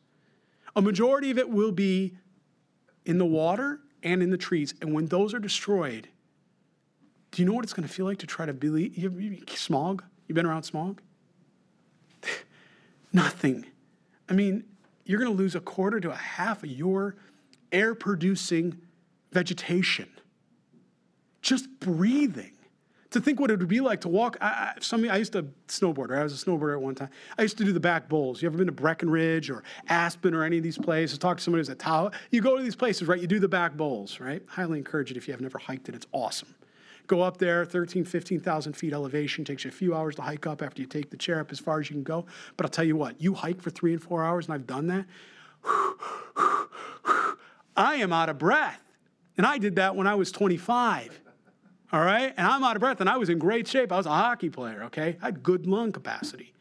A 0.76 0.82
majority 0.82 1.32
of 1.32 1.38
it 1.38 1.50
will 1.50 1.72
be 1.72 2.18
in 3.06 3.20
the 3.20 3.26
water 3.26 3.80
and 4.04 4.22
in 4.22 4.30
the 4.30 4.38
trees. 4.38 4.74
And 4.82 4.94
when 4.94 5.08
those 5.08 5.34
are 5.34 5.40
destroyed, 5.40 6.08
do 7.32 7.42
you 7.42 7.48
know 7.48 7.54
what 7.54 7.64
it's 7.64 7.74
going 7.74 7.88
to 7.88 7.94
feel 7.94 8.06
like 8.06 8.20
to 8.20 8.28
try 8.28 8.46
to 8.46 8.54
believe? 8.54 8.96
You, 8.98 9.10
you, 9.10 9.42
smog? 9.56 10.04
You've 10.28 10.36
been 10.36 10.46
around 10.46 10.64
smog? 10.64 11.02
Nothing. 13.14 13.66
I 14.30 14.34
mean, 14.34 14.64
you're 15.06 15.20
going 15.20 15.32
to 15.32 15.38
lose 15.38 15.56
a 15.56 15.60
quarter 15.60 16.00
to 16.00 16.12
a 16.12 16.16
half 16.16 16.64
of 16.64 16.70
your 16.70 17.16
air 17.72 17.96
producing 17.96 18.80
vegetation. 19.32 20.08
Just 21.42 21.68
breathing 21.80 22.53
to 23.14 23.22
think 23.22 23.40
what 23.40 23.50
it 23.50 23.60
would 23.60 23.68
be 23.68 23.80
like 23.80 24.02
to 24.02 24.10
walk. 24.10 24.38
I, 24.42 24.46
I, 24.46 24.74
some, 24.80 25.10
I 25.10 25.18
used 25.18 25.34
to 25.34 25.44
snowboard. 25.68 26.16
I 26.16 26.24
was 26.24 26.42
a 26.42 26.46
snowboarder 26.46 26.74
at 26.74 26.82
one 26.82 26.96
time. 26.96 27.10
I 27.38 27.44
used 27.44 27.58
to 27.60 27.64
do 27.64 27.72
the 27.72 27.80
back 27.80 28.10
bowls. 28.10 28.42
You 28.42 28.48
ever 28.48 28.58
been 28.58 28.68
to 28.68 28.74
Breckenridge 28.74 29.50
or 29.50 29.64
Aspen 29.88 30.34
or 30.34 30.44
any 30.44 30.58
of 30.58 30.64
these 30.64 30.78
places? 30.78 31.18
Talk 31.18 31.38
to 31.38 31.44
somebody 31.44 31.62
who's 31.62 31.70
at 31.70 31.80
Tahoe. 31.80 32.12
You 32.32 32.42
go 32.42 32.58
to 32.58 32.64
these 32.64 32.76
places, 32.76 33.08
right? 33.08 33.20
You 33.20 33.28
do 33.28 33.40
the 33.40 33.48
back 33.48 33.76
bowls, 33.76 34.20
right? 34.20 34.42
Highly 34.48 34.78
encourage 34.78 35.12
it 35.12 35.18
if 35.18 35.28
you 35.28 35.34
have 35.34 35.42
never 35.42 35.58
hiked 35.58 35.90
it. 35.90 35.96
It's 35.96 36.08
awesome. 36.12 36.54
Go 37.08 37.22
up 37.22 37.38
there, 37.38 37.66
13, 37.66 38.06
15,000 38.06 38.74
feet 38.74 38.94
elevation. 38.94 39.44
Takes 39.44 39.66
you 39.66 39.70
a 39.70 39.74
few 39.74 39.94
hours 39.94 40.16
to 40.16 40.22
hike 40.22 40.48
up 40.48 40.62
after 40.62 40.82
you 40.82 40.88
take 40.88 41.10
the 41.10 41.18
chair 41.18 41.40
up 41.40 41.52
as 41.52 41.60
far 41.60 41.80
as 41.80 41.90
you 41.90 41.96
can 41.96 42.04
go. 42.04 42.26
But 42.58 42.66
I'll 42.66 42.72
tell 42.72 42.86
you 42.86 42.96
what, 42.96 43.22
you 43.22 43.34
hike 43.34 43.62
for 43.62 43.70
three 43.70 43.94
and 43.94 44.02
four 44.02 44.24
hours, 44.24 44.46
and 44.46 44.54
I've 44.54 44.68
done 44.68 44.88
that. 44.88 45.06
I 47.76 47.96
am 47.96 48.14
out 48.14 48.30
of 48.30 48.38
breath. 48.38 48.80
And 49.38 49.46
I 49.46 49.58
did 49.58 49.76
that 49.78 49.96
when 49.96 50.08
I 50.08 50.16
was 50.16 50.32
25 50.32 51.23
all 51.94 52.04
right? 52.04 52.34
And 52.36 52.48
I'm 52.48 52.64
out 52.64 52.76
of 52.76 52.80
breath, 52.80 53.00
and 53.00 53.10
I 53.10 53.18
was 53.18 53.30
in 53.30 53.38
great 53.38 53.68
shape. 53.68 53.92
I 53.92 53.98
was 53.98 54.08
a 54.08 54.10
hockey 54.10 54.50
player, 54.50 54.84
okay? 54.86 55.16
I 55.22 55.26
had 55.26 55.44
good 55.44 55.68
lung 55.68 55.92
capacity. 55.92 56.52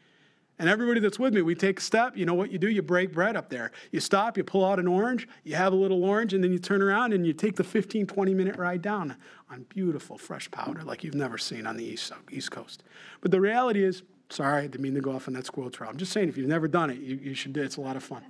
And 0.59 0.69
everybody 0.69 0.99
that's 0.99 1.17
with 1.17 1.33
me, 1.33 1.41
we 1.41 1.55
take 1.55 1.79
a 1.79 1.81
step. 1.81 2.15
You 2.15 2.27
know 2.27 2.35
what 2.35 2.51
you 2.51 2.59
do? 2.59 2.69
You 2.69 2.83
break 2.83 3.11
bread 3.11 3.35
up 3.35 3.49
there. 3.49 3.71
You 3.91 3.99
stop, 3.99 4.37
you 4.37 4.43
pull 4.43 4.63
out 4.63 4.79
an 4.79 4.87
orange, 4.87 5.27
you 5.43 5.55
have 5.55 5.73
a 5.73 5.75
little 5.75 6.05
orange, 6.05 6.35
and 6.35 6.43
then 6.43 6.53
you 6.53 6.59
turn 6.59 6.83
around 6.83 7.11
and 7.11 7.25
you 7.25 7.33
take 7.33 7.55
the 7.55 7.63
15, 7.63 8.05
20 8.05 8.33
minute 8.35 8.55
ride 8.57 8.83
down 8.83 9.15
on 9.49 9.65
beautiful 9.69 10.17
fresh 10.19 10.49
powder 10.51 10.83
like 10.83 11.03
you've 11.03 11.15
never 11.15 11.39
seen 11.39 11.65
on 11.65 11.75
the 11.75 11.83
East, 11.83 12.11
East 12.31 12.51
Coast. 12.51 12.83
But 13.19 13.31
the 13.31 13.41
reality 13.41 13.83
is, 13.83 14.03
sorry, 14.29 14.59
I 14.59 14.67
didn't 14.67 14.81
mean 14.81 14.93
to 14.93 15.01
go 15.01 15.13
off 15.13 15.27
on 15.27 15.33
that 15.33 15.47
squirrel 15.47 15.71
trail. 15.71 15.89
I'm 15.89 15.97
just 15.97 16.11
saying, 16.11 16.29
if 16.29 16.37
you've 16.37 16.47
never 16.47 16.67
done 16.67 16.91
it, 16.91 16.99
you, 16.99 17.15
you 17.15 17.33
should 17.33 17.53
do 17.53 17.61
it. 17.61 17.65
It's 17.65 17.77
a 17.77 17.81
lot 17.81 17.95
of 17.95 18.03
fun. 18.03 18.23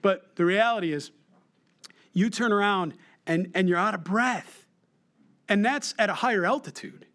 But 0.00 0.36
the 0.36 0.44
reality 0.44 0.92
is, 0.92 1.10
you 2.12 2.30
turn 2.30 2.52
around 2.52 2.94
and, 3.26 3.50
and 3.54 3.68
you're 3.68 3.78
out 3.78 3.94
of 3.94 4.04
breath 4.04 4.63
and 5.48 5.64
that's 5.64 5.94
at 5.98 6.10
a 6.10 6.14
higher 6.14 6.44
altitude. 6.44 7.06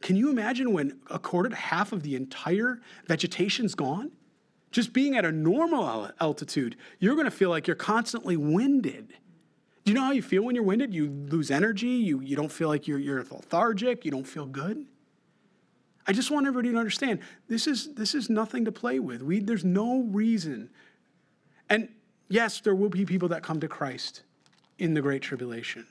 Can 0.00 0.16
you 0.16 0.30
imagine 0.30 0.72
when 0.72 0.98
a 1.10 1.18
quarter 1.18 1.48
to 1.48 1.56
half 1.56 1.92
of 1.92 2.02
the 2.02 2.16
entire 2.16 2.80
vegetation's 3.06 3.74
gone? 3.74 4.10
Just 4.72 4.92
being 4.92 5.16
at 5.16 5.24
a 5.24 5.32
normal 5.32 6.10
altitude, 6.20 6.76
you're 6.98 7.14
to 7.22 7.30
feel 7.30 7.50
like 7.50 7.66
you're 7.66 7.76
constantly 7.76 8.36
winded. 8.36 9.14
Do 9.84 9.92
you 9.92 9.94
know 9.94 10.04
how 10.04 10.12
you 10.12 10.22
feel 10.22 10.42
when 10.44 10.54
you're 10.54 10.64
winded? 10.64 10.94
You 10.94 11.08
lose 11.08 11.50
energy, 11.50 11.88
you, 11.88 12.20
you 12.20 12.36
don't 12.36 12.50
feel 12.50 12.68
like 12.68 12.86
you're, 12.88 12.98
you're 12.98 13.18
lethargic, 13.18 14.04
you 14.04 14.10
don't 14.10 14.26
feel 14.26 14.46
good. 14.46 14.86
I 16.06 16.12
just 16.12 16.30
want 16.30 16.46
everybody 16.46 16.72
to 16.72 16.78
understand 16.78 17.20
this 17.48 17.66
is, 17.66 17.94
this 17.94 18.14
is 18.14 18.28
nothing 18.28 18.64
to 18.64 18.72
play 18.72 18.98
with. 18.98 19.22
We, 19.22 19.40
there's 19.40 19.64
no 19.64 20.02
reason. 20.02 20.70
And 21.68 21.88
yes, 22.28 22.60
there 22.60 22.74
will 22.74 22.88
be 22.88 23.04
people 23.04 23.28
that 23.28 23.42
come 23.42 23.60
to 23.60 23.68
Christ 23.68 24.22
in 24.78 24.94
the 24.94 25.00
Great 25.00 25.22
Tribulation. 25.22 25.86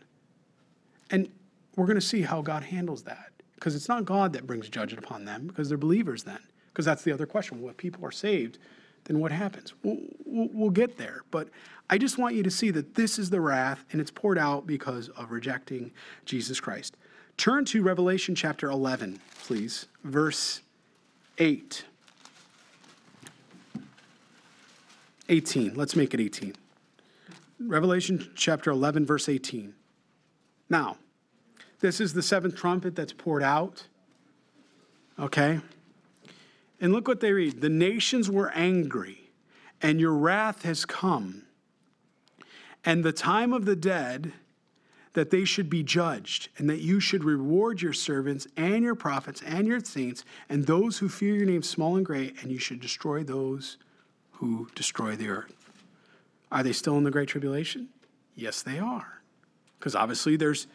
And 1.10 1.30
we're 1.76 1.86
going 1.86 2.00
to 2.00 2.06
see 2.06 2.22
how 2.22 2.42
God 2.42 2.64
handles 2.64 3.04
that. 3.04 3.32
Because 3.56 3.76
it's 3.76 3.88
not 3.88 4.06
God 4.06 4.34
that 4.34 4.48
brings 4.48 4.70
judgment 4.70 5.06
upon 5.06 5.26
them, 5.26 5.48
because 5.48 5.70
they're 5.70 5.78
believers 5.78 6.24
then. 6.24 6.40
Because 6.72 6.86
that's 6.86 7.04
the 7.04 7.12
other 7.12 7.26
question. 7.26 7.62
Well, 7.62 7.70
if 7.70 7.78
people 7.78 8.06
are 8.06 8.12
saved, 8.12 8.58
then 9.06 9.20
what 9.20 9.32
happens? 9.32 9.74
We'll, 9.84 9.98
we'll, 10.26 10.50
we'll, 10.52 10.70
get 10.70 10.98
there. 10.98 11.22
But 11.32 11.50
I 11.90 11.98
just 11.98 12.18
want 12.18 12.36
you 12.36 12.44
to 12.44 12.52
see 12.52 12.72
that 12.72 12.96
this 12.96 13.20
is 13.20 13.30
the 13.30 13.42
wrath, 13.42 13.84
and 13.92 14.02
it's 14.02 14.12
poured 14.12 14.38
out 14.38 14.66
because 14.66 15.10
of 15.10 15.32
rejecting 15.32 15.92
Jesus 16.26 16.60
Christ. 16.60 16.98
Turn 17.38 17.66
to 17.66 17.82
Revelation 17.84 18.36
chapter 18.36 18.70
11, 18.70 19.20
please, 19.44 19.88
verse 20.04 20.62
8. 21.38 21.86
18. 25.30 25.74
Let's 25.76 25.96
make 25.96 26.14
it 26.14 26.20
18. 26.20 26.56
Revelation 27.60 28.32
chapter 28.36 28.72
11, 28.72 29.06
verse 29.06 29.30
18. 29.30 29.74
Now, 30.70 30.98
this 31.82 32.00
is 32.00 32.14
the 32.14 32.24
seventh 32.24 32.56
trumpet 32.56 32.96
that's 32.96 33.14
poured 33.14 33.44
out. 33.44 33.88
Okay? 35.20 35.60
And 36.80 36.94
look 36.94 37.08
what 37.08 37.20
they 37.20 37.34
read 37.34 37.62
The 37.62 37.70
nations 37.70 38.30
were 38.30 38.52
angry, 38.52 39.32
and 39.82 40.00
your 40.00 40.14
wrath 40.14 40.64
has 40.64 40.86
come, 40.86 41.44
and 42.86 43.04
the 43.04 43.12
time 43.12 43.54
of 43.54 43.66
the 43.66 43.76
dead 43.76 44.34
that 45.14 45.30
they 45.30 45.44
should 45.44 45.70
be 45.70 45.84
judged, 45.84 46.50
and 46.58 46.70
that 46.70 46.80
you 46.80 47.00
should 47.00 47.24
reward 47.24 47.82
your 47.82 47.94
servants 47.94 48.48
and 48.56 48.84
your 48.84 48.96
prophets 48.96 49.42
and 49.46 49.68
your 49.68 49.82
saints 49.82 50.24
and 50.48 50.66
those 50.66 51.00
who 51.00 51.10
fear 51.10 51.36
your 51.36 51.46
name, 51.46 51.62
small 51.62 51.98
and 51.98 52.06
great, 52.06 52.42
and 52.42 52.52
you 52.52 52.58
should 52.58 52.80
destroy 52.80 53.22
those 53.22 53.78
who 54.34 54.70
destroy 54.74 55.16
the 55.16 55.28
earth. 55.28 55.54
Are 56.52 56.64
they 56.64 56.72
still 56.72 56.98
in 56.98 57.04
the 57.04 57.12
Great 57.12 57.28
Tribulation? 57.28 57.90
Yes, 58.36 58.62
they 58.62 58.80
are. 58.80 59.22
Because 59.78 59.96
obviously 59.96 60.38
there's 60.38 60.68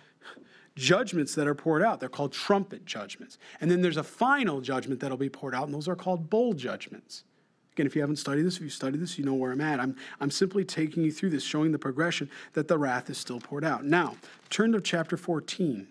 judgments 0.77 1.35
that 1.35 1.49
are 1.49 1.55
poured 1.55 1.83
out. 1.83 1.99
They're 1.99 2.09
called 2.09 2.33
trumpet 2.33 2.85
judgments. 2.85 3.39
And 3.61 3.71
then 3.71 3.81
there's 3.81 3.97
a 3.97 4.05
final 4.05 4.61
judgment 4.61 5.01
that'll 5.01 5.17
be 5.17 5.31
poured 5.31 5.55
out, 5.55 5.65
and 5.65 5.75
those 5.75 5.89
are 5.89 5.97
called 5.97 6.31
bowl 6.31 6.53
judgments. 6.53 7.25
Again, 7.73 7.87
if 7.87 7.95
you 7.95 8.01
haven't 8.01 8.17
studied 8.17 8.43
this, 8.43 8.57
if 8.57 8.63
you 8.63 8.71
studied 8.71 9.01
this, 9.01 9.19
you 9.19 9.25
know 9.25 9.35
where 9.35 9.53
I'm 9.53 9.61
at. 9.61 9.81
I'm, 9.81 9.97
I'm 10.21 10.31
simply 10.31 10.65
taking 10.65 11.03
you 11.03 11.13
through 11.13 11.31
this, 11.31 11.43
showing 11.43 11.73
the 11.73 11.79
progression 11.79 12.31
that 12.53 12.69
the 12.69 12.79
wrath 12.79 13.11
is 13.11 13.19
still 13.19 13.41
poured 13.41 13.65
out. 13.65 13.85
Now, 13.85 14.17
turn 14.49 14.73
to 14.73 14.81
chapter 14.81 15.17
14. 15.17 15.89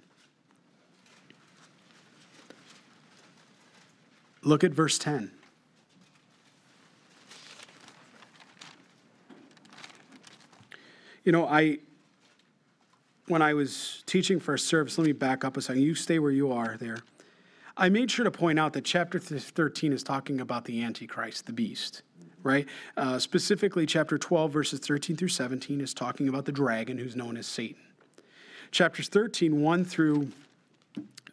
Look 4.41 4.63
at 4.63 4.71
verse 4.71 4.97
10. 4.97 5.31
You 11.23 11.31
know, 11.31 11.47
I 11.47 11.79
when 13.27 13.41
I 13.41 13.53
was 13.53 14.03
teaching 14.05 14.39
for 14.39 14.53
a 14.53 14.59
service, 14.59 14.97
let 14.97 15.05
me 15.05 15.13
back 15.13 15.43
up 15.43 15.57
a 15.57 15.61
second. 15.61 15.81
You 15.81 15.95
stay 15.95 16.19
where 16.19 16.31
you 16.31 16.51
are 16.51 16.77
there. 16.77 16.97
I 17.77 17.89
made 17.89 18.09
sure 18.09 18.23
to 18.23 18.31
point 18.31 18.59
out 18.59 18.73
that 18.73 18.85
chapter 18.85 19.19
13 19.19 19.91
is 19.91 20.03
talking 20.03 20.39
about 20.39 20.65
the 20.65 20.83
Antichrist, 20.83 21.45
the 21.45 21.53
beast, 21.53 22.03
right? 22.41 22.67
Uh, 22.95 23.19
specifically, 23.19 23.85
chapter 23.85 24.17
12, 24.17 24.51
verses 24.51 24.79
13 24.79 25.17
through 25.17 25.27
17 25.27 25.81
is 25.81 25.93
talking 25.93 26.29
about 26.29 26.45
the 26.45 26.51
dragon 26.51 26.97
who's 26.97 27.15
known 27.15 27.35
as 27.35 27.47
Satan. 27.47 27.81
Chapters 28.71 29.09
13, 29.09 29.61
1 29.61 29.85
through 29.85 30.29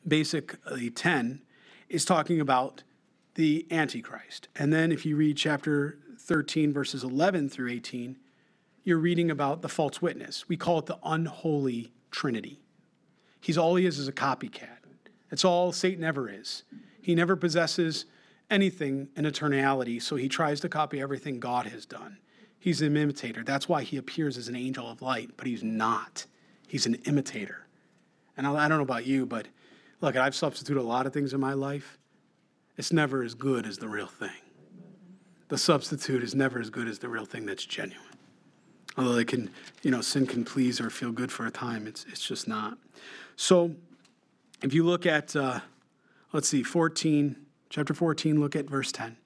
basically 0.07 0.91
10, 0.91 1.43
is 1.89 2.05
talking 2.05 2.41
about 2.41 2.83
the 3.35 3.67
Antichrist. 3.71 4.49
And 4.57 4.73
then 4.73 4.91
if 4.91 5.07
you 5.07 5.17
read 5.17 5.37
chapter 5.37 5.99
13, 6.19 6.73
verses 6.73 7.05
11 7.05 7.51
through 7.51 7.71
18, 7.71 8.17
you're 8.85 8.99
reading 8.99 9.31
about 9.31 9.63
the 9.63 9.69
false 9.69 10.03
witness. 10.03 10.49
We 10.49 10.57
call 10.57 10.79
it 10.79 10.87
the 10.87 10.99
unholy 11.05 11.93
trinity. 12.11 12.61
He's 13.41 13.59
all 13.59 13.77
he 13.77 13.87
is 13.87 13.99
is 13.99 14.09
a 14.09 14.13
copycat. 14.13 14.69
That's 15.31 15.45
all 15.45 15.73
Satan 15.73 16.05
ever 16.05 16.29
is. 16.29 16.65
He 17.01 17.15
never 17.15 17.37
possesses 17.37 18.05
anything 18.51 19.09
in 19.17 19.25
eternality, 19.25 20.01
so 20.01 20.17
he 20.17 20.29
tries 20.29 20.61
to 20.61 20.69
copy 20.69 21.01
everything 21.01 21.41
God 21.41 21.67
has 21.67 21.87
done. 21.87 22.19
He's 22.59 22.83
an 22.83 22.97
imitator. 22.97 23.43
That's 23.43 23.69
why 23.69 23.83
he 23.83 23.97
appears 23.97 24.37
as 24.37 24.49
an 24.49 24.55
angel 24.55 24.89
of 24.89 25.03
light, 25.03 25.31
but 25.37 25.47
he's 25.47 25.65
not. 25.65 26.27
He's 26.69 26.87
an 26.87 26.95
imitator. 27.07 27.67
And 28.37 28.47
I, 28.47 28.69
don't 28.69 28.79
know 28.79 28.85
about 28.85 29.07
you, 29.07 29.27
but 29.27 29.49
look, 30.01 30.17
I've 30.17 30.35
substituted 30.35 30.81
a 30.81 30.85
lot 30.85 31.07
of 31.07 31.13
things 31.13 31.33
in 31.33 31.41
my 31.41 31.55
life. 31.55 31.99
It's 32.77 32.93
never 32.93 33.23
as 33.23 33.35
good 33.35 33.67
as 33.67 33.79
the 33.79 33.89
real 33.89 34.07
thing. 34.07 34.31
The 35.49 35.59
substitute 35.59 36.23
is 36.23 36.35
never 36.35 36.61
as 36.61 36.71
good 36.71 36.89
as 36.89 36.99
the 36.99 37.09
real 37.09 37.25
thing 37.25 37.47
that's 37.47 37.65
genuine. 37.65 38.12
Although 38.97 39.15
they 39.15 39.25
can, 39.25 39.51
you 39.83 39.91
know, 39.91 40.01
sin 40.01 40.27
can 40.27 40.45
please 40.45 40.81
or 40.81 40.91
feel 40.91 41.13
good 41.13 41.33
for 41.33 41.47
a 41.47 41.51
time, 41.51 41.87
it's, 41.87 42.05
it's 42.09 42.27
just 42.27 42.47
not. 42.47 42.77
So 43.37 43.75
if 44.63 44.75
you 44.75 44.85
look 44.85 45.07
at, 45.07 45.35
uh, 45.35 45.61
let's 46.33 46.49
see, 46.49 46.63
14, 46.63 47.37
chapter 47.71 47.95
14, 47.95 48.39
look 48.39 48.55
at 48.55 48.67
verse 48.67 48.93
10. 48.93 49.17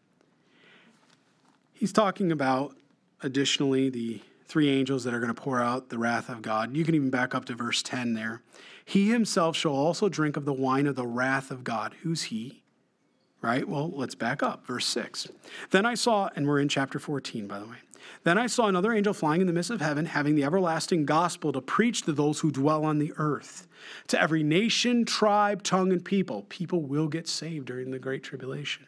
He's 1.73 1.93
talking 1.93 2.33
about 2.33 2.77
additionally 3.23 3.91
the 3.91 4.21
three 4.47 4.71
angels 4.71 5.05
that 5.05 5.13
are 5.13 5.21
going 5.21 5.35
to 5.35 5.41
pour 5.41 5.61
out 5.61 5.89
the 5.89 5.99
wrath 5.99 6.29
of 6.29 6.43
God. 6.43 6.75
You 6.77 6.85
can 6.85 6.95
even 6.95 7.11
back 7.11 7.35
up 7.35 7.45
to 7.47 7.55
verse 7.55 7.83
10 7.83 8.15
there. 8.15 8.43
He 8.85 9.11
himself 9.11 9.57
shall 9.57 9.73
also 9.73 10.09
drink 10.09 10.37
of 10.37 10.45
the 10.45 10.53
wine 10.53 10.87
of 10.87 10.95
the 10.95 11.07
wrath 11.07 11.51
of 11.51 11.65
God. 11.65 11.95
Who's 12.03 12.25
he? 12.25 12.63
Right? 13.43 13.69
Well, 13.69 13.91
let's 13.91 14.15
back 14.15 14.43
up. 14.43 14.67
Verse 14.67 14.87
6. 14.87 15.29
Then 15.71 15.85
I 15.85 15.95
saw, 15.95 16.31
and 16.37 16.47
we're 16.47 16.61
in 16.61 16.69
chapter 16.69 16.99
14, 16.99 17.47
by 17.47 17.59
the 17.59 17.67
way. 17.67 17.77
Then 18.25 18.39
I 18.39 18.47
saw 18.47 18.67
another 18.67 18.93
angel 18.93 19.15
flying 19.15 19.41
in 19.41 19.47
the 19.47 19.53
midst 19.53 19.71
of 19.71 19.81
heaven, 19.81 20.07
having 20.07 20.35
the 20.35 20.45
everlasting 20.45 21.07
gospel 21.07 21.53
to 21.53 21.61
preach 21.61 22.03
to 22.03 22.13
those 22.13 22.41
who 22.41 22.51
dwell 22.51 22.85
on 22.85 22.99
the 22.99 23.13
earth, 23.17 23.69
to 24.09 24.21
every 24.21 24.43
nation, 24.43 25.05
tribe, 25.05 25.63
tongue, 25.63 25.93
and 25.93 26.05
people. 26.05 26.45
People 26.49 26.83
will 26.83 27.09
get 27.09 27.29
saved 27.29 27.67
during 27.67 27.91
the 27.91 27.99
Great 27.99 28.23
Tribulation. 28.23 28.87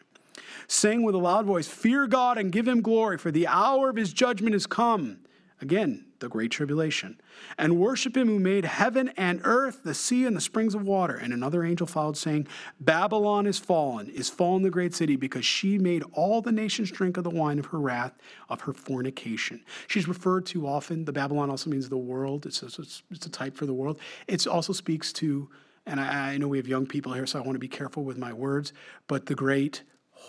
Saying 0.66 1.02
with 1.02 1.14
a 1.14 1.18
loud 1.18 1.46
voice, 1.46 1.68
Fear 1.68 2.08
God 2.08 2.38
and 2.38 2.52
give 2.52 2.66
him 2.66 2.82
glory, 2.82 3.18
for 3.18 3.30
the 3.30 3.46
hour 3.46 3.90
of 3.90 3.96
his 3.96 4.12
judgment 4.12 4.54
is 4.54 4.66
come. 4.66 5.18
Again, 5.60 6.04
the 6.20 6.28
great 6.28 6.52
tribulation, 6.52 7.20
and 7.58 7.80
worship 7.80 8.16
him 8.16 8.28
who 8.28 8.38
made 8.38 8.64
heaven 8.64 9.10
and 9.16 9.40
earth, 9.42 9.82
the 9.82 9.94
sea, 9.94 10.24
and 10.24 10.36
the 10.36 10.40
springs 10.40 10.74
of 10.74 10.82
water. 10.82 11.16
And 11.16 11.32
another 11.32 11.64
angel 11.64 11.86
followed, 11.86 12.16
saying, 12.16 12.46
Babylon 12.80 13.46
is 13.46 13.58
fallen, 13.58 14.08
is 14.08 14.28
fallen 14.28 14.62
the 14.62 14.70
great 14.70 14.94
city, 14.94 15.16
because 15.16 15.44
she 15.44 15.76
made 15.76 16.04
all 16.12 16.40
the 16.40 16.52
nations 16.52 16.92
drink 16.92 17.16
of 17.16 17.24
the 17.24 17.30
wine 17.30 17.58
of 17.58 17.66
her 17.66 17.80
wrath, 17.80 18.12
of 18.48 18.60
her 18.62 18.72
fornication. 18.72 19.64
She's 19.88 20.06
referred 20.06 20.46
to 20.46 20.66
often. 20.66 21.04
The 21.04 21.12
Babylon 21.12 21.50
also 21.50 21.70
means 21.70 21.88
the 21.88 21.96
world, 21.96 22.46
it's 22.46 22.62
a, 22.62 22.82
it's 23.10 23.26
a 23.26 23.30
type 23.30 23.56
for 23.56 23.66
the 23.66 23.74
world. 23.74 23.98
It 24.28 24.46
also 24.46 24.72
speaks 24.72 25.12
to, 25.14 25.48
and 25.86 25.98
I, 26.00 26.34
I 26.34 26.38
know 26.38 26.46
we 26.46 26.58
have 26.58 26.68
young 26.68 26.86
people 26.86 27.12
here, 27.12 27.26
so 27.26 27.38
I 27.38 27.42
want 27.42 27.56
to 27.56 27.60
be 27.60 27.68
careful 27.68 28.04
with 28.04 28.16
my 28.16 28.32
words, 28.32 28.72
but 29.08 29.26
the 29.26 29.34
great 29.34 29.82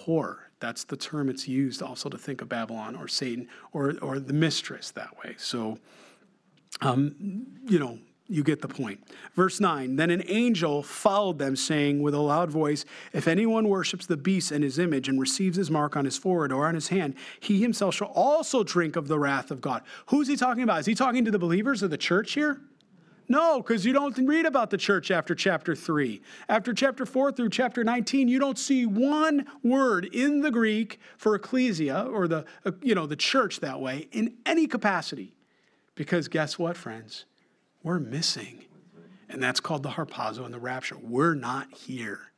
whore 0.05 0.37
that's 0.59 0.83
the 0.83 0.97
term 0.97 1.29
it's 1.29 1.47
used 1.47 1.81
also 1.81 2.09
to 2.09 2.17
think 2.17 2.41
of 2.41 2.49
Babylon 2.49 2.95
or 2.95 3.07
Satan 3.07 3.47
or, 3.73 3.95
or 4.01 4.19
the 4.19 4.33
mistress 4.33 4.91
that 4.91 5.17
way. 5.23 5.35
So, 5.37 5.77
um, 6.81 7.45
you 7.67 7.79
know, 7.79 7.99
you 8.29 8.43
get 8.43 8.61
the 8.61 8.67
point. 8.67 9.03
Verse 9.33 9.59
9 9.59 9.95
Then 9.95 10.11
an 10.11 10.23
angel 10.27 10.83
followed 10.83 11.39
them, 11.39 11.55
saying 11.55 12.01
with 12.01 12.13
a 12.13 12.19
loud 12.19 12.51
voice, 12.51 12.85
If 13.11 13.27
anyone 13.27 13.67
worships 13.67 14.05
the 14.05 14.17
beast 14.17 14.51
and 14.51 14.63
his 14.63 14.77
image 14.77 15.09
and 15.09 15.19
receives 15.19 15.57
his 15.57 15.71
mark 15.71 15.97
on 15.97 16.05
his 16.05 16.17
forehead 16.17 16.51
or 16.51 16.67
on 16.67 16.75
his 16.75 16.89
hand, 16.89 17.15
he 17.39 17.59
himself 17.61 17.95
shall 17.95 18.09
also 18.09 18.63
drink 18.63 18.95
of 18.95 19.07
the 19.07 19.17
wrath 19.17 19.49
of 19.49 19.61
God. 19.61 19.81
Who's 20.07 20.27
he 20.27 20.35
talking 20.35 20.63
about? 20.63 20.81
Is 20.81 20.85
he 20.85 20.95
talking 20.95 21.25
to 21.25 21.31
the 21.31 21.39
believers 21.39 21.81
of 21.81 21.89
the 21.89 21.97
church 21.97 22.33
here? 22.33 22.61
No, 23.31 23.61
because 23.61 23.85
you 23.85 23.93
don't 23.93 24.17
read 24.27 24.47
about 24.47 24.71
the 24.71 24.77
church 24.77 25.11
after 25.11 25.35
chapter 25.35 25.75
3. 25.75 26.19
After 26.49 26.73
chapter 26.73 27.05
4 27.05 27.31
through 27.31 27.49
chapter 27.49 27.83
19, 27.83 28.27
you 28.27 28.39
don't 28.39 28.57
see 28.57 28.87
one 28.87 29.45
word 29.63 30.05
in 30.05 30.41
the 30.41 30.49
Greek 30.49 30.99
for 31.15 31.35
ecclesia 31.35 32.05
or 32.11 32.27
the, 32.27 32.43
uh, 32.65 32.71
you 32.81 32.95
know, 32.95 33.05
the 33.05 33.15
church 33.15 33.59
that 33.59 33.79
way 33.79 34.07
in 34.11 34.35
any 34.47 34.65
capacity. 34.65 35.35
Because 35.93 36.27
guess 36.27 36.57
what, 36.57 36.75
friends? 36.75 37.25
We're 37.83 37.99
missing. 37.99 38.65
And 39.29 39.43
that's 39.43 39.59
called 39.59 39.83
the 39.83 39.89
harpazo 39.89 40.43
and 40.43 40.53
the 40.53 40.59
rapture. 40.59 40.97
We're 40.99 41.35
not 41.35 41.71
here. 41.71 42.31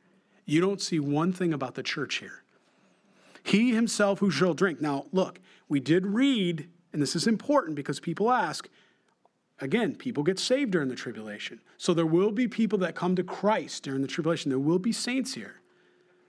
You 0.44 0.60
don't 0.60 0.82
see 0.82 1.00
one 1.00 1.32
thing 1.32 1.54
about 1.54 1.74
the 1.74 1.82
church 1.82 2.16
here. 2.16 2.42
He 3.42 3.74
himself 3.74 4.18
who 4.18 4.30
shall 4.30 4.52
drink. 4.52 4.82
Now, 4.82 5.06
look, 5.10 5.40
we 5.70 5.80
did 5.80 6.06
read, 6.06 6.68
and 6.92 7.00
this 7.00 7.16
is 7.16 7.26
important 7.26 7.76
because 7.76 7.98
people 7.98 8.30
ask, 8.30 8.68
again, 9.62 9.94
people 9.94 10.22
get 10.24 10.38
saved 10.38 10.72
during 10.72 10.88
the 10.88 10.94
tribulation. 10.96 11.60
So 11.78 11.94
there 11.94 12.04
will 12.04 12.32
be 12.32 12.48
people 12.48 12.78
that 12.80 12.94
come 12.94 13.16
to 13.16 13.22
Christ 13.22 13.84
during 13.84 14.02
the 14.02 14.08
tribulation. 14.08 14.50
There 14.50 14.58
will 14.58 14.78
be 14.78 14.92
saints 14.92 15.34
here. 15.34 15.60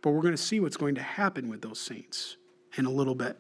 But 0.02 0.12
we're 0.12 0.22
going 0.22 0.36
to 0.36 0.42
see 0.42 0.60
what's 0.60 0.78
going 0.78 0.96
to 0.96 1.02
happen 1.02 1.50
with 1.50 1.62
those 1.62 1.80
saints 1.80 2.38
in 2.78 2.86
a 2.86 2.92
little 2.92 3.16
bit. 3.16 3.40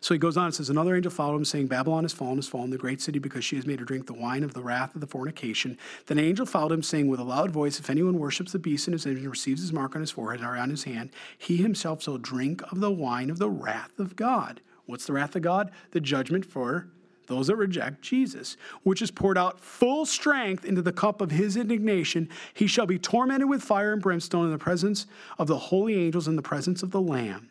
So 0.00 0.14
he 0.14 0.18
goes 0.18 0.36
on 0.36 0.46
and 0.46 0.54
says, 0.54 0.70
Another 0.70 0.96
angel 0.96 1.10
followed 1.10 1.36
him, 1.36 1.44
saying, 1.44 1.66
Babylon 1.66 2.04
is 2.04 2.12
fallen, 2.12 2.36
has 2.36 2.48
fallen, 2.48 2.70
the 2.70 2.78
great 2.78 3.00
city, 3.00 3.18
because 3.18 3.44
she 3.44 3.56
has 3.56 3.66
made 3.66 3.80
her 3.80 3.84
drink 3.84 4.06
the 4.06 4.14
wine 4.14 4.42
of 4.42 4.54
the 4.54 4.62
wrath 4.62 4.94
of 4.94 5.00
the 5.00 5.06
fornication. 5.06 5.76
Then 6.06 6.18
an 6.18 6.24
angel 6.24 6.46
followed 6.46 6.72
him, 6.72 6.82
saying 6.82 7.08
with 7.08 7.20
a 7.20 7.24
loud 7.24 7.50
voice, 7.50 7.78
If 7.78 7.90
anyone 7.90 8.18
worships 8.18 8.52
the 8.52 8.58
beast 8.58 8.86
in 8.86 8.92
his 8.94 9.04
image 9.04 9.18
and 9.18 9.30
receives 9.30 9.60
his 9.60 9.72
mark 9.72 9.94
on 9.94 10.00
his 10.00 10.10
forehead 10.10 10.44
or 10.44 10.56
on 10.56 10.70
his 10.70 10.84
hand, 10.84 11.10
he 11.36 11.58
himself 11.58 12.02
shall 12.02 12.18
drink 12.18 12.62
of 12.72 12.80
the 12.80 12.90
wine 12.90 13.30
of 13.30 13.38
the 13.38 13.50
wrath 13.50 13.98
of 13.98 14.16
God. 14.16 14.62
What's 14.86 15.06
the 15.06 15.12
wrath 15.12 15.36
of 15.36 15.42
God? 15.42 15.70
The 15.90 16.00
judgment 16.00 16.46
for 16.46 16.88
those 17.30 17.46
that 17.46 17.56
reject 17.56 18.02
Jesus, 18.02 18.58
which 18.82 19.00
is 19.00 19.10
poured 19.10 19.38
out 19.38 19.60
full 19.60 20.04
strength 20.04 20.64
into 20.64 20.82
the 20.82 20.92
cup 20.92 21.22
of 21.22 21.30
his 21.30 21.56
indignation. 21.56 22.28
He 22.52 22.66
shall 22.66 22.86
be 22.86 22.98
tormented 22.98 23.48
with 23.48 23.62
fire 23.62 23.92
and 23.92 24.02
brimstone 24.02 24.44
in 24.44 24.50
the 24.50 24.58
presence 24.58 25.06
of 25.38 25.46
the 25.46 25.56
holy 25.56 25.94
angels 25.94 26.28
in 26.28 26.36
the 26.36 26.42
presence 26.42 26.82
of 26.82 26.90
the 26.90 27.00
Lamb. 27.00 27.48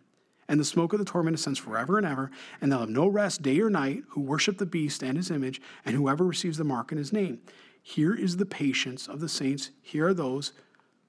And 0.50 0.60
the 0.60 0.66
smoke 0.66 0.94
of 0.94 1.00
the 1.00 1.06
torment 1.06 1.36
ascends 1.36 1.60
forever 1.60 1.98
and 1.98 2.06
ever, 2.06 2.30
and 2.60 2.72
they'll 2.72 2.80
have 2.80 2.90
no 2.90 3.08
rest 3.08 3.42
day 3.42 3.60
or 3.62 3.70
night 3.70 4.04
who 4.10 4.22
worship 4.22 4.58
the 4.58 4.66
beast 4.66 5.02
and 5.02 5.16
his 5.16 5.32
image, 5.32 5.62
and 5.86 5.96
whoever 5.96 6.26
receives 6.26 6.58
the 6.58 6.64
mark 6.64 6.92
in 6.92 6.98
his 6.98 7.14
name. 7.14 7.40
Here 7.82 8.14
is 8.14 8.38
the 8.38 8.46
patience 8.46 9.08
of 9.08 9.22
the 9.22 9.30
saints. 9.30 9.72
Here 9.82 10.08
are 10.08 10.14
those 10.14 10.52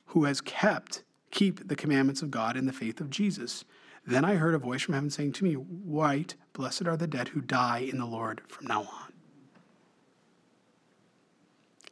who 0.07 0.25
has 0.25 0.41
kept, 0.41 1.03
keep 1.31 1.67
the 1.67 1.77
commandments 1.77 2.23
of 2.23 2.31
God 2.31 2.57
in 2.57 2.67
the 2.67 2.73
faith 2.73 3.01
of 3.01 3.11
Jesus. 3.11 3.65
Then 4.07 4.25
I 4.25 4.37
heard 4.37 4.55
a 4.55 4.59
voice 4.59 4.83
from 4.83 4.95
heaven 4.95 5.11
saying 5.11 5.33
to 5.33 5.45
me, 5.45 5.55
White, 5.55 6.37
blessed 6.53 6.87
are 6.87 6.97
the 6.97 7.07
dead 7.07 7.29
who 7.29 7.41
die 7.41 7.79
in 7.79 7.99
the 7.99 8.07
Lord 8.07 8.43
from 8.49 8.67
now 8.67 8.83
on. 8.83 9.13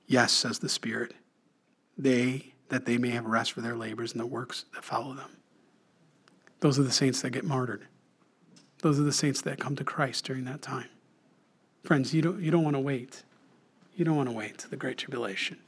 Yes, 0.07 0.33
says 0.33 0.59
the 0.59 0.69
Spirit, 0.69 1.15
they, 1.97 2.55
that 2.71 2.87
they 2.87 2.97
may 2.97 3.11
have 3.11 3.27
rest 3.27 3.53
for 3.53 3.61
their 3.61 3.77
labors 3.77 4.13
and 4.13 4.21
the 4.21 4.27
works 4.27 4.65
that 4.75 4.85
follow 4.85 5.15
them. 5.15 5.37
Those 6.61 6.79
are 6.79 6.83
the 6.83 6.93
saints 6.93 7.23
that 7.23 7.31
get 7.31 7.45
martyred. 7.45 7.87
Those 8.83 8.99
are 8.99 9.05
the 9.05 9.13
saints 9.13 9.43
that 9.43 9.59
come 9.59 9.77
to 9.77 9.85
Christ 9.85 10.25
during 10.25 10.45
that 10.45 10.63
time. 10.63 10.89
Friends, 11.85 12.15
you 12.15 12.23
don't, 12.23 12.41
you 12.41 12.51
don't 12.51 12.65
want 12.65 12.77
to 12.77 12.81
wait. 12.81 13.23
You 13.97 14.05
don't 14.05 14.17
want 14.17 14.29
to 14.29 14.35
wait 14.35 14.59
to 14.59 14.69
the 14.69 14.77
Great 14.77 14.99
Tribulation. 14.99 15.59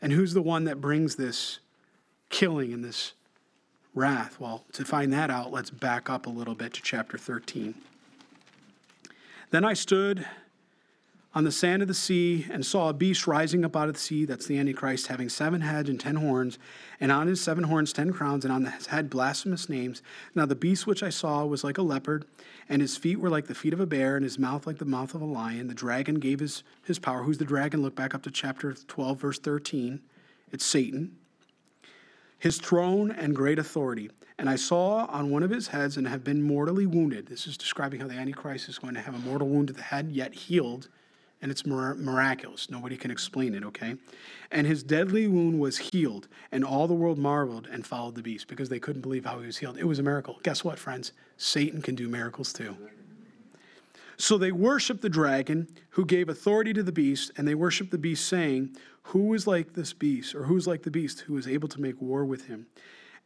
And 0.00 0.12
who's 0.12 0.34
the 0.34 0.42
one 0.42 0.64
that 0.64 0.80
brings 0.80 1.16
this 1.16 1.58
killing 2.28 2.72
and 2.72 2.84
this 2.84 3.12
wrath? 3.94 4.38
Well, 4.38 4.64
to 4.72 4.84
find 4.84 5.12
that 5.12 5.30
out, 5.30 5.52
let's 5.52 5.70
back 5.70 6.08
up 6.08 6.26
a 6.26 6.30
little 6.30 6.54
bit 6.54 6.74
to 6.74 6.82
chapter 6.82 7.18
13. 7.18 7.74
Then 9.50 9.64
I 9.64 9.74
stood 9.74 10.26
on 11.34 11.44
the 11.44 11.52
sand 11.52 11.82
of 11.82 11.88
the 11.88 11.94
sea 11.94 12.46
and 12.50 12.64
saw 12.64 12.88
a 12.88 12.94
beast 12.94 13.26
rising 13.26 13.64
up 13.64 13.76
out 13.76 13.88
of 13.88 13.94
the 13.94 14.00
sea. 14.00 14.24
That's 14.24 14.46
the 14.46 14.58
Antichrist, 14.58 15.08
having 15.08 15.28
seven 15.28 15.60
heads 15.60 15.88
and 15.88 16.00
ten 16.00 16.16
horns, 16.16 16.58
and 16.98 17.12
on 17.12 17.26
his 17.26 17.40
seven 17.40 17.64
horns 17.64 17.92
ten 17.92 18.12
crowns, 18.12 18.44
and 18.44 18.52
on 18.52 18.64
his 18.64 18.86
head 18.86 19.10
blasphemous 19.10 19.68
names. 19.68 20.02
Now 20.34 20.46
the 20.46 20.54
beast 20.54 20.86
which 20.86 21.02
I 21.02 21.10
saw 21.10 21.44
was 21.44 21.62
like 21.62 21.78
a 21.78 21.82
leopard, 21.82 22.24
and 22.68 22.80
his 22.80 22.96
feet 22.96 23.20
were 23.20 23.30
like 23.30 23.46
the 23.46 23.54
feet 23.54 23.72
of 23.72 23.80
a 23.80 23.86
bear, 23.86 24.16
and 24.16 24.24
his 24.24 24.38
mouth 24.38 24.66
like 24.66 24.78
the 24.78 24.84
mouth 24.84 25.14
of 25.14 25.20
a 25.20 25.26
lion. 25.26 25.68
The 25.68 25.74
dragon 25.74 26.16
gave 26.16 26.40
his, 26.40 26.62
his 26.82 26.98
power. 26.98 27.22
Who's 27.22 27.38
the 27.38 27.44
dragon? 27.44 27.82
Look 27.82 27.94
back 27.94 28.14
up 28.14 28.22
to 28.22 28.30
chapter 28.30 28.72
12, 28.72 29.20
verse 29.20 29.38
13. 29.38 30.00
It's 30.52 30.64
Satan 30.64 31.16
his 32.38 32.58
throne 32.58 33.10
and 33.10 33.34
great 33.34 33.58
authority. 33.58 34.10
And 34.38 34.50
I 34.50 34.56
saw 34.56 35.06
on 35.06 35.30
one 35.30 35.42
of 35.42 35.50
his 35.50 35.68
heads 35.68 35.96
and 35.96 36.06
have 36.06 36.22
been 36.22 36.42
mortally 36.42 36.86
wounded. 36.86 37.26
This 37.26 37.46
is 37.46 37.56
describing 37.56 38.00
how 38.00 38.06
the 38.06 38.14
Antichrist 38.14 38.68
is 38.68 38.78
going 38.78 38.94
to 38.94 39.00
have 39.00 39.14
a 39.14 39.18
mortal 39.18 39.48
wound 39.48 39.68
to 39.68 39.74
the 39.74 39.82
head, 39.82 40.10
yet 40.12 40.34
healed. 40.34 40.88
And 41.42 41.50
it's 41.50 41.66
miraculous. 41.66 42.70
Nobody 42.70 42.96
can 42.96 43.10
explain 43.10 43.54
it, 43.54 43.62
okay? 43.64 43.96
And 44.50 44.66
his 44.66 44.82
deadly 44.82 45.28
wound 45.28 45.60
was 45.60 45.76
healed, 45.76 46.28
and 46.50 46.64
all 46.64 46.88
the 46.88 46.94
world 46.94 47.18
marveled 47.18 47.68
and 47.70 47.86
followed 47.86 48.14
the 48.14 48.22
beast 48.22 48.48
because 48.48 48.70
they 48.70 48.80
couldn't 48.80 49.02
believe 49.02 49.26
how 49.26 49.38
he 49.40 49.46
was 49.46 49.58
healed. 49.58 49.76
It 49.76 49.84
was 49.84 49.98
a 49.98 50.02
miracle. 50.02 50.40
Guess 50.42 50.64
what, 50.64 50.78
friends? 50.78 51.12
Satan 51.36 51.82
can 51.82 51.94
do 51.94 52.08
miracles 52.08 52.54
too. 52.54 52.76
So 54.18 54.38
they 54.38 54.52
worshiped 54.52 55.02
the 55.02 55.08
dragon 55.08 55.68
who 55.90 56.04
gave 56.04 56.28
authority 56.28 56.72
to 56.72 56.82
the 56.82 56.92
beast, 56.92 57.30
and 57.36 57.46
they 57.46 57.54
worshiped 57.54 57.90
the 57.90 57.98
beast, 57.98 58.26
saying, 58.26 58.76
Who 59.04 59.34
is 59.34 59.46
like 59.46 59.74
this 59.74 59.92
beast, 59.92 60.34
or 60.34 60.44
who 60.44 60.56
is 60.56 60.66
like 60.66 60.82
the 60.82 60.90
beast 60.90 61.20
who 61.20 61.36
is 61.36 61.46
able 61.46 61.68
to 61.68 61.80
make 61.80 62.00
war 62.00 62.24
with 62.24 62.46
him? 62.46 62.66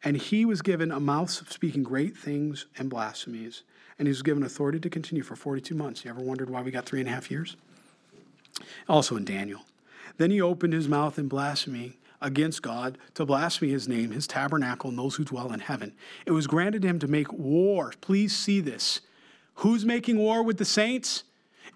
And 0.02 0.16
he 0.16 0.44
was 0.44 0.62
given 0.62 0.90
a 0.90 1.00
mouth 1.00 1.30
speaking 1.50 1.82
great 1.82 2.16
things 2.16 2.66
and 2.78 2.88
blasphemies. 2.88 3.62
And 3.98 4.08
he 4.08 4.10
was 4.10 4.22
given 4.22 4.42
authority 4.42 4.80
to 4.80 4.88
continue 4.88 5.22
for 5.22 5.36
42 5.36 5.74
months. 5.74 6.04
You 6.04 6.10
ever 6.10 6.22
wondered 6.22 6.48
why 6.48 6.62
we 6.62 6.70
got 6.70 6.86
three 6.86 7.00
and 7.00 7.08
a 7.08 7.12
half 7.12 7.30
years? 7.30 7.56
Also 8.88 9.16
in 9.16 9.26
Daniel. 9.26 9.60
Then 10.16 10.30
he 10.30 10.40
opened 10.40 10.72
his 10.72 10.88
mouth 10.88 11.18
in 11.18 11.28
blasphemy 11.28 11.98
against 12.22 12.62
God 12.62 12.98
to 13.14 13.26
blaspheme 13.26 13.70
his 13.70 13.88
name, 13.88 14.10
his 14.10 14.26
tabernacle, 14.26 14.90
and 14.90 14.98
those 14.98 15.16
who 15.16 15.24
dwell 15.24 15.52
in 15.52 15.60
heaven. 15.60 15.92
It 16.26 16.32
was 16.32 16.46
granted 16.46 16.82
him 16.82 16.98
to 16.98 17.06
make 17.06 17.32
war. 17.32 17.92
Please 18.00 18.34
see 18.34 18.60
this. 18.60 19.00
Who's 19.54 19.84
making 19.84 20.18
war 20.18 20.42
with 20.42 20.58
the 20.58 20.64
saints? 20.64 21.24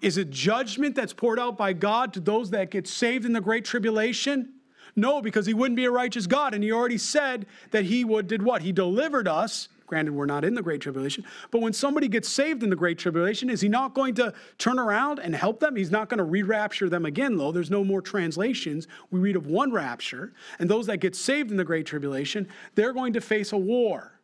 Is 0.01 0.17
it 0.17 0.29
judgment 0.29 0.95
that's 0.95 1.13
poured 1.13 1.39
out 1.39 1.57
by 1.57 1.73
God 1.73 2.13
to 2.13 2.19
those 2.19 2.49
that 2.51 2.71
get 2.71 2.87
saved 2.87 3.25
in 3.25 3.33
the 3.33 3.41
great 3.41 3.65
tribulation? 3.65 4.53
No, 4.95 5.21
because 5.21 5.45
he 5.45 5.53
wouldn't 5.53 5.75
be 5.75 5.85
a 5.85 5.91
righteous 5.91 6.27
God. 6.27 6.53
And 6.53 6.63
he 6.63 6.71
already 6.71 6.97
said 6.97 7.45
that 7.71 7.85
he 7.85 8.05
would 8.05 8.27
did 8.27 8.41
what? 8.41 8.61
He 8.61 8.71
delivered 8.71 9.27
us. 9.27 9.67
Granted, 9.87 10.15
we're 10.15 10.25
not 10.25 10.43
in 10.43 10.55
the 10.55 10.63
Great 10.63 10.81
Tribulation, 10.81 11.23
but 11.51 11.61
when 11.61 11.71
somebody 11.71 12.07
gets 12.07 12.27
saved 12.27 12.63
in 12.63 12.71
the 12.71 12.75
Great 12.75 12.97
Tribulation, 12.97 13.51
is 13.51 13.61
he 13.61 13.69
not 13.69 13.93
going 13.93 14.15
to 14.15 14.33
turn 14.57 14.79
around 14.79 15.19
and 15.19 15.35
help 15.35 15.59
them? 15.59 15.75
He's 15.75 15.91
not 15.91 16.09
going 16.09 16.17
to 16.17 16.23
re 16.23 16.41
rapture 16.41 16.89
them 16.89 17.05
again, 17.05 17.37
though. 17.37 17.51
There's 17.51 17.69
no 17.69 17.83
more 17.83 18.01
translations. 18.01 18.87
We 19.11 19.19
read 19.19 19.35
of 19.35 19.45
one 19.45 19.71
rapture. 19.71 20.33
And 20.57 20.67
those 20.67 20.87
that 20.87 20.97
get 20.97 21.15
saved 21.15 21.51
in 21.51 21.57
the 21.57 21.63
Great 21.63 21.85
Tribulation, 21.85 22.47
they're 22.73 22.93
going 22.93 23.13
to 23.13 23.21
face 23.21 23.51
a 23.51 23.57
war. 23.57 24.14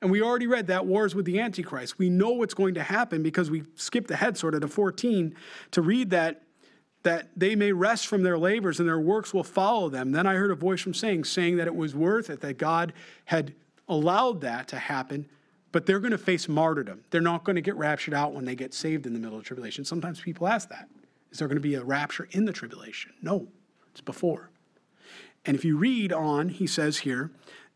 And 0.00 0.10
we 0.10 0.22
already 0.22 0.46
read 0.46 0.68
that 0.68 0.86
wars 0.86 1.14
with 1.14 1.24
the 1.24 1.40
Antichrist. 1.40 1.98
We 1.98 2.08
know 2.08 2.30
what's 2.30 2.54
going 2.54 2.74
to 2.74 2.82
happen 2.82 3.22
because 3.22 3.50
we 3.50 3.64
skipped 3.74 4.10
ahead 4.10 4.36
sort 4.36 4.54
of 4.54 4.60
to 4.60 4.68
14 4.68 5.34
to 5.72 5.82
read 5.82 6.10
that 6.10 6.42
that 7.04 7.28
they 7.36 7.54
may 7.54 7.72
rest 7.72 8.06
from 8.06 8.22
their 8.22 8.36
labors 8.36 8.80
and 8.80 8.88
their 8.88 9.00
works 9.00 9.32
will 9.32 9.44
follow 9.44 9.88
them. 9.88 10.10
Then 10.10 10.26
I 10.26 10.34
heard 10.34 10.50
a 10.50 10.56
voice 10.56 10.80
from 10.80 10.92
saying, 10.92 11.24
saying 11.24 11.56
that 11.56 11.66
it 11.66 11.74
was 11.74 11.94
worth 11.94 12.28
it, 12.28 12.40
that 12.40 12.58
God 12.58 12.92
had 13.26 13.54
allowed 13.88 14.40
that 14.40 14.68
to 14.68 14.78
happen, 14.78 15.28
but 15.70 15.86
they're 15.86 16.00
going 16.00 16.10
to 16.10 16.18
face 16.18 16.48
martyrdom. 16.48 17.04
They're 17.10 17.20
not 17.20 17.44
going 17.44 17.56
to 17.56 17.62
get 17.62 17.76
raptured 17.76 18.14
out 18.14 18.34
when 18.34 18.44
they 18.44 18.56
get 18.56 18.74
saved 18.74 19.06
in 19.06 19.12
the 19.12 19.20
middle 19.20 19.38
of 19.38 19.44
tribulation. 19.44 19.84
Sometimes 19.84 20.20
people 20.20 20.48
ask 20.48 20.68
that. 20.70 20.88
Is 21.30 21.38
there 21.38 21.48
going 21.48 21.56
to 21.56 21.62
be 21.62 21.74
a 21.74 21.84
rapture 21.84 22.28
in 22.32 22.44
the 22.44 22.52
tribulation? 22.52 23.12
No, 23.22 23.46
it's 23.92 24.00
before. 24.00 24.50
And 25.44 25.56
if 25.56 25.64
you 25.64 25.76
read 25.76 26.12
on, 26.12 26.48
he 26.48 26.66
says 26.66 26.98
here 26.98 27.30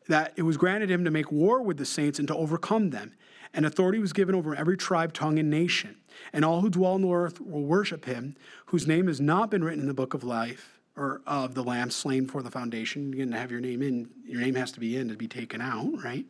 that 0.09 0.33
it 0.37 0.43
was 0.43 0.57
granted 0.57 0.91
him 0.91 1.05
to 1.05 1.11
make 1.11 1.31
war 1.31 1.63
with 1.63 1.79
the 1.79 1.87
saints 1.87 2.19
and 2.19 2.29
to 2.29 2.37
overcome 2.37 2.91
them. 2.91 3.15
And 3.55 3.67
authority 3.67 3.99
was 3.99 4.13
given 4.13 4.35
over 4.35 4.55
every 4.55 4.77
tribe, 4.77 5.13
tongue, 5.13 5.39
and 5.39 5.51
nation. 5.51 5.97
And 6.33 6.45
all 6.45 6.61
who 6.61 6.71
dwell 6.71 6.95
on 6.95 7.03
the 7.03 7.13
earth 7.13 7.41
will 7.41 7.65
worship 7.65 8.07
him, 8.07 8.37
whose 8.67 8.87
name 8.87 9.07
has 9.09 9.21
not 9.21 9.51
been 9.51 9.63
written 9.63 9.81
in 9.81 9.89
the 9.89 9.95
book 9.95 10.15
of 10.15 10.25
life 10.25 10.81
or 10.97 11.23
of 11.27 11.55
the 11.55 11.63
lamb 11.63 11.91
slain 11.91 12.27
for 12.27 12.43
the 12.43 12.51
foundation. 12.51 13.13
You're 13.13 13.25
going 13.25 13.31
to 13.31 13.39
have 13.39 13.51
your 13.51 13.61
name 13.61 13.83
in. 13.83 14.09
Your 14.27 14.41
name 14.41 14.55
has 14.57 14.73
to 14.73 14.81
be 14.81 14.97
in 14.97 15.09
to 15.09 15.17
be 15.17 15.29
taken 15.29 15.61
out, 15.61 16.03
right? 16.03 16.25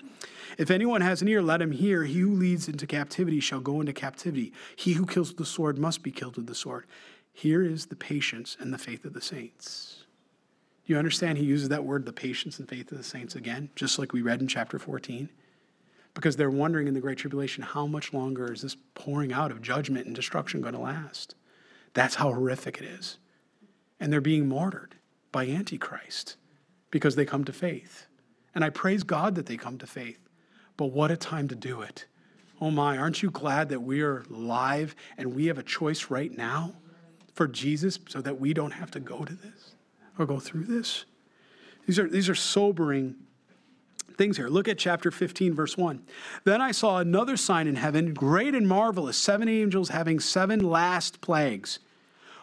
If 0.59 0.71
anyone 0.71 1.01
has 1.01 1.23
an 1.23 1.29
ear, 1.29 1.43
let 1.43 1.63
him 1.63 1.73
hear. 1.73 2.05
He 2.05 2.21
who 2.21 2.33
leads 2.33 2.69
into 2.69 2.87
captivity 2.87 3.41
shall 3.41 3.61
go 3.61 3.81
into 3.81 3.93
captivity. 3.93 4.53
He 4.77 4.93
who 4.93 5.07
kills 5.07 5.29
with 5.29 5.39
the 5.39 5.47
sword 5.47 5.79
must 5.79 6.03
be 6.03 6.11
killed 6.11 6.37
with 6.37 6.47
the 6.47 6.55
sword. 6.55 6.87
Here 7.33 7.63
is 7.63 7.87
the 7.87 7.97
patience 7.97 8.57
and 8.61 8.73
the 8.73 8.79
faith 8.79 9.05
of 9.05 9.15
the 9.15 9.21
saints. 9.21 9.92
You 10.93 10.99
understand? 10.99 11.39
He 11.39 11.47
uses 11.47 11.71
that 11.71 11.87
word, 11.87 12.05
the 12.05 12.13
patience 12.13 12.59
and 12.59 12.69
faith 12.69 12.93
of 12.93 12.99
the 12.99 13.03
saints, 13.03 13.35
again, 13.35 13.71
just 13.75 13.99
like 13.99 14.13
we 14.13 14.21
read 14.21 14.43
in 14.43 14.47
chapter 14.47 14.79
14 14.79 15.31
because 16.13 16.37
they're 16.37 16.51
wondering 16.51 16.87
in 16.87 16.93
the 16.93 17.01
Great 17.01 17.17
Tribulation 17.17 17.63
how 17.63 17.87
much 17.87 18.13
longer 18.13 18.53
is 18.53 18.61
this 18.61 18.77
pouring 18.93 19.33
out 19.33 19.51
of 19.51 19.63
judgment 19.63 20.05
and 20.05 20.15
destruction 20.15 20.61
going 20.61 20.75
to 20.75 20.81
last? 20.81 21.35
That's 21.95 22.17
how 22.17 22.31
horrific 22.31 22.77
it 22.77 22.85
is. 22.85 23.17
And 24.01 24.13
they're 24.13 24.21
being 24.21 24.47
martyred 24.47 24.97
by 25.31 25.47
Antichrist 25.47 26.37
because 26.91 27.17
they 27.17 27.25
come 27.25 27.45
to 27.45 27.55
faith. 27.55 28.07
And 28.55 28.63
I 28.63 28.69
praise 28.69 29.03
God 29.03 29.35
that 29.37 29.47
they 29.47 29.57
come 29.57 29.79
to 29.79 29.87
faith. 29.87 30.29
But 30.77 30.93
what 30.93 31.11
a 31.11 31.17
time 31.17 31.49
to 31.49 31.55
do 31.55 31.81
it. 31.81 32.05
Oh 32.61 32.71
my, 32.71 32.99
aren't 32.99 33.23
you 33.23 33.31
glad 33.31 33.71
that 33.71 33.81
we 33.81 34.03
are 34.03 34.25
live 34.29 34.95
and 35.17 35.35
we 35.35 35.47
have 35.47 35.57
a 35.57 35.63
choice 35.63 36.11
right 36.11 36.37
now 36.37 36.75
for 37.33 37.49
Jesus 37.49 37.99
so 38.11 38.21
that 38.21 38.39
we 38.39 38.53
don't 38.53 38.73
have 38.73 38.91
to 38.91 39.01
go 39.01 39.25
to 39.25 39.33
this 39.33 39.72
or 40.19 40.27
go 40.27 40.39
through 40.39 40.65
this? 40.65 41.05
These 41.87 41.99
are, 41.99 42.09
these 42.09 42.29
are 42.29 42.35
sobering 42.35 43.17
things 44.17 44.37
here. 44.37 44.49
Look 44.49 44.69
at 44.69 44.79
chapter 44.79 45.11
15, 45.11 45.55
verse 45.55 45.77
1. 45.77 46.03
Then 46.45 46.61
I 46.61 46.71
saw 46.71 46.99
another 46.99 47.37
sign 47.37 47.67
in 47.67 47.77
heaven, 47.77 48.15
great 48.15 48.55
and 48.55 48.69
marvelous, 48.69 49.17
seven 49.17 49.49
angels 49.49 49.89
having 49.89 50.21
seven 50.21 50.61
last 50.61 51.21
plagues. 51.21 51.79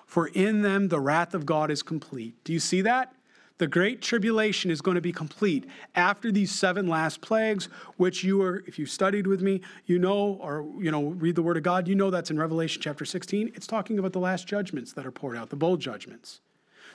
For 0.05 0.27
in 0.27 0.61
them 0.61 0.87
the 0.87 0.99
wrath 0.99 1.33
of 1.33 1.45
God 1.45 1.69
is 1.69 1.83
complete. 1.83 2.43
Do 2.43 2.51
you 2.51 2.59
see 2.59 2.81
that? 2.81 3.13
The 3.59 3.67
great 3.67 4.01
tribulation 4.01 4.71
is 4.71 4.79
going 4.81 4.95
to 4.95 5.01
be 5.01 5.11
complete 5.11 5.65
after 5.93 6.31
these 6.31 6.49
seven 6.49 6.87
last 6.87 7.19
plagues, 7.19 7.67
which 7.97 8.23
you 8.23 8.41
are, 8.41 8.63
if 8.65 8.79
you 8.79 8.85
studied 8.85 9.27
with 9.27 9.41
me, 9.41 9.61
you 9.85 9.99
know, 9.99 10.39
or 10.41 10.65
you 10.79 10.89
know, 10.91 11.07
read 11.07 11.35
the 11.35 11.43
Word 11.43 11.57
of 11.57 11.63
God, 11.63 11.85
you 11.85 11.93
know 11.93 12.09
that's 12.09 12.31
in 12.31 12.39
Revelation 12.39 12.81
chapter 12.81 13.03
16. 13.03 13.51
It's 13.55 13.67
talking 13.67 13.99
about 13.99 14.13
the 14.13 14.19
last 14.19 14.47
judgments 14.47 14.93
that 14.93 15.05
are 15.05 15.11
poured 15.11 15.35
out, 15.35 15.49
the 15.49 15.57
bowl 15.57 15.75
judgments. 15.75 16.39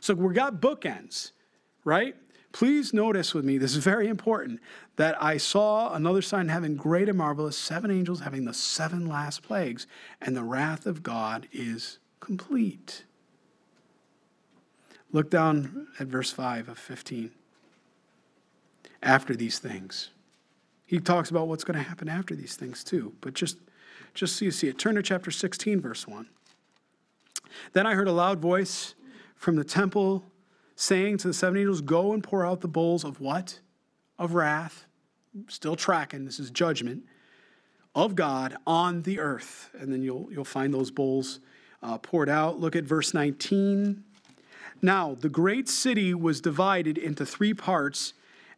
So 0.04 0.12
we've 0.12 0.34
got 0.34 0.60
bookends, 0.60 1.30
right? 1.82 2.14
Please 2.52 2.92
notice 2.92 3.32
with 3.32 3.42
me, 3.42 3.56
this 3.56 3.74
is 3.74 3.82
very 3.82 4.06
important, 4.06 4.60
that 4.96 5.16
I 5.18 5.38
saw 5.38 5.94
another 5.94 6.20
sign 6.20 6.48
having 6.48 6.76
great 6.76 7.08
and 7.08 7.16
marvelous, 7.16 7.56
seven 7.56 7.90
angels 7.90 8.20
having 8.20 8.44
the 8.44 8.52
seven 8.52 9.06
last 9.06 9.42
plagues, 9.42 9.86
and 10.20 10.36
the 10.36 10.42
wrath 10.42 10.84
of 10.84 11.02
God 11.02 11.48
is 11.54 12.00
complete. 12.20 13.04
Look 15.10 15.30
down 15.30 15.86
at 15.98 16.06
verse 16.08 16.30
5 16.30 16.68
of 16.68 16.78
15. 16.78 17.30
After 19.02 19.34
these 19.34 19.58
things. 19.58 20.10
He 20.84 21.00
talks 21.00 21.30
about 21.30 21.48
what's 21.48 21.64
going 21.64 21.78
to 21.78 21.88
happen 21.88 22.10
after 22.10 22.34
these 22.34 22.56
things 22.56 22.84
too, 22.84 23.14
but 23.22 23.32
just, 23.32 23.56
just 24.12 24.36
so 24.36 24.44
you 24.44 24.50
see 24.50 24.68
it. 24.68 24.78
Turn 24.78 24.96
to 24.96 25.02
chapter 25.02 25.30
16, 25.30 25.80
verse 25.80 26.06
1. 26.06 26.28
Then 27.72 27.86
I 27.86 27.94
heard 27.94 28.06
a 28.06 28.12
loud 28.12 28.40
voice 28.40 28.94
from 29.44 29.56
the 29.56 29.64
temple 29.64 30.24
saying 30.74 31.18
to 31.18 31.28
the 31.28 31.34
seven 31.34 31.58
angels, 31.58 31.82
Go 31.82 32.14
and 32.14 32.22
pour 32.24 32.44
out 32.44 32.62
the 32.62 32.68
bowls 32.68 33.04
of 33.04 33.20
what? 33.20 33.60
Of 34.18 34.34
wrath. 34.34 34.86
Still 35.48 35.76
tracking, 35.76 36.24
this 36.24 36.40
is 36.40 36.50
judgment 36.50 37.04
of 37.94 38.16
God 38.16 38.56
on 38.66 39.02
the 39.02 39.20
earth. 39.20 39.70
And 39.78 39.92
then 39.92 40.02
you'll, 40.02 40.28
you'll 40.32 40.44
find 40.44 40.72
those 40.72 40.90
bowls 40.90 41.40
uh, 41.82 41.98
poured 41.98 42.28
out. 42.28 42.58
Look 42.58 42.74
at 42.74 42.84
verse 42.84 43.12
19. 43.12 44.02
Now, 44.82 45.16
the 45.18 45.28
great 45.28 45.68
city 45.68 46.14
was 46.14 46.40
divided 46.40 46.98
into 46.98 47.24
three 47.24 47.54
parts, 47.54 48.14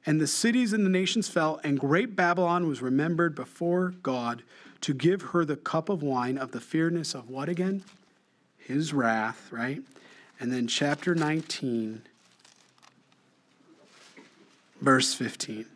and 0.07 0.21
the 0.21 0.27
cities 0.27 0.73
and 0.73 0.85
the 0.87 0.91
nations 0.91 1.29
fell, 1.29 1.61
and 1.65 1.79
great 1.79 2.17
Babylon 2.17 2.69
was 2.69 2.81
remembered 2.81 3.35
before 3.35 3.91
God 4.03 4.43
to 4.83 4.95
give 4.95 5.23
her 5.23 5.45
the 5.45 5.57
cup 5.57 5.89
of 5.89 6.03
wine 6.03 6.39
of 6.39 6.53
the 6.53 6.61
fierceness 6.61 7.15
of 7.15 7.29
what 7.29 7.49
again? 7.49 7.83
His 8.57 8.93
wrath, 8.93 9.49
right? 9.51 9.83
And 10.39 10.53
then 10.53 10.67
chapter 10.67 11.15
19, 11.15 12.03
verse 14.81 15.15
15. 15.15 15.67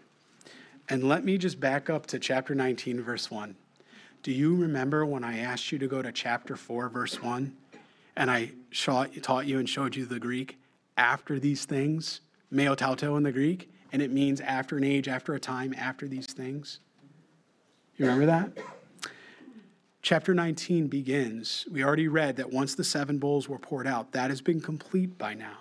And 0.89 1.05
let 1.05 1.25
me 1.25 1.39
just 1.39 1.61
back 1.61 1.89
up 1.89 2.07
to 2.07 2.19
chapter 2.19 2.55
19, 2.55 3.01
verse 3.01 3.31
1. 3.31 3.55
Do 4.23 4.33
you 4.33 4.55
remember 4.55 5.07
when 5.07 5.25
I 5.25 5.39
asked 5.39 5.73
you 5.73 5.79
to 5.79 5.87
go 5.87 6.03
to 6.03 6.13
chapter 6.13 6.57
4, 6.57 6.89
verse 6.89 7.23
1? 7.23 7.57
And 8.17 8.31
I 8.31 8.53
taught 8.73 9.47
you 9.47 9.59
and 9.59 9.69
showed 9.69 9.97
you 9.97 10.05
the 10.05 10.19
Greek? 10.19 10.59
After 10.99 11.39
these 11.39 11.65
things, 11.65 12.21
meta 12.51 12.77
tauta 12.77 13.17
in 13.17 13.23
the 13.23 13.33
Greek, 13.33 13.73
and 13.93 14.03
it 14.03 14.11
means 14.11 14.43
after 14.43 14.77
an 14.77 14.85
age, 14.85 15.09
after 15.09 15.35
a 15.35 15.41
time, 15.41 15.75
after 15.79 16.07
these 16.07 16.27
things. 16.27 16.81
You 17.97 18.05
remember 18.05 18.27
that? 18.27 18.53
Chapter 20.03 20.33
19 20.33 20.87
begins. 20.87 21.67
We 21.71 21.85
already 21.85 22.09
read 22.09 22.37
that 22.37 22.51
once 22.51 22.75
the 22.75 22.85
seven 22.85 23.19
bowls 23.19 23.49
were 23.49 23.59
poured 23.59 23.87
out, 23.87 24.13
that 24.13 24.31
has 24.31 24.41
been 24.41 24.61
complete 24.61 25.19
by 25.19 25.35
now. 25.35 25.59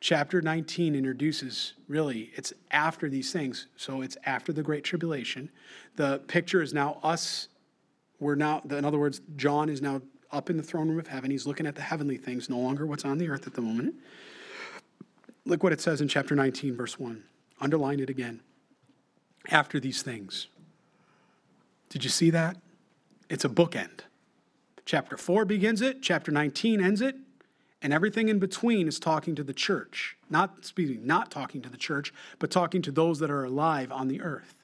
Chapter 0.00 0.42
19 0.42 0.94
introduces 0.94 1.74
really, 1.88 2.32
it's 2.34 2.52
after 2.72 3.08
these 3.08 3.32
things. 3.32 3.68
So 3.76 4.02
it's 4.02 4.16
after 4.24 4.52
the 4.52 4.62
Great 4.62 4.84
Tribulation. 4.84 5.48
The 5.96 6.18
picture 6.26 6.60
is 6.60 6.74
now 6.74 6.98
us. 7.02 7.48
We're 8.20 8.34
now, 8.34 8.62
in 8.68 8.84
other 8.84 8.98
words, 8.98 9.20
John 9.36 9.68
is 9.68 9.80
now 9.80 10.02
up 10.30 10.50
in 10.50 10.56
the 10.56 10.62
throne 10.62 10.88
room 10.88 10.98
of 10.98 11.06
heaven. 11.06 11.30
He's 11.30 11.46
looking 11.46 11.66
at 11.66 11.74
the 11.74 11.82
heavenly 11.82 12.16
things, 12.16 12.50
no 12.50 12.58
longer 12.58 12.84
what's 12.84 13.04
on 13.04 13.18
the 13.18 13.28
earth 13.28 13.46
at 13.46 13.54
the 13.54 13.62
moment. 13.62 13.94
Look 15.44 15.62
what 15.62 15.72
it 15.72 15.80
says 15.80 16.00
in 16.00 16.08
chapter 16.08 16.34
19, 16.34 16.76
verse 16.76 16.98
1. 16.98 17.22
Underline 17.60 18.00
it 18.00 18.10
again. 18.10 18.40
After 19.50 19.80
these 19.80 20.02
things. 20.02 20.48
Did 21.88 22.04
you 22.04 22.10
see 22.10 22.30
that? 22.30 22.56
It's 23.32 23.46
a 23.46 23.48
bookend. 23.48 24.00
Chapter 24.84 25.16
4 25.16 25.46
begins 25.46 25.80
it, 25.80 26.02
chapter 26.02 26.30
19 26.30 26.82
ends 26.82 27.00
it, 27.00 27.16
and 27.80 27.90
everything 27.90 28.28
in 28.28 28.38
between 28.38 28.86
is 28.86 29.00
talking 29.00 29.34
to 29.36 29.42
the 29.42 29.54
church. 29.54 30.18
Not 30.28 30.66
speaking, 30.66 31.06
not 31.06 31.30
talking 31.30 31.62
to 31.62 31.70
the 31.70 31.78
church, 31.78 32.12
but 32.38 32.50
talking 32.50 32.82
to 32.82 32.92
those 32.92 33.20
that 33.20 33.30
are 33.30 33.42
alive 33.42 33.90
on 33.90 34.08
the 34.08 34.20
earth. 34.20 34.54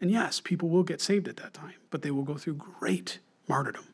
And 0.00 0.12
yes, 0.12 0.38
people 0.38 0.68
will 0.68 0.84
get 0.84 1.00
saved 1.00 1.26
at 1.26 1.38
that 1.38 1.52
time, 1.52 1.74
but 1.90 2.02
they 2.02 2.12
will 2.12 2.22
go 2.22 2.36
through 2.36 2.54
great 2.54 3.18
martyrdom. 3.48 3.88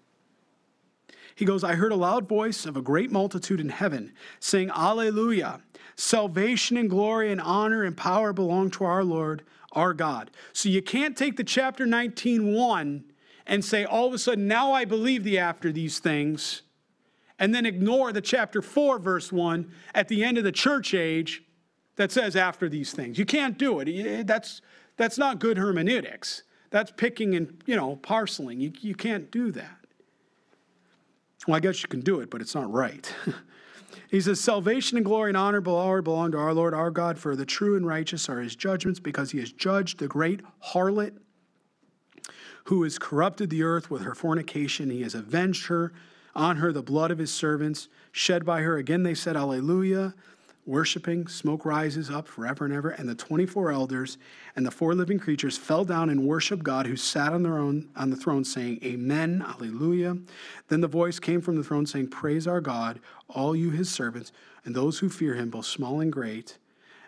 He 1.34 1.46
goes, 1.46 1.64
I 1.64 1.76
heard 1.76 1.92
a 1.92 1.96
loud 1.96 2.28
voice 2.28 2.66
of 2.66 2.76
a 2.76 2.82
great 2.82 3.10
multitude 3.10 3.58
in 3.58 3.70
heaven 3.70 4.12
saying, 4.38 4.68
Alleluia. 4.68 5.62
Salvation 5.96 6.76
and 6.76 6.90
glory 6.90 7.32
and 7.32 7.40
honor 7.40 7.84
and 7.84 7.96
power 7.96 8.34
belong 8.34 8.70
to 8.72 8.84
our 8.84 9.02
Lord, 9.02 9.44
our 9.72 9.94
God. 9.94 10.30
So 10.52 10.68
you 10.68 10.82
can't 10.82 11.16
take 11.16 11.38
the 11.38 11.44
chapter 11.44 11.86
19 11.86 12.52
1 12.52 13.04
and 13.46 13.64
say, 13.64 13.84
all 13.84 14.06
of 14.06 14.12
a 14.12 14.18
sudden, 14.18 14.48
now 14.48 14.72
I 14.72 14.84
believe 14.84 15.24
the 15.24 15.38
after 15.38 15.70
these 15.70 15.98
things, 15.98 16.62
and 17.38 17.54
then 17.54 17.66
ignore 17.66 18.12
the 18.12 18.20
chapter 18.20 18.62
4, 18.62 18.98
verse 18.98 19.30
1 19.30 19.70
at 19.94 20.08
the 20.08 20.24
end 20.24 20.38
of 20.38 20.44
the 20.44 20.52
church 20.52 20.94
age 20.94 21.42
that 21.96 22.10
says 22.12 22.36
after 22.36 22.68
these 22.68 22.92
things. 22.92 23.18
You 23.18 23.26
can't 23.26 23.58
do 23.58 23.80
it. 23.80 24.26
That's, 24.26 24.62
that's 24.96 25.18
not 25.18 25.38
good 25.38 25.58
hermeneutics. 25.58 26.42
That's 26.70 26.90
picking 26.90 27.34
and, 27.34 27.62
you 27.66 27.76
know, 27.76 27.96
parceling. 27.96 28.60
You, 28.60 28.72
you 28.80 28.94
can't 28.94 29.30
do 29.30 29.52
that. 29.52 29.78
Well, 31.46 31.56
I 31.56 31.60
guess 31.60 31.82
you 31.82 31.88
can 31.88 32.00
do 32.00 32.20
it, 32.20 32.30
but 32.30 32.40
it's 32.40 32.54
not 32.54 32.72
right. 32.72 33.12
he 34.10 34.20
says, 34.20 34.40
Salvation 34.40 34.96
and 34.96 35.06
glory 35.06 35.30
and 35.30 35.36
honor 35.36 35.60
belong 35.60 36.32
to 36.32 36.38
our 36.38 36.52
Lord 36.52 36.74
our 36.74 36.90
God, 36.90 37.18
for 37.18 37.36
the 37.36 37.46
true 37.46 37.76
and 37.76 37.86
righteous 37.86 38.28
are 38.28 38.40
his 38.40 38.56
judgments, 38.56 38.98
because 38.98 39.30
he 39.30 39.38
has 39.38 39.52
judged 39.52 39.98
the 39.98 40.08
great 40.08 40.40
harlot 40.72 41.12
who 42.66 42.82
has 42.82 42.98
corrupted 42.98 43.50
the 43.50 43.62
earth 43.62 43.90
with 43.90 44.02
her 44.02 44.14
fornication. 44.14 44.90
He 44.90 45.02
has 45.02 45.14
avenged 45.14 45.66
her 45.66 45.92
on 46.34 46.56
her 46.58 46.72
the 46.72 46.82
blood 46.82 47.10
of 47.10 47.18
his 47.18 47.32
servants, 47.32 47.88
shed 48.12 48.44
by 48.44 48.62
her. 48.62 48.76
Again 48.76 49.02
they 49.02 49.14
said, 49.14 49.36
Alleluia 49.36 50.14
worshiping, 50.66 51.28
smoke 51.28 51.64
rises 51.64 52.10
up 52.10 52.26
forever 52.26 52.64
and 52.64 52.74
ever. 52.74 52.90
And 52.90 53.08
the 53.08 53.14
24 53.14 53.70
elders 53.70 54.18
and 54.56 54.66
the 54.66 54.70
four 54.70 54.94
living 54.94 55.18
creatures 55.18 55.56
fell 55.56 55.84
down 55.84 56.10
and 56.10 56.26
worshiped 56.26 56.64
God 56.64 56.86
who 56.86 56.96
sat 56.96 57.32
on, 57.32 57.42
their 57.42 57.58
own, 57.58 57.88
on 57.96 58.10
the 58.10 58.16
throne, 58.16 58.44
saying, 58.44 58.80
Amen, 58.82 59.44
Alleluia. 59.46 60.18
Then 60.68 60.80
the 60.80 60.88
voice 60.88 61.18
came 61.18 61.40
from 61.40 61.56
the 61.56 61.64
throne 61.64 61.86
saying, 61.86 62.08
Praise 62.08 62.46
our 62.46 62.60
God, 62.60 62.98
all 63.28 63.54
you 63.54 63.70
his 63.70 63.90
servants, 63.90 64.32
and 64.64 64.74
those 64.74 64.98
who 64.98 65.08
fear 65.08 65.34
him, 65.34 65.50
both 65.50 65.66
small 65.66 66.00
and 66.00 66.12
great. 66.12 66.58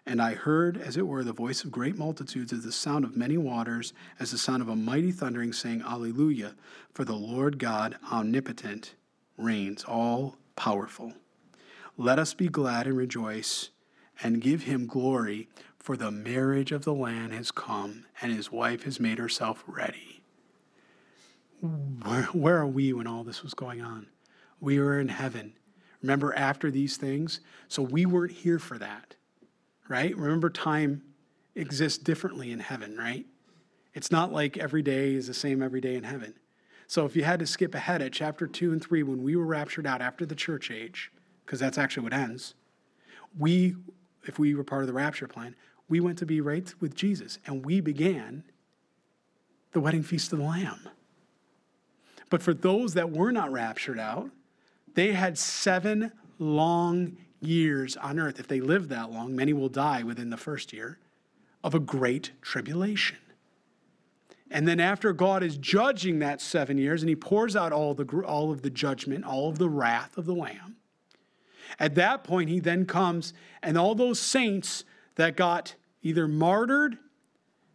And 0.09 0.23
I 0.23 0.33
heard, 0.33 0.79
as 0.79 0.97
it 0.97 1.07
were, 1.07 1.23
the 1.23 1.35
voice 1.35 1.65
of 1.65 1.71
great 1.71 1.99
multitudes, 1.99 2.51
as 2.51 2.65
the 2.65 2.73
sound 2.73 3.05
of 3.05 3.15
many 3.15 3.37
waters, 3.37 3.93
as 4.19 4.31
the 4.31 4.39
sound 4.39 4.63
of 4.63 4.69
a 4.71 4.75
mighty 4.75 5.13
thundering, 5.13 5.53
saying, 5.53 5.83
Alleluia, 5.83 6.55
for 6.95 7.05
the 7.05 7.15
Lord 7.15 7.59
God 7.59 7.97
omnipotent 8.11 8.95
reigns, 9.37 9.85
all 9.85 10.37
powerful. 10.57 11.13
Let 11.99 12.19
us 12.19 12.33
be 12.33 12.49
glad 12.49 12.87
and 12.87 12.97
rejoice 12.97 13.69
and 14.23 14.41
give 14.41 14.63
him 14.63 14.87
glory, 14.87 15.47
for 15.79 15.95
the 15.95 16.11
marriage 16.11 16.73
of 16.73 16.87
the 16.87 16.95
Lamb 16.95 17.31
has 17.33 17.51
come, 17.51 18.07
and 18.23 18.33
his 18.33 18.51
wife 18.51 18.85
has 18.85 18.99
made 18.99 19.19
herself 19.19 19.63
ready. 19.67 20.23
Where, 21.61 22.23
where, 22.33 22.57
are 22.57 22.67
we 22.67 22.95
when 22.95 23.07
all 23.07 23.25
this 23.25 23.43
was 23.43 23.53
going 23.53 23.83
on? 23.83 24.07
We 24.59 24.81
were 24.81 24.99
in 24.99 25.09
heaven. 25.09 25.53
Remember, 26.01 26.35
after 26.35 26.71
these 26.71 26.97
things? 26.97 27.41
So 27.69 27.83
we 27.83 28.07
weren't 28.07 28.33
here 28.33 28.59
for 28.59 28.79
that, 28.79 29.17
right? 29.89 30.17
Remember, 30.17 30.51
time 30.51 31.03
exists 31.55 31.99
differently 31.99 32.53
in 32.53 32.61
heaven, 32.61 32.97
right? 32.97 33.27
It's 33.95 34.11
not 34.11 34.33
like 34.33 34.57
every 34.57 34.83
day 34.83 35.15
is 35.15 35.27
the 35.27 35.35
same 35.35 35.63
every 35.63 35.81
day 35.81 35.97
in 35.97 36.05
heaven. 36.05 36.35
So 36.87 37.05
if 37.05 37.17
you 37.17 37.25
had 37.25 37.41
to 37.41 37.47
skip 37.47 37.75
ahead 37.75 38.01
at 38.01 38.13
chapter 38.13 38.47
2 38.47 38.73
and 38.73 38.83
3, 38.83 39.03
when 39.03 39.23
we 39.23 39.37
were 39.37 39.45
raptured 39.45 39.87
out 39.87 40.01
after 40.01 40.25
the 40.25 40.35
church 40.35 40.71
age, 40.71 41.11
because 41.45 41.61
that's 41.61 41.79
actually 41.79 42.05
what 42.05 42.13
ends. 42.13 42.55
We, 43.39 43.77
if 44.25 44.39
we 44.39 44.55
were 44.55 44.65
part 44.65 44.83
of 44.83 44.87
the 44.87 44.95
rapture 44.95 45.27
plan, 45.27 45.55
we 45.89 46.01
went 46.01 46.19
to 46.19 46.27
be 46.27 46.41
right 46.41 46.73
with 46.81 46.95
Jesus 46.95 47.39
and 47.47 47.65
we 47.65 47.81
began 47.81 48.45
the 49.73 49.81
wedding 49.81 50.03
feast 50.03 50.33
of 50.33 50.39
the 50.39 50.45
Lamb. 50.45 50.89
But 52.31 52.43
for 52.43 52.53
those 52.55 52.95
that 52.95 53.11
were 53.11 53.33
not 53.33 53.51
raptured 53.51 53.99
out, 53.99 54.31
they 54.95 55.13
had 55.13 55.39
seven 55.39 56.13
long 56.39 57.17
years 57.41 57.97
on 57.97 58.19
earth. 58.19 58.41
If 58.41 58.49
they 58.49 58.61
live 58.61 58.89
that 58.89 59.11
long, 59.11 59.35
many 59.35 59.53
will 59.53 59.69
die 59.69 60.03
within 60.03 60.31
the 60.31 60.37
first 60.37 60.73
year 60.73 60.99
of 61.63 61.75
a 61.75 61.81
great 61.81 62.33
tribulation. 62.43 63.19
And 64.51 64.67
then 64.67 64.81
after 64.81 65.13
God 65.13 65.43
is 65.43 65.57
judging 65.59 66.21
that 66.21 66.41
seven 66.41 66.79
years 66.79 67.03
and 67.03 67.09
he 67.09 67.17
pours 67.17 67.55
out 67.55 67.73
all, 67.73 67.95
the, 67.95 68.05
all 68.23 68.51
of 68.51 68.63
the 68.63 68.71
judgment, 68.71 69.25
all 69.25 69.49
of 69.49 69.59
the 69.59 69.69
wrath 69.69 70.17
of 70.17 70.25
the 70.25 70.35
Lamb, 70.35 70.77
at 71.79 71.95
that 71.97 72.25
point, 72.25 72.49
he 72.49 72.61
then 72.61 72.87
comes, 72.87 73.35
and 73.63 73.77
all 73.77 73.95
those 73.95 74.19
saints 74.19 74.85
that 75.17 75.37
got 75.37 75.75
either 76.03 76.27
martyred, 76.27 76.97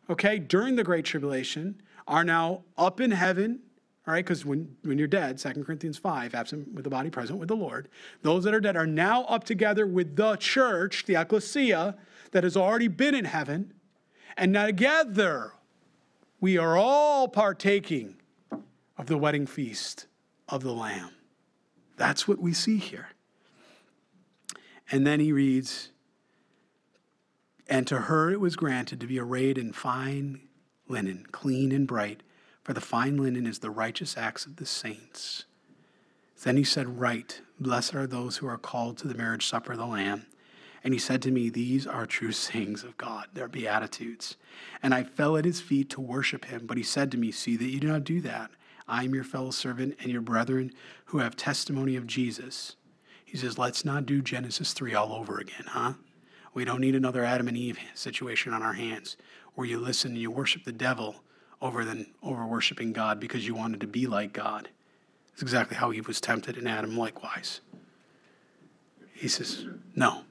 okay, 0.10 0.40
during 0.40 0.76
the 0.76 0.84
Great 0.84 1.06
Tribulation 1.06 1.82
are 2.08 2.24
now 2.24 2.64
up 2.78 3.00
in 3.00 3.12
heaven, 3.12 3.60
all 4.06 4.14
right, 4.14 4.26
because 4.26 4.46
when, 4.46 4.76
when 4.84 4.98
you're 4.98 5.08
dead, 5.08 5.38
2 5.38 5.64
Corinthians 5.64 5.98
5, 5.98 6.36
absent 6.36 6.74
with 6.74 6.84
the 6.84 6.90
body, 6.90 7.10
present 7.10 7.40
with 7.40 7.48
the 7.48 7.56
Lord, 7.56 7.88
those 8.22 8.44
that 8.44 8.54
are 8.54 8.60
dead 8.60 8.76
are 8.76 8.86
now 8.86 9.24
up 9.24 9.46
together 9.46 9.88
with 9.88 10.18
the 10.18 10.36
church, 10.36 11.06
the 11.06 11.16
ecclesia, 11.16 11.96
that 12.32 12.44
has 12.44 12.58
already 12.58 12.90
been 12.90 13.16
in 13.16 13.24
heaven. 13.24 13.74
And 14.36 14.52
now 14.52 14.66
together, 14.66 15.54
we 16.42 16.58
are 16.58 16.76
all 16.76 17.30
partaking 17.30 18.16
of 18.98 19.08
the 19.08 19.18
wedding 19.18 19.48
feast 19.48 20.08
of 20.50 20.64
the 20.64 20.74
Lamb. 20.74 21.12
That's 21.96 22.28
what 22.28 22.40
we 22.40 22.52
see 22.52 22.78
here. 22.78 23.10
And 24.92 25.08
then 25.08 25.22
he 25.22 25.32
reads, 25.32 25.92
And 27.70 27.88
to 27.88 28.00
her 28.00 28.32
it 28.32 28.42
was 28.42 28.58
granted 28.58 29.00
to 29.00 29.08
be 29.08 29.18
arrayed 29.18 29.58
in 29.58 29.72
fine 29.72 30.42
linen, 30.90 31.26
clean 31.32 31.72
and 31.72 31.88
bright, 31.88 32.22
for 32.64 32.74
the 32.74 32.82
fine 32.82 33.18
linen 33.18 33.46
is 33.46 33.60
the 33.60 33.70
righteous 33.70 34.18
acts 34.18 34.46
of 34.46 34.56
the 34.56 34.66
saints. 34.66 35.46
Then 36.44 36.58
he 36.58 36.64
said, 36.64 37.00
Right, 37.00 37.42
blessed 37.60 37.96
are 37.96 38.08
those 38.08 38.38
who 38.38 38.48
are 38.48 38.58
called 38.58 38.98
to 38.98 39.08
the 39.08 39.16
marriage 39.16 39.48
supper 39.48 39.74
of 39.74 39.78
the 39.78 39.86
Lamb. 39.86 40.26
And 40.84 40.94
he 40.94 41.00
said 41.00 41.22
to 41.22 41.32
me, 41.32 41.50
These 41.50 41.88
are 41.88 42.06
true 42.06 42.32
sayings 42.34 42.84
of 42.84 42.98
God, 42.98 43.28
their 43.34 43.48
beatitudes. 43.48 44.36
And 44.82 44.94
I 44.94 45.04
fell 45.04 45.38
at 45.38 45.46
his 45.46 45.62
feet 45.62 45.90
to 45.92 46.02
worship 46.02 46.46
him, 46.46 46.66
but 46.66 46.78
he 46.78 46.84
said 46.84 47.12
to 47.12 47.18
me, 47.18 47.32
See 47.32 47.56
that 47.58 47.70
you 47.70 47.80
do 47.80 47.88
not 47.88 48.04
do 48.04 48.22
that. 48.22 48.52
I 48.88 49.04
am 49.04 49.16
your 49.16 49.24
fellow 49.24 49.52
servant 49.52 49.96
and 50.02 50.12
your 50.12 50.22
brethren 50.22 50.72
who 51.06 51.20
have 51.20 51.36
testimony 51.36 51.96
of 51.96 52.08
Jesus. 52.08 52.76
He 53.24 53.38
says, 53.38 53.58
let's 53.58 53.86
not 53.86 54.06
do 54.06 54.22
Genesis 54.22 54.74
3 54.74 54.94
all 54.94 55.14
over 55.14 55.40
again, 55.40 55.66
huh? 55.68 55.94
We 56.54 56.66
don't 56.66 56.82
need 56.82 56.96
another 56.96 57.26
Adam 57.26 57.48
and 57.48 57.58
Eve 57.58 57.80
situation 57.96 58.54
on 58.54 58.62
our 58.62 58.74
hands 58.74 59.18
where 59.56 59.66
you 59.66 59.80
listen 59.80 60.12
and 60.12 60.22
you 60.22 60.30
worship 60.30 60.66
the 60.66 60.72
devil 60.72 61.24
over 61.64 61.86
than 61.86 62.06
over 62.22 62.46
worshiping 62.46 62.92
God 62.92 63.20
because 63.22 63.48
you 63.48 63.56
wanted 63.56 63.80
to 63.80 63.88
be 63.88 64.06
like 64.06 64.34
God. 64.34 64.68
It's 65.32 65.42
exactly 65.42 65.78
how 65.78 65.94
Eve 65.94 66.08
was 66.08 66.20
tempted 66.20 66.58
and 66.58 66.68
Adam 66.68 66.98
likewise. 66.98 67.62
He 69.14 69.30
says, 69.30 69.66
no. 69.96 70.26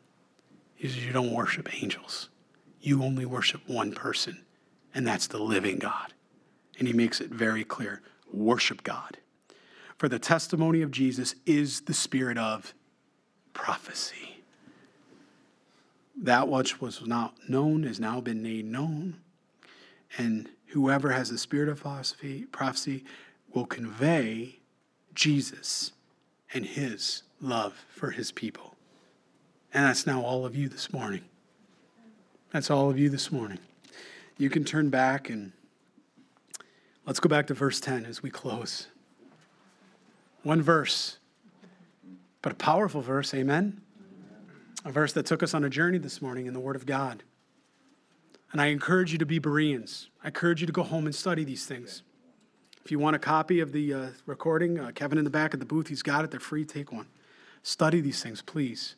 He 0.77 0.87
says, 0.89 1.05
you 1.05 1.13
don't 1.13 1.33
worship 1.33 1.75
angels. 1.83 2.29
You 2.83 3.03
only 3.03 3.25
worship 3.25 3.63
one 3.67 3.93
person, 3.93 4.45
and 4.95 5.07
that's 5.07 5.27
the 5.27 5.39
living 5.39 5.79
God. 5.79 6.13
And 6.79 6.87
he 6.87 6.93
makes 6.93 7.21
it 7.21 7.31
very 7.31 7.65
clear 7.65 8.03
worship 8.31 8.83
God. 8.83 9.17
For 9.97 10.09
the 10.09 10.19
testimony 10.19 10.83
of 10.83 10.91
Jesus 10.91 11.35
is 11.47 11.83
the 11.83 11.95
spirit 11.95 12.37
of 12.37 12.75
prophecy. 13.55 14.43
That 16.21 16.49
which 16.49 16.81
was 16.81 17.07
not 17.07 17.35
known 17.49 17.85
has 17.85 17.99
now 17.99 18.21
been 18.21 18.43
made 18.43 18.67
known. 18.67 19.19
And 20.19 20.51
whoever 20.73 21.11
has 21.11 21.31
the 21.31 21.39
spirit 21.39 21.69
of 21.69 21.81
prophecy, 21.81 22.47
prophecy 22.53 23.05
will 23.53 23.67
convey 23.67 24.59
Jesus 25.15 25.93
and 26.55 26.65
his 26.65 27.23
love 27.41 27.85
for 27.89 28.11
his 28.11 28.33
people. 28.33 28.75
And 29.75 29.87
that's 29.87 30.07
now 30.07 30.23
all 30.23 30.45
of 30.45 30.55
you 30.55 30.69
this 30.69 30.93
morning. 30.93 31.23
That's 32.53 32.71
all 32.71 32.91
of 32.91 32.99
you 32.99 33.09
this 33.09 33.33
morning. 33.33 33.59
You 34.37 34.51
can 34.51 34.65
turn 34.65 34.91
back 34.91 35.31
and 35.31 35.53
let's 37.07 37.21
go 37.21 37.29
back 37.29 37.47
to 37.47 37.55
verse 37.55 37.81
10 37.81 38.05
as 38.07 38.23
we 38.23 38.31
close. 38.31 38.89
One 40.43 40.61
verse 40.61 41.19
but 42.43 42.53
a 42.53 42.57
powerful 42.57 43.01
verse, 43.01 43.33
amen? 43.33 43.81
A 44.85 44.91
verse 44.91 45.13
that 45.13 45.27
took 45.27 45.45
us 45.45 45.55
on 45.55 45.63
a 45.63 45.71
journey 45.71 45.99
this 45.99 46.21
morning 46.21 46.47
in 46.47 46.53
the 46.53 46.61
Word 46.61 46.75
of 46.75 46.85
God. 46.85 47.23
And 48.53 48.61
I 48.61 48.67
encourage 48.67 49.13
you 49.13 49.19
to 49.19 49.27
be 49.27 49.39
Bereans. 49.39 50.11
I 50.23 50.29
encourage 50.29 50.61
you 50.61 50.67
to 50.67 50.73
go 50.73 50.83
home 50.83 51.07
and 51.07 51.15
study 51.15 51.43
these 51.43 51.65
things. 51.65 52.03
If 52.85 52.91
you 52.91 52.99
want 52.99 53.17
a 53.17 53.19
copy 53.19 53.61
of 53.61 53.73
the 53.73 53.95
uh, 53.95 54.07
recording, 54.27 54.79
uh, 54.79 54.91
Kevin 54.95 55.17
in 55.17 55.25
the 55.25 55.31
back 55.31 55.55
of 55.55 55.61
the 55.61 55.67
booth, 55.67 55.89
he's 55.89 56.03
got 56.03 56.25
it. 56.25 56.31
They're 56.31 56.41
free. 56.41 56.65
Take 56.65 56.93
one. 56.93 57.07
Study 57.63 58.01
these 58.01 58.23
things, 58.23 58.43
please. 58.43 58.97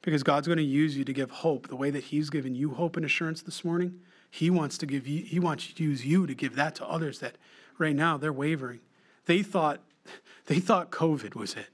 Because 0.00 0.22
God's 0.22 0.46
going 0.46 0.58
to 0.58 0.64
use 0.64 0.96
you 0.96 1.04
to 1.04 1.12
give 1.12 1.30
hope 1.30 1.68
the 1.68 1.76
way 1.76 1.90
that 1.90 2.04
He's 2.04 2.30
given 2.30 2.54
you 2.54 2.70
hope 2.70 2.96
and 2.96 3.04
assurance 3.04 3.42
this 3.42 3.64
morning. 3.64 4.00
He 4.30 4.50
wants 4.50 4.78
to 4.78 4.86
give 4.86 5.06
you, 5.06 5.22
He 5.22 5.38
wants 5.38 5.72
to 5.72 5.84
use 5.84 6.04
you 6.04 6.26
to 6.26 6.34
give 6.34 6.56
that 6.56 6.74
to 6.76 6.86
others 6.86 7.18
that 7.18 7.36
right 7.78 7.94
now 7.94 8.16
they're 8.16 8.32
wavering. 8.32 8.80
They 9.26 9.42
thought, 9.42 9.80
they 10.46 10.60
thought 10.60 10.90
COVID 10.90 11.34
was 11.34 11.54
it 11.54 11.68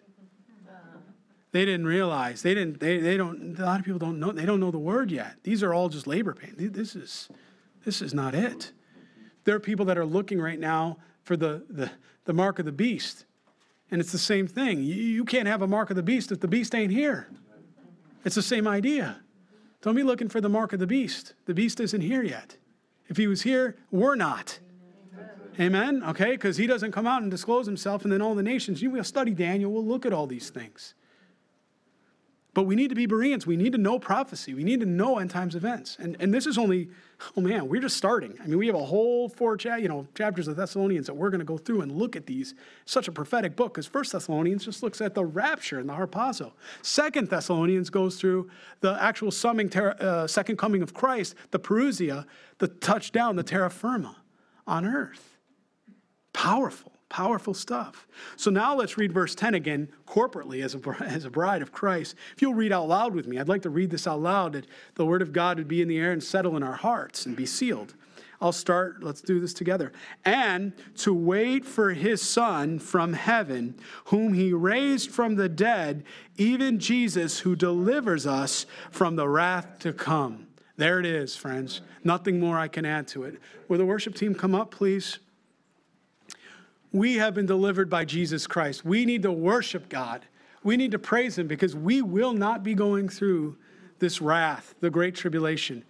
they 1.53 1.65
didn't 1.65 1.87
realize 1.87 2.43
they 2.43 2.55
didn't 2.55 2.81
they, 2.81 2.99
they 2.99 3.17
don't 3.17 3.59
a 3.59 3.65
lot 3.65 3.79
of 3.81 3.85
people 3.85 3.99
don't 3.99 4.19
know 4.19 4.33
they 4.33 4.47
don't 4.47 4.61
know 4.61 4.71
the 4.71 4.79
word 4.79 5.11
yet 5.11 5.37
these 5.43 5.63
are 5.63 5.73
all 5.73 5.89
just 5.89 6.07
labor 6.07 6.35
pain 6.35 6.55
this 6.57 6.95
is 6.95 7.29
this 7.85 8.03
is 8.03 8.13
not 8.13 8.35
it 8.35 8.73
there 9.45 9.55
are 9.55 9.61
people 9.61 9.87
that 9.87 9.97
are 9.97 10.07
looking 10.07 10.41
right 10.41 10.61
now 10.61 10.99
for 11.23 11.37
the 11.37 11.65
the, 11.71 11.91
the 12.25 12.33
mark 12.33 12.59
of 12.59 12.65
the 12.65 12.73
beast 12.73 13.25
And 13.91 14.01
it's 14.01 14.13
the 14.13 14.19
same 14.19 14.47
thing. 14.47 14.83
You 14.83 15.25
can't 15.25 15.49
have 15.49 15.63
a 15.63 15.67
mark 15.67 15.91
of 15.91 15.97
the 15.97 16.03
beast 16.03 16.31
if 16.31 16.41
the 16.41 16.49
beast 16.49 16.75
ain't 16.75 16.93
here. 16.93 17.29
It's 18.25 18.35
the 18.35 18.43
same 18.43 18.69
idea. 18.69 19.21
Don't 19.81 19.95
be 19.95 20.03
looking 20.03 20.29
for 20.29 20.41
the 20.41 20.49
mark 20.49 20.73
of 20.73 20.79
the 20.79 20.87
beast. 20.87 21.35
The 21.47 21.55
beast 21.55 21.81
isn't 21.81 22.03
here 22.03 22.23
yet. 22.23 22.57
If 23.09 23.17
he 23.17 23.27
was 23.27 23.43
here, 23.43 23.77
we're 23.91 24.17
not. 24.17 24.59
Amen? 25.59 26.03
Okay? 26.05 26.33
Because 26.33 26.59
he 26.59 26.67
doesn't 26.67 26.93
come 26.93 27.07
out 27.07 27.23
and 27.23 27.31
disclose 27.31 27.67
himself, 27.67 28.05
and 28.05 28.13
then 28.13 28.21
all 28.21 28.35
the 28.35 28.43
nations, 28.43 28.83
you 28.83 28.91
will 28.91 29.05
study 29.05 29.33
Daniel, 29.33 29.73
we'll 29.73 29.87
look 29.87 30.05
at 30.05 30.13
all 30.13 30.27
these 30.27 30.51
things. 30.51 30.95
But 32.59 32.65
we 32.65 32.75
need 32.75 32.89
to 32.89 32.97
be 32.97 33.07
Bereans. 33.07 33.47
We 33.47 33.57
need 33.57 33.71
to 33.71 33.79
know 33.79 34.01
prophecy. 34.01 34.53
We 34.53 34.65
need 34.65 34.81
to 34.81 34.87
know 34.87 35.19
end 35.19 35.31
times 35.31 35.55
events. 35.55 35.97
And, 36.01 36.17
and 36.19 36.35
this 36.35 36.45
is 36.45 36.59
only, 36.59 36.89
oh 37.37 37.41
man, 37.41 37.69
we're 37.69 37.81
just 37.81 37.97
starting. 37.97 38.37
I 38.43 38.49
mean, 38.49 38.59
we 38.59 38.67
have 38.67 38.75
a 38.75 38.85
whole 38.85 39.29
four 39.29 39.57
cha- 39.57 39.77
you 39.77 39.87
know, 39.87 40.09
chapters 40.17 40.49
of 40.49 40.57
Thessalonians 40.57 41.07
that 41.07 41.15
we're 41.15 41.31
going 41.31 41.39
to 41.39 41.45
go 41.45 41.57
through 41.57 41.83
and 41.83 41.93
look 41.93 42.17
at 42.17 42.27
these. 42.27 42.55
Such 42.85 43.07
a 43.07 43.13
prophetic 43.13 43.55
book 43.55 43.75
because 43.75 43.87
First 43.87 44.11
Thessalonians 44.11 44.65
just 44.65 44.83
looks 44.83 45.01
at 45.01 45.15
the 45.15 45.25
rapture 45.25 45.79
and 45.79 45.89
the 45.89 45.93
harpazo. 45.93 46.51
Second 46.83 47.31
Thessalonians 47.31 47.91
goes 47.91 48.17
through 48.17 48.51
the 48.81 49.01
actual 49.01 49.31
summing 49.31 49.71
ter- 49.71 49.95
uh, 50.01 50.27
second 50.27 50.57
coming 50.57 50.83
of 50.83 50.93
Christ, 50.93 51.37
the 51.53 51.61
parousia, 51.61 52.27
the 52.59 52.67
touchdown, 52.67 53.37
the 53.37 53.45
terra 53.45 53.71
firma 53.71 54.17
on 54.67 54.85
earth. 54.85 55.37
Powerful. 56.33 56.98
Powerful 57.09 57.55
stuff. 57.55 58.07
So 58.37 58.51
now 58.51 58.75
let's 58.75 58.99
read 58.99 59.13
verse 59.13 59.35
10 59.35 59.55
again 59.55 59.89
corporately 60.07 60.63
as 60.63 60.75
a, 60.75 61.05
as 61.05 61.25
a 61.25 61.31
bride 61.31 61.63
of 61.63 61.73
Christ. 61.73 62.15
If 62.35 62.43
you'll 62.43 62.55
read 62.55 62.73
out 62.73 62.89
loud 62.89 63.15
with 63.15 63.27
me, 63.27 63.39
I'd 63.39 63.49
like 63.49 63.63
to 63.63 63.71
read 63.71 63.91
this 63.91 64.07
out 64.07 64.21
loud 64.21 64.53
that 64.53 64.67
the 64.95 65.07
word 65.07 65.23
of 65.23 65.33
God 65.33 65.59
would 65.59 65.69
be 65.69 65.81
in 65.81 65.89
the 65.89 65.99
air 65.99 66.13
and 66.13 66.23
settle 66.23 66.57
in 66.57 66.63
our 66.63 66.75
hearts 66.75 67.25
and 67.25 67.35
be 67.35 67.47
sealed. 67.47 67.95
I'll 68.41 68.53
start, 68.53 69.03
let's 69.03 69.21
do 69.21 69.41
this 69.41 69.53
together. 69.53 69.93
And 70.25 70.73
to 70.99 71.13
wait 71.13 71.65
for 71.65 71.93
his 71.93 72.23
Son 72.23 72.79
from 72.79 73.15
heaven, 73.15 73.75
whom 74.07 74.35
he 74.35 74.53
raised 74.53 75.11
from 75.11 75.35
the 75.35 75.49
dead, 75.49 76.05
even 76.37 76.79
Jesus, 76.79 77.41
who 77.41 77.57
delivers 77.57 78.27
us 78.27 78.67
from 78.91 79.17
the 79.17 79.29
wrath 79.29 79.79
to 79.81 79.93
come. 79.93 80.47
There 80.77 81.01
it 81.01 81.07
is, 81.07 81.35
friends. 81.35 81.81
Nothing 82.05 82.39
more 82.39 82.57
I 82.57 82.69
can 82.69 82.85
add 82.85 83.09
to 83.09 83.25
it. 83.25 83.41
Will 83.67 83.79
the 83.79 83.87
worship 83.87 84.15
team 84.15 84.35
come 84.35 84.55
up, 84.55 84.71
please? 84.71 85.19
We 86.93 87.17
have 87.17 87.35
been 87.35 87.47
delivered 87.47 87.91
by 87.91 88.05
Jesus 88.05 88.47
Christ. 88.47 88.85
We 88.85 89.05
need 89.05 89.23
to 89.23 89.33
worship 89.33 89.89
God. 89.89 90.25
We 90.63 90.77
need 90.77 90.91
to 90.93 90.99
praise 90.99 91.39
Him 91.39 91.47
because 91.47 91.77
we 91.77 92.03
will 92.03 92.33
not 92.33 92.63
be 92.63 92.75
going 92.75 93.09
through 93.09 93.57
this 93.99 94.21
wrath, 94.21 94.75
the 94.81 94.91
great 94.91 95.15
tribulation. 95.15 95.85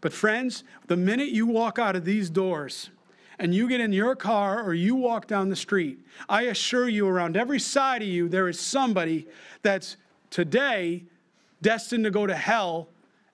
But, 0.00 0.12
friends, 0.12 0.64
the 0.88 0.96
minute 0.96 1.28
you 1.28 1.46
walk 1.46 1.78
out 1.78 1.96
of 1.96 2.04
these 2.04 2.28
doors 2.28 2.90
and 3.38 3.54
you 3.54 3.68
get 3.68 3.80
in 3.80 3.92
your 3.92 4.14
car 4.14 4.62
or 4.62 4.74
you 4.74 4.94
walk 4.94 5.26
down 5.26 5.48
the 5.48 5.56
street, 5.56 6.00
I 6.28 6.42
assure 6.42 6.88
you, 6.88 7.06
around 7.08 7.36
every 7.36 7.60
side 7.60 8.02
of 8.02 8.08
you, 8.08 8.28
there 8.28 8.48
is 8.48 8.60
somebody 8.60 9.26
that's 9.62 9.96
today 10.30 11.04
destined 11.62 12.04
to 12.04 12.10
go 12.10 12.26
to 12.26 12.34
hell 12.34 12.88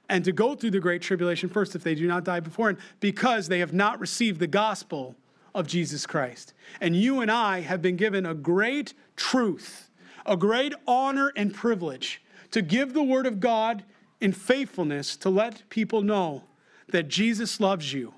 and 0.09 0.25
to 0.25 0.33
go 0.33 0.55
through 0.55 0.71
the 0.71 0.81
great 0.81 1.03
tribulation 1.03 1.49
first 1.49 1.75
if 1.75 1.83
they 1.83 1.95
do 1.95 2.07
not 2.07 2.25
die 2.25 2.41
before, 2.41 2.69
and 2.69 2.79
because 3.01 3.49
they 3.49 3.59
have 3.59 3.73
not 3.73 3.99
received 3.99 4.41
the 4.41 4.47
gospel 4.47 5.17
of 5.55 5.67
Jesus 5.67 6.07
Christ. 6.07 6.55
And 6.81 6.97
you 6.97 7.21
and 7.21 7.31
I 7.31 7.61
have 7.61 7.83
been 7.83 7.97
given 7.97 8.27
a 8.27 8.35
great 8.35 8.95
truth, 9.17 9.91
a 10.27 10.37
great 10.37 10.75
honor 10.87 11.33
and 11.37 11.55
privilege 11.55 12.23
to 12.51 12.63
give 12.63 12.95
the 12.95 13.03
word 13.03 13.27
of 13.27 13.41
God 13.41 13.85
in 14.21 14.33
faithfulness 14.33 15.17
to 15.19 15.31
let 15.31 15.69
people 15.69 16.03
know 16.03 16.45
that 16.89 17.09
Jesus 17.09 17.61
loves 17.61 17.93
you 17.93 18.15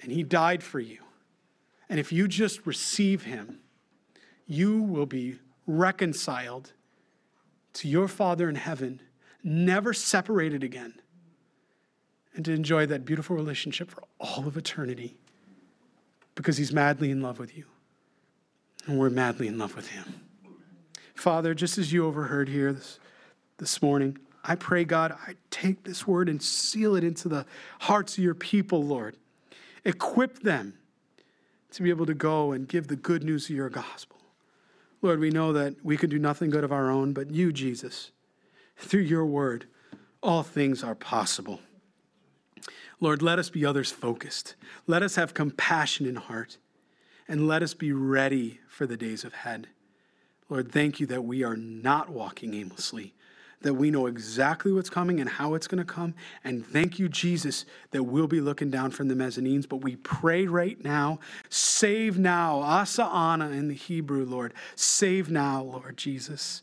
and 0.00 0.12
he 0.12 0.22
died 0.22 0.62
for 0.62 0.80
you. 0.80 0.98
And 1.88 1.98
if 1.98 2.12
you 2.12 2.28
just 2.28 2.66
receive 2.66 3.24
him, 3.24 3.60
you 4.46 4.82
will 4.82 5.06
be 5.06 5.38
reconciled 5.66 6.72
to 7.74 7.88
your 7.88 8.08
Father 8.08 8.48
in 8.48 8.54
heaven, 8.54 9.00
never 9.42 9.92
separated 9.92 10.62
again, 10.62 10.94
and 12.34 12.44
to 12.44 12.52
enjoy 12.52 12.86
that 12.86 13.04
beautiful 13.04 13.36
relationship 13.36 13.90
for 13.90 14.02
all 14.20 14.46
of 14.46 14.56
eternity 14.56 15.16
because 16.34 16.56
he's 16.56 16.72
madly 16.72 17.10
in 17.10 17.20
love 17.20 17.38
with 17.38 17.56
you. 17.56 17.64
And 18.86 18.98
we're 18.98 19.10
madly 19.10 19.48
in 19.48 19.58
love 19.58 19.76
with 19.76 19.88
him. 19.88 20.20
Father, 21.14 21.54
just 21.54 21.78
as 21.78 21.92
you 21.92 22.04
overheard 22.06 22.48
here 22.48 22.72
this, 22.72 22.98
this 23.58 23.80
morning, 23.80 24.18
I 24.42 24.56
pray, 24.56 24.84
God, 24.84 25.12
I 25.26 25.36
take 25.50 25.84
this 25.84 26.06
word 26.06 26.28
and 26.28 26.42
seal 26.42 26.96
it 26.96 27.04
into 27.04 27.28
the 27.28 27.46
hearts 27.80 28.18
of 28.18 28.24
your 28.24 28.34
people, 28.34 28.84
Lord. 28.84 29.16
Equip 29.84 30.40
them 30.40 30.74
to 31.72 31.82
be 31.82 31.90
able 31.90 32.06
to 32.06 32.14
go 32.14 32.52
and 32.52 32.68
give 32.68 32.88
the 32.88 32.96
good 32.96 33.24
news 33.24 33.48
of 33.48 33.56
your 33.56 33.70
gospel. 33.70 34.18
Lord, 35.02 35.20
we 35.20 35.30
know 35.30 35.52
that 35.52 35.76
we 35.82 35.96
can 35.96 36.10
do 36.10 36.18
nothing 36.18 36.50
good 36.50 36.64
of 36.64 36.72
our 36.72 36.90
own, 36.90 37.12
but 37.12 37.30
you, 37.30 37.52
Jesus, 37.52 38.10
through 38.76 39.02
your 39.02 39.26
word, 39.26 39.66
all 40.22 40.42
things 40.42 40.82
are 40.82 40.94
possible. 40.94 41.60
Lord, 43.04 43.20
let 43.20 43.38
us 43.38 43.50
be 43.50 43.66
others 43.66 43.92
focused. 43.92 44.54
Let 44.86 45.02
us 45.02 45.16
have 45.16 45.34
compassion 45.34 46.06
in 46.06 46.16
heart. 46.16 46.56
And 47.28 47.46
let 47.46 47.62
us 47.62 47.74
be 47.74 47.92
ready 47.92 48.60
for 48.66 48.86
the 48.86 48.96
days 48.96 49.24
ahead. 49.24 49.66
Lord, 50.48 50.72
thank 50.72 51.00
you 51.00 51.06
that 51.08 51.22
we 51.22 51.44
are 51.44 51.54
not 51.54 52.08
walking 52.08 52.54
aimlessly, 52.54 53.12
that 53.60 53.74
we 53.74 53.90
know 53.90 54.06
exactly 54.06 54.72
what's 54.72 54.88
coming 54.88 55.20
and 55.20 55.28
how 55.28 55.52
it's 55.52 55.66
going 55.66 55.84
to 55.84 55.92
come. 55.92 56.14
And 56.44 56.66
thank 56.66 56.98
you, 56.98 57.10
Jesus, 57.10 57.66
that 57.90 58.04
we'll 58.04 58.26
be 58.26 58.40
looking 58.40 58.70
down 58.70 58.90
from 58.90 59.08
the 59.08 59.14
mezzanines. 59.14 59.68
But 59.68 59.82
we 59.82 59.96
pray 59.96 60.46
right 60.46 60.82
now, 60.82 61.18
save 61.50 62.18
now, 62.18 62.60
asa 62.60 63.04
ana 63.04 63.50
in 63.50 63.68
the 63.68 63.74
Hebrew, 63.74 64.24
Lord. 64.24 64.54
Save 64.76 65.30
now, 65.30 65.62
Lord 65.62 65.98
Jesus, 65.98 66.62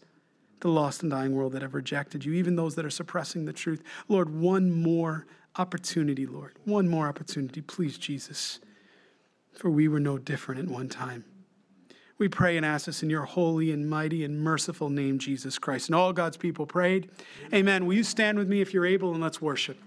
the 0.61 0.69
lost 0.69 1.03
and 1.03 1.11
dying 1.11 1.35
world 1.35 1.53
that 1.53 1.61
have 1.61 1.75
rejected 1.75 2.25
you, 2.25 2.33
even 2.33 2.55
those 2.55 2.73
that 2.75 2.85
are 2.85 2.89
suppressing 2.89 3.45
the 3.45 3.53
truth. 3.53 3.83
Lord, 4.07 4.35
one 4.35 4.71
more 4.71 5.27
opportunity, 5.57 6.25
Lord. 6.25 6.57
One 6.65 6.87
more 6.87 7.07
opportunity, 7.07 7.61
please, 7.61 7.97
Jesus. 7.97 8.59
For 9.53 9.69
we 9.69 9.87
were 9.87 9.99
no 9.99 10.17
different 10.17 10.61
at 10.61 10.67
one 10.67 10.89
time. 10.89 11.25
We 12.17 12.27
pray 12.27 12.55
and 12.55 12.65
ask 12.65 12.85
this 12.85 13.01
in 13.01 13.09
your 13.09 13.25
holy 13.25 13.71
and 13.71 13.89
mighty 13.89 14.23
and 14.23 14.39
merciful 14.39 14.89
name, 14.89 15.17
Jesus 15.17 15.57
Christ. 15.57 15.89
And 15.89 15.95
all 15.95 16.13
God's 16.13 16.37
people 16.37 16.67
prayed. 16.67 17.09
Amen. 17.51 17.85
Will 17.85 17.95
you 17.95 18.03
stand 18.03 18.37
with 18.37 18.47
me 18.47 18.61
if 18.61 18.73
you're 18.73 18.85
able 18.85 19.11
and 19.11 19.21
let's 19.21 19.41
worship? 19.41 19.77